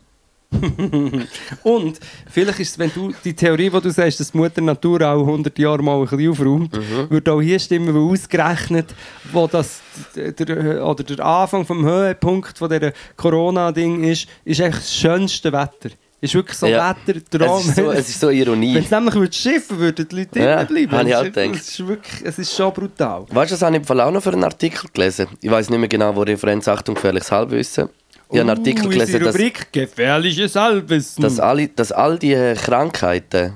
Und 1.63 1.99
vielleicht 2.31 2.61
ist 2.61 2.71
es, 2.73 2.79
wenn 2.79 2.91
du 2.93 3.13
die 3.25 3.35
Theorie, 3.35 3.71
die 3.71 3.81
du 3.81 3.91
sagst, 3.91 4.21
dass 4.21 4.35
Mutter 4.35 4.61
Natur 4.61 5.01
auch 5.03 5.21
100 5.21 5.59
Jahre 5.59 5.83
mal 5.83 6.01
ein 6.01 6.07
bisschen 6.09 6.31
aufräumt, 6.31 6.77
Mhm. 6.77 7.11
würde 7.11 7.33
auch 7.33 7.41
hier 7.41 7.59
stimmen, 7.59 7.95
weil 7.95 8.03
ausgerechnet, 8.13 8.95
wo 9.33 9.47
das 9.47 9.81
der, 10.17 10.85
oder 10.85 11.05
der 11.05 11.25
Anfang 11.25 11.65
vom 11.65 11.85
Höhepunkt 11.85 12.59
von 12.59 12.69
dieser 12.69 12.93
Corona-Ding 13.17 14.05
ist, 14.05 14.29
ist 14.45 14.61
eigentlich 14.61 14.77
das 14.77 14.95
schönste 14.95 15.53
Wetter. 15.53 15.91
Ist 16.23 16.35
wirklich 16.35 16.59
so 16.59 16.67
Ja. 16.67 16.95
Wetter, 17.07 17.19
Traum. 17.31 17.61
Es 17.61 17.69
ist 17.69 17.77
so, 17.77 17.91
es 17.93 18.09
ist 18.11 18.21
so 18.21 18.29
Ironie. 18.29 18.75
Wenn 18.75 18.85
es 18.85 18.91
nämlich 18.91 19.15
würde 19.15 19.33
schiffen 19.33 19.79
würden 19.79 20.07
die 20.07 20.17
Leute 20.17 20.39
Ja, 20.39 20.65
bleiben. 20.65 20.91
habe 20.93 21.09
ich 21.09 21.15
Es 21.15 21.19
auch 21.21 21.25
gedacht. 21.25 21.55
Es 21.55 21.69
ist 21.69 21.87
wirklich, 21.89 22.23
es 22.25 22.39
ist 22.39 22.55
schon 22.55 22.73
brutal. 22.75 23.25
Weißt 23.31 23.53
du, 23.53 23.55
was 23.55 23.63
habe 23.63 23.73
ich 23.77 23.81
im 23.81 23.85
Fall 23.87 24.01
auch 24.03 24.11
noch 24.11 24.23
für 24.23 24.33
einen 24.33 24.45
Artikel 24.45 24.91
gelesen? 24.93 25.29
Ich 25.41 25.51
weiß 25.51 25.71
nicht 25.71 25.79
mehr 25.79 25.89
genau, 25.89 26.15
wo 26.15 26.21
Referenz 26.21 26.69
Achtung 26.69 26.95
gefährliches 26.95 27.33
Halbwissen. 27.33 27.89
Ich 28.33 28.39
habe 28.39 28.51
einen 28.51 28.59
Artikel 28.59 28.87
Uh, 28.87 28.91
gelesen, 28.91 29.25
dass, 29.25 29.35
Rubrik 29.35 29.73
«Gefährliches 29.73 30.55
Halbwissen». 30.55 31.23
dass, 31.23 31.41
alle, 31.41 31.69
dass 31.69 31.91
all 31.91 32.19
die 32.19 32.55
Krankheiten, 32.57 33.55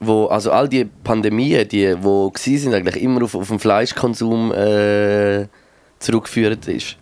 wo, 0.00 0.26
also 0.26 0.52
all 0.52 0.68
die 0.68 0.84
Pandemien, 0.84 1.66
die 1.66 1.94
wo 2.02 2.30
sind, 2.36 2.74
eigentlich 2.74 3.02
immer 3.02 3.22
auf, 3.22 3.34
auf 3.34 3.48
den 3.48 3.58
Fleischkonsum 3.58 4.52
äh, 4.52 5.46
zurückgeführt 5.98 6.68
ist. 6.68 6.96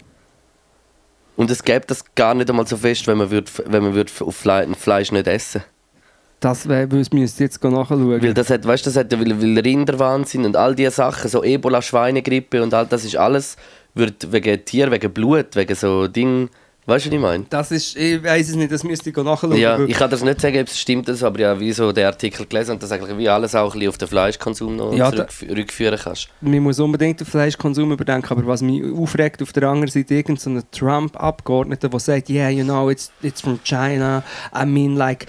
Und 1.36 1.50
es 1.50 1.64
gäbe 1.64 1.86
das 1.86 2.04
gar 2.14 2.34
nicht 2.34 2.48
einmal 2.50 2.66
so 2.66 2.76
fest, 2.76 3.06
wenn 3.06 3.18
man, 3.18 3.30
würd, 3.30 3.50
wenn 3.66 3.82
man 3.82 3.94
würd 3.94 4.12
auf 4.20 4.36
Fle 4.36 4.68
Fleisch 4.78 5.10
nicht 5.10 5.26
essen 5.26 5.62
Das 6.38 6.66
es 6.66 7.12
müsste 7.12 7.44
jetzt 7.44 7.64
nachschauen. 7.64 8.22
Weil 8.22 8.34
das 8.34 8.50
hat, 8.50 8.66
weißt, 8.66 8.86
das 8.86 8.96
hat 8.96 9.10
weil, 9.10 9.40
weil 9.40 9.58
Rinderwahnsinn 9.58 10.44
und 10.44 10.54
all 10.54 10.74
diese 10.74 10.90
Sachen, 10.90 11.28
so 11.28 11.42
Ebola, 11.42 11.82
Schweinegrippe 11.82 12.62
und 12.62 12.72
all 12.74 12.86
das 12.86 13.04
ist 13.04 13.16
alles, 13.16 13.56
wird 13.94 14.30
wegen 14.30 14.64
Tier, 14.64 14.90
wegen 14.90 15.12
Blut, 15.12 15.56
wegen 15.56 15.74
so 15.74 16.06
Ding, 16.06 16.50
weißt 16.86 17.06
du, 17.06 17.10
was 17.10 17.14
ich 17.14 17.20
meine? 17.20 17.44
Das 17.50 17.70
ist, 17.70 17.96
ich 17.96 18.22
weiß 18.22 18.48
es 18.48 18.54
nicht, 18.56 18.72
das 18.72 18.82
müsste 18.84 19.10
ich 19.10 19.16
nachschauen. 19.16 19.56
Ja, 19.56 19.78
ich 19.80 19.96
kann 19.96 20.10
das 20.10 20.22
nicht 20.24 20.40
sagen, 20.40 20.58
ob 20.60 20.66
es 20.66 20.78
stimmt, 20.78 21.08
aber 21.22 21.38
ja, 21.40 21.58
wie 21.60 21.72
so 21.72 21.92
der 21.92 22.08
Artikel 22.08 22.46
gelesen 22.46 22.72
und 22.72 22.82
das 22.82 22.90
eigentlich 22.90 23.16
wie 23.18 23.28
alles 23.28 23.54
auch 23.54 23.72
ein 23.74 23.78
bisschen 23.78 23.88
auf 23.90 23.98
den 23.98 24.08
Fleischkonsum 24.08 24.76
noch 24.76 24.92
Ja, 24.94 25.10
zurückführen 25.12 25.98
kannst. 26.02 26.28
man 26.40 26.58
muss 26.60 26.78
unbedingt 26.80 27.20
den 27.20 27.26
Fleischkonsum 27.26 27.92
überdenken, 27.92 28.28
aber 28.32 28.46
was 28.46 28.62
mich 28.62 28.82
aufregt, 28.92 29.42
auf 29.42 29.52
der 29.52 29.64
anderen 29.64 29.90
Seite 29.90 30.14
irgendein 30.14 30.60
so 30.60 30.62
Trump-Abgeordneter, 30.72 31.88
der 31.88 32.00
sagt, 32.00 32.28
yeah, 32.30 32.48
you 32.48 32.64
know, 32.64 32.90
it's, 32.90 33.12
it's 33.22 33.40
from 33.40 33.58
China, 33.62 34.22
I 34.54 34.64
mean 34.66 34.96
like 34.96 35.26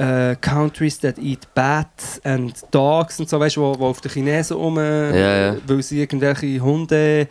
uh, 0.00 0.34
countries 0.40 0.98
that 1.00 1.18
eat 1.18 1.46
bats 1.54 2.20
and 2.24 2.54
dogs 2.70 3.20
und 3.20 3.28
so, 3.28 3.38
weißt 3.38 3.56
du, 3.56 3.60
wo, 3.62 3.78
wo 3.78 3.86
auf 3.88 4.00
den 4.00 4.10
Chinesen 4.10 4.56
rum, 4.56 4.76
Ja, 4.78 5.52
ja. 5.52 5.56
weil 5.66 5.82
sie 5.82 6.00
irgendwelche 6.00 6.60
Hunde 6.60 7.28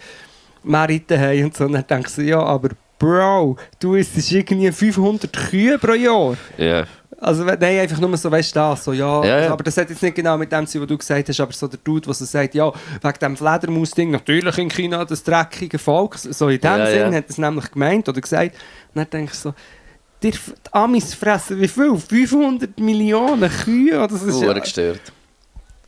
Meriten 0.64 1.20
haben 1.20 1.46
und 1.46 1.58
so, 1.58 1.66
und 1.66 1.74
dann 1.74 1.88
denkst 1.88 2.16
du, 2.16 2.22
ja, 2.22 2.40
aber 2.42 2.70
Bro, 3.02 3.56
du 3.80 3.96
isst 3.96 4.32
irgendwie 4.32 4.72
500 4.72 5.34
Kühe 5.50 5.80
pro 5.80 5.94
Jahr. 5.94 6.38
Ja. 6.58 6.86
Also, 7.20 7.46
we- 7.48 7.58
nein, 7.60 7.80
einfach 7.80 8.00
nur 8.00 8.16
so, 8.16 8.30
weißt 8.32 8.56
du, 8.56 8.60
das, 8.60 8.84
so, 8.84 8.94
ja, 8.94 9.24
Ja, 9.26 9.40
ja. 9.42 9.52
aber 9.54 9.64
das 9.64 9.76
hat 9.78 9.90
jetzt 9.90 10.04
nicht 10.04 10.14
genau 10.16 10.38
mit 10.38 10.52
dem 10.52 10.68
zu 10.68 10.80
was 10.82 10.88
du 10.88 10.98
gesagt 11.00 11.28
hast, 11.30 11.40
aber 11.40 11.52
so 11.52 11.68
der 11.68 11.80
Dude, 11.84 12.02
der 12.06 12.14
so 12.14 12.26
sagt, 12.26 12.54
ja, 12.54 12.72
wegen 13.02 13.20
dem 13.22 13.38
Fledermaus-Ding, 13.38 14.12
natürlich 14.12 14.56
in 14.60 14.70
China 14.70 15.04
das 15.04 15.24
dreckige 15.24 15.80
Volk, 15.80 16.16
so 16.18 16.48
in 16.50 16.60
dem 16.62 16.86
Sinn 16.86 17.16
hat 17.16 17.26
er 17.26 17.30
es 17.30 17.38
nämlich 17.40 17.72
gemeint 17.72 18.08
oder 18.08 18.22
gesagt, 18.22 18.56
und 18.94 19.00
dann 19.00 19.10
denke 19.10 19.32
ich 19.34 19.40
so, 19.40 19.54
die, 20.22 20.32
Amis 20.72 21.16
fressen 21.16 21.60
wie 21.60 21.68
viel? 21.68 21.98
500 21.98 22.80
Millionen 22.80 23.50
Kühe? 23.50 24.08
Das, 24.08 24.22
ist 24.22 24.42
ja, 24.42 24.54
gestört. 24.54 25.02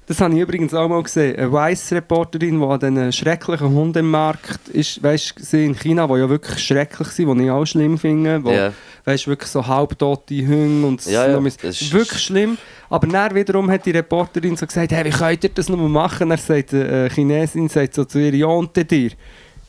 Das 0.05 0.19
habe 0.19 0.33
ich 0.33 0.39
übrigens 0.41 0.73
auch 0.73 0.87
mal 0.87 1.01
gesehen. 1.01 1.35
Eine 1.37 1.51
Weiss-Reporterin, 1.51 2.59
die 2.59 2.65
an 2.65 2.79
diesen 2.79 3.11
schrecklichen 3.13 3.69
Hundemarkt 3.69 4.67
ist, 4.69 5.01
weißt 5.01 5.53
in 5.53 5.75
China, 5.75 6.07
die 6.07 6.13
ja 6.19 6.29
wirklich 6.29 6.59
schrecklich 6.59 7.07
sind, 7.09 7.37
die 7.37 7.45
ich 7.45 7.51
auch 7.51 7.65
schlimm 7.65 7.97
finde, 7.97 8.43
wo, 8.43 8.51
Ja. 8.51 8.73
weißt, 9.05 9.27
wirklich 9.27 9.49
so 9.49 9.65
halbtote 9.65 10.35
Hunde 10.45 10.87
und 10.87 11.05
Ja, 11.05 11.27
ja, 11.27 11.37
ist- 11.45 11.93
wirklich 11.93 12.19
schlimm. 12.21 12.57
Aber 12.89 13.07
dann 13.07 13.33
wiederum 13.33 13.69
hat 13.71 13.85
die 13.85 13.91
Reporterin 13.91 14.55
so 14.57 14.65
gesagt, 14.67 14.91
hey, 14.91 15.05
wie 15.05 15.09
könnt 15.09 15.43
ihr 15.43 15.49
das 15.49 15.69
noch 15.69 15.77
mal 15.77 15.89
machen? 15.89 16.29
Dann 16.29 16.37
sagt 16.37 16.71
die 16.73 16.77
äh, 16.77 17.09
Chinesin 17.09 17.69
sagt 17.69 17.93
so 17.95 18.05
zu 18.05 18.19
ihr, 18.19 18.35
ja 18.35 18.47
und 18.47 18.75
dir, 18.75 18.83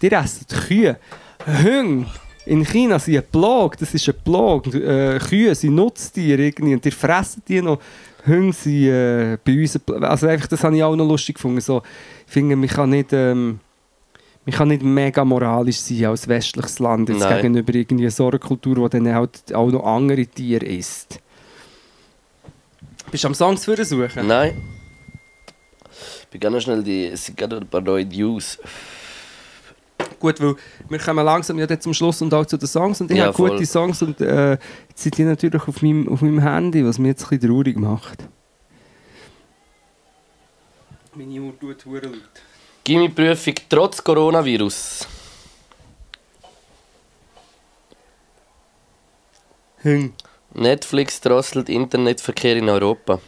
die 0.03 0.11
essen 0.13 0.47
die 0.51 0.55
Kühe. 0.57 0.97
Hunde 1.63 2.07
in 2.47 2.63
China 2.65 2.99
sind 2.99 3.17
ein 3.17 3.23
Plog, 3.33 3.79
das 3.79 3.95
ist 3.95 4.07
ein 4.09 4.15
Plog. 4.23 4.67
Äh, 4.75 5.19
Kühe 5.19 5.55
sind 5.55 5.75
Nutztiere 5.77 6.43
irgendwie 6.43 6.75
und 6.75 6.85
die 6.85 6.91
fressen 6.91 7.43
die 7.49 7.63
noch. 7.63 7.79
Hunde 8.27 8.53
sind 8.53 8.85
äh, 8.85 9.39
bei 9.45 9.61
uns, 9.61 9.79
also 10.03 10.27
einfach, 10.27 10.47
das 10.47 10.65
habe 10.65 10.77
ich 10.77 10.83
auch 10.83 10.97
noch 10.97 11.07
lustig 11.07 11.37
gefunden. 11.37 11.61
So, 11.61 11.83
ich 12.27 12.33
finde, 12.33 12.57
man 12.57 12.69
kann 12.69 12.91
nicht... 12.91 13.13
Ähm, 13.13 13.61
man 14.47 14.55
kann 14.55 14.69
nicht 14.69 14.83
mega 14.83 15.25
moralisch 15.25 15.79
sein 15.79 16.05
als 16.05 16.29
westliches 16.29 16.79
Land 16.79 17.09
jetzt 17.09 17.21
Nein. 17.21 17.37
gegenüber 17.37 17.75
irgendwie 17.75 18.11
so 18.11 18.29
einer 18.29 18.39
Kultur, 18.39 18.91
die 18.91 18.99
dann 18.99 19.15
halt 19.15 19.55
auch 19.55 19.71
noch 19.71 19.85
andere 19.85 20.27
Tiere 20.27 20.67
isst. 20.67 21.19
Bist 23.11 23.25
du 23.25 23.29
am 23.29 23.35
Songs 23.35 23.65
für 23.65 23.83
suchen? 23.85 24.27
Nein. 24.27 24.61
Ich 26.23 26.29
bin 26.29 26.41
ganz 26.41 26.65
schnell 26.65 26.83
die, 26.83 27.07
es 27.07 27.25
sind 27.25 27.39
gerade 27.39 27.57
ein 27.57 27.67
paar 27.67 27.81
neue 27.81 28.05
News. 28.05 28.59
Gut, 30.19 30.41
weil 30.41 30.55
wir 30.89 30.99
kommen 30.99 31.25
langsam 31.25 31.59
ja 31.59 31.81
zum 31.81 31.95
Schluss 31.95 32.23
und 32.23 32.33
auch 32.35 32.47
zu 32.47 32.57
den 32.57 32.67
Songs 32.69 33.01
und 33.01 33.11
ich 33.11 33.17
Ja, 33.19 33.27
habe 33.27 33.37
gute 33.37 33.57
voll. 33.57 33.67
Songs 33.67 34.03
und 34.03 34.21
äh, 34.21 34.53
jetzt 34.89 35.03
sind 35.03 35.19
die 35.19 35.25
natürlich 35.25 35.67
auf 35.69 35.83
meinem, 35.83 36.09
auf 36.09 36.23
meinem 36.23 36.41
Handy, 36.41 36.85
was 36.85 36.99
mich 36.99 37.09
jetzt 37.11 37.25
ein 37.25 37.39
bisschen 37.39 37.51
traurig 37.51 37.77
macht. 37.79 38.29
Meine 41.15 41.41
Uhr 41.41 41.59
tut 41.59 41.83
verdammt 41.83 42.17
laut. 42.17 42.43
Gimmi-Prüfung 42.85 43.55
trotz 43.69 44.03
Coronavirus. 44.03 45.07
Hüng. 49.83 50.13
Netflix 50.55 51.21
drosselt 51.21 51.69
Internetverkehr 51.69 52.57
in 52.57 52.69
Europa. 52.69 53.21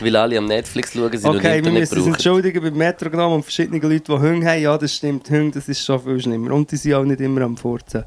Weil 0.00 0.16
alle 0.16 0.38
am 0.38 0.46
Netflix 0.46 0.92
schauen, 0.92 1.16
sie 1.16 1.26
Okay, 1.26 1.36
und 1.36 1.42
wir 1.42 1.54
Internet 1.56 1.80
müssen 1.80 1.94
uns 1.94 2.04
brauchen. 2.04 2.14
entschuldigen 2.14 2.62
beim 2.62 2.74
Metro 2.76 3.10
genommen 3.10 3.34
und 3.36 3.42
verschiedene 3.42 3.78
Leute, 3.80 4.00
die 4.00 4.12
Hunger 4.12 4.50
haben. 4.50 4.62
Ja, 4.62 4.78
das 4.78 4.94
stimmt. 4.94 5.28
Hunger, 5.30 5.50
das 5.50 5.68
ist 5.68 5.84
schon 5.84 6.00
viel 6.00 6.20
schlimmer. 6.20 6.52
Und 6.54 6.70
die 6.70 6.76
sind 6.76 6.94
auch 6.94 7.04
nicht 7.04 7.20
immer 7.20 7.42
am 7.42 7.56
Furzen. 7.56 8.04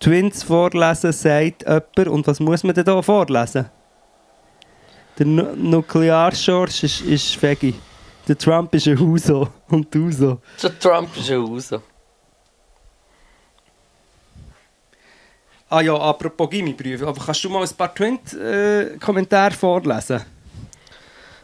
Twins 0.00 0.42
vorlesen, 0.42 1.12
sagt 1.12 1.62
jemand. 1.62 1.98
Und 1.98 2.26
was 2.26 2.40
muss 2.40 2.62
man 2.64 2.74
denn 2.74 2.84
da 2.84 3.02
vorlesen? 3.02 3.66
Der 5.18 5.26
nu 5.26 5.42
Nuklearschorsch 5.56 6.84
ist, 6.84 7.00
ist 7.02 7.36
Fegi. 7.36 7.74
Der 8.26 8.38
Trump 8.38 8.72
ist 8.74 8.86
ein 8.86 8.98
Huso. 8.98 9.48
Und 9.68 9.92
du 9.94 10.10
so. 10.12 10.40
Der 10.62 10.78
Trump 10.78 11.14
ist 11.16 11.26
schon 11.26 11.44
raus. 11.44 11.74
Ah 15.70 15.80
ja, 15.82 15.94
apropos 15.94 16.48
Gimmiprüfe. 16.48 17.06
Aber 17.06 17.22
kannst 17.22 17.44
du 17.44 17.50
mal 17.50 17.62
ein 17.62 17.68
paar 17.76 17.94
Twint-Kommentare 17.94 19.54
vorlesen? 19.54 20.20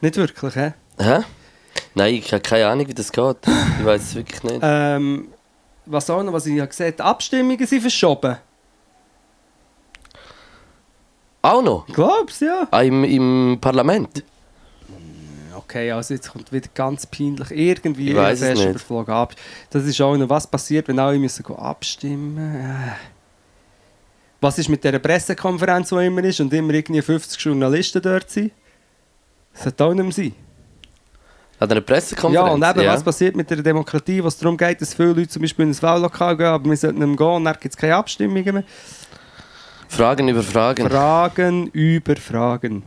Nicht 0.05 0.19
wirklich, 0.19 0.55
hä? 0.55 0.75
Hä? 0.99 1.21
Nein, 1.95 2.15
ich 2.17 2.31
habe 2.31 2.43
keine 2.43 2.67
Ahnung, 2.67 2.87
wie 2.87 2.93
das 2.93 3.11
geht. 3.11 3.39
Ich 3.79 3.85
weiß 3.87 4.03
es 4.03 4.15
wirklich 4.15 4.43
nicht. 4.43 4.59
Ähm, 4.63 5.29
was 5.87 6.11
auch 6.11 6.23
noch, 6.23 6.35
was 6.35 6.45
ich 6.45 6.55
gesehen 6.69 6.87
habe, 6.89 6.97
die 6.97 7.03
Abstimmungen 7.03 7.67
sind 7.67 7.81
verschoben. 7.81 8.37
Auch 11.41 11.63
noch? 11.63 11.87
Glaubst 11.87 12.43
du, 12.43 12.45
ja? 12.45 12.69
Ah, 12.71 12.83
im, 12.83 13.03
im 13.05 13.59
Parlament? 13.59 14.23
Okay, 15.57 15.91
also 15.91 16.13
jetzt 16.13 16.31
kommt 16.31 16.53
wieder 16.53 16.69
ganz 16.75 17.07
peinlich 17.07 17.51
irgendwie 17.51 18.11
Ich 18.11 18.17
weiss 18.17 18.43
es 18.43 18.59
nicht. 18.59 18.69
überflogen 18.69 19.15
ab. 19.15 19.35
Das 19.71 19.85
ist 19.85 19.99
auch 20.03 20.19
noch, 20.19 20.29
was 20.29 20.47
passiert, 20.47 20.87
wenn 20.89 20.99
alle 20.99 21.19
müssen 21.19 21.47
abstimmen 21.47 22.61
Äh. 22.61 22.93
Was 24.43 24.59
ist 24.59 24.69
mit 24.69 24.85
dieser 24.85 24.99
Pressekonferenz, 24.99 25.89
die 25.89 26.05
immer 26.05 26.25
ist 26.25 26.41
und 26.41 26.53
immer 26.53 26.75
irgendwie 26.75 27.01
50 27.01 27.41
Journalisten 27.41 28.03
dort 28.03 28.29
sind? 28.29 28.53
Das 29.55 29.63
sollte 29.65 29.85
auch 29.85 29.95
nicht 29.95 30.03
mehr 30.05 30.13
sein. 30.13 30.33
An 31.61 31.71
einer 31.71 31.81
Pressekonferenz? 31.81 32.47
Ja, 32.63 32.71
und 32.73 32.79
eben, 32.81 32.89
was 32.89 33.03
passiert 33.03 33.37
mit 33.37 33.49
der 33.49 33.63
Demokratie, 33.63 34.23
was 34.23 34.37
darum 34.37 34.57
geht, 34.57 34.81
dass 34.81 34.93
viele 34.93 35.13
Leute 35.13 35.29
zum 35.29 35.43
Beispiel 35.43 35.65
ins 35.65 35.83
Wahllokal 35.83 36.37
gehen, 36.37 36.47
aber 36.47 36.69
wir 36.69 36.77
sollten 36.77 36.99
nicht 36.99 37.07
mehr 37.07 37.17
gehen 37.17 37.27
und 37.37 37.45
dann 37.45 37.55
gibt 37.61 37.75
es 37.75 37.77
keine 37.77 37.95
Abstimmungen 37.97 38.55
mehr. 38.55 38.65
Fragen 39.89 40.29
über 40.29 40.43
Fragen. 40.43 40.89
Fragen 40.91 41.69
über 41.69 42.17
Fragen. 42.17 42.83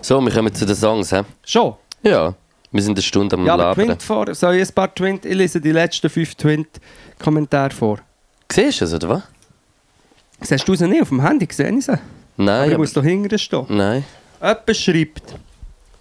so, 0.00 0.20
wir 0.20 0.32
kommen 0.32 0.54
zu 0.54 0.64
den 0.64 0.76
Songs, 0.76 1.10
hä? 1.12 1.22
Schon? 1.44 1.74
Ja. 2.02 2.34
Wir 2.70 2.82
sind 2.82 2.92
eine 2.96 3.02
Stunde 3.02 3.34
am 3.34 3.44
Ja, 3.44 3.54
aber 3.54 3.64
Labern. 3.64 3.86
Twint 3.86 4.02
vor. 4.04 4.32
Soll 4.34 4.54
ich 4.54 4.68
ein 4.68 4.74
paar 4.74 4.94
Twint... 4.94 5.24
Ich 5.26 5.34
lese 5.34 5.60
die 5.60 5.72
letzten 5.72 6.08
fünf 6.08 6.36
Twint-Kommentare 6.36 7.72
vor. 7.72 7.98
Siehst 8.50 8.80
du 8.80 8.84
es, 8.84 8.94
oder 8.94 9.08
was? 9.08 9.22
Siehst 10.42 10.68
du 10.68 10.74
sie 10.76 10.86
nicht 10.86 11.02
auf 11.02 11.08
dem 11.08 11.20
Handy? 11.20 11.48
Sehe 11.50 11.68
ich 11.76 11.84
sie? 11.84 11.92
Aber 11.92 12.00
Nein, 12.36 12.68
ich 12.68 12.74
aber, 12.74 12.82
muss 12.82 12.92
da 12.92 13.02
hinten 13.02 13.36
stehen. 13.38 13.66
nein. 13.68 14.04
Jemand 14.40 14.76
schreibt, 14.76 15.34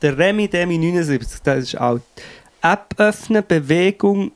der 0.01 0.17
Remy 0.17 0.47
Demi 0.47 0.77
79, 0.77 1.41
das 1.43 1.63
ist 1.63 1.75
alt. 1.75 2.01
App 2.61 2.93
öffnen, 2.97 3.43
Bewegung 3.47 4.31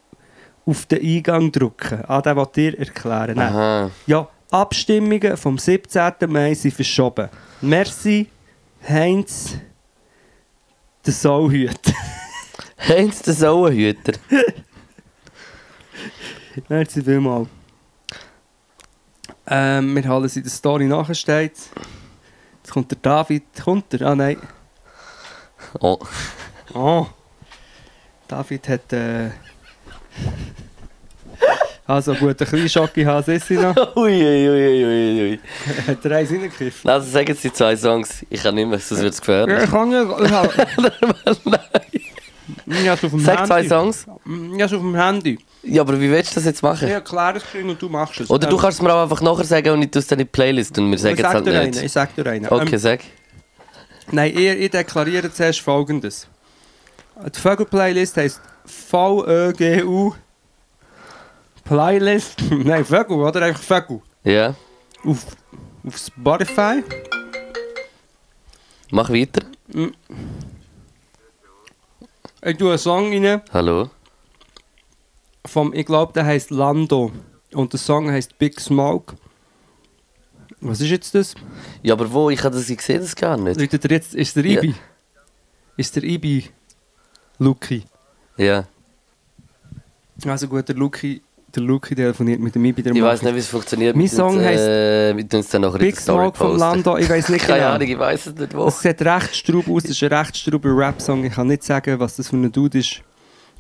auf 0.66 0.86
den 0.86 1.02
Eingang 1.02 1.52
drücken. 1.52 2.04
Ah, 2.08 2.22
den 2.22 2.38
will 2.38 2.48
dir 2.56 2.80
erklären. 2.80 3.36
Nein. 3.36 3.92
Ja, 4.08 4.28
Abstimmungen 4.50 5.36
vom 5.36 5.58
17. 5.58 6.14
Mai 6.28 6.54
sind 6.54 6.74
verschoben. 6.74 7.30
Merci, 7.62 8.28
Heinz, 8.88 9.58
der 11.06 11.14
Sauhüter. 11.14 11.94
Heinz 12.88 13.22
der 13.22 13.34
Sauenhüter. 13.34 14.14
Merci 16.70 17.02
vielmals. 17.02 17.48
Ähm, 19.48 19.96
wir 19.96 20.04
haben 20.04 20.26
es 20.26 20.36
in 20.36 20.44
der 20.44 20.52
Story 20.52 20.86
nachgestellt. 20.86 21.54
Jetzt 22.58 22.72
kommt 22.72 22.92
der 22.92 22.98
David. 23.02 23.44
Kommt 23.64 23.94
er? 23.94 24.02
Ah, 24.08 24.16
nein. 24.16 24.38
Oh. 25.80 25.98
Oh. 26.74 27.06
David 28.28 28.68
hat. 28.70 28.94
Äh... 28.94 29.30
Also 31.86 32.14
gut, 32.16 32.40
ein 32.42 32.48
kleiner 32.48 32.70
Schocki 32.70 33.04
Hasessi 33.04 33.56
noch. 33.56 33.76
Ui, 33.98 34.12
ui, 34.14 34.50
ui, 34.50 34.86
ui, 34.86 35.22
ui. 35.32 35.40
hat 35.86 36.06
er 36.06 36.12
eins 36.18 36.32
reingekriegt? 36.32 36.86
Also 36.88 37.12
sagen 37.12 37.36
Sie 37.36 37.52
zwei 37.52 37.76
Songs. 37.76 38.26
Ich 38.30 38.42
kann 38.42 38.56
nicht 38.56 38.68
mehr, 38.68 38.80
sonst 38.80 39.02
wird 39.02 39.14
es 39.14 39.20
Ja, 39.20 39.46
gefährlich. 39.46 39.64
ich 39.66 39.70
kann 39.70 39.92
ja. 39.92 40.04
Ich 40.24 40.32
habe 40.32 40.54
ja, 42.86 42.94
auf 42.94 43.00
dem 43.02 43.20
Sag 43.20 43.48
zwei 43.48 43.56
Handy. 43.58 43.70
Songs. 43.70 44.06
Ja, 44.58 44.66
auf 44.66 44.72
dem 44.72 44.96
Handy. 44.96 45.40
Ja, 45.64 45.82
aber 45.82 46.00
wie 46.00 46.10
willst 46.10 46.32
du 46.32 46.36
das 46.36 46.46
jetzt 46.46 46.64
machen? 46.64 46.88
Ich 46.88 46.94
erkläre 46.94 47.38
es 47.38 47.44
und 47.62 47.82
du 47.82 47.90
machst 47.90 48.22
es. 48.22 48.30
Oder 48.30 48.48
du 48.48 48.56
Ähm, 48.56 48.62
kannst 48.62 48.78
es 48.80 48.82
mir 48.82 48.94
auch 48.94 49.04
einfach 49.04 49.22
nachher 49.22 49.44
sagen 49.44 49.70
und 49.72 49.82
ich 49.84 49.92
tue 49.92 50.00
es 50.00 50.08
dann 50.08 50.20
in 50.20 50.26
die 50.26 50.32
Playlist 50.32 50.78
und 50.78 50.90
wir 50.90 50.98
sagen 50.98 51.16
ich 51.16 51.20
es 51.20 51.24
sag 51.26 51.34
halt 51.34 51.46
dir 51.48 51.60
einen, 51.60 51.70
nicht. 51.72 51.84
ich 51.84 51.92
sag 51.92 52.16
dir 52.16 52.26
einen. 52.28 52.48
Okay, 52.48 52.74
Ähm, 52.76 52.78
sag. 52.80 53.00
Nein, 54.12 54.32
ich, 54.38 54.48
ich 54.48 54.70
deklariere 54.72 55.32
zuerst 55.32 55.62
folgendes. 55.62 56.28
Die 57.34 57.40
Vögel-Playlist 57.40 58.18
heisst 58.18 58.42
V-Ö-G-U 58.66 60.14
Playlist. 61.64 62.42
Nein, 62.52 62.84
Vögel, 62.86 63.18
oder? 63.18 63.42
Einfach 63.44 63.62
Vögel. 63.64 64.02
Ja, 64.24 64.56
Auf, 65.06 65.26
auf 65.86 65.98
Spotify. 65.98 66.84
mach 68.92 69.10
weiter. 69.10 69.46
Ich 72.46 72.58
tue 72.58 72.70
einen 72.70 72.78
Song 72.78 73.12
rein 73.26 73.42
Hallo. 73.54 73.90
vom, 75.46 75.74
ich 75.74 75.86
glaube, 75.86 76.14
der 76.14 76.26
heisst 76.26 76.52
Lando. 76.52 77.12
Und 77.54 77.72
der 77.74 77.80
Song 77.80 78.12
heisst 78.12 78.38
Big 78.38 78.60
Smoke. 78.60 79.16
Was 80.64 80.80
ist 80.82 80.90
jetzt 80.90 81.14
das? 81.14 81.36
Ja, 81.82 81.94
aber 81.94 82.12
wo? 82.12 82.30
Ich 82.30 82.44
habe 82.44 82.56
das, 82.56 82.70
ich 82.70 82.82
sehe 82.82 83.00
das 83.00 83.16
gar 83.16 83.38
nicht. 83.38 83.60
Läutet 83.60 83.84
er 83.86 83.92
jetzt, 83.92 84.16
ist 84.16 84.36
der 84.36 84.46
Ja. 84.46 84.62
Ibi? 84.62 84.74
Ist 85.76 85.96
der 85.96 86.04
Ibi 86.04 86.50
Luki? 87.40 87.84
Ja. 88.38 88.66
Also 90.26 90.48
gut, 90.48 90.70
der 90.70 90.76
Luki, 90.76 91.22
der 91.54 91.64
Luki 91.64 91.96
telefoniert 91.96 92.40
mit 92.40 92.56
dem 92.56 92.64
Ibi. 92.64 92.82
Der 92.82 92.96
Ich 92.96 93.02
weiß 93.02 93.24
nicht, 93.24 93.36
wie 93.36 93.40
es 93.40 93.48
funktioniert. 93.48 93.96
Mein 93.96 94.08
Song 94.08 94.40
heisst 94.40 94.64
äh, 94.64 95.24
dann 95.26 95.62
nachher 95.62 95.80
Big 95.80 96.00
Smoke 96.00 96.38
von. 96.38 96.58
Lando, 96.58 96.98
ich 96.98 97.10
weiß 97.10 97.30
nicht 97.30 97.46
Keine 97.46 97.60
genau. 97.60 97.72
Ahnung, 97.74 97.88
ich 97.88 98.00
weiß 98.00 98.28
es 98.28 98.36
nicht 98.36 98.56
wo. 98.56 98.68
Es 98.68 98.80
sieht 98.80 99.02
recht 99.02 99.36
straub 99.36 99.68
aus, 99.68 99.84
es 99.84 99.92
ist 99.92 100.04
ein 100.04 100.14
recht 100.14 100.38
strauber 100.38 100.70
Rap-Song. 100.78 101.26
Ich 101.26 101.34
kann 101.34 101.48
nicht 101.48 101.64
sagen, 101.64 102.00
was 102.00 102.16
das 102.16 102.30
für 102.30 102.38
ein 102.38 102.52
Dude 102.52 102.80
ist. 102.80 103.02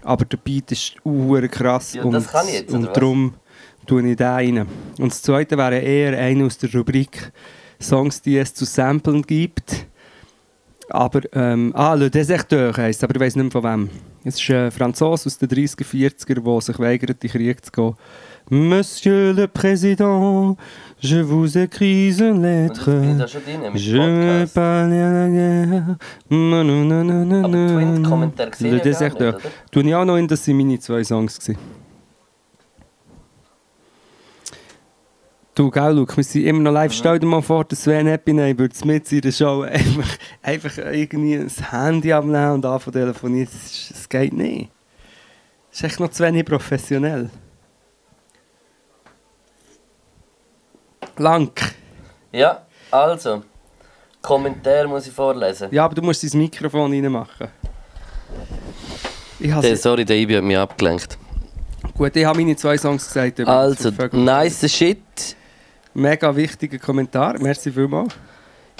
Aber 0.03 0.25
der 0.25 0.37
Beat 0.37 0.71
ist 0.71 0.95
uhr 1.03 1.41
krass. 1.47 1.93
Ja, 1.93 2.03
und, 2.03 2.11
das 2.13 2.27
kann 2.27 2.47
ich 2.47 2.53
jetzt, 2.53 2.73
Und 2.73 2.85
darum 2.95 3.33
tue 3.85 4.07
ich 4.09 4.15
den 4.15 4.27
rein. 4.27 4.67
Und 4.99 5.11
das 5.11 5.21
zweite 5.21 5.57
wäre 5.57 5.79
eher 5.79 6.17
einer 6.17 6.45
aus 6.45 6.57
der 6.57 6.73
Rubrik 6.73 7.31
Songs, 7.81 8.21
die 8.21 8.37
es 8.37 8.53
zu 8.53 8.65
samplen 8.65 9.21
gibt. 9.21 9.87
Aber, 10.89 11.21
ähm, 11.33 11.71
ah, 11.75 11.93
Le 11.93 12.09
Deserteur 12.09 12.75
heisst, 12.75 13.03
aber 13.03 13.15
ich 13.15 13.21
weiß 13.21 13.35
nicht 13.35 13.43
mehr 13.45 13.51
von 13.51 13.63
wem. 13.63 13.89
Es 14.23 14.39
ist 14.39 14.49
ein 14.51 14.71
Franzose 14.71 15.27
aus 15.27 15.37
den 15.37 15.49
30er, 15.49 15.83
40er, 15.83 16.41
der 16.41 16.61
sich 16.61 16.79
weigert, 16.79 17.23
in 17.23 17.29
Krieg 17.29 17.65
zu 17.65 17.71
gehen. 17.71 17.95
Monsieur 18.49 19.33
le 19.33 19.47
Président, 19.47 20.57
je 21.01 21.17
vous 21.21 21.57
écris 21.57 22.19
une 22.19 22.41
lettre. 22.41 22.91
Je 23.73 23.97
Podcast. 23.97 24.53
parle 24.53 24.93
à 24.93 25.11
la 25.11 25.29
guerre. 25.29 25.97
Aber 27.43 27.67
Twin-Kommentar 27.67 28.49
gesehen 28.51 28.71
Le 28.71 28.79
Deserteur. 28.79 29.37
ich 29.73 29.95
auch 29.95 30.05
noch 30.05 30.17
in, 30.17 30.27
das 30.27 30.43
sind 30.43 30.57
meine 30.57 30.77
zwei 30.77 31.03
Songs. 31.03 31.39
Gewesen. 31.39 31.82
Du, 35.55 35.69
gell, 35.69 35.93
Luke, 35.93 36.17
wir 36.17 36.23
sind 36.23 36.45
immer 36.45 36.61
noch 36.61 36.71
live. 36.71 36.91
Stell 36.93 37.19
dir 37.19 37.27
mal 37.27 37.41
vor, 37.43 37.63
der 37.63 37.77
Sven 37.77 38.07
Epiney 38.07 38.57
würde 38.57 38.75
mit 38.85 39.07
seiner 39.07 39.31
Show 39.31 39.61
einfach, 39.61 40.17
einfach 40.41 40.77
irgendwie 40.79 41.37
das 41.37 41.71
Handy 41.71 42.11
abnehmen 42.11 42.53
und 42.53 42.65
anfangen 42.65 42.81
zu 42.81 42.99
telefonieren. 42.99 43.47
Das, 43.51 43.89
das 43.89 44.09
geht 44.09 44.33
nicht. 44.33 44.71
Das 45.69 45.79
ist 45.79 45.83
echt 45.83 45.99
noch 45.99 46.09
zu 46.09 46.23
wenig 46.23 46.45
professionell. 46.45 47.29
Lang. 51.17 51.51
Ja, 52.31 52.65
also. 52.89 53.43
Kommentar 54.23 54.87
muss 54.87 55.05
ich 55.05 55.13
vorlesen. 55.13 55.67
Ja, 55.71 55.85
aber 55.85 55.93
du 55.93 56.01
musst 56.01 56.23
dein 56.23 56.39
Mikrofon 56.39 56.91
reinmachen. 56.91 57.49
Ich 59.39 59.53
Der, 59.53 59.77
sorry, 59.77 60.03
der 60.03 60.17
Ibi 60.17 60.33
hat 60.35 60.43
mich 60.43 60.57
abgelenkt. 60.57 61.19
Gut, 61.95 62.15
ich 62.15 62.25
habe 62.25 62.39
meine 62.39 62.55
zwei 62.55 62.75
Songs 62.75 63.05
gesagt. 63.05 63.39
Also, 63.41 63.91
nice 64.13 64.67
shit. 64.71 64.97
Mega 65.93 66.35
wichtiger 66.35 66.79
Kommentar. 66.79 67.39
Merci 67.39 67.71
vielmals. 67.71 68.13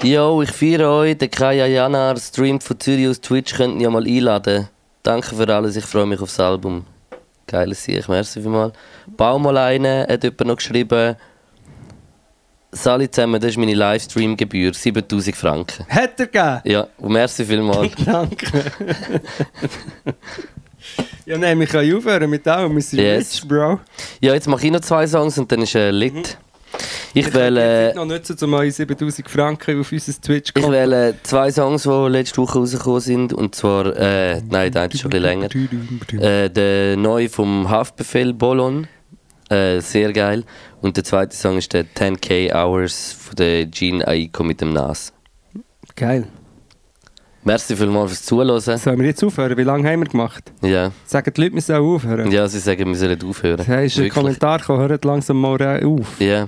Yo, 0.02 0.42
ich 0.42 0.52
feiere 0.52 0.90
euch. 0.90 1.18
Der 1.18 1.28
Kaya 1.28 1.68
Janar 1.68 2.18
streamt 2.18 2.64
von 2.64 2.80
Zürich 2.80 3.08
aus 3.08 3.22
Twitch. 3.22 3.54
Könnt 3.56 3.76
ihr 3.76 3.84
ja 3.84 3.90
mal 3.90 4.06
einladen. 4.06 4.68
Danke 5.04 5.36
für 5.36 5.48
alles. 5.54 5.76
Ich 5.76 5.86
freue 5.86 6.06
mich 6.08 6.20
aufs 6.20 6.40
Album. 6.40 6.86
Geiles 7.46 7.84
Sieg. 7.84 8.08
Merci 8.10 8.42
vielmals. 8.42 8.74
Bau 9.16 9.38
mal 9.38 9.58
einen. 9.58 10.08
Hat 10.08 10.24
jemand 10.24 10.46
noch 10.46 10.56
geschrieben. 10.56 11.16
Sali 12.76 13.12
zusammen, 13.12 13.40
das 13.40 13.52
ist 13.52 13.58
meine 13.58 13.76
Livestream-Gebühr. 13.76 14.74
7000 14.74 15.36
Franken. 15.36 15.86
Hat 15.88 16.20
er 16.20 16.26
gegeben? 16.26 16.62
Ja, 16.64 16.88
und 16.98 17.12
merci 17.12 17.46
vielmals. 17.46 17.92
Danke. 18.06 18.48
ja, 21.28 21.38
nein, 21.38 21.60
wir 21.60 21.68
können 21.68 21.96
aufhören 21.96 22.30
mit 22.32 22.48
allem. 22.48 22.74
Wir 22.76 22.82
sind 22.82 23.00
Yes. 23.00 23.36
rich, 23.36 23.48
Bro. 23.48 23.80
Ja, 24.22 24.34
jetzt 24.34 24.48
mache 24.48 24.66
ich 24.66 24.72
noch 24.72 24.80
zwei 24.82 25.06
Songs 25.06 25.38
und 25.38 25.52
dann 25.52 25.62
ist 25.62 25.76
äh, 25.76 25.92
lit. 25.92 26.36
Ich 27.14 27.32
wähle, 27.34 27.94
noch 27.96 28.06
nutzen, 28.06 28.36
um 28.42 28.54
eure 28.56 28.72
7000 28.72 29.30
Franken 29.30 29.80
auf 29.80 29.92
unser 29.92 30.14
twitch 30.20 30.52
ich 30.56 30.68
wähle 30.68 31.16
zwei 31.22 31.52
Songs, 31.52 31.84
die 31.84 31.90
letzte 32.10 32.38
Woche 32.42 32.58
rausgekommen 32.60 33.02
sind. 33.02 33.34
Und 33.34 33.54
zwar, 33.54 33.96
äh, 33.96 34.42
nein, 34.50 34.72
der 34.72 34.84
eine 34.84 34.94
ist 34.94 35.02
schon 35.02 35.14
ein 35.14 35.48
bisschen 35.50 36.20
länger. 36.20 36.24
Äh, 36.26 36.50
der 36.50 36.98
neue 36.98 37.30
vom 37.30 37.70
Haftbefehl 37.70 38.34
Bolon. 38.34 38.88
Äh, 39.50 39.82
sehr 39.82 40.12
geil. 40.14 40.44
Und 40.82 40.98
der 40.98 41.04
zweite 41.04 41.36
Song 41.36 41.58
ist 41.58 41.74
der 41.74 41.86
10k 41.86 42.54
Hours 42.54 43.14
von 43.14 43.36
der 43.36 43.68
Gene 43.68 44.08
Aiko 44.08 44.44
mit 44.44 44.62
dem 44.62 44.74
Nas. 44.74 45.14
Geil. 45.96 46.28
Merci 47.44 47.76
vielmals 47.76 48.12
fürs 48.12 48.24
Zuhören. 48.24 48.60
Sollen 48.60 49.00
wir 49.00 49.06
jetzt 49.06 49.24
aufhören? 49.24 49.58
Wie 49.58 49.64
lange 49.64 49.88
haben 49.90 50.00
wir 50.00 50.08
gemacht? 50.08 50.52
Ja. 50.62 50.92
Sagen 51.06 51.32
die 51.36 51.42
Leute, 51.42 51.56
wir 51.56 51.62
sollen 51.62 51.84
aufhören? 51.84 52.32
ja, 52.32 52.48
sie 52.48 52.60
sagen, 52.60 52.88
wir 52.88 52.96
sollen 52.96 53.22
aufhören. 53.22 53.66
Da 53.68 53.82
ist 53.82 54.00
ein. 54.00 54.10
Kommentar 54.10 54.60
gekommen, 54.60 54.88
hört 54.88 55.04
langsam 55.04 55.42
mal 55.42 55.62
auf. 55.86 56.20
Ja. 56.20 56.48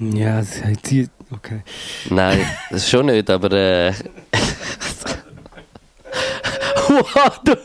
Ja, 0.00 0.38
das 0.38 0.62
hat 0.64 0.86
sie... 0.86 1.08
Okay. 1.30 1.62
Nein, 2.10 2.44
das 2.70 2.82
ist 2.82 2.90
schon 2.90 3.06
nicht, 3.06 3.30
aber 3.30 3.50
äh. 3.52 3.92
wow, 6.88 7.40
du! 7.44 7.56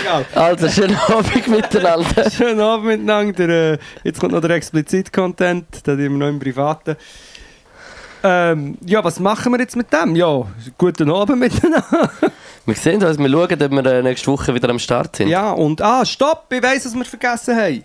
Egal. 0.00 0.24
Also, 0.34 0.68
schönen 0.68 0.96
Abend 0.96 1.46
miteinander. 1.48 2.30
Schönen 2.36 2.60
Abend 2.60 2.86
miteinander. 2.86 3.46
Der, 3.46 3.72
äh, 3.74 3.78
Jetzt 4.04 4.20
kommt 4.20 4.32
noch 4.32 4.40
der 4.40 4.50
Explizit-Content, 4.50 5.86
den 5.86 5.94
haben 5.94 5.98
wir 5.98 6.08
noch 6.10 6.28
im 6.28 6.38
Privaten. 6.38 6.96
Ähm, 8.22 8.78
ja, 8.84 9.04
was 9.04 9.20
machen 9.20 9.52
wir 9.52 9.60
jetzt 9.60 9.76
mit 9.76 9.92
dem? 9.92 10.16
Ja, 10.16 10.46
guten 10.78 11.10
Abend 11.10 11.38
miteinander. 11.38 12.10
Wir 12.64 12.74
sehen 12.74 13.02
uns, 13.04 13.18
wir 13.18 13.28
schauen, 13.28 13.62
ob 13.62 13.70
wir 13.70 13.86
äh, 13.86 14.02
nächste 14.02 14.26
Woche 14.28 14.54
wieder 14.54 14.68
am 14.70 14.78
Start 14.78 15.16
sind. 15.16 15.28
Ja, 15.28 15.52
und 15.52 15.80
ah, 15.82 16.04
stopp, 16.04 16.46
ich 16.50 16.62
weiss, 16.62 16.86
was 16.86 16.94
wir 16.94 17.04
vergessen 17.04 17.56
haben. 17.56 17.84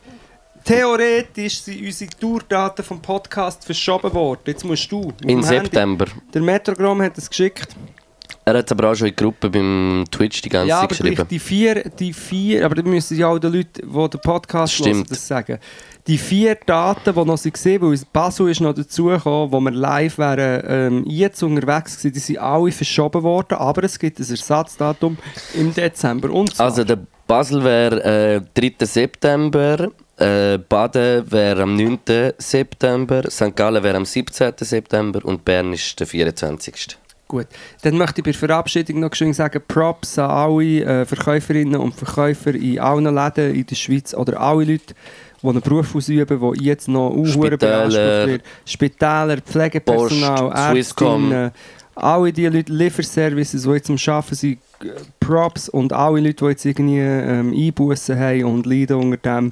Theoretisch 0.63 1.61
sind 1.61 1.81
unsere 1.81 2.09
Tourdaten 2.11 2.83
vom 2.85 3.01
Podcast 3.01 3.65
verschoben 3.65 4.13
worden. 4.13 4.41
Jetzt 4.45 4.63
musst 4.63 4.91
du. 4.91 5.11
In 5.21 5.27
dem 5.27 5.43
Handy- 5.43 5.65
September. 5.65 6.05
Der 6.33 6.41
Metrogramm 6.41 7.01
hat 7.01 7.17
es 7.17 7.29
geschickt. 7.29 7.75
Er 8.43 8.57
hat 8.57 8.65
es 8.65 8.71
aber 8.71 8.91
auch 8.91 8.95
schon 8.95 9.07
in 9.07 9.15
die 9.15 9.23
Gruppe 9.23 9.49
beim 9.49 10.03
Twitch 10.09 10.41
die 10.41 10.49
ganze 10.49 10.69
ja, 10.69 10.77
Zeit 10.81 10.85
aber 10.85 10.95
geschrieben. 10.95 11.27
die 11.29 11.39
vier, 11.39 11.83
die 11.99 12.11
vier, 12.11 12.65
aber 12.65 12.75
da 12.75 12.81
müssen 12.81 13.15
ja 13.17 13.27
auch 13.27 13.37
die 13.37 13.47
Leute, 13.47 13.81
die 13.83 14.09
den 14.09 14.21
Podcast 14.21 14.83
hören, 14.83 15.03
das 15.07 15.27
sagen. 15.27 15.59
Die 16.07 16.17
vier 16.17 16.55
Daten, 16.65 17.13
die 17.13 17.19
noch 17.19 17.27
waren, 17.45 17.81
weil 17.81 17.99
Basel 18.11 18.49
ist 18.49 18.59
noch 18.61 18.73
dazugekommen, 18.73 19.51
wo 19.51 19.59
wir 19.59 19.71
live 19.71 20.17
wären, 20.17 20.63
ähm, 20.67 21.03
jetzt 21.07 21.43
unterwegs 21.43 21.97
gewesen, 21.97 22.13
die 22.13 22.19
sind 22.19 22.37
alle 22.39 22.71
verschoben 22.71 23.21
worden, 23.21 23.59
aber 23.59 23.83
es 23.83 23.99
gibt 23.99 24.19
ein 24.19 24.27
Ersatzdatum 24.27 25.17
im 25.53 25.71
Dezember. 25.73 26.31
Und 26.31 26.59
Also, 26.59 26.83
der 26.83 26.97
Basel 27.27 27.63
wäre 27.63 28.41
äh, 28.55 28.71
3. 28.71 28.85
September, 28.85 29.89
äh, 30.21 30.57
Baden 30.57 31.29
wäre 31.31 31.63
am 31.63 31.75
9. 31.75 31.99
September, 32.37 33.23
St. 33.29 33.55
Gallen 33.55 33.83
wäre 33.83 33.97
am 33.97 34.05
17. 34.05 34.53
September 34.59 35.25
und 35.25 35.43
Bern 35.43 35.73
ist 35.73 35.99
der 35.99 36.07
24. 36.07 36.97
Gut, 37.27 37.47
dann 37.81 37.97
möchte 37.97 38.19
ich 38.19 38.25
bei 38.25 38.31
der 38.31 38.39
Verabschiedung 38.39 38.99
noch 38.99 39.15
schön 39.15 39.33
sagen, 39.33 39.61
Props 39.67 40.19
an 40.19 40.29
alle 40.29 40.83
äh, 40.83 41.05
Verkäuferinnen 41.05 41.79
und 41.79 41.95
Verkäufer 41.95 42.53
in 42.53 42.79
allen 42.79 43.05
Läden 43.15 43.55
in 43.55 43.65
der 43.65 43.75
Schweiz 43.75 44.13
oder 44.13 44.39
alle 44.39 44.65
Leute, 44.65 44.93
die 45.41 45.47
einen 45.47 45.61
Beruf 45.61 45.95
ausüben, 45.95 46.53
die 46.53 46.65
jetzt 46.65 46.87
noch 46.87 47.15
Spitäler. 47.25 47.57
beansprucht 47.57 48.27
wird. 48.27 48.41
Spitäler, 48.65 49.37
Pflegepersonal, 49.37 50.49
Post. 50.49 50.75
Ärztinnen, 50.75 51.51
alle 51.95 52.33
die 52.33 52.47
Leute, 52.47 52.73
Lieferservices, 52.73 53.63
die 53.63 53.69
jetzt 53.69 53.89
am 53.89 53.97
Arbeiten 54.13 54.35
sind, 54.35 54.59
Props 55.19 55.69
und 55.69 55.93
alle 55.93 56.19
Leute, 56.19 56.43
die 56.43 56.51
jetzt 56.51 56.65
irgendwie 56.65 56.99
ähm, 56.99 57.53
Einbußen 57.53 58.19
haben 58.19 58.43
und 58.43 58.65
leiden 58.65 58.97
unter 58.97 59.17
dem. 59.17 59.51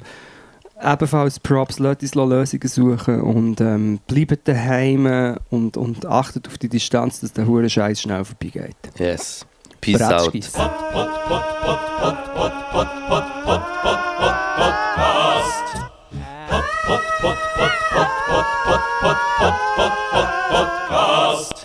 Ebenfalls 0.82 1.40
Props, 1.40 1.80
lasst 1.80 2.02
uns 2.02 2.16
Lösungen 2.16 2.68
suchen 2.68 3.22
und 3.22 3.60
ähm, 3.60 4.00
bleibt 4.08 4.48
daheim 4.48 5.38
und, 5.50 5.76
und 5.78 6.06
achtet 6.06 6.48
auf 6.48 6.58
die 6.58 6.70
Distanz, 6.70 7.20
dass 7.20 7.34
der 7.34 7.48
hure 7.48 7.70
Scheiß 7.70 8.02
schnell 8.02 8.24
vorbeigeht. 8.24 8.76
Yes. 8.98 9.46
Peace 9.82 10.02
out. 10.02 10.32
Bratschkis. 10.32 10.52
Podcast. 20.50 21.59